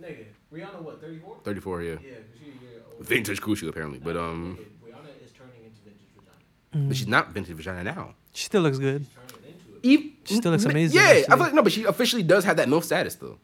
Nigga, 0.00 0.24
Rihanna 0.52 0.80
what, 0.82 1.00
34? 1.00 1.36
34. 1.44 1.82
Yeah. 1.82 1.90
Yeah, 1.90 1.96
'cause 1.98 2.04
she 2.38 2.44
a 2.44 2.48
year 2.48 2.82
older. 2.90 3.04
Vintage 3.04 3.40
Kushu 3.42 3.68
apparently, 3.68 3.98
but 3.98 4.16
um, 4.16 4.58
Nigga, 4.58 4.92
Rihanna 4.92 5.24
is 5.24 5.32
turning 5.32 5.64
into 5.64 5.80
vintage 5.84 6.08
vagina. 6.16 6.88
but 6.88 6.96
she's 6.96 7.06
not 7.08 7.30
vintage 7.32 7.54
vagina 7.56 7.84
now. 7.84 8.14
She 8.32 8.44
still 8.46 8.62
looks 8.62 8.78
good. 8.78 9.04
She's 9.06 9.14
turning 9.14 9.52
into 9.54 9.76
it. 9.76 9.80
Eve, 9.82 10.12
She 10.24 10.34
still 10.36 10.52
looks 10.52 10.64
amazing, 10.64 10.96
Yeah, 11.00 11.08
I 11.10 11.22
feel 11.28 11.38
like 11.38 11.54
no, 11.54 11.62
but 11.62 11.72
she 11.72 11.84
officially 11.84 12.22
does 12.22 12.44
have 12.44 12.56
that 12.58 12.68
milf 12.68 12.84
status 12.84 13.14
though. 13.16 13.38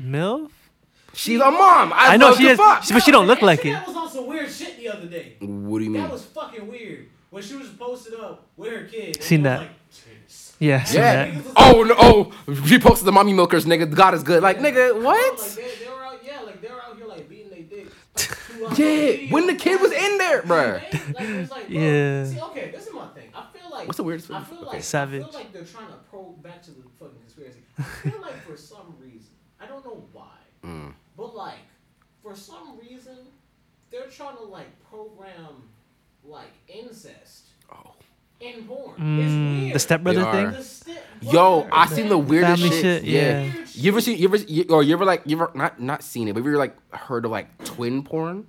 Milf? 0.00 0.50
She's 1.12 1.40
a 1.40 1.50
mom. 1.50 1.92
I, 1.92 2.14
I 2.14 2.16
know 2.16 2.28
love 2.28 2.36
she 2.38 2.46
is, 2.46 2.56
fuck. 2.58 2.84
but 2.92 3.02
she 3.02 3.10
don't 3.10 3.26
look 3.26 3.42
like 3.42 3.64
it. 3.66 3.72
That 3.72 3.86
was 3.86 3.96
on 3.96 4.08
some 4.10 4.26
weird 4.26 4.50
shit 4.50 4.76
the 4.78 4.88
other 4.88 5.06
day. 5.06 5.36
What 5.40 5.78
do 5.78 5.84
you 5.84 5.90
mean? 5.90 6.02
That 6.02 6.12
was 6.12 6.24
fucking 6.24 6.66
weird. 6.68 7.08
When 7.30 7.42
she 7.42 7.54
was 7.56 7.68
posted 7.68 8.14
up 8.14 8.46
with 8.56 8.72
her 8.72 8.84
kid. 8.84 9.22
Seen 9.22 9.42
that. 9.42 9.60
Like. 9.60 9.70
Yeah, 10.58 10.84
Yeah. 10.92 11.30
that. 11.40 11.42
Oh 11.56 11.82
no! 11.84 11.94
Oh, 11.98 12.64
she 12.66 12.78
posted 12.78 13.06
the 13.06 13.12
mommy 13.12 13.32
milkers, 13.32 13.64
nigga. 13.64 13.92
God 13.94 14.12
is 14.14 14.22
good. 14.22 14.42
Like, 14.42 14.58
nigga, 14.58 14.92
Like 14.94 15.02
what? 15.02 15.38
they, 15.56 15.62
they 15.84 15.90
were 15.90 16.04
out, 16.04 16.18
yeah, 16.22 16.40
like 16.42 16.60
they 16.60 16.68
were 16.68 16.82
out 16.82 16.96
here 16.98 17.06
like 17.06 17.28
beating 17.30 17.48
their 17.48 17.62
dick. 17.62 17.88
throughout 18.14 18.70
Yeah, 18.78 18.84
video. 18.86 19.32
when 19.32 19.46
the 19.46 19.54
kid 19.54 19.80
was 19.80 19.90
in 19.90 20.18
there, 20.18 20.42
bruh. 20.42 20.82
Like, 20.82 21.14
like, 21.14 21.48
bro, 21.50 21.58
Yeah. 21.68 22.24
See, 22.26 22.40
okay, 22.40 22.70
this 22.72 22.86
is 22.86 22.92
my 22.92 23.06
thing. 23.08 23.30
I 23.34 23.46
feel 23.58 23.70
like 23.70 23.86
What's 23.86 23.96
the 23.96 24.04
weirdest? 24.04 24.30
I 24.30 24.44
feel 24.44 24.58
like 24.58 24.68
okay. 24.68 24.78
I 24.78 25.06
feel 25.06 25.30
like 25.32 25.52
they're 25.54 25.64
trying 25.64 25.86
to 25.88 25.94
probe 26.10 26.42
back 26.42 26.62
to 26.64 26.72
the 26.72 26.82
fucking 26.98 27.18
conspiracy. 27.20 27.60
I 27.78 27.82
feel 27.82 28.20
like 28.20 28.36
for 28.46 28.56
some 28.58 28.94
reason, 29.00 29.30
I 29.58 29.66
don't 29.66 29.82
know 29.82 30.04
why, 30.12 30.26
Mm. 30.64 30.92
but 31.16 31.34
like 31.34 31.58
for 32.22 32.34
some 32.36 32.78
reason, 32.78 33.16
they're 33.90 34.06
trying 34.08 34.36
to 34.36 34.42
like 34.42 34.66
program 34.90 35.68
like 36.24 36.52
incest 36.68 37.46
Oh. 37.72 37.92
in 38.40 38.64
porn. 38.64 38.96
Mm, 38.98 39.64
it's 39.66 39.72
the 39.74 39.78
stepbrother 39.78 40.24
thing? 40.32 40.50
The 40.50 40.62
step- 40.62 41.04
Yo, 41.22 41.68
I 41.72 41.86
seen 41.86 42.08
the 42.08 42.18
weirdest 42.18 42.62
Family 42.62 42.76
shit. 42.80 43.02
shit, 43.02 43.04
Yeah. 43.04 43.44
yeah. 43.44 43.52
You 43.74 43.92
ever 43.92 44.00
seen? 44.00 44.18
You 44.18 44.28
ever? 44.28 44.36
You, 44.36 44.64
or 44.70 44.82
you 44.82 44.92
ever 44.94 45.04
like? 45.04 45.22
You 45.26 45.36
ever 45.36 45.50
not 45.54 45.80
not 45.80 46.02
seen 46.02 46.28
it? 46.28 46.34
But 46.34 46.42
you 46.44 46.50
ever 46.50 46.58
like 46.58 46.76
heard 46.94 47.24
of 47.24 47.30
like 47.30 47.64
twin 47.64 48.02
porn? 48.02 48.46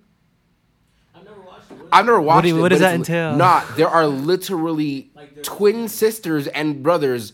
I've 1.15 1.23
never 1.23 1.41
watched 1.41 1.71
it. 1.71 1.77
I've 1.91 2.05
never 2.05 2.21
watched 2.21 2.45
do- 2.47 2.49
it. 2.57 2.59
what 2.59 2.65
but 2.65 2.69
does 2.69 2.79
that 2.79 2.93
it's- 2.99 3.09
entail? 3.09 3.35
Nah, 3.37 3.63
there 3.75 3.87
are 3.89 4.07
literally 4.07 5.11
Like, 5.15 5.35
they're- 5.35 5.43
twin 5.43 5.87
sisters 5.87 6.47
and 6.47 6.81
brothers 6.83 7.33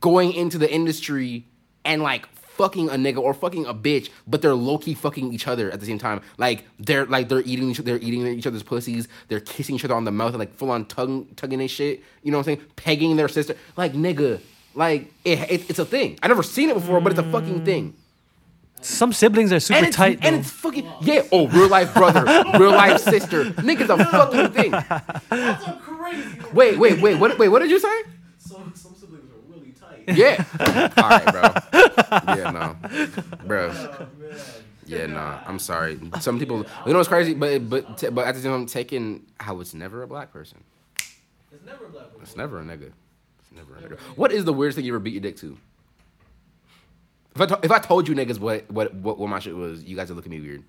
going 0.00 0.32
into 0.32 0.56
the 0.58 0.72
industry 0.72 1.46
and 1.84 2.02
like 2.02 2.28
fucking 2.60 2.90
a 2.90 2.94
nigga 2.94 3.16
or 3.16 3.32
fucking 3.32 3.64
a 3.64 3.72
bitch, 3.72 4.10
but 4.26 4.42
they're 4.42 4.54
low 4.54 4.76
key 4.76 4.92
fucking 4.92 5.32
each 5.32 5.48
other 5.48 5.70
at 5.70 5.80
the 5.80 5.86
same 5.86 5.98
time. 5.98 6.20
Like 6.36 6.64
they're 6.78 7.06
like 7.06 7.30
they're 7.30 7.40
eating 7.40 7.70
each 7.70 7.78
they're 7.78 7.96
eating 7.98 8.26
each 8.26 8.46
other's 8.46 8.62
pussies. 8.62 9.08
They're 9.28 9.40
kissing 9.40 9.76
each 9.76 9.84
other 9.86 9.94
on 9.94 10.04
the 10.04 10.10
mouth 10.10 10.30
and 10.30 10.38
like 10.38 10.52
full 10.54 10.70
on 10.70 10.84
tongue 10.84 11.26
tugging 11.36 11.58
their 11.58 11.68
shit. 11.68 12.02
You 12.22 12.30
know 12.32 12.36
what 12.36 12.48
I'm 12.48 12.56
saying? 12.56 12.68
Pegging 12.76 13.16
their 13.16 13.28
sister. 13.28 13.56
Like 13.78 13.94
nigga, 13.94 14.40
like 14.74 15.10
it, 15.24 15.38
it, 15.50 15.70
it's 15.70 15.78
a 15.78 15.86
thing. 15.86 16.18
I 16.22 16.28
never 16.28 16.42
seen 16.42 16.68
it 16.68 16.74
before, 16.74 17.00
but 17.00 17.12
it's 17.12 17.20
a 17.20 17.30
fucking 17.30 17.62
mm. 17.62 17.64
thing. 17.64 17.94
Some 18.82 19.12
siblings 19.14 19.52
are 19.52 19.60
super 19.60 19.78
And 19.78 19.86
it's, 19.86 19.96
tight. 19.96 20.18
and 20.22 20.36
though. 20.36 20.40
it's 20.40 20.50
fucking 20.50 20.90
yeah. 21.00 21.22
Oh, 21.32 21.48
real 21.48 21.68
life 21.68 21.94
brother, 21.94 22.24
real 22.58 22.72
life 22.72 23.00
sister. 23.00 23.44
Nigga's 23.44 23.88
a 23.88 24.04
fucking 24.04 24.52
thing. 24.52 24.70
That's 25.30 25.66
a 25.66 25.78
crazy. 25.80 26.28
Wait, 26.52 26.78
wait, 26.78 27.00
wait. 27.00 27.18
What? 27.18 27.38
Wait, 27.38 27.48
what 27.48 27.60
did 27.60 27.70
you 27.70 27.78
say? 27.78 28.02
Yeah. 30.14 30.44
All 30.96 31.08
right, 31.08 31.26
bro. 31.32 32.34
Yeah, 32.36 32.50
no, 32.50 32.76
bro. 33.46 33.70
Oh. 33.74 34.06
Yeah, 34.86 35.06
no. 35.06 35.38
I'm 35.46 35.58
sorry. 35.58 36.00
Some 36.20 36.38
people, 36.38 36.58
you 36.86 36.92
know, 36.92 36.98
what's 36.98 37.08
crazy, 37.08 37.34
but 37.34 37.68
but 37.70 37.96
t- 37.96 38.08
but 38.10 38.26
at 38.26 38.34
the 38.34 38.40
same 38.40 38.50
time, 38.52 38.66
taking 38.66 39.24
how 39.38 39.60
it's 39.60 39.72
never 39.74 40.02
a 40.02 40.06
black 40.08 40.32
person. 40.32 40.64
It's 41.52 41.64
never 41.64 41.86
a 41.86 41.88
black 41.88 42.06
person. 42.10 42.22
It's 42.22 42.36
never 42.36 42.60
a 42.60 42.64
nigga. 42.64 42.90
It's 43.40 43.52
never 43.54 43.76
a 43.76 43.80
nigga. 43.82 43.98
What 44.16 44.32
is 44.32 44.44
the 44.44 44.52
weirdest 44.52 44.76
thing 44.76 44.84
you 44.84 44.92
ever 44.92 44.98
beat 44.98 45.12
your 45.12 45.22
dick 45.22 45.36
to? 45.38 45.56
If 47.36 47.40
I 47.40 47.46
to- 47.46 47.60
if 47.62 47.70
I 47.70 47.78
told 47.78 48.08
you 48.08 48.14
niggas 48.16 48.40
what 48.40 48.68
what 48.70 48.92
what, 48.94 49.18
what 49.18 49.28
my 49.28 49.38
shit 49.38 49.54
was, 49.54 49.84
you 49.84 49.94
guys 49.94 50.08
would 50.08 50.16
look 50.16 50.26
at 50.26 50.30
me 50.30 50.40
weird. 50.40 50.64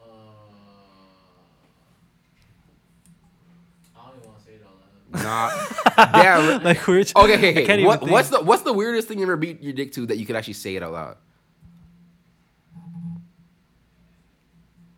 Uh, 0.00 0.04
I 3.96 4.08
don't 4.08 4.16
even 4.18 4.28
want 4.28 4.38
to 4.40 4.44
say 4.44 4.52
it 4.54 4.62
all 4.66 4.72
loud. 4.74 4.97
Nah. 5.12 5.50
Damn. 5.96 6.62
like 6.64 6.86
we're 6.86 7.00
Okay, 7.00 7.12
okay, 7.16 7.32
I 7.34 7.50
okay. 7.52 7.66
can't 7.66 7.82
What, 7.84 8.02
even 8.02 8.12
what's 8.12 8.28
the 8.30 8.40
what's 8.40 8.62
the 8.62 8.72
weirdest 8.72 9.08
thing 9.08 9.18
you 9.18 9.24
ever 9.24 9.36
beat 9.36 9.62
your 9.62 9.72
dick 9.72 9.92
to 9.92 10.06
that 10.06 10.18
you 10.18 10.26
could 10.26 10.36
actually 10.36 10.52
say 10.54 10.76
it 10.76 10.82
out 10.82 10.92
loud? 10.92 11.16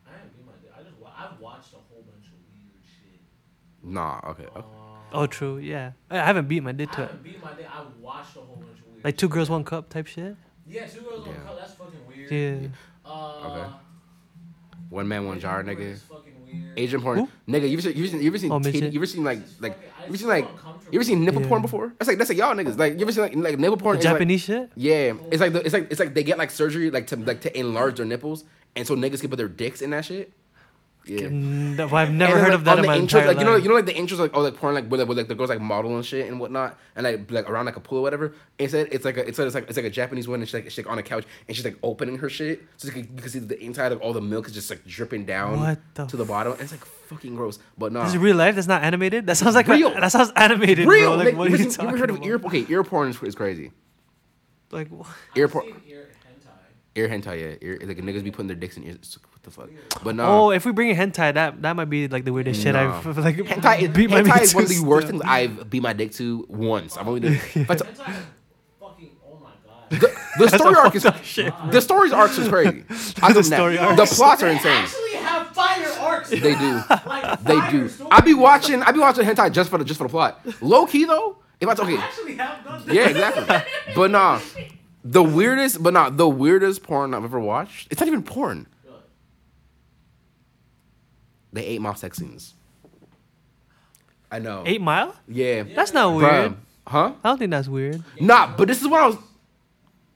I 0.07 0.11
haven't 0.13 0.33
beat 0.37 0.47
my 0.47 0.53
dick. 0.63 0.73
I 0.77 0.83
just 0.83 0.95
I've 1.17 1.41
watched 1.41 1.73
a 1.73 1.77
whole 1.77 2.03
bunch 2.03 2.27
of 2.27 2.33
weird 2.53 2.83
shit. 2.85 3.21
Nah. 3.83 4.21
Okay. 4.31 4.47
okay. 4.57 4.67
Oh, 5.13 5.27
true. 5.27 5.59
Yeah, 5.59 5.93
I 6.11 6.19
I 6.21 6.25
haven't 6.25 6.49
beat 6.49 6.63
my 6.63 6.73
dick 6.73 6.89
I 6.93 6.95
to 6.97 7.03
it. 7.03 7.07
haven't 7.07 7.23
beat 7.25 7.43
my 7.43 7.53
dick. 7.55 7.67
I've 7.73 7.97
watched 8.01 8.37
a 8.37 8.41
whole 8.41 8.57
bunch 8.57 8.79
of 8.81 8.87
weird. 8.93 9.05
Like 9.05 9.17
two 9.17 9.29
girls, 9.29 9.51
one 9.51 9.65
cup 9.65 9.89
type 9.89 10.07
shit. 10.07 10.37
Yeah, 10.67 10.87
two 10.87 11.01
girls 11.01 11.27
on 11.27 11.33
Yeah. 11.35 11.41
cut. 11.47 11.57
That's 11.59 11.73
fucking 11.75 12.07
weird. 12.07 12.31
Yeah. 12.63 12.69
Uh, 13.11 13.49
Okay. 13.51 13.73
One 14.91 15.07
man, 15.09 15.25
one 15.27 15.39
jar, 15.41 15.63
porn 15.63 15.77
nigga. 15.77 15.99
Is 16.53 16.59
fucking. 16.59 16.73
Asian 16.77 17.01
porn, 17.03 17.29
nigga. 17.49 17.69
You 17.69 17.73
ever 17.79 17.83
seen 17.83 17.97
you 17.97 18.03
ever 18.05 18.09
seen 18.13 18.23
you 18.23 18.29
ever 18.29 18.39
seen, 18.39 18.53
Oh, 18.53 18.59
titty- 18.61 18.79
midget. 18.81 18.93
you 18.95 19.01
ever 19.01 19.07
seen 19.07 19.25
like 19.25 19.39
It's 19.39 19.61
like 19.61 19.75
fucking- 19.77 19.91
I 19.99 20.03
you 20.03 20.09
ever 20.09 20.17
seen 20.19 20.29
like 20.29 20.45
feel 20.45 20.55
uncomfortable. 20.57 20.93
you 20.93 20.99
ever 20.99 21.05
seen 21.05 21.25
nipple 21.25 21.43
Yeah. 21.43 21.49
porn 21.49 21.63
before? 21.63 21.93
That's 21.99 22.09
like 22.09 22.19
that's 22.19 22.31
like 22.31 22.39
y'all 22.39 22.55
niggas. 22.55 22.79
Like 22.79 22.95
you 22.95 23.01
ever 23.03 23.13
seen 23.13 23.23
like, 23.23 23.35
like 23.37 23.59
nipple 23.59 23.77
porn? 23.77 23.97
The 23.97 24.01
is, 24.01 24.05
like- 24.05 24.15
Japanese 24.15 24.41
shit. 24.43 24.71
yeah, 24.77 25.13
it's 25.31 25.41
like 25.41 25.53
the, 25.53 25.61
it's 25.65 25.73
like 25.75 25.87
it's 25.91 26.01
like 26.01 26.15
they 26.15 26.23
get 26.23 26.39
like 26.39 26.51
surgery 26.51 26.91
like 26.91 27.07
to 27.09 27.17
like 27.17 27.41
to 27.43 27.59
enlarge 27.59 27.97
their 27.97 28.07
nipples, 28.07 28.45
and 28.77 28.87
so 28.87 28.95
niggas 28.97 29.21
can 29.21 29.31
put 29.31 29.37
their 29.37 29.49
dicks 29.49 29.83
in 29.83 29.91
that 29.91 30.05
shit. 30.05 30.33
Yeah. 31.07 31.29
Well, 31.87 31.97
I've 31.97 32.13
never 32.13 32.33
And 32.35 32.41
heard 32.43 32.49
like, 32.51 32.53
of 32.53 32.65
that 32.65 32.73
on 32.73 32.79
in 32.79 32.83
the 32.83 32.87
my 32.89 32.97
intros, 32.99 33.01
entire 33.03 33.27
like 33.29 33.39
you 33.39 33.45
know, 33.45 33.53
life. 33.55 33.63
you 33.63 33.69
know, 33.71 33.75
like 33.75 33.87
the 33.87 33.95
intros, 33.95 34.19
like 34.19 34.31
oh, 34.35 34.43
like 34.43 34.55
porn, 34.57 34.75
like 34.75 34.87
where, 34.87 35.05
like, 35.05 35.17
like 35.17 35.29
the 35.29 35.35
girls 35.35 35.49
like 35.49 35.61
model 35.61 35.97
and 35.97 36.05
shit 36.05 36.29
and 36.29 36.39
whatnot, 36.39 36.79
and 36.95 37.05
like 37.05 37.31
like 37.31 37.49
around 37.51 37.67
like 37.67 37.77
a 37.77 37.81
pool 37.81 37.99
or 37.99 38.03
whatever. 38.03 38.35
Instead, 38.59 38.89
it's 38.93 39.05
like 39.05 39.17
a, 39.17 39.27
it's, 39.27 39.39
like- 39.39 39.47
it's 39.47 39.55
like 39.55 39.67
it's 39.69 39.77
like 39.77 39.87
a 39.87 39.91
Japanese 39.91 40.29
woman, 40.29 40.43
and 40.43 40.49
she's 40.49 40.55
like 40.55 40.65
she's 40.65 40.79
like 40.85 40.93
on 40.93 40.99
a 40.99 41.03
couch, 41.03 41.25
and 41.49 41.57
she's 41.57 41.65
like 41.65 41.79
opening 41.83 42.19
her 42.19 42.29
shit, 42.29 42.63
so 42.77 42.87
you 42.89 42.93
can, 42.93 43.03
you 43.17 43.23
can 43.23 43.29
see 43.31 43.39
the 43.39 43.59
inside 43.61 43.93
of 43.93 44.01
all 44.03 44.13
the 44.13 44.21
milk 44.21 44.47
is 44.47 44.53
just 44.53 44.69
like 44.71 44.85
dripping 44.87 45.25
down 45.25 45.59
What 45.59 45.79
the 45.95 46.05
to 46.07 46.17
the 46.17 46.25
bottom. 46.27 46.53
And 46.53 46.61
it's 46.61 46.71
like 46.73 46.85
fucking 46.85 47.35
gross, 47.35 47.59
but 47.79 47.93
no. 47.93 48.03
This 48.05 48.11
is 48.13 48.19
real 48.19 48.37
life. 48.37 48.55
That's 48.55 48.69
not 48.69 48.83
animated. 48.85 49.27
That 49.27 49.37
sounds 49.39 49.55
like 49.55 49.69
a- 49.69 49.73
Real. 49.73 49.91
that 49.95 50.13
sounds 50.13 50.31
animated, 50.37 50.87
Real, 50.87 51.17
bro. 51.17 51.17
Like, 51.17 51.27
Like, 51.29 51.37
what 51.37 51.49
you, 51.49 51.55
are 51.55 51.55
ever 51.55 51.57
you 51.57 51.57
seen- 51.59 51.71
you 51.71 51.77
talking 51.77 51.89
ever 51.89 51.99
heard 51.99 52.11
of 52.11 52.17
about? 52.17 52.27
ear? 52.29 52.41
Okay, 52.45 52.67
ear 52.69 52.85
porn 52.85 53.09
is, 53.09 53.21
is 53.23 53.35
crazy. 53.35 53.73
Like, 54.71 54.89
what? 54.89 55.09
Ear 55.35 55.47
I've 55.47 55.53
porn, 55.53 55.67
ear 55.89 56.09
hentai. 56.29 56.95
ear 56.95 57.09
hentai, 57.09 57.41
yeah. 57.41 57.67
Ear, 57.69 57.79
like 57.83 57.97
niggas 57.97 58.23
be 58.23 58.31
putting 58.31 58.47
their 58.49 58.57
dicks 58.57 58.77
in 58.77 58.85
ears. 58.85 58.97
It's- 58.97 59.19
What 59.43 59.45
the 59.45 59.51
fuck? 59.51 60.03
But 60.05 60.17
no. 60.17 60.25
Oh, 60.27 60.51
if 60.51 60.67
we 60.67 60.73
bring 60.73 60.91
in 60.91 60.97
hentai, 60.97 61.33
that 61.35 61.63
that 61.63 61.75
might 61.75 61.87
be 61.89 62.09
like 62.09 62.25
the 62.27 62.33
weirdest 62.33 62.61
shit 62.63 62.75
No. 62.75 62.91
I've 62.91 63.17
like 63.19 63.37
Hentai, 63.37 63.83
is, 63.83 63.89
beat 63.89 64.11
my 64.11 64.21
hentai 64.23 64.35
meat 64.35 64.43
is 64.43 64.55
one 64.55 64.65
of 64.65 64.69
to 64.71 64.75
the 64.79 64.85
worst 64.85 65.07
still. 65.07 65.21
things 65.21 65.31
I've 65.31 65.71
beat 65.71 65.83
my 65.83 65.93
dick 65.95 66.13
to 66.13 66.45
once. 66.49 66.97
I've 66.99 67.09
only 67.09 67.21
done. 67.21 67.33
if 67.33 67.71
I 67.71 67.75
t- 67.75 67.85
Hentai 67.85 67.91
is 67.91 67.99
fucking. 68.79 69.11
Oh 69.27 69.39
my 69.43 69.51
god. 69.67 69.99
the, 70.39 70.45
the 70.45 70.49
story 70.59 70.75
arc 70.77 70.95
is 70.95 71.07
shit. 71.23 71.55
the 71.71 71.81
story's 71.81 72.13
arcs 72.13 72.37
is 72.37 72.49
crazy. 72.49 72.85
I 73.23 73.33
The 73.33 73.41
the 73.41 73.43
story 73.45 73.77
The 73.77 73.83
arcs. 73.83 74.17
plots 74.17 74.43
are 74.43 74.47
They 74.47 74.53
insane. 74.57 74.73
actually 74.85 75.13
have 75.15 75.47
fire 75.55 75.89
arcs. 76.01 76.29
They 76.31 76.39
do. 76.55 76.75
Like, 77.07 77.41
They 77.43 77.55
fire 77.61 77.71
do. 77.71 77.89
stories. 77.89 78.09
I 78.13 78.21
be 78.21 78.35
watching. 78.35 78.83
I 78.83 78.93
be 78.93 78.99
watching 79.01 79.25
hentai 79.25 79.51
just 79.53 79.71
for 79.71 79.79
the 79.79 79.85
just 79.87 79.97
for 79.99 80.05
the 80.05 80.11
plot. 80.11 80.39
Low 80.61 80.85
key 80.85 81.07
though, 81.07 81.39
if 81.61 81.67
I 81.69 81.73
They 81.75 81.83
okay, 81.83 81.97
actually 81.97 82.35
have 82.35 82.63
done 82.63 82.85
that. 82.87 82.95
yeah, 82.95 83.09
exactly. 83.09 83.95
But 83.95 84.11
nah, 84.11 84.39
the 85.03 85.23
weirdest, 85.23 85.83
but 85.83 85.95
not 85.95 86.19
the 86.19 86.29
weirdest 86.29 86.83
porn 86.83 87.15
I've 87.15 87.25
ever 87.25 87.41
watched. 87.41 87.89
It's 87.91 88.01
not 88.01 88.07
even 88.07 88.23
porn. 88.23 88.67
They 91.53 91.65
eight 91.65 91.81
mile 91.81 91.95
sex 91.95 92.19
scenes. 92.19 92.55
I 94.31 94.39
know. 94.39 94.63
Eight 94.65 94.81
Mile? 94.81 95.15
Yeah. 95.27 95.65
That's 95.75 95.93
not 95.93 96.13
Bruh. 96.13 96.17
weird. 96.43 96.57
Huh? 96.87 97.13
I 97.25 97.29
don't 97.29 97.39
think 97.39 97.51
that's 97.51 97.67
weird. 97.69 98.03
Nah, 98.21 98.55
but 98.57 98.69
this 98.69 98.81
is 98.81 98.87
what 98.89 99.01
I 99.03 99.07
was. 99.09 99.17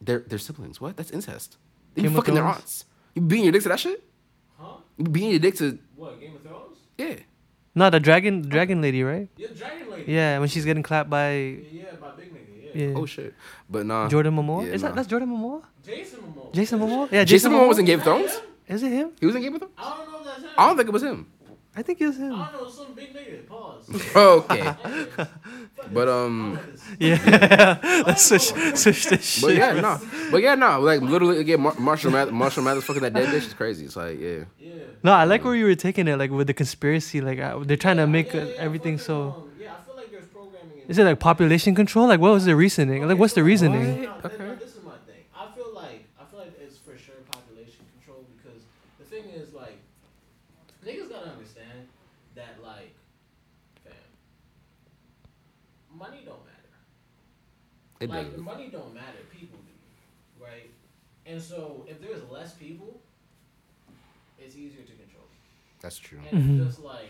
They're 0.01 0.21
they're 0.21 0.39
siblings. 0.39 0.81
What? 0.81 0.97
That's 0.97 1.11
incest. 1.11 1.57
They 1.95 2.03
be 2.03 2.09
Game 2.09 2.17
of 2.17 2.23
fucking 2.23 2.35
their 2.35 2.45
Thrones? 2.45 2.59
aunts. 2.59 2.85
You 3.15 3.23
beating 3.23 3.45
your 3.47 3.53
dick 3.53 3.63
to 3.65 3.69
that 3.71 3.81
shit? 3.81 4.03
Huh? 4.59 4.77
You 4.99 5.05
beating 5.07 5.31
your 5.31 5.39
dick 5.41 5.57
to 5.57 5.79
What? 5.97 6.21
Game 6.21 6.35
of 6.37 6.43
Thrones? 6.43 6.79
yeah. 6.99 7.17
No, 7.77 7.91
the 7.91 7.99
dragon 7.99 8.49
dragon 8.49 8.81
lady, 8.81 9.03
right? 9.03 9.29
Yeah, 9.37 9.49
Dragon 9.57 9.91
Lady. 9.91 10.13
Yeah, 10.13 10.39
when 10.39 10.49
she's 10.49 10.65
getting 10.65 10.85
clapped 10.85 11.11
by 11.11 11.33
Yeah, 11.33 11.59
yeah, 11.73 11.85
by 12.01 12.11
Big 12.13 12.33
Nigga. 12.33 12.73
Yeah. 12.73 12.87
yeah. 12.91 12.95
Oh 12.97 13.05
shit. 13.07 13.35
But 13.69 13.85
nah. 13.87 14.07
Jordan 14.09 14.37
Momoa. 14.37 14.65
Yeah, 14.67 14.75
Is 14.75 14.83
nah. 14.83 14.89
that 14.91 14.95
that's 14.95 15.09
Jordan 15.09 15.29
Momoa? 15.31 15.65
Jason 15.85 16.21
Momoa. 16.21 16.53
Jason 16.55 16.79
Momoa? 16.79 17.11
Yeah, 17.11 17.25
Jason 17.25 17.51
Momoa 17.51 17.67
was 17.69 17.79
in 17.81 17.85
Game 17.85 17.99
of 17.99 18.05
Thrones. 18.05 18.41
Is 18.69 18.83
it 18.85 18.93
him? 18.93 19.11
He 19.19 19.27
was 19.27 19.35
in 19.35 19.43
Game 19.43 19.55
of 19.57 19.61
Thrones. 19.61 19.75
I 19.77 19.97
don't 19.97 20.13
know 20.13 20.14
if 20.37 20.43
him. 20.43 20.51
I 20.59 20.67
don't 20.67 20.77
think 20.77 20.89
it 20.89 20.93
was 20.93 21.03
him. 21.03 21.27
I 21.77 21.83
think 21.83 22.01
it 22.01 22.07
was 22.07 22.17
him. 22.17 22.35
I 22.35 22.53
don't 22.53 22.63
know, 22.63 22.69
some 22.71 22.95
big 22.95 23.15
nigga. 23.15 23.47
Pause. 23.49 24.17
Okay. 24.17 24.75
But 25.93 26.09
um. 26.09 26.59
Yeah, 26.99 27.79
let's 28.07 28.23
switch 28.25 28.53
switch 28.75 29.07
this 29.07 29.43
But 29.43 29.55
yeah, 29.55 29.73
no. 29.81 30.01
But 30.31 30.41
yeah, 30.43 30.55
no. 30.55 30.81
Like 30.81 31.03
literally, 31.03 31.39
again, 31.39 31.61
Mar- 31.61 31.75
Marshall 31.79 32.11
Math- 32.11 32.31
Marshall 32.31 32.63
Mathers 32.63 32.85
fucking 32.85 33.03
that 33.03 33.13
dead 33.13 33.29
bitch 33.29 33.47
is 33.49 33.55
crazy. 33.55 33.85
It's 33.85 33.97
like 33.97 34.19
yeah. 34.19 34.45
Yeah. 34.59 34.71
No, 35.03 35.13
I 35.13 35.25
like 35.25 35.45
where 35.45 35.55
you 35.55 35.67
were 35.67 35.75
taking 35.75 36.09
it, 36.09 36.17
like 36.17 36.31
with 36.31 36.47
the 36.47 36.55
conspiracy. 36.55 37.21
Like 37.21 37.39
uh, 37.39 37.59
they're 37.65 37.77
trying 37.77 37.99
to 37.99 38.07
make 38.07 38.33
Yeah, 38.33 38.41
uh, 38.43 38.47
yeah, 38.47 38.53
everything 38.57 38.97
fucking, 38.97 39.07
so. 39.07 39.23
um, 39.37 39.51
yeah, 39.61 39.73
I 39.79 39.83
feel 39.85 39.95
like 39.97 40.11
there's 40.11 40.25
programming 40.27 40.79
in 40.79 40.91
Is 40.91 40.97
it 40.99 41.05
like 41.05 41.19
population 41.21 41.75
control? 41.75 42.07
Like 42.09 42.21
what 42.21 42.33
was 42.33 42.47
the 42.47 42.57
reasoning? 42.57 43.07
Like 43.07 43.19
what's 43.19 43.35
the 43.35 43.45
reasoning? 43.45 44.01
No, 44.01 44.07
no, 44.09 44.13
Okay. 44.25 44.45
no, 44.45 44.55
this 44.55 44.71
is 44.75 44.83
my 44.85 44.97
thing. 45.05 45.21
I 45.37 45.49
feel 45.55 45.71
like 45.75 46.07
I 46.19 46.25
feel 46.31 46.39
like 46.41 46.55
it's 46.65 46.79
for 46.79 46.97
sure 46.97 47.17
population 47.31 47.85
control 48.01 48.25
because 48.41 48.63
the 48.99 49.05
thing 49.05 49.29
is 49.37 49.53
like 49.53 49.77
niggas 50.87 51.11
gotta 51.11 51.29
understand 51.31 51.89
that 52.37 52.57
like 52.65 52.95
fam 53.85 53.93
money 55.99 56.23
don't 56.25 56.41
matter. 56.45 56.73
It 58.01 58.11
like 58.11 58.33
does. 58.33 58.41
money 58.41 58.69
don't 58.71 58.93
matter, 58.95 59.19
people 59.31 59.59
do, 59.61 60.45
right? 60.45 60.71
And 61.27 61.41
so 61.41 61.87
if 61.89 62.01
there's 62.01 62.23
less 62.31 62.55
people, 62.55 63.01
it's 64.39 64.57
easier 64.57 64.83
to 64.83 64.93
control. 64.93 65.25
That's 65.81 65.99
true. 65.99 66.19
And 66.31 66.39
Mhm. 66.43 66.59
it's 66.61 66.75
just 66.75 66.85
like, 66.85 67.09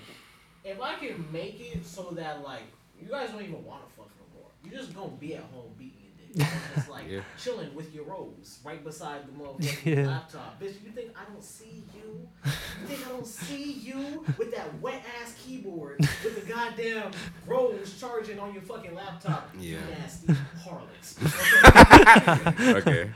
if 0.65 0.81
I 0.81 0.95
can 0.97 1.31
make 1.33 1.61
it 1.61 1.85
so 1.85 2.11
that 2.13 2.43
like 2.43 2.63
you 3.01 3.09
guys 3.09 3.31
don't 3.31 3.43
even 3.43 3.65
want 3.65 3.87
to 3.89 3.95
fuck 3.95 4.11
no 4.19 4.41
more, 4.41 4.51
you're 4.63 4.79
just 4.81 4.95
gonna 4.95 5.13
be 5.13 5.35
at 5.35 5.43
home 5.45 5.75
beating 5.79 6.04
your 6.35 6.47
You're 6.47 6.75
just 6.77 6.89
like 6.91 7.05
Yeah. 7.09 7.21
chilling 7.39 7.75
with 7.75 7.95
your 7.95 8.05
rose 8.05 8.59
right 8.65 8.83
beside 8.85 9.23
the 9.27 9.33
motherfucking 9.33 9.85
Yeah. 9.97 10.07
laptop. 10.09 10.61
Bitch, 10.61 10.75
you 10.85 10.91
think 10.91 11.11
I 11.17 11.25
don't 11.31 11.43
see 11.43 11.85
you? 11.95 12.29
You 12.45 12.87
think 12.87 13.07
I 13.07 13.11
don't 13.11 13.27
see 13.27 13.73
you 13.73 14.25
with 14.39 14.51
that 14.55 14.81
wet 14.81 15.03
ass 15.23 15.35
keyboard 15.45 15.99
with 16.01 16.35
the 16.45 16.53
goddamn 16.53 17.11
rose 17.47 17.99
charging 17.99 18.39
on 18.39 18.53
your 18.53 18.63
fucking 18.63 18.95
laptop? 18.95 19.51
You 19.59 19.77
Yeah. 19.77 19.99
nasty 19.99 20.35
harlots. 20.63 21.19
Okay? 21.25 22.75
okay. 22.75 23.11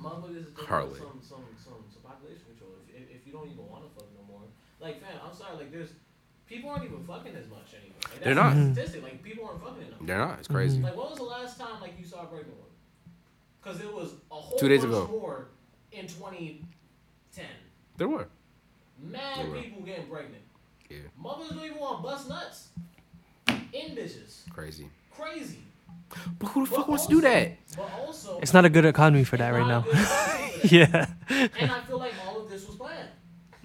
Motherfuckers 0.00 0.36
is 0.36 0.46
just 0.54 0.68
Harlot. 0.68 0.96
some, 0.98 1.18
some, 1.20 1.42
some, 1.58 1.82
some 1.92 2.02
population 2.04 2.42
control. 2.46 2.70
If, 2.88 2.94
if, 3.02 3.16
if 3.16 3.26
you 3.26 3.32
don't 3.32 3.50
even 3.50 3.66
want 3.66 3.82
to 3.84 3.90
fuck 3.94 4.06
no 4.14 4.22
more, 4.30 4.42
like, 4.80 5.00
fam, 5.02 5.18
I'm 5.26 5.34
sorry, 5.34 5.56
like, 5.56 5.72
there's 5.72 5.90
people 6.48 6.70
aren't 6.70 6.84
even 6.84 7.02
fucking 7.04 7.34
as 7.34 7.48
much 7.48 7.74
anymore. 7.74 7.94
Like, 8.02 8.10
that's 8.12 8.24
They're 8.24 8.34
not. 8.34 8.52
Mm-hmm. 8.54 8.72
statistic. 8.74 9.02
Like, 9.02 9.22
people 9.22 9.46
aren't 9.46 9.62
fucking 9.62 9.86
enough. 9.86 9.98
They're 10.02 10.18
not. 10.18 10.38
It's 10.38 10.48
crazy. 10.48 10.76
Mm-hmm. 10.76 10.84
Like, 10.86 10.96
when 10.96 11.06
was 11.10 11.18
the 11.18 11.24
last 11.24 11.58
time 11.58 11.80
like 11.80 11.94
you 11.98 12.04
saw 12.06 12.22
a 12.22 12.26
pregnant 12.26 12.56
one? 12.58 12.68
Because 13.62 13.80
it 13.80 13.92
was 13.92 14.12
a 14.30 14.34
whole 14.34 14.58
Two 14.58 14.68
days 14.68 14.80
bunch 14.82 14.92
ago. 14.94 15.06
more 15.08 15.48
in 15.92 16.06
2010. 16.06 17.44
There 17.96 18.08
were. 18.08 18.28
Mad 19.02 19.44
They 19.44 19.48
were. 19.48 19.56
people 19.62 19.82
getting 19.82 20.06
pregnant. 20.06 20.42
Yeah. 20.90 20.98
Mothers 21.20 21.50
don't 21.50 21.64
even 21.64 21.78
want 21.78 21.98
to 21.98 22.02
bust 22.02 22.28
nuts. 22.28 22.68
In 23.48 23.94
bitches. 23.94 24.48
Crazy. 24.50 24.88
Crazy. 25.14 25.58
But 26.38 26.46
who 26.48 26.64
the 26.64 26.70
fuck 26.74 26.88
wants 26.88 27.06
to 27.06 27.14
do 27.14 27.20
that? 27.20 27.52
But 27.76 27.90
also, 27.98 28.38
It's 28.38 28.54
not 28.54 28.64
a 28.64 28.70
good 28.70 28.86
economy 28.86 29.24
for 29.24 29.36
that 29.36 29.50
right 29.50 29.66
now. 29.66 29.84
yeah. 30.64 31.06
and 31.28 31.70
I 31.70 31.80
feel 31.82 31.98
like 31.98 32.14
all 32.26 32.40
of 32.42 32.48
this 32.50 32.66
was 32.66 32.76
planned. 32.76 33.08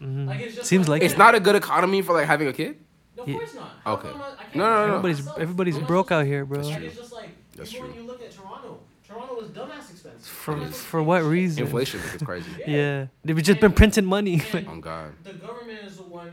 Mhm. 0.04 0.28
Like 0.28 0.40
it's 0.42 0.56
just 0.56 0.68
Seems 0.68 0.88
like 0.90 1.02
It's 1.02 1.14
it. 1.14 1.18
not 1.18 1.36
a 1.36 1.40
good 1.40 1.56
economy 1.56 2.02
for 2.02 2.14
like 2.14 2.28
having 2.28 2.48
a 2.48 2.54
kid. 2.54 2.78
No, 3.16 3.24
of 3.24 3.30
Yeah. 3.30 3.36
course 3.38 3.54
not. 3.56 3.72
Okay. 3.86 4.10
I'm 4.10 4.18
not- 4.18 4.32
I 4.40 4.44
can't 4.44 4.56
No, 4.56 4.64
no, 4.64 4.70
no, 4.70 4.76
no. 4.76 4.88
Everybody's 4.96 5.20
myself. 5.20 5.40
everybody's 5.40 5.78
I'm 5.78 5.86
broke 5.86 6.08
supposed 6.08 6.22
out 6.22 6.28
here, 6.28 6.46
bro. 6.46 6.58
That's 6.58 6.70
true. 6.70 6.78
Like, 6.78 6.86
it's 6.88 6.98
just 7.00 7.14
like 7.14 7.30
That's 7.56 7.72
true. 7.72 7.88
when 7.88 7.96
you 7.96 8.02
look 8.04 8.22
at 8.22 8.32
Toronto, 8.32 8.80
Toronto 9.08 9.40
is 9.42 9.50
dumbass 9.50 9.92
expensive. 9.92 10.26
For 10.26 10.52
I'm 10.54 10.60
not 10.60 10.66
supposed 10.68 10.82
to 10.84 10.88
for 10.90 11.04
what 11.04 11.22
shit. 11.22 11.32
reason? 11.32 11.64
Inflation 11.64 12.00
is 12.02 12.22
crazy. 12.24 12.52
Yeah, 12.68 13.06
they've 13.24 13.42
just 13.44 13.60
been 13.60 13.72
printing 13.74 14.06
money. 14.06 14.42
And 14.54 14.68
Oh 14.68 14.80
God. 14.80 15.14
the 15.24 15.34
government 15.34 15.80
is 15.86 15.98
the 15.98 16.04
one 16.04 16.32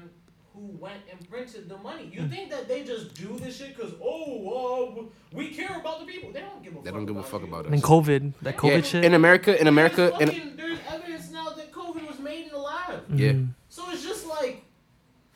who 0.55 0.61
went 0.79 1.01
and 1.11 1.29
printed 1.31 1.69
the 1.69 1.77
money. 1.79 2.11
You 2.13 2.27
think 2.29 2.51
that 2.51 2.67
they 2.69 2.83
just 2.83 3.15
do 3.15 3.39
this 3.39 3.57
shit 3.59 3.77
because 3.77 3.93
oh, 4.03 4.99
uh, 5.01 5.03
we 5.33 5.49
care 5.49 5.79
about 5.79 6.01
the 6.01 6.07
people? 6.07 6.33
They 6.33 6.41
don't 6.41 6.63
give 6.63 6.73
a 6.73 6.77
They 6.77 6.85
fuck. 6.87 6.95
don't 6.95 7.07
give 7.07 7.17
a 7.17 7.19
about 7.21 7.31
fuck 7.31 7.41
you. 7.43 7.47
about 7.49 7.67
and 7.67 7.75
us. 7.75 7.81
COVID, 7.83 8.33
that 8.43 8.57
COVID 8.57 8.77
Yeah, 8.77 8.81
shit. 8.83 9.05
in 9.05 9.15
America, 9.15 9.61
in 9.61 9.67
America, 9.67 9.97
There's, 10.19 10.21
in 10.21 10.29
fucking, 10.29 10.57
there's 10.57 10.79
evidence 10.89 11.31
now 11.31 11.51
that 11.51 11.71
COVID 11.73 12.07
was 12.09 12.19
made 12.19 12.47
in 12.47 12.51
the 12.53 12.59
lab. 12.59 13.03
yeah. 13.15 13.33
Mhm. 13.33 13.49
So 13.81 13.91
it's 13.93 14.03
just 14.05 14.27
like, 14.27 14.63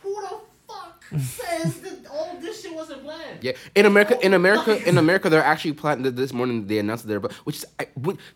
who 0.03 0.15
the 0.21 0.37
fuck 0.69 1.05
says 1.19 1.81
that 1.81 2.07
all 2.11 2.37
this 2.41 2.63
shit 2.63 2.75
wasn't 2.75 3.03
planned? 3.05 3.43
Yeah, 3.43 3.53
in 3.75 3.87
America, 3.87 4.19
in 4.25 4.35
America, 4.35 4.87
in 4.87 4.99
America, 5.05 5.31
they're 5.31 5.43
actually 5.43 5.73
planning 5.73 6.15
this 6.15 6.33
morning. 6.33 6.67
They 6.67 6.79
announced 6.79 7.05
it 7.05 7.09
there, 7.09 7.21
but 7.21 7.33
which 7.47 7.57
is 7.57 7.67
I- 7.81 7.89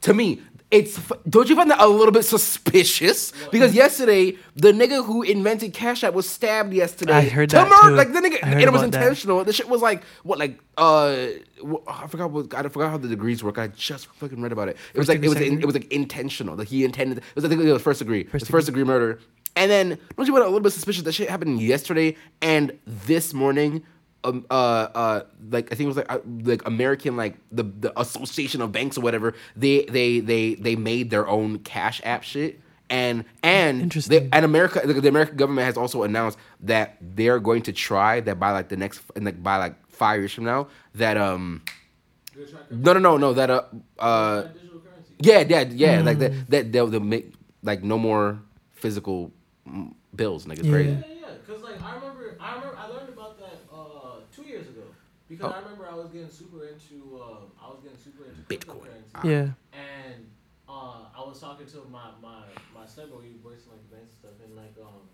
to 0.02 0.14
me, 0.14 0.40
it's 0.70 0.98
don't 1.28 1.48
you 1.48 1.56
find 1.56 1.70
that 1.70 1.80
a 1.80 1.86
little 1.88 2.12
bit 2.12 2.24
suspicious? 2.24 3.32
Because 3.50 3.74
yesterday, 3.74 4.36
the 4.54 4.72
nigga 4.72 5.04
who 5.04 5.22
invented 5.22 5.72
Cash 5.72 6.04
App 6.04 6.12
was 6.14 6.28
stabbed 6.28 6.72
yesterday. 6.74 7.12
I 7.14 7.28
heard 7.28 7.50
that 7.50 7.68
murder- 7.68 7.88
too. 7.88 7.94
Like 7.96 8.12
the 8.12 8.20
nigga, 8.20 8.42
I 8.42 8.46
heard 8.46 8.52
and 8.54 8.62
it 8.62 8.72
was 8.72 8.82
about 8.82 8.92
that. 8.92 9.02
intentional. 9.02 9.44
The 9.44 9.52
shit 9.54 9.68
was 9.68 9.80
like 9.82 10.02
what, 10.24 10.38
like 10.38 10.58
uh, 10.76 11.28
I 11.88 12.06
forgot 12.08 12.30
what 12.30 12.52
I 12.54 12.62
forgot 12.68 12.90
how 12.90 12.98
the 12.98 13.08
degrees 13.08 13.42
work. 13.42 13.56
I 13.58 13.68
just 13.68 14.06
fucking 14.20 14.40
read 14.42 14.52
about 14.52 14.68
it. 14.68 14.76
It 14.92 14.98
was 14.98 15.06
First 15.06 15.16
like 15.18 15.24
it 15.24 15.28
was 15.30 15.40
in, 15.40 15.58
it 15.60 15.64
was 15.66 15.74
like 15.74 15.90
intentional. 15.90 16.54
Like 16.54 16.68
he 16.68 16.84
intended. 16.84 17.18
It 17.18 17.24
was 17.34 17.44
I 17.46 17.48
think 17.48 17.62
it 17.62 17.72
was 17.72 17.80
first 17.82 17.98
degree. 18.00 18.20
It 18.20 18.32
was 18.32 18.42
First 18.42 18.50
first 18.50 18.66
degree 18.66 18.84
murder. 18.84 19.20
And 19.58 19.70
then 19.70 19.88
don't 20.16 20.26
you 20.26 20.32
find 20.32 20.38
it 20.38 20.46
a 20.46 20.54
little 20.54 20.60
bit 20.60 20.72
suspicious 20.72 21.02
that 21.02 21.12
shit 21.12 21.28
happened 21.28 21.60
yesterday 21.60 22.16
and 22.40 22.78
this 22.86 23.34
morning? 23.34 23.82
Um, 24.24 24.46
uh, 24.50 24.54
uh, 24.94 25.22
like 25.50 25.66
I 25.72 25.74
think 25.76 25.86
it 25.86 25.94
was 25.94 25.96
like 25.96 26.10
uh, 26.12 26.18
like 26.44 26.66
American 26.66 27.16
like 27.16 27.36
the 27.52 27.62
the 27.64 27.92
Association 28.00 28.60
of 28.62 28.72
Banks 28.72 28.96
or 28.98 29.00
whatever. 29.00 29.34
They 29.56 29.84
they 29.84 30.20
they 30.20 30.54
they 30.56 30.76
made 30.76 31.10
their 31.10 31.26
own 31.28 31.58
Cash 31.60 32.00
App 32.04 32.22
shit. 32.24 32.60
And 32.90 33.24
and 33.42 33.82
Interesting. 33.82 34.24
they, 34.24 34.28
and 34.32 34.44
America 34.44 34.80
the, 34.84 34.94
the 35.00 35.08
American 35.08 35.36
government 35.36 35.66
has 35.66 35.76
also 35.76 36.02
announced 36.04 36.38
that 36.60 36.96
they're 37.00 37.38
going 37.38 37.62
to 37.62 37.72
try 37.72 38.20
that 38.20 38.40
by 38.40 38.50
like 38.52 38.68
the 38.70 38.76
next 38.78 39.02
and 39.14 39.24
like 39.26 39.42
by 39.42 39.56
like 39.56 39.74
five 39.88 40.20
years 40.20 40.32
from 40.32 40.44
now 40.44 40.68
that 40.94 41.16
um 41.18 41.62
no 42.70 42.92
no 42.94 42.98
no 42.98 43.16
no 43.18 43.32
that 43.34 43.50
uh 43.50 43.62
uh 43.98 44.42
record, 44.46 44.54
digital 44.54 44.80
currency. 44.80 45.14
yeah, 45.20 45.40
yeah, 45.40 45.64
yeah. 45.96 46.00
Like 46.02 46.16
Mm. 46.16 46.20
that, 46.20 46.50
that 46.50 46.72
they'll, 46.72 46.86
they'll 46.86 47.00
make 47.00 47.34
like 47.62 47.82
no 47.82 47.98
more 47.98 48.38
physical 48.72 49.26
mm, 49.28 49.32
bills. 50.14 50.46
Niggas 50.46 50.64
Yeah. 50.64 50.72
crazy. 50.72 50.90
Yeah, 50.90 51.02
yeah, 51.28 51.34
because 51.44 51.62
like 51.62 51.80
I 51.82 51.94
remember, 51.96 52.36
I 52.40 52.54
remember, 52.56 52.76
I 52.76 52.86
learned 52.88 53.08
about 53.10 53.38
that 53.38 53.58
uh, 53.72 54.20
two 54.34 54.42
years 54.42 54.68
ago 54.68 54.84
because 55.28 55.46
Oh. 55.50 55.54
I 55.54 55.60
remember 55.62 55.88
I 55.88 55.94
was 55.94 56.10
getting 56.10 56.30
super 56.30 56.66
into, 56.66 57.20
um, 57.22 57.52
I 57.60 57.68
was 57.68 57.80
getting 57.82 57.98
super 57.98 58.24
into 58.24 58.40
Bitcoin. 58.42 58.88
cryptocurrency. 58.88 59.24
yeah. 59.24 59.48
and 59.78 60.30
uh, 60.68 61.04
I 61.16 61.20
was 61.24 61.40
talking 61.40 61.66
to 61.66 61.78
my 61.90 62.10
my 62.22 62.44
my 62.74 62.84
stepbro. 62.84 63.22
He 63.24 63.36
works 63.42 63.64
in 63.66 63.72
like 63.72 63.82
the 63.88 63.96
banks 63.96 64.12
and 64.12 64.18
stuff, 64.20 64.36
and 64.44 64.54
like 64.56 64.74
um, 64.80 65.08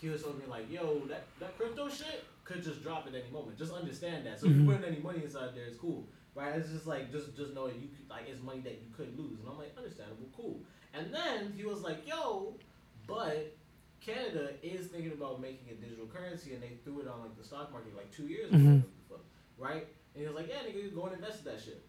he 0.00 0.08
was 0.08 0.22
telling 0.22 0.38
me 0.38 0.44
like, 0.46 0.70
yo, 0.70 1.06
that 1.08 1.26
that 1.40 1.56
crypto 1.56 1.88
shit 1.88 2.24
could 2.44 2.62
just 2.64 2.82
drop 2.82 3.06
at 3.06 3.14
any 3.14 3.30
moment. 3.30 3.56
Just 3.58 3.72
understand 3.72 4.26
that. 4.26 4.40
So 4.40 4.46
if 4.46 4.56
you 4.56 4.62
Mhm. 4.62 4.78
put 4.80 4.84
any 4.88 4.98
money 5.00 5.22
inside 5.22 5.54
there, 5.54 5.66
it's 5.66 5.76
cool, 5.78 6.08
right? 6.34 6.54
It's 6.56 6.70
just 6.70 6.86
like 6.86 7.12
just 7.12 7.36
just 7.36 7.54
know 7.54 7.66
that 7.68 7.76
you 7.76 7.88
could, 7.94 8.08
like 8.10 8.28
it's 8.28 8.42
money 8.42 8.60
that 8.60 8.80
you 8.82 8.88
could 8.96 9.16
lose, 9.18 9.38
and 9.40 9.48
I'm 9.48 9.58
like, 9.58 9.72
understandable, 9.76 10.28
cool. 10.36 10.60
And 10.94 11.12
then 11.14 11.52
he 11.56 11.62
was 11.64 11.82
like, 11.82 12.06
yo, 12.08 12.56
but 13.06 13.54
Canada 14.08 14.50
is 14.62 14.86
thinking 14.88 15.12
about 15.12 15.40
making 15.40 15.68
a 15.70 15.74
digital 15.74 16.06
currency, 16.06 16.54
and 16.54 16.62
they 16.62 16.72
threw 16.84 17.00
it 17.00 17.08
on 17.08 17.20
like 17.20 17.36
the 17.36 17.44
stock 17.44 17.70
market 17.72 17.94
like 17.96 18.10
two 18.10 18.26
years 18.26 18.48
ago, 18.48 18.56
Mhm. 18.58 18.82
whatever 19.08 19.24
right? 19.58 19.86
And 20.14 20.22
he 20.22 20.26
was 20.26 20.34
like, 20.36 20.48
yeah, 20.48 20.64
nigga, 20.66 20.82
you 20.84 20.90
go 20.90 21.04
and 21.06 21.14
invest 21.14 21.40
in 21.46 21.52
that 21.52 21.60
shit. 21.60 21.84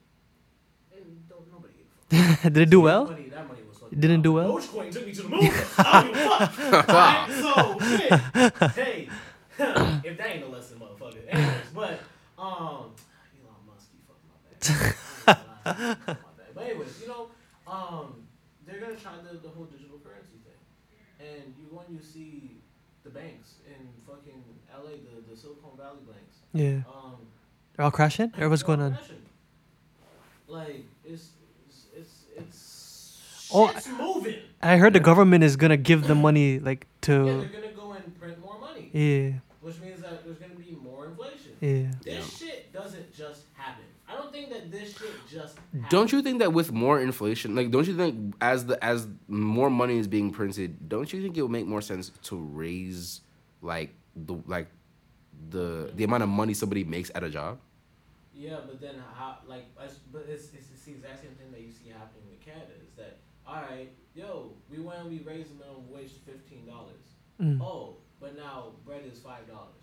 And 0.95 1.27
don't 1.29 1.49
nobody 1.51 1.73
give 1.79 1.85
a 1.87 2.33
fuck. 2.41 2.41
Did 2.53 2.57
it 2.57 2.69
do 2.69 2.77
That 2.79 2.83
well? 2.83 3.05
money- 3.05 3.29
that 3.29 3.47
money 3.47 3.61
was 3.67 3.77
fucking 3.77 3.97
It 3.97 4.01
didn't 4.01 4.21
do 4.23 4.33
well? 4.33 4.57
Dogecoin 4.57 4.91
took 4.91 5.05
me 5.05 5.13
to 5.13 5.21
the 5.21 5.29
moon. 5.29 5.39
I 5.77 6.03
don't 6.03 6.13
give 6.13 6.25
a 6.25 6.47
fuck. 6.47 6.89
Alright, 6.89 7.31
so 7.31 7.79
shit. 7.79 8.71
Hey, 8.75 9.09
if 10.09 10.17
that 10.17 10.27
ain't 10.29 10.43
a 10.43 10.47
lesson, 10.47 10.79
motherfucker. 10.79 11.21
Anyways, 11.27 11.69
but 11.73 11.99
um, 12.37 12.91
Elon 13.37 13.63
Musk, 13.67 13.89
you 13.93 14.01
fucked 14.07 14.25
my 14.27 14.37
bad. 14.43 14.95
I 15.27 15.31
ain't 15.31 15.37
gonna 15.37 15.47
lie, 15.65 15.89
you 15.89 15.95
fucked 15.95 16.07
my 16.07 16.43
bad. 16.43 16.55
But 16.55 16.63
anyways, 16.63 17.01
you 17.01 17.07
know, 17.07 17.27
um, 17.67 18.25
they're 18.65 18.79
gonna 18.79 18.95
try 18.95 19.13
the, 19.23 19.37
the 19.37 19.49
whole 19.49 19.65
digital 19.65 19.99
currency 20.03 20.37
thing, 20.45 20.59
and 21.19 21.53
you 21.89 21.97
you 21.97 22.03
see 22.03 22.57
the 23.03 23.09
banks 23.09 23.55
in 23.67 23.87
fucking 24.07 24.43
LA, 24.73 24.91
the 24.91 25.31
the 25.31 25.35
Silicon 25.37 25.71
Valley 25.77 25.99
banks, 26.07 26.37
Yeah. 26.53 26.81
um, 26.93 27.15
They're 27.75 27.85
all 27.85 27.91
crashing? 27.91 28.31
Or 28.39 28.49
what's 28.49 28.63
going 28.63 28.81
on? 28.81 28.95
crashing. 28.97 29.15
Like 30.47 30.85
it's 31.05 31.29
it's 31.67 31.85
it's, 31.95 32.23
it's 32.37 33.49
Oh, 33.53 33.67
shit's 33.73 33.87
moving. 33.87 34.35
I 34.61 34.77
heard 34.77 34.93
the 34.93 34.99
government 34.99 35.43
is 35.43 35.55
gonna 35.55 35.77
give 35.77 36.07
the 36.07 36.15
money 36.15 36.59
like 36.59 36.85
to. 37.01 37.11
Yeah, 37.13 37.17
to 37.17 37.49
they're 37.51 37.61
gonna 37.61 37.73
go 37.73 37.91
and 37.93 38.19
print 38.19 38.39
more 38.39 38.59
money, 38.59 38.89
yeah 38.93 39.39
which 39.61 39.77
means 39.81 40.01
that 40.01 40.23
there's 40.25 40.37
gonna 40.37 40.55
be 40.55 40.77
more 40.81 41.07
inflation. 41.07 41.51
yeah. 41.59 41.91
This 42.03 42.37
shit 42.37 42.71
doesn't 42.73 43.13
just 43.15 43.43
happen. 43.53 43.83
I 44.39 44.41
don't 44.41 44.51
think 44.51 44.71
that 44.71 44.71
this 44.71 44.97
shit 44.97 45.11
just. 45.29 45.55
Happens. 45.55 45.85
Don't 45.89 46.11
you 46.11 46.21
think 46.21 46.39
that 46.39 46.53
with 46.53 46.71
more 46.71 46.99
inflation, 46.99 47.55
like, 47.55 47.71
don't 47.71 47.87
you 47.87 47.95
think 47.95 48.35
as 48.41 48.65
the 48.65 48.83
as 48.83 49.07
more 49.27 49.69
money 49.69 49.97
is 49.97 50.07
being 50.07 50.31
printed, 50.31 50.89
don't 50.89 51.11
you 51.11 51.21
think 51.21 51.37
it 51.37 51.41
would 51.41 51.51
make 51.51 51.65
more 51.65 51.81
sense 51.81 52.11
to 52.23 52.37
raise 52.37 53.21
like 53.61 53.93
the 54.15 54.37
like 54.47 54.67
the 55.49 55.91
the 55.95 56.03
amount 56.03 56.23
of 56.23 56.29
money 56.29 56.53
somebody 56.53 56.83
makes 56.83 57.11
at 57.15 57.23
a 57.23 57.29
job? 57.29 57.59
Yeah, 58.33 58.59
but 58.65 58.79
then 58.79 58.95
how? 59.15 59.37
Like, 59.47 59.65
as, 59.81 59.95
but 60.11 60.25
it's, 60.29 60.45
it's 60.53 60.69
it's 60.73 60.83
the 60.83 60.93
exact 60.93 61.21
same 61.21 61.31
thing 61.31 61.51
that 61.51 61.61
you 61.61 61.71
see 61.71 61.89
happening 61.89 62.23
with 62.29 62.39
Canada. 62.39 62.71
Is 62.87 62.95
that 62.95 63.17
all 63.45 63.61
right? 63.69 63.91
Yo, 64.15 64.53
we 64.69 64.79
went 64.79 64.99
and 65.01 65.09
we 65.09 65.19
raised 65.19 65.51
the 65.51 65.59
minimum 65.59 65.91
wage 65.91 66.13
to 66.13 66.19
fifteen 66.19 66.65
dollars. 66.65 67.03
Mm. 67.41 67.61
Oh, 67.61 67.97
but 68.19 68.37
now 68.37 68.73
bread 68.85 69.03
is 69.11 69.19
five 69.19 69.47
dollars. 69.47 69.78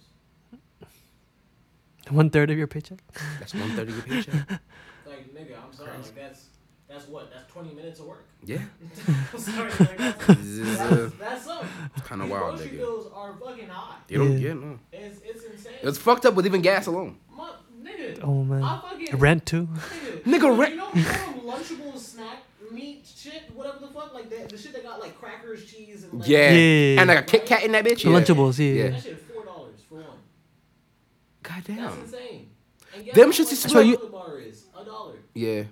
One 2.10 2.30
third 2.30 2.50
of 2.50 2.58
your 2.58 2.66
paycheck. 2.66 2.98
That's 3.40 3.54
one 3.54 3.70
third 3.70 3.88
of 3.88 3.94
your 3.96 4.04
paycheck. 4.04 4.60
Like, 5.06 5.32
nigga, 5.34 5.56
I'm 5.64 5.72
sorry. 5.72 5.92
Like, 5.92 6.14
that's 6.16 6.46
that's 6.88 7.06
what? 7.08 7.30
That's 7.32 7.50
twenty 7.52 7.72
minutes 7.74 8.00
of 8.00 8.06
work. 8.06 8.26
Yeah, 8.44 8.58
I'm 9.32 9.38
sorry. 9.38 9.70
Like, 9.78 9.96
that's, 9.98 10.26
This 10.40 10.80
uh, 10.80 10.88
that's, 10.88 11.14
that's 11.16 11.44
something. 11.44 11.68
kind 12.04 12.22
of 12.22 12.26
These 12.28 12.32
wild, 12.32 12.56
grocery 12.56 12.70
nigga. 12.72 12.78
bills 12.78 13.12
are 13.14 13.34
fucking 13.36 13.68
high. 13.68 13.96
You 14.08 14.18
don't 14.18 14.32
Yeah. 14.32 14.38
get 14.48 14.56
no. 14.60 14.78
It's 14.92 15.20
it's 15.24 15.44
insane. 15.44 15.72
It's 15.82 15.98
fucked 15.98 16.26
up 16.26 16.34
with 16.34 16.44
even 16.46 16.60
gas 16.60 16.86
alone. 16.86 17.18
Mu- 17.36 17.44
nigga, 17.88 18.18
Oh 18.22 18.42
man. 18.44 18.62
I 18.62 18.80
fucking 18.80 19.16
Rent 19.18 19.46
too. 19.46 19.66
Nigga, 19.66 20.22
Nigga, 20.24 20.32
you 20.32 20.38
know, 20.38 20.56
rent- 20.56 20.70
you 20.72 20.76
know, 20.78 20.90
you 20.94 21.02
know 21.02 21.52
Lunchables 21.54 21.98
snack 21.98 22.38
meat 22.72 23.06
shit, 23.06 23.42
whatever 23.54 23.78
the 23.78 23.88
fuck, 23.88 24.12
like 24.12 24.28
the, 24.28 24.48
the 24.54 24.60
shit 24.60 24.72
that 24.72 24.82
got 24.82 24.98
like 25.00 25.16
crackers, 25.20 25.64
cheese, 25.64 26.02
and 26.04 26.14
like, 26.20 26.28
Yeah. 26.28 26.50
Yeah. 26.52 27.00
and 27.00 27.08
like 27.08 27.18
a 27.18 27.22
Kit 27.22 27.46
Kat 27.46 27.62
in 27.62 27.72
that 27.72 27.84
bitch. 27.84 28.02
Yeah. 28.04 28.10
Lunchables, 28.18 28.58
yeah. 28.58 28.84
Yeah. 28.84 28.90
That 28.90 29.02
shit 29.02 29.12
is 29.12 29.22
four 29.32 29.44
dollars 29.44 29.80
for 29.88 29.94
one. 29.96 30.04
God 31.48 31.62
That's 31.66 31.66
damn. 31.94 32.00
insane. 32.02 32.48
And 32.94 33.04
guess 33.04 33.14
Them 33.14 33.26
how 33.30 33.32
shits 33.36 33.38
much 33.44 33.52
is 33.52 33.62
the 33.62 33.68
so 33.68 33.80
you- 33.80 33.94
chocolate 33.94 34.12
bar 34.12 34.38
is 34.40 34.64
a 34.80 34.84
dollar. 34.84 35.14
Yeah. 35.34 35.62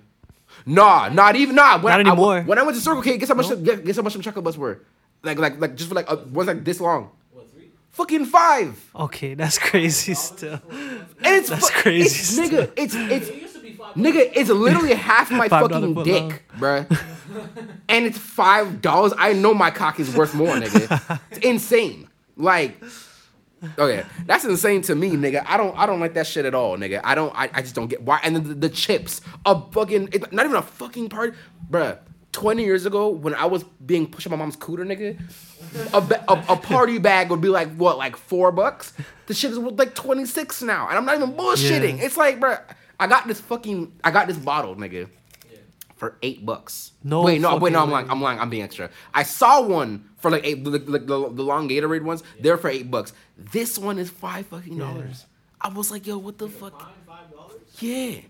Nah, 0.65 1.09
not 1.09 1.35
even 1.35 1.55
nah. 1.55 1.77
When 1.81 1.91
Not 1.91 1.99
I- 2.05 2.09
anymore. 2.09 2.41
when 2.43 2.57
I 2.57 2.63
went 2.63 2.75
to 2.77 2.81
Circle 2.81 3.01
K, 3.01 3.17
guess 3.17 3.29
how 3.29 3.35
much? 3.35 3.47
Guess, 3.63 3.79
guess 3.81 3.95
how 3.97 4.01
much 4.03 4.13
some 4.13 4.21
chocolate 4.21 4.43
bars 4.45 4.57
were? 4.57 4.81
Like, 5.23 5.37
like, 5.39 5.59
like, 5.59 5.75
just 5.75 5.89
for 5.89 5.95
like, 5.95 6.09
uh, 6.09 6.17
was 6.31 6.47
like 6.47 6.63
this 6.63 6.79
long. 6.79 7.09
What 7.31 7.51
three? 7.51 7.71
Fucking 7.91 8.25
five. 8.25 8.79
Okay, 8.95 9.33
that's 9.33 9.57
crazy 9.57 10.13
still. 10.13 10.59
And 10.71 11.05
it's 11.35 11.49
That's 11.49 11.69
fu- 11.69 11.81
crazy 11.81 12.05
It's, 12.05 12.15
still. 12.29 12.47
nigga, 12.67 12.71
it's 12.77 12.95
it's 12.95 13.27
It 13.29 13.41
used 13.41 13.55
to 13.55 13.61
be 13.61 13.73
five. 13.73 13.95
nigga, 13.95 14.31
it's 14.35 14.49
literally 14.49 14.93
half 15.09 15.29
my 15.31 15.49
fucking 15.49 16.03
dick, 16.03 16.21
long. 16.23 16.39
bruh. 16.59 16.99
and 17.89 18.05
it's 18.05 18.17
five 18.17 18.81
dollars. 18.81 19.13
I 19.17 19.33
know 19.33 19.53
my 19.53 19.71
cock 19.71 19.99
is 19.99 20.15
worth 20.15 20.33
more, 20.35 20.55
nigga. 20.55 21.19
It's 21.31 21.39
insane. 21.45 22.07
Like, 22.37 22.81
okay, 23.77 24.05
that's 24.25 24.45
insane 24.45 24.81
to 24.83 24.95
me, 24.95 25.11
nigga. 25.11 25.43
I 25.45 25.57
don't, 25.57 25.77
I 25.77 25.85
don't 25.85 25.99
like 25.99 26.13
that 26.15 26.27
shit 26.27 26.45
at 26.45 26.53
all, 26.55 26.77
nigga. 26.77 27.01
I 27.03 27.15
don't, 27.15 27.33
I, 27.35 27.49
I 27.53 27.61
just 27.61 27.75
don't 27.75 27.87
get 27.87 28.01
why. 28.03 28.19
And 28.23 28.35
then 28.35 28.43
the, 28.43 28.53
the 28.55 28.69
chips, 28.69 29.21
a 29.45 29.61
fucking, 29.71 30.09
it's 30.11 30.31
not 30.31 30.45
even 30.45 30.57
a 30.57 30.61
fucking 30.61 31.09
part, 31.09 31.35
bruh. 31.69 31.99
Twenty 32.31 32.65
years 32.65 32.85
ago, 32.85 33.07
when 33.07 33.33
I 33.33 33.45
was 33.45 33.63
being 33.85 34.07
pushed 34.07 34.27
on 34.27 34.31
my 34.31 34.35
mom's 34.35 34.57
cooter, 34.57 34.85
nigga, 34.85 35.17
a, 35.93 36.01
ba- 36.01 36.25
a, 36.27 36.33
a 36.49 36.57
party 36.57 36.97
bag 36.97 37.29
would 37.29 37.39
be 37.39 37.47
like 37.47 37.73
what, 37.75 37.97
like 37.97 38.17
four 38.17 38.51
bucks? 38.51 38.91
The 39.27 39.33
shit 39.33 39.51
is 39.51 39.57
worth 39.57 39.79
like 39.79 39.95
twenty 39.95 40.25
six 40.25 40.61
now, 40.61 40.89
and 40.89 40.97
I'm 40.97 41.05
not 41.05 41.15
even 41.15 41.31
bullshitting. 41.31 41.97
Yeah. 41.97 42.03
It's 42.03 42.17
like, 42.17 42.41
bruh, 42.41 42.59
I 42.99 43.07
got 43.07 43.25
this 43.25 43.39
fucking, 43.39 43.93
I 44.03 44.11
got 44.11 44.27
this 44.27 44.35
bottle, 44.35 44.75
nigga. 44.75 45.07
For 46.05 46.17
eight 46.21 46.45
bucks. 46.45 46.91
No 47.03 47.23
wait, 47.23 47.41
no, 47.41 47.55
wait, 47.57 47.73
no, 47.73 47.81
I'm 47.81 47.89
lying. 47.89 48.09
I'm 48.09 48.21
lying. 48.21 48.39
I'm 48.39 48.49
being 48.49 48.61
extra. 48.63 48.89
I 49.13 49.23
saw 49.23 49.61
one 49.61 50.07
for 50.17 50.29
like 50.29 50.45
eight, 50.45 50.63
the, 50.63 50.69
the, 50.71 50.79
the, 50.79 50.99
the 50.99 51.43
long 51.43 51.67
Gatorade 51.67 52.03
ones. 52.03 52.23
They're 52.39 52.57
for 52.57 52.69
eight 52.69 52.91
bucks. 52.91 53.11
This 53.37 53.77
one 53.79 53.97
is 53.97 54.09
five 54.11 54.45
fucking 54.47 54.77
dollars. 54.77 55.25
I 55.59 55.69
was 55.69 55.89
like, 55.89 56.05
yo, 56.05 56.17
what 56.19 56.37
the 56.37 56.47
fuck? 56.47 56.79
Five 57.07 57.31
dollars. 57.33 57.61
Yeah, 57.79 58.21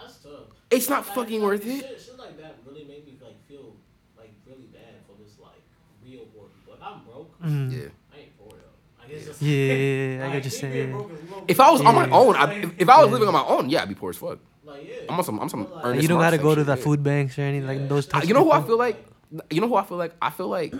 That's 0.00 0.18
tough. 0.18 0.30
It's 0.70 0.88
not 0.90 1.06
Like, 1.06 1.14
fucking 1.14 1.40
like, 1.40 1.50
worth 1.50 1.64
shit, 1.64 1.84
it. 1.84 2.02
Shit 2.04 2.18
like 2.18 2.38
that 2.40 2.56
really 2.66 2.84
made 2.84 3.06
me 3.06 3.14
like 3.22 3.36
feel 3.48 3.74
like 4.18 4.30
really 4.46 4.66
bad 4.72 4.94
for 5.06 5.14
this 5.22 5.32
like 5.40 5.60
real 6.04 6.26
poor 6.34 6.44
But 6.68 6.78
I'm 6.84 7.02
broke. 7.04 7.40
Mm. 7.42 7.72
Yeah. 7.72 7.88
I 8.14 8.18
ain't 8.20 8.38
poor 8.38 8.50
though. 8.50 9.02
Like 9.02 9.10
it's 9.10 9.26
just 9.26 9.40
Yeah, 9.42 9.56
yeah, 9.56 10.16
yeah, 10.16 10.22
I 10.22 10.24
like, 10.28 10.32
get 10.34 10.44
you 10.44 10.50
saying, 10.50 10.72
being 10.74 10.88
yeah. 10.90 10.94
broke 10.96 11.12
is 11.12 11.30
low 11.30 11.44
If 11.48 11.60
I 11.60 11.70
was 11.70 11.80
on 11.80 11.94
my 11.94 12.10
own, 12.10 12.36
I, 12.36 12.52
if, 12.54 12.70
if 12.78 12.88
I 12.88 12.98
was 12.98 13.06
Yeah. 13.08 13.12
living 13.12 13.28
on 13.28 13.34
my 13.34 13.44
own, 13.44 13.70
yeah, 13.70 13.82
I'd 13.82 13.88
be 13.88 13.94
poor 13.94 14.10
as 14.10 14.16
fuck. 14.18 14.38
Like 14.64 14.86
yeah. 14.88 14.94
I'm 15.08 15.18
on 15.18 15.24
some, 15.24 15.38
I'm 15.40 15.48
some 15.48 15.70
like, 15.72 15.84
Ernest 15.84 16.02
you 16.02 16.08
don't 16.08 16.20
gotta 16.20 16.38
go 16.38 16.54
to 16.54 16.64
the 16.64 16.76
yeah. 16.76 16.82
food 16.82 17.02
banks 17.02 17.38
or 17.38 17.42
anything 17.42 17.66
like 17.66 17.88
those 17.88 18.06
types. 18.06 18.26
You 18.28 18.34
know 18.34 18.40
of 18.40 18.46
who 18.46 18.52
I 18.64 18.66
feel 18.66 18.78
like? 18.78 19.04
You 19.50 19.60
know 19.60 19.68
who 19.68 19.76
I 19.76 19.84
feel 19.84 19.96
like? 19.96 20.14
I 20.20 20.30
feel 20.30 20.48
like, 20.48 20.74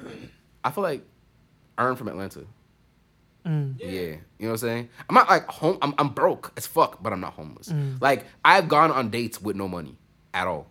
I 0.62 0.70
feel 0.70 0.82
like, 0.82 1.02
Earn 1.78 1.96
from 1.96 2.09
Atlanta. 2.09 2.44
Mm. 3.46 3.74
Yeah. 3.80 3.88
you 3.90 4.10
know 4.12 4.18
what 4.40 4.50
I'm 4.50 4.56
saying. 4.59 4.88
I'm 5.09 5.14
not 5.14 5.28
like 5.28 5.46
home. 5.48 5.78
I'm, 5.82 5.94
I'm 5.98 6.10
broke 6.10 6.52
as 6.56 6.66
fuck, 6.66 7.02
but 7.02 7.12
I'm 7.12 7.20
not 7.20 7.32
homeless. 7.32 7.70
Mm. 7.70 8.00
Like 8.00 8.26
I've 8.44 8.68
gone 8.68 8.92
on 8.92 9.10
dates 9.10 9.40
with 9.42 9.56
no 9.56 9.66
money 9.68 9.96
at 10.32 10.46
all, 10.46 10.68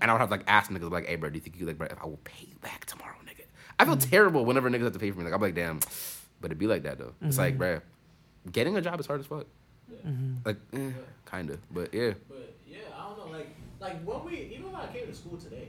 and 0.00 0.10
I 0.10 0.14
would 0.14 0.20
have 0.20 0.30
like 0.30 0.44
asked 0.46 0.70
niggas 0.70 0.90
like, 0.90 1.06
"Hey, 1.06 1.16
bro, 1.16 1.28
do 1.28 1.34
you 1.34 1.40
think 1.42 1.58
you 1.58 1.66
like, 1.66 1.76
bro, 1.76 1.88
if 1.90 1.98
I 2.00 2.06
will 2.06 2.20
pay 2.24 2.46
you 2.48 2.56
back 2.62 2.86
tomorrow, 2.86 3.16
nigga?" 3.26 3.44
I 3.78 3.84
feel 3.84 3.96
Mm. 3.96 4.08
terrible 4.10 4.44
whenever 4.46 4.70
niggas 4.70 4.84
have 4.84 4.92
to 4.94 4.98
pay 4.98 5.10
for 5.10 5.18
me. 5.18 5.24
Like 5.24 5.34
I'm 5.34 5.40
like, 5.42 5.54
damn, 5.54 5.80
but 6.40 6.50
it 6.52 6.58
be 6.58 6.66
like 6.66 6.84
that 6.84 6.96
though. 6.98 7.12
It's 7.20 7.36
Mm-hmm. 7.36 7.44
like, 7.44 7.58
bro, 7.58 7.80
getting 8.50 8.76
a 8.78 8.80
job 8.80 8.98
is 8.98 9.06
hard 9.06 9.20
as 9.20 9.26
fuck. 9.26 9.46
Mm-hmm. 10.06 10.34
Like, 10.44 10.56
eh, 10.72 10.90
kinda, 11.30 11.58
but 11.70 11.92
yeah. 11.94 12.12
But 12.28 12.54
yeah, 12.66 12.78
I 12.96 13.08
don't 13.08 13.18
know. 13.18 13.36
Like, 13.38 13.48
like 13.80 14.02
when 14.04 14.24
we 14.24 14.40
even 14.54 14.66
when 14.72 14.74
I 14.76 14.86
came 14.92 15.06
to 15.06 15.14
school 15.14 15.36
today, 15.38 15.68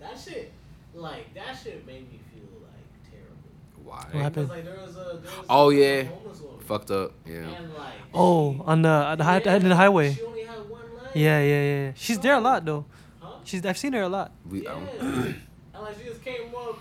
that 0.00 0.18
shit, 0.18 0.52
like 0.94 1.32
that 1.34 1.54
shit 1.62 1.86
made 1.86 2.10
me 2.10 2.18
feel 2.32 2.48
like 2.62 3.10
terrible. 3.10 3.82
Why? 3.84 4.06
What 4.12 4.22
happened? 4.22 4.48
Because 4.50 4.64
like 4.64 4.64
there 4.76 4.84
was 4.84 4.96
a 4.96 5.18
there 5.22 5.30
was 5.38 5.46
Oh, 5.48 5.70
a 5.70 5.74
yeah. 5.74 6.02
homeless 6.04 6.40
woman, 6.40 6.60
Fucked 6.60 6.90
up. 6.90 7.12
Yeah. 7.26 7.34
and 7.34 7.74
like 7.74 7.94
Oh, 8.14 8.54
she- 8.54 8.60
on 8.64 8.82
the 8.82 8.88
on 8.88 9.18
the, 9.18 9.24
high, 9.24 9.40
yeah, 9.44 9.54
in 9.56 9.68
the 9.68 9.76
highway. 9.76 10.14
She 10.14 10.22
only 10.22 10.42
had 10.44 10.58
one 10.68 10.80
leg. 10.96 11.10
Yeah, 11.14 11.40
yeah, 11.42 11.62
yeah. 11.86 11.92
She's 11.96 12.18
there 12.18 12.34
a 12.34 12.40
lot 12.40 12.64
though. 12.64 12.84
Huh? 13.20 13.36
She's 13.44 13.64
I've 13.64 13.78
seen 13.78 13.92
her 13.94 14.02
a 14.02 14.08
lot. 14.08 14.32
We. 14.48 14.62
Yeah. 14.64 14.80
And 15.74 15.82
like 15.84 15.96
she 15.98 16.04
just 16.04 16.22
came 16.22 16.54
up. 16.54 16.78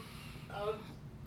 I, 0.53 0.61
was, 0.65 0.75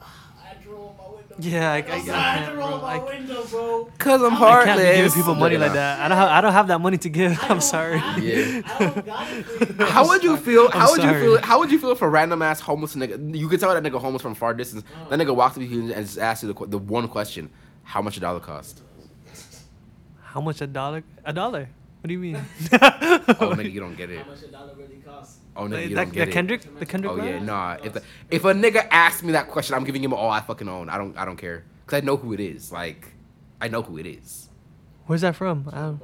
I 0.00 0.46
had 0.48 0.62
to 0.62 0.68
roll 0.70 0.94
my 0.98 1.04
window. 1.06 1.22
Yeah, 1.38 1.72
I- 1.72 1.74
I- 1.74 1.78
I 1.78 1.78
I 1.78 2.00
can't, 2.00 2.54
bro. 2.54 2.64
I- 2.80 3.04
window, 3.04 3.44
bro. 3.50 3.90
Cause 3.98 4.22
I'm 4.22 4.34
I 4.34 4.64
can't 4.64 4.78
be 4.78 4.84
giving 4.96 5.12
people 5.12 5.34
money 5.34 5.56
like 5.56 5.72
that. 5.72 6.00
I 6.00 6.08
don't 6.08 6.16
have 6.18 6.28
I 6.28 6.40
don't 6.40 6.52
have 6.52 6.68
that 6.68 6.80
money 6.80 6.98
to 6.98 7.08
give. 7.08 7.38
I 7.42 7.48
I'm 7.48 7.60
sorry. 7.60 7.96
Yeah. 7.96 8.60
it. 8.60 8.64
I 8.68 8.78
don't 8.78 9.06
got 9.06 9.32
it 9.32 9.44
for 9.44 9.64
you. 9.82 9.86
How 9.94 10.06
would 10.06 10.22
you 10.22 10.36
feel? 10.36 10.70
How 10.70 10.90
would 10.92 11.02
you 11.02 11.12
feel? 11.20 11.38
How 11.42 11.58
would 11.58 11.70
you 11.72 11.78
feel 11.78 11.90
if 11.90 12.02
a 12.02 12.08
random 12.08 12.42
ass 12.42 12.60
homeless 12.60 12.94
nigga? 12.94 13.34
You 13.36 13.48
could 13.48 13.60
tell 13.60 13.74
that 13.74 13.82
nigga 13.82 14.00
homeless 14.00 14.22
from 14.22 14.34
far 14.34 14.54
distance. 14.54 14.84
Oh. 15.06 15.10
That 15.10 15.18
nigga 15.18 15.34
walks 15.34 15.56
up 15.56 15.62
to 15.62 15.66
you 15.68 15.92
and 15.92 16.06
just 16.06 16.18
asks 16.18 16.42
you 16.44 16.52
the, 16.52 16.66
the 16.66 16.78
one 16.78 17.08
question: 17.08 17.50
How 17.82 18.00
much 18.02 18.16
a 18.16 18.20
dollar 18.20 18.40
cost? 18.40 18.82
How 20.22 20.40
much 20.40 20.60
a 20.60 20.66
dollar? 20.66 21.02
A 21.24 21.32
dollar? 21.32 21.68
What 22.04 22.08
do 22.08 22.12
you 22.12 22.20
mean? 22.20 22.34
Oh 22.70 22.76
nigga, 23.56 23.72
you 23.72 23.80
don't 23.80 23.96
get 23.96 24.10
it. 24.10 24.18
How 24.18 24.30
much 24.30 24.42
a 24.42 24.48
dollar 24.48 24.74
really 24.74 24.96
costs? 24.96 25.38
Oh 25.56 25.62
nigga, 25.62 25.88
you 25.88 25.94
that, 25.94 26.04
don't 26.04 26.08
that 26.08 26.12
get 26.14 26.28
it. 26.28 26.32
Kendrick, 26.32 26.78
the 26.78 26.84
Kendrick. 26.84 27.12
Oh 27.12 27.16
yeah, 27.16 27.36
line? 27.36 27.46
nah. 27.46 27.76
If 27.82 27.94
the, 27.94 28.02
if 28.30 28.44
a 28.44 28.52
nigga 28.52 28.86
asks 28.90 29.22
me 29.22 29.32
that 29.32 29.48
question, 29.48 29.74
I'm 29.74 29.84
giving 29.84 30.04
him 30.04 30.12
all 30.12 30.28
I 30.28 30.40
fucking 30.42 30.68
own. 30.68 30.90
I 30.90 30.98
don't 30.98 31.16
I 31.16 31.24
don't 31.24 31.38
care 31.38 31.64
because 31.86 32.02
I 32.02 32.04
know 32.04 32.18
who 32.18 32.34
it 32.34 32.40
is. 32.40 32.70
Like, 32.70 33.08
I 33.58 33.68
know 33.68 33.80
who 33.80 33.96
it 33.96 34.04
is. 34.06 34.50
Where's 35.06 35.22
that 35.22 35.34
from? 35.34 35.66
I 35.72 35.76
don't- 35.80 36.02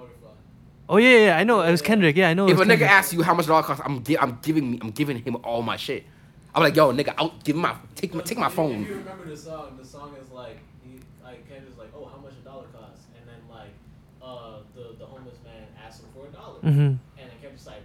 oh 0.88 0.96
yeah, 0.96 1.18
yeah, 1.26 1.36
I 1.36 1.44
know. 1.44 1.60
It 1.60 1.70
was 1.70 1.82
Kendrick. 1.82 2.16
Yeah, 2.16 2.30
I 2.30 2.32
know. 2.34 2.48
If 2.48 2.56
a 2.56 2.60
was 2.60 2.66
nigga 2.66 2.70
Kendrick. 2.80 2.90
asks 2.90 3.12
you 3.12 3.20
how 3.22 3.34
much 3.34 3.44
a 3.44 3.48
dollar 3.48 3.62
cost, 3.62 3.82
I'm 3.84 4.02
gi- 4.02 4.18
I'm 4.18 4.38
giving 4.40 4.70
me 4.70 4.78
I'm 4.80 4.92
giving 4.92 5.18
him 5.22 5.36
all 5.44 5.60
my 5.60 5.76
shit. 5.76 6.06
I'm 6.54 6.62
like, 6.62 6.74
yo, 6.76 6.94
nigga, 6.94 7.12
I'll 7.18 7.34
give 7.44 7.56
him 7.56 7.60
my 7.62 7.74
take 7.94 8.14
my 8.14 8.22
take 8.22 8.38
my 8.38 8.46
If- 8.46 8.52
If 8.52 8.56
phone. 8.56 8.84
you 8.86 8.94
remember 8.94 9.26
the 9.28 9.36
song, 9.36 9.76
the 9.78 9.84
song 9.84 10.14
is 10.18 10.30
like, 10.32 10.56
he, 10.82 10.98
like 11.22 11.46
Kendrick's 11.46 11.76
like, 11.76 11.90
oh, 11.94 12.06
how 12.06 12.16
much 12.22 12.32
a 12.40 12.44
dollar 12.44 12.64
costs? 12.72 13.04
And 13.20 13.28
then 13.28 13.40
like, 13.54 13.74
uh, 14.22 14.60
the 14.74 14.96
the 14.98 15.04
homeless 15.06 15.36
man 15.44 15.49
asks 15.90 16.00
him 16.02 16.08
for 16.14 16.26
a 16.26 16.30
dollar, 16.30 16.60
Mhm. 16.60 16.68
and 16.68 16.98
then 17.16 17.28
Kendrick's 17.40 17.66
like, 17.66 17.82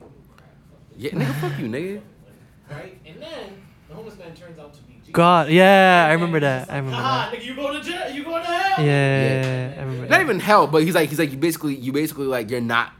you 0.00 0.06
crack, 0.36 0.48
fuck 0.70 0.80
this. 0.94 1.02
Yeah, 1.02 1.10
nigga, 1.10 1.34
fuck 1.40 1.58
you, 1.58 1.66
nigga. 1.66 2.00
Right, 2.70 2.98
and 3.06 3.22
then 3.22 3.62
the 3.88 3.94
homeless 3.94 4.18
man 4.18 4.34
turns 4.34 4.58
out 4.58 4.74
to 4.74 4.82
be 4.82 4.94
Jesus. 4.94 5.12
God, 5.12 5.48
yeah, 5.50 6.06
I 6.08 6.12
remember 6.14 6.40
that. 6.40 6.62
just 6.62 6.70
I 6.72 6.76
remember 6.78 6.96
"Haha, 6.96 7.30
that. 7.30 7.38
Nigga, 7.38 7.44
you 7.44 7.54
go 7.54 7.72
to 7.72 7.80
jail. 7.80 8.10
You 8.10 8.24
go 8.24 8.38
to 8.38 8.44
hell. 8.44 8.84
Yeah, 8.84 9.74
I 9.76 9.80
remember 9.82 10.00
Not 10.02 10.08
that. 10.10 10.20
even 10.22 10.40
hell, 10.40 10.66
but 10.66 10.82
he's 10.82 10.94
like 10.96 11.08
he's 11.08 11.18
like 11.20 11.30
you 11.30 11.38
basically 11.38 11.76
you 11.76 11.92
basically 11.92 12.26
like 12.26 12.50
you're 12.50 12.60
not 12.60 12.92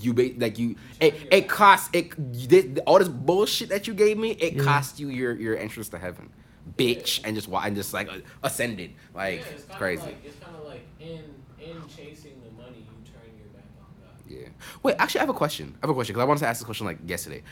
you 0.00 0.14
ba- 0.14 0.30
like 0.38 0.56
you 0.56 0.76
it 1.00 1.14
it 1.32 1.48
costs 1.48 1.90
it 1.92 2.12
you 2.32 2.46
did 2.46 2.78
all 2.86 3.00
this 3.00 3.08
bullshit 3.08 3.70
that 3.70 3.88
you 3.88 3.94
gave 3.94 4.16
me 4.18 4.30
it 4.32 4.52
Yeah. 4.54 4.62
cost 4.62 5.00
you 5.00 5.08
your 5.08 5.34
your 5.34 5.58
entrance 5.58 5.88
to 5.88 5.98
heaven, 5.98 6.30
bitch, 6.78 7.20
and 7.24 7.34
just 7.34 7.48
wa- 7.48 7.62
and 7.64 7.74
just 7.74 7.92
like 7.92 8.08
ascended 8.44 8.92
like 9.16 9.40
yeah, 9.40 9.46
it's 9.52 9.64
crazy. 9.76 10.02
Like, 10.04 10.24
it's 10.24 10.38
kind 10.38 10.54
of 10.54 10.64
like 10.64 10.86
in 11.00 11.24
in 11.58 11.74
chasing 11.88 12.40
the 12.46 12.52
money, 12.62 12.86
you 12.86 13.02
turn 13.10 13.26
your 13.36 13.48
back 13.52 13.66
on 13.80 13.90
God. 14.00 14.14
Yeah. 14.32 14.48
Wait, 14.82 14.96
actually, 14.98 15.20
I 15.20 15.22
have 15.22 15.30
a 15.30 15.34
question. 15.34 15.74
I 15.82 15.86
have 15.86 15.90
a 15.90 15.94
question 15.94 16.14
because 16.14 16.22
I 16.22 16.26
wanted 16.26 16.40
to 16.40 16.46
ask 16.48 16.60
this 16.60 16.64
question 16.64 16.86
like 16.86 16.98
yesterday. 17.06 17.42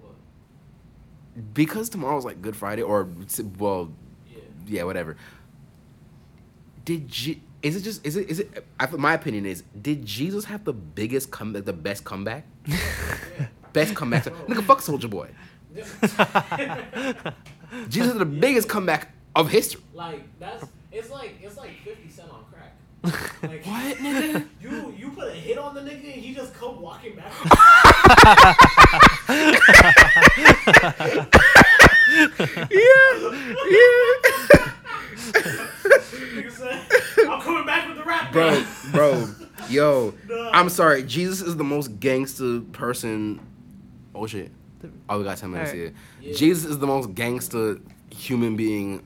What? 0.00 0.12
Because 1.54 1.88
tomorrow's 1.88 2.24
like 2.24 2.40
Good 2.42 2.56
Friday, 2.56 2.82
or 2.82 3.08
well, 3.58 3.92
Yeah. 4.30 4.38
yeah, 4.66 4.82
whatever. 4.84 5.16
Did 6.84 7.08
Je- 7.08 7.40
is 7.62 7.76
it 7.76 7.82
just 7.82 8.04
is 8.06 8.16
it 8.16 8.28
is 8.28 8.40
it? 8.40 8.66
I, 8.78 8.86
my 8.90 9.14
opinion 9.14 9.46
is, 9.46 9.62
did 9.80 10.04
Jesus 10.04 10.44
have 10.44 10.64
the 10.64 10.72
biggest 10.74 11.30
comeback, 11.30 11.64
the 11.64 11.72
best 11.72 12.04
comeback, 12.04 12.44
best 13.72 13.94
comeback? 13.94 14.24
Nigga, 14.24 14.62
fuck 14.64 14.82
Soldier 14.82 15.08
Boy. 15.08 15.30
Jesus 17.88 18.12
is 18.12 18.18
the 18.18 18.24
biggest 18.26 18.68
comeback 18.68 19.12
of 19.34 19.48
history. 19.50 19.80
Like 19.94 20.22
that's 20.38 20.64
it's 20.92 21.10
like 21.10 21.36
it's 21.42 21.56
like 21.56 21.70
Fifty 21.82 22.08
Cent 22.10 22.30
on 22.30 22.44
crack. 22.52 22.76
Like, 23.42 23.64
What, 23.66 23.96
nigga? 23.98 24.46
You 24.62 24.70
you 24.70 24.73
hit 25.34 25.58
on 25.58 25.74
the 25.74 25.80
nigga 25.80 26.14
and 26.14 26.22
he 26.22 26.32
just 26.34 26.54
come 26.54 26.80
walking 26.80 27.16
back. 27.16 27.32
yeah, 32.70 32.78
yeah. 33.70 34.12
I'm 37.28 37.40
coming 37.40 37.66
back 37.66 37.88
with 37.88 37.96
the 37.96 38.04
rap. 38.04 38.32
bro, 38.32 38.50
game." 38.54 38.66
bro, 38.92 39.28
yo, 39.68 40.14
Nah. 40.28 40.50
I'm 40.52 40.68
sorry. 40.68 41.02
Jesus 41.02 41.40
is 41.46 41.56
the 41.56 41.64
most 41.64 41.98
gangster 42.00 42.60
person. 42.72 43.40
Oh 44.14 44.26
shit! 44.26 44.50
Oh, 45.08 45.18
we 45.18 45.24
got 45.24 45.38
ten 45.38 45.50
minutes 45.50 45.70
Alright. 45.70 45.92
here. 46.20 46.30
Yeah. 46.30 46.34
Jesus 46.36 46.64
is 46.66 46.78
the 46.78 46.86
most 46.86 47.14
gangster 47.14 47.78
human 48.10 48.56
being 48.56 49.04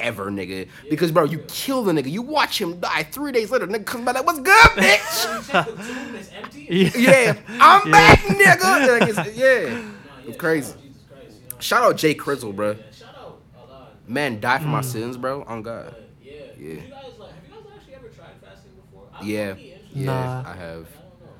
ever, 0.00 0.30
nigga. 0.30 0.68
Because 0.88 1.12
bro, 1.12 1.24
you 1.24 1.38
kill 1.48 1.84
the 1.84 1.92
nigga, 1.92 2.10
you 2.10 2.22
watch 2.22 2.60
him 2.60 2.80
die. 2.80 3.02
Three 3.04 3.32
days 3.32 3.50
later, 3.50 3.66
nigga 3.66 3.84
comes 3.86 4.04
back 4.04 4.14
like, 4.16 4.26
"What's 4.26 4.40
good, 4.40 4.68
bitch?" 4.76 5.26
When 5.26 5.36
you 5.36 5.42
check 5.44 5.66
the 5.76 5.82
tomb, 5.82 6.14
it's 6.16 6.30
empty. 6.32 6.66
Yeah. 6.70 6.90
yeah, 6.96 7.36
I'm 7.60 7.86
Yeah. 7.86 7.92
back, 7.92 8.18
nigga. 8.20 9.00
Like, 9.00 9.08
it's, 9.08 9.36
yeah, 9.36 9.74
Nah, 9.74 9.78
yeah, 9.78 10.28
it's 10.28 10.36
crazy. 10.36 10.72
Shout 10.72 10.82
out 10.82 10.82
Jesus 10.82 11.02
Christ, 11.08 11.30
you 11.30 11.48
know? 11.50 11.56
Shout 11.60 11.82
out 11.82 11.96
Jay 11.96 12.14
Crizzle, 12.14 12.56
bro. 12.56 12.70
Yeah, 12.72 12.76
shout 12.92 13.08
out 13.18 13.40
Allah. 13.56 13.88
Man, 14.06 14.40
die 14.40 14.58
for 14.58 14.68
my 14.68 14.80
Mm. 14.80 14.84
sins, 14.84 15.16
bro. 15.16 15.42
On 15.44 15.62
God. 15.62 15.90
But 15.90 16.08
yeah. 16.22 16.32
Yeah. 16.58 16.68
You 16.68 16.76
guys 16.76 16.92
like 17.18 17.30
have 17.34 17.44
you 17.46 17.50
guys 17.50 17.72
actually 17.76 17.94
ever 17.94 18.08
tried 18.08 18.26
fasting 18.42 18.70
before? 18.90 19.08
Yeah. 19.22 19.54
Yeah, 19.92 20.04
Nah. 20.06 20.42
I 20.46 20.54
have. 20.54 20.56
I 20.56 20.56
don't 20.56 20.86
know. 20.86 20.86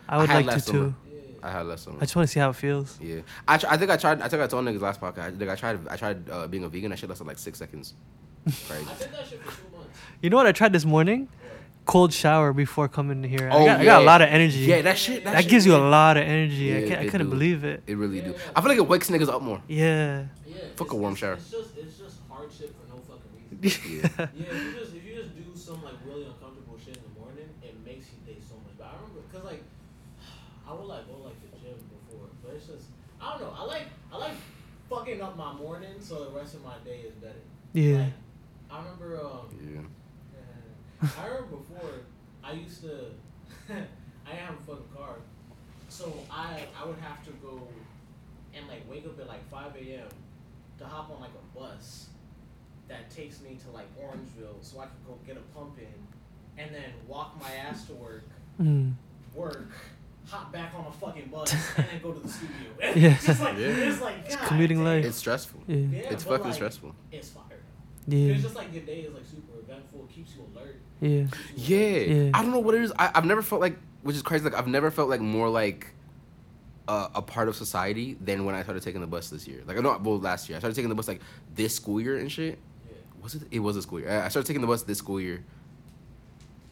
I 0.08 0.16
would 0.18 0.30
I 0.30 0.34
like 0.34 0.44
to 0.46 0.50
last 0.52 0.68
too. 0.68 0.94
I 1.42 1.50
had 1.50 1.62
less. 1.66 1.86
I 1.88 2.00
just 2.00 2.14
want 2.16 2.28
to 2.28 2.32
see 2.32 2.38
how 2.40 2.50
it 2.50 2.56
feels. 2.56 2.98
Yeah, 3.00 3.20
I, 3.48 3.56
tr- 3.56 3.66
I 3.70 3.78
think 3.78 3.90
I 3.90 3.96
tried. 3.96 4.20
I 4.20 4.28
think 4.28 4.42
I 4.42 4.46
told 4.46 4.62
niggas 4.66 4.82
last 4.82 5.00
podcast. 5.00 5.20
I 5.20 5.30
think 5.30 5.48
I 5.50 5.54
tried. 5.54 5.88
I 5.88 5.96
tried 5.96 6.28
uh, 6.28 6.46
being 6.46 6.64
a 6.64 6.68
vegan. 6.68 6.90
That 6.90 6.98
shit 6.98 7.08
lasted 7.08 7.26
like 7.26 7.38
six 7.38 7.58
seconds. 7.58 7.94
Crazy. 8.44 8.86
I 8.88 8.94
did 8.98 9.12
that 9.12 9.26
shit 9.28 9.42
for 9.42 9.50
two 9.50 9.76
months. 9.76 9.98
You 10.22 10.30
know 10.30 10.36
what 10.36 10.46
I 10.46 10.52
tried 10.52 10.72
this 10.72 10.84
morning? 10.84 11.28
Cold 11.86 12.12
shower 12.12 12.52
before 12.52 12.88
coming 12.88 13.22
here. 13.24 13.48
I, 13.50 13.54
Oh, 13.56 13.64
got, 13.64 13.80
I 13.80 13.84
got 13.84 14.02
a 14.02 14.04
lot 14.04 14.22
of 14.22 14.28
energy. 14.28 14.58
Yeah, 14.60 14.82
that 14.82 14.96
shit. 14.98 15.24
That, 15.24 15.32
that 15.32 15.42
shit, 15.42 15.50
gives 15.50 15.66
you 15.66 15.74
a 15.74 15.78
lot 15.78 16.16
of 16.16 16.22
energy. 16.22 16.54
Yeah, 16.70 16.76
I, 16.76 16.88
can't, 16.88 17.00
I 17.00 17.06
couldn't 17.08 17.26
do. 17.28 17.30
believe 17.34 17.64
it. 17.64 17.82
It 17.86 17.96
really 17.96 18.18
Yeah, 18.18 18.24
do. 18.24 18.30
yeah. 18.30 18.38
I 18.54 18.60
feel 18.60 18.68
like 18.68 18.78
it 18.78 18.86
wakes 18.88 19.10
niggas 19.10 19.28
up 19.28 19.42
more. 19.42 19.60
Yeah. 19.66 20.26
Yeah. 20.46 20.56
Fuck 20.76 20.92
a 20.92 20.96
warm 20.96 21.14
shower. 21.16 21.34
It's 21.34 21.50
just 21.50 21.76
it's 21.76 21.98
just 21.98 22.16
hardship 22.28 22.74
for 22.78 22.94
no 22.94 23.02
fucking 23.08 23.58
reason. 23.60 23.80
Yeah. 23.90 24.28
Yeah, 24.36 24.46
if 24.46 24.64
you 24.64 24.72
just 24.78 24.94
if 24.94 25.04
you 25.04 25.14
just 25.16 25.34
do 25.34 25.42
some 25.56 25.82
like 25.82 25.94
really 26.06 26.24
uncomfortable 26.26 26.78
shit 26.84 26.96
in 26.96 27.02
the 27.02 27.20
morning, 27.20 27.48
it 27.62 27.74
makes 27.84 28.06
you 28.12 28.18
day 28.34 28.38
so 28.46 28.54
much 28.62 28.76
better. 28.78 28.90
I 28.92 28.96
remember 29.00 29.20
because 29.26 29.44
like 29.44 29.62
I 30.68 30.72
would 30.74 30.86
like 30.86 31.08
go 31.08 31.16
like 31.24 31.38
the 31.42 31.58
gym 31.58 31.74
before, 31.90 32.28
but 32.44 32.54
it's 32.54 32.66
just 32.66 32.86
I 33.20 33.32
don't 33.38 33.40
know. 33.40 33.54
I 33.56 33.64
like 33.64 33.86
I 34.12 34.16
like 34.18 34.36
fucking 34.88 35.20
up 35.22 35.36
my 35.36 35.54
morning 35.54 35.96
so 35.98 36.24
the 36.24 36.30
rest 36.38 36.54
of 36.54 36.62
my 36.62 36.76
day 36.84 37.00
is 37.08 37.14
better. 37.18 37.40
Yeah. 37.72 38.04
Like, 38.04 38.12
I 38.72 38.78
remember 38.78 39.20
um 39.20 39.48
Yeah. 39.60 41.08
I 41.18 41.26
remember 41.26 41.56
before 41.56 41.90
I 42.44 42.52
used 42.52 42.82
to 42.82 43.06
I 43.68 44.30
didn't 44.32 44.46
have 44.46 44.54
a 44.54 44.62
fucking 44.66 44.84
car, 44.96 45.16
so 45.88 46.12
I 46.30 46.64
I 46.80 46.86
would 46.86 46.98
have 46.98 47.24
to 47.24 47.30
go 47.42 47.60
and 48.54 48.66
like 48.68 48.88
wake 48.90 49.06
up 49.06 49.18
at 49.20 49.26
like 49.28 49.48
five 49.50 49.74
a.m. 49.76 50.08
to 50.78 50.84
hop 50.84 51.10
on 51.10 51.20
like 51.20 51.30
a 51.30 51.58
bus 51.58 52.08
that 52.88 53.10
takes 53.10 53.40
me 53.40 53.56
to 53.64 53.70
like 53.70 53.86
Orangeville 53.98 54.58
so 54.62 54.80
I 54.80 54.84
could 54.86 55.06
go 55.06 55.18
get 55.26 55.36
a 55.36 55.40
pump 55.56 55.78
in, 55.78 56.62
and 56.62 56.74
then 56.74 56.90
walk 57.06 57.40
my 57.40 57.50
ass 57.54 57.84
to 57.86 57.92
work, 57.94 58.24
Mm. 58.60 58.92
work, 59.34 59.68
hop 60.28 60.52
back 60.52 60.74
on 60.76 60.86
a 60.86 60.92
fucking 60.92 61.28
bus, 61.28 61.52
and 61.76 61.86
then 61.86 62.02
go 62.02 62.12
to 62.12 62.20
the 62.20 62.28
studio. 62.28 62.54
Yeah. 62.80 63.14
it's 63.14 63.26
just 63.26 63.40
like 63.40 63.56
Yeah. 63.56 63.66
it's 63.68 64.00
like 64.02 64.16
It's 64.26 64.36
God 64.36 64.48
commuting 64.48 64.78
damn. 64.78 64.86
life. 64.86 65.04
It's 65.04 65.16
stressful. 65.16 65.60
Yeah. 65.66 65.76
Yeah, 65.76 65.98
It's 66.12 66.24
fucking 66.24 66.44
like, 66.46 66.54
stressful. 66.54 66.94
It's 67.12 67.28
fire. 67.30 67.44
Yeah. 68.10 68.34
It's 68.34 68.42
just 68.42 68.56
like 68.56 68.72
your 68.72 68.82
day 68.82 69.00
is 69.00 69.14
like 69.14 69.24
super 69.24 69.58
eventful, 69.60 70.08
keeps 70.14 70.34
you 70.34 70.44
alert. 70.54 70.80
Yeah. 71.00 71.24
keeps 71.24 71.68
you 71.68 71.76
Yeah. 71.76 72.14
Yeah. 72.24 72.30
I 72.34 72.42
don't 72.42 72.50
know 72.50 72.58
what 72.58 72.74
it 72.74 72.82
is. 72.82 72.92
I, 72.98 73.10
I've 73.14 73.24
never 73.24 73.42
felt 73.42 73.60
like, 73.60 73.76
which 74.02 74.16
is 74.16 74.22
crazy. 74.22 74.44
Like 74.44 74.54
I've 74.54 74.66
never 74.66 74.90
felt 74.90 75.08
like 75.08 75.20
more 75.20 75.48
like 75.48 75.88
uh, 76.88 77.08
a 77.14 77.22
part 77.22 77.48
of 77.48 77.56
society 77.56 78.16
than 78.20 78.44
when 78.44 78.54
I 78.54 78.62
started 78.62 78.82
taking 78.82 79.00
the 79.00 79.06
bus 79.06 79.30
this 79.30 79.46
year. 79.46 79.62
Like 79.66 79.76
I 79.78 79.80
know, 79.80 79.98
well, 80.02 80.18
last 80.18 80.48
year 80.48 80.56
I 80.56 80.58
started 80.58 80.74
taking 80.74 80.88
the 80.88 80.94
bus 80.94 81.08
like 81.08 81.20
this 81.54 81.74
school 81.74 82.00
year 82.00 82.18
and 82.18 82.30
shit. 82.30 82.58
Yeah. 82.88 82.96
Was 83.22 83.34
it? 83.36 83.42
It 83.50 83.60
was 83.60 83.76
a 83.76 83.82
school 83.82 84.00
year. 84.00 84.10
I 84.10 84.24
I 84.26 84.28
started 84.28 84.46
taking 84.46 84.60
the 84.60 84.66
bus 84.66 84.82
this 84.82 84.98
school 84.98 85.20
year, 85.20 85.44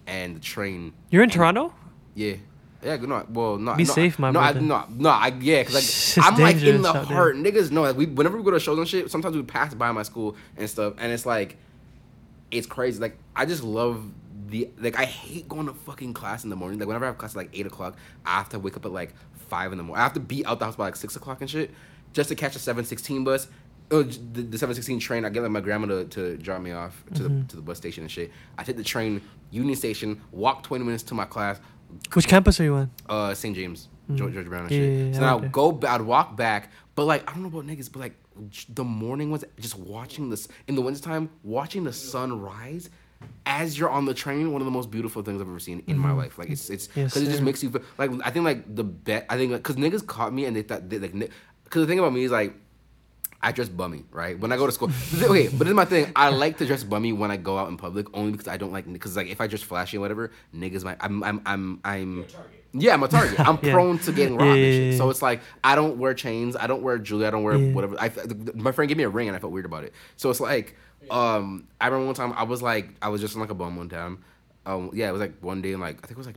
and 0.07 0.37
the 0.37 0.41
train. 0.41 0.93
You're 1.11 1.23
in 1.23 1.31
Toronto? 1.31 1.73
Yeah. 2.15 2.35
Yeah, 2.83 2.97
no, 2.97 3.27
well, 3.31 3.57
no. 3.59 3.75
Be 3.75 3.85
no, 3.85 3.93
safe, 3.93 4.19
my 4.21 4.31
no, 4.31 4.39
I, 4.41 4.53
brother. 4.53 4.67
no, 4.67 4.85
no, 4.91 5.09
I, 5.11 5.29
yeah, 5.41 5.65
cause 5.65 6.17
like 6.17 6.25
I'm 6.27 6.39
like 6.41 6.63
in 6.63 6.83
the 6.83 6.89
out 6.89 6.95
there. 7.09 7.17
heart. 7.17 7.37
Niggas 7.37 7.73
know, 7.73 7.83
like 7.83 7.97
we, 7.97 8.07
whenever 8.07 8.37
we 8.37 8.45
go 8.45 8.53
to 8.53 8.61
shows 8.61 8.79
and 8.79 8.87
shit, 8.89 9.11
sometimes 9.11 9.35
we 9.37 9.43
pass 9.43 9.75
by 9.75 9.91
my 9.91 10.05
school 10.05 10.37
and 10.57 10.71
stuff, 10.71 10.95
and 10.99 11.11
it's 11.13 11.27
like, 11.27 11.57
it's 12.51 12.67
crazy. 12.67 13.01
Like 13.01 13.19
I 13.35 13.47
just 13.47 13.65
love 13.65 14.05
the, 14.49 14.71
like 14.79 14.97
I 14.97 15.05
hate 15.07 15.49
going 15.49 15.67
to 15.67 15.75
fucking 15.75 16.15
class 16.15 16.45
in 16.45 16.51
the 16.51 16.57
morning. 16.57 16.79
Like 16.79 16.87
whenever 16.89 17.05
I 17.05 17.09
have 17.09 17.19
class 17.19 17.33
at 17.33 17.37
like 17.39 17.51
eight 17.53 17.67
o'clock, 17.67 17.97
I 18.25 18.39
have 18.39 18.49
to 18.51 18.59
wake 18.61 18.77
up 18.77 18.85
at 18.87 18.93
like 18.93 19.13
five 19.49 19.73
in 19.73 19.79
the 19.79 19.85
morning. 19.85 20.01
I 20.01 20.05
have 20.05 20.15
to 20.15 20.21
be 20.21 20.47
out 20.47 20.59
the 20.61 20.67
house 20.67 20.77
by 20.77 20.85
like 20.85 20.97
six 20.97 21.17
o'clock 21.17 21.41
and 21.41 21.51
shit, 21.51 21.73
just 22.13 22.29
to 22.29 22.35
catch 22.37 22.55
a 22.55 22.59
seven 22.61 22.85
sixteen 22.85 23.25
bus. 23.25 23.49
Oh, 23.91 24.03
the, 24.05 24.43
the 24.43 24.57
seven 24.59 24.75
sixteen 24.77 25.01
train. 25.01 25.25
I 25.25 25.31
get 25.31 25.43
like 25.43 25.51
my 25.51 25.61
grandma 25.61 25.87
to, 25.89 26.05
to 26.05 26.37
drop 26.37 26.61
me 26.63 26.71
off 26.73 27.03
to 27.15 27.23
Mm-hmm. 27.25 27.39
the 27.41 27.45
to 27.49 27.57
the 27.57 27.63
bus 27.63 27.77
station 27.77 28.05
and 28.05 28.11
shit. 28.11 28.31
I 28.57 28.63
take 28.63 28.77
the 28.77 28.85
train, 28.85 29.21
Union 29.51 29.75
Station, 29.77 30.21
walk 30.31 30.63
twenty 30.63 30.85
minutes 30.85 31.03
to 31.05 31.15
my 31.15 31.25
class, 31.25 31.59
Which 32.13 32.29
campus 32.29 32.61
are 32.61 32.65
you 32.65 32.75
on? 32.75 32.91
uh 33.09 33.35
St. 33.35 33.55
James, 33.55 33.89
George, 34.15 34.33
George 34.35 34.47
Brown 34.49 34.67
and 34.67 34.71
Mm. 34.71 34.75
Yeah, 34.75 34.79
shit. 34.79 34.99
yeah, 34.99 35.05
yeah, 35.07 35.13
so 35.15 35.21
now 35.21 35.35
like 35.35 35.43
that. 35.43 35.53
go, 35.53 35.81
I'd 35.89 36.01
walk 36.03 36.37
back, 36.37 36.71
but 36.95 37.05
like 37.05 37.29
I 37.29 37.33
don't 37.35 37.43
know 37.43 37.49
about 37.49 37.67
niggas, 37.67 37.91
but 37.93 38.01
like 38.01 38.15
the 38.69 38.85
morning 38.85 39.31
was 39.31 39.45
just 39.59 39.77
watching 39.79 40.31
this 40.31 40.49
in 40.69 40.75
the 40.77 40.81
wintertime, 40.83 41.29
watching 41.43 41.85
the 41.85 41.93
sun 41.93 42.41
rise 42.41 42.89
as 43.47 43.77
you're 43.79 43.91
on 43.91 44.05
the 44.05 44.15
train. 44.15 44.53
One 44.53 44.61
of 44.63 44.65
the 44.67 44.71
most 44.71 44.91
beautiful 44.91 45.23
things 45.23 45.41
I've 45.41 45.49
ever 45.49 45.59
seen 45.59 45.83
in 45.89 45.99
my 45.99 46.13
life. 46.13 46.39
Like 46.39 46.51
it's 46.51 46.71
it's 46.71 46.87
Mm-hmm. 46.89 47.01
Yes, 47.01 47.15
because 47.15 47.29
it 47.29 47.31
just 47.33 47.43
makes 47.43 47.63
you 47.63 47.71
feel 47.71 47.83
like 47.99 48.11
I 48.25 48.31
think 48.31 48.45
like 48.45 48.75
the 48.75 48.85
bet. 48.85 49.27
I 49.29 49.37
think 49.37 49.53
like 49.53 49.63
because 49.63 49.77
niggas 49.77 50.07
caught 50.07 50.33
me 50.33 50.45
and 50.45 50.55
they 50.57 50.63
thought 50.63 50.89
they, 50.89 50.99
like 50.99 51.13
because 51.65 51.81
the 51.83 51.87
thing 51.87 51.99
about 51.99 52.13
me 52.13 52.25
is 52.25 52.31
like. 52.31 52.55
I 53.41 53.53
dress 53.53 53.69
bummy, 53.69 54.05
right? 54.11 54.39
When 54.39 54.51
I 54.51 54.57
go 54.57 54.67
to 54.67 54.73
school. 54.73 54.91
okay, 55.23 55.47
but 55.49 55.59
this 55.61 55.69
is 55.69 55.75
my 55.75 55.85
thing. 55.85 56.11
I 56.17 56.29
like 56.31 56.59
to 56.59 56.67
dress 56.67 56.83
bummy 56.83 57.13
when 57.13 57.31
I 57.31 57.37
go 57.37 57.57
out 57.57 57.69
in 57.69 57.77
public, 57.77 58.07
only 58.13 58.33
because 58.33 58.49
I 58.49 58.57
don't 58.57 58.73
like 58.73 58.93
because 58.93 59.17
like 59.17 59.29
if 59.29 59.41
I 59.41 59.47
dress 59.47 59.63
flashy 59.63 59.97
or 59.97 60.01
whatever, 60.01 60.33
niggas 60.55 60.83
might. 60.85 60.97
I'm 61.01 61.23
I'm 61.23 61.41
I'm 61.47 61.81
I'm. 61.85 62.25
Yeah, 62.73 62.95
I'm 62.95 63.03
a 63.03 63.09
target. 63.09 63.39
I'm 63.41 63.59
Yeah. 63.63 63.73
prone 63.73 63.99
to 64.01 64.13
getting 64.13 64.37
robbed 64.37 64.59
Yeah, 64.59 64.65
and 64.65 64.65
yeah, 64.65 64.71
shit. 64.81 64.93
yeah. 64.93 64.99
So 64.99 65.11
it's 65.11 65.23
like 65.23 65.41
I 65.63 65.75
don't 65.77 65.99
wear 65.99 66.15
chains. 66.15 66.57
I 66.57 66.67
don't 66.67 66.83
wear 66.83 66.99
jewelry. 66.99 67.27
I 67.27 67.31
don't 67.31 67.45
wear 67.45 67.57
Yeah. 67.57 67.73
whatever. 67.73 67.97
I, 68.01 68.11
my 68.55 68.73
friend 68.73 68.89
gave 68.89 68.97
me 68.99 69.05
a 69.05 69.09
ring 69.09 69.29
and 69.29 69.37
I 69.37 69.41
felt 69.41 69.53
weird 69.53 69.67
about 69.67 69.85
it. 69.85 69.95
So 70.17 70.29
it's 70.31 70.41
like, 70.41 70.77
um, 71.11 71.69
I 71.81 71.87
remember 71.87 72.07
one 72.07 72.15
time 72.17 72.33
I 72.37 72.43
was 72.43 72.61
like, 72.61 72.91
I 73.01 73.09
was 73.09 73.21
just 73.21 73.37
like 73.37 73.51
a 73.51 73.55
bum 73.55 73.77
one 73.77 73.89
time. 73.89 74.23
Um, 74.67 74.91
yeah, 74.93 75.09
it 75.09 75.13
was 75.13 75.21
like 75.21 75.39
one 75.41 75.63
day 75.63 75.73
in 75.73 75.81
like 75.81 75.97
I 75.99 76.01
think 76.09 76.13
it 76.13 76.19
was 76.19 76.27
like 76.27 76.37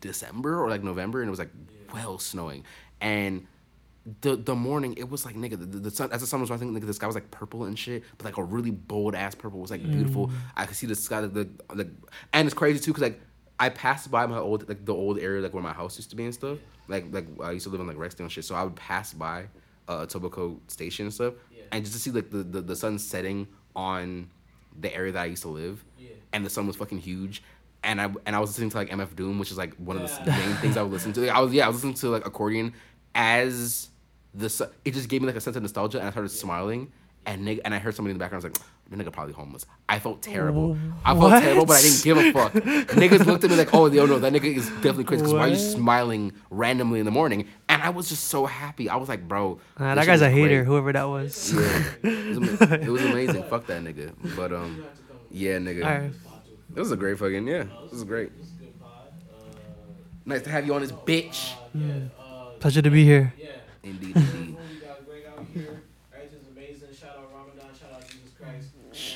December 0.00 0.60
or 0.62 0.68
like 0.68 0.82
November, 0.82 1.20
and 1.22 1.28
it 1.28 1.30
was 1.30 1.38
like 1.38 1.50
well 1.94 2.18
snowing, 2.18 2.64
and 3.00 3.46
the 4.20 4.34
the 4.34 4.54
morning 4.54 4.94
it 4.96 5.08
was 5.08 5.24
like 5.24 5.36
nigga 5.36 5.58
the, 5.58 5.78
the 5.78 5.90
sun 5.90 6.10
as 6.12 6.20
the 6.20 6.26
sun 6.26 6.40
was 6.40 6.50
rising 6.50 6.72
nigga 6.74 6.86
the 6.86 6.94
sky 6.94 7.06
was 7.06 7.14
like 7.14 7.30
purple 7.30 7.64
and 7.64 7.78
shit 7.78 8.02
but 8.18 8.24
like 8.24 8.36
a 8.36 8.42
really 8.42 8.72
bold 8.72 9.14
ass 9.14 9.34
purple 9.34 9.60
was 9.60 9.70
like 9.70 9.82
beautiful. 9.82 10.30
I 10.56 10.66
could 10.66 10.76
see 10.76 10.88
the 10.88 10.96
sky 10.96 11.20
the, 11.20 11.48
the 11.72 11.88
and 12.32 12.46
it's 12.46 12.54
crazy 12.54 12.80
too 12.80 12.90
because 12.90 13.02
like 13.02 13.20
I 13.60 13.68
passed 13.68 14.10
by 14.10 14.26
my 14.26 14.38
old 14.38 14.68
like 14.68 14.84
the 14.84 14.94
old 14.94 15.20
area 15.20 15.40
like 15.40 15.54
where 15.54 15.62
my 15.62 15.72
house 15.72 15.96
used 15.98 16.10
to 16.10 16.16
be 16.16 16.24
and 16.24 16.34
stuff 16.34 16.58
like 16.88 17.06
like 17.12 17.26
I 17.40 17.52
used 17.52 17.64
to 17.64 17.70
live 17.70 17.80
in 17.80 17.86
like 17.86 17.96
Rexdale 17.96 18.20
and 18.20 18.32
shit 18.32 18.44
so 18.44 18.56
I 18.56 18.64
would 18.64 18.76
pass 18.76 19.12
by 19.12 19.46
uh 19.86 20.06
Etobicoke 20.06 20.58
station 20.68 21.06
and 21.06 21.14
stuff 21.14 21.34
and 21.70 21.84
just 21.84 21.94
to 21.94 22.00
see 22.00 22.10
like 22.10 22.30
the, 22.30 22.38
the 22.38 22.60
the 22.60 22.76
sun 22.76 22.98
setting 22.98 23.46
on 23.76 24.30
the 24.80 24.92
area 24.94 25.12
that 25.12 25.22
I 25.22 25.26
used 25.26 25.42
to 25.42 25.48
live 25.48 25.84
and 26.32 26.44
the 26.44 26.50
sun 26.50 26.66
was 26.66 26.74
fucking 26.74 26.98
huge 26.98 27.42
and 27.84 28.00
I 28.00 28.12
and 28.26 28.34
I 28.34 28.40
was 28.40 28.50
listening 28.50 28.70
to 28.70 28.76
like 28.76 28.90
MF 28.90 29.14
Doom, 29.16 29.38
which 29.38 29.50
is 29.50 29.58
like 29.58 29.74
one 29.74 29.96
of 29.96 30.02
the 30.02 30.30
main 30.30 30.54
things 30.56 30.76
I 30.76 30.82
would 30.82 30.92
listen 30.92 31.12
to. 31.14 31.20
Like, 31.20 31.30
I 31.30 31.40
was 31.40 31.52
yeah, 31.52 31.64
I 31.64 31.68
was 31.68 31.76
listening 31.76 31.94
to 31.94 32.10
like 32.10 32.26
accordion 32.26 32.74
as 33.14 33.88
the 34.34 34.48
su- 34.48 34.66
it 34.84 34.94
just 34.94 35.08
gave 35.08 35.20
me 35.22 35.26
like 35.26 35.36
a 35.36 35.40
sense 35.40 35.56
of 35.56 35.62
nostalgia, 35.62 35.98
and 35.98 36.08
I 36.08 36.10
started 36.10 36.30
smiling. 36.30 36.92
And 37.24 37.46
nigga, 37.46 37.60
and 37.64 37.72
I 37.72 37.78
heard 37.78 37.94
somebody 37.94 38.10
in 38.10 38.18
the 38.18 38.22
background 38.24 38.44
I 38.44 38.48
was 38.48 38.58
like, 38.58 38.66
"The 38.90 38.96
nigga 38.96 39.12
probably 39.12 39.32
homeless." 39.32 39.64
I 39.88 40.00
felt 40.00 40.22
terrible. 40.22 40.76
I 41.04 41.12
felt 41.12 41.30
What? 41.30 41.40
terrible, 41.40 41.66
but 41.66 41.76
I 41.76 41.82
didn't 41.82 42.02
give 42.02 42.16
a 42.18 42.32
fuck. 42.32 42.52
Niggas 42.52 43.24
looked 43.26 43.44
at 43.44 43.50
me 43.50 43.54
like, 43.56 43.72
"Oh, 43.72 43.86
yo, 43.86 44.06
no, 44.06 44.18
that 44.18 44.32
nigga 44.32 44.56
is 44.56 44.66
definitely 44.82 45.04
crazy." 45.04 45.22
Because 45.22 45.32
why 45.34 45.42
are 45.46 45.48
you 45.48 45.54
smiling 45.56 46.32
randomly 46.50 46.98
in 46.98 47.04
the 47.04 47.12
morning? 47.12 47.46
And 47.68 47.80
I 47.80 47.90
was 47.90 48.08
just 48.08 48.24
so 48.24 48.44
happy. 48.46 48.88
I 48.88 48.96
was 48.96 49.08
like, 49.08 49.28
"Bro, 49.28 49.60
Nah, 49.78 49.94
that 49.94 50.04
guy's 50.04 50.20
a 50.20 50.26
is 50.26 50.32
hater, 50.34 50.64
whoever 50.64 50.92
that 50.92 51.04
was. 51.04 51.52
Yeah, 51.54 51.84
it 52.02 52.38
was, 52.40 52.60
it 52.60 52.88
was 52.88 53.04
amazing. 53.04 53.44
Fuck 53.44 53.66
that 53.66 53.84
nigga. 53.84 54.10
But 54.34 54.52
um, 54.52 54.84
yeah, 55.30 55.58
nigga. 55.58 55.84
All 55.84 55.90
right. 55.92 56.10
It 56.74 56.80
was 56.80 56.90
a 56.90 56.96
great 56.96 57.20
fucking 57.20 57.46
yeah. 57.46 57.62
It 57.84 57.92
was 57.92 58.02
great. 58.02 58.32
Nice 60.24 60.42
to 60.42 60.50
have 60.50 60.66
you 60.66 60.74
on 60.74 60.80
this 60.82 60.90
bitch. 60.92 61.52
Pleasure 62.58 62.82
to 62.82 62.90
be 62.90 63.04
here. 63.04 63.32
Yeah. 63.82 63.90
Indeed, 63.90 64.16
indeed. 64.16 64.56
We 64.72 64.86
got 64.86 65.06
great 65.06 65.26
out 65.26 65.46
here. 65.52 65.82
Everything's 66.14 66.48
amazing. 66.52 66.88
Shout 66.98 67.16
out 67.16 67.30
Ramadan. 67.34 67.70
Shout 67.78 67.92
out 67.92 68.06
Jesus 68.08 68.30
Christ. 68.38 68.68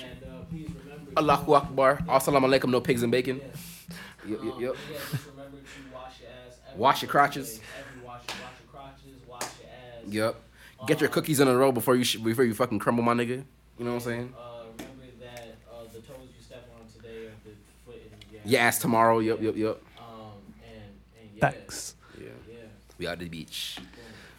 And 0.05 0.24
uh, 0.24 0.44
please 0.51 0.68
remember. 0.84 1.12
Allahu 1.16 1.55
Akbar. 1.55 1.98
Assalamu 2.09 2.47
alaikum. 2.48 2.70
No 2.70 2.80
pigs 2.80 3.02
and 3.02 3.12
bacon. 3.12 3.40
Yes. 3.40 3.86
Yep, 4.28 4.40
Um, 4.40 4.47
yep, 4.47 4.55
yep. 4.60 4.74
Yeah, 4.90 4.98
just 5.12 5.26
remember 5.28 5.56
to 5.59 5.94
wash 5.94 6.20
your 6.20 6.30
ass. 6.30 6.59
Wash 6.76 7.02
your 7.02 7.10
crotches. 7.10 7.59
day. 7.59 7.64
Every 7.78 8.06
wash, 8.06 8.20
wash 8.26 8.38
your 8.60 8.72
crotches. 8.72 9.20
Wash 9.28 9.43
your 9.62 9.70
ass. 9.70 10.34
Yep. 10.34 10.86
Get 10.88 11.01
your 11.01 11.10
cookies 11.10 11.40
in 11.40 11.48
a 11.48 11.56
row 11.56 11.70
before 11.72 11.94
you 11.97 12.05
sh- 12.05 12.16
before 12.16 12.44
you 12.44 12.52
fucking 12.55 12.78
crumble, 12.80 13.05
my 13.05 13.14
nigga. 13.14 13.44
You 13.78 13.84
know 13.84 13.93
what 13.93 13.94
I'm 13.94 14.01
saying? 14.01 14.34
Uh, 14.36 14.64
remember 14.78 15.05
that 15.20 15.55
uh, 15.70 15.84
the 15.93 16.01
toes 16.01 16.26
you 16.36 16.43
step 16.43 16.68
on 16.78 16.86
today 16.93 17.26
are 17.26 17.32
the 17.44 17.52
foot 17.86 17.97
in 18.02 18.32
your 18.34 18.43
Your 18.44 18.60
ass 18.60 18.78
tomorrow. 18.78 19.20
Yep, 19.20 19.40
yep, 19.43 19.56
yep. 19.56 19.80
Um, 19.98 20.32
and, 20.64 20.82
and 21.20 21.30
yeah. 21.34 21.40
Facts. 21.40 21.94
Yeah. 22.20 22.28
Yeah. 22.51 22.56
We 22.98 23.06
out 23.06 23.18
to 23.20 23.24
the 23.24 23.30
beach. 23.30 23.78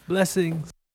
Blessings. 0.08 0.77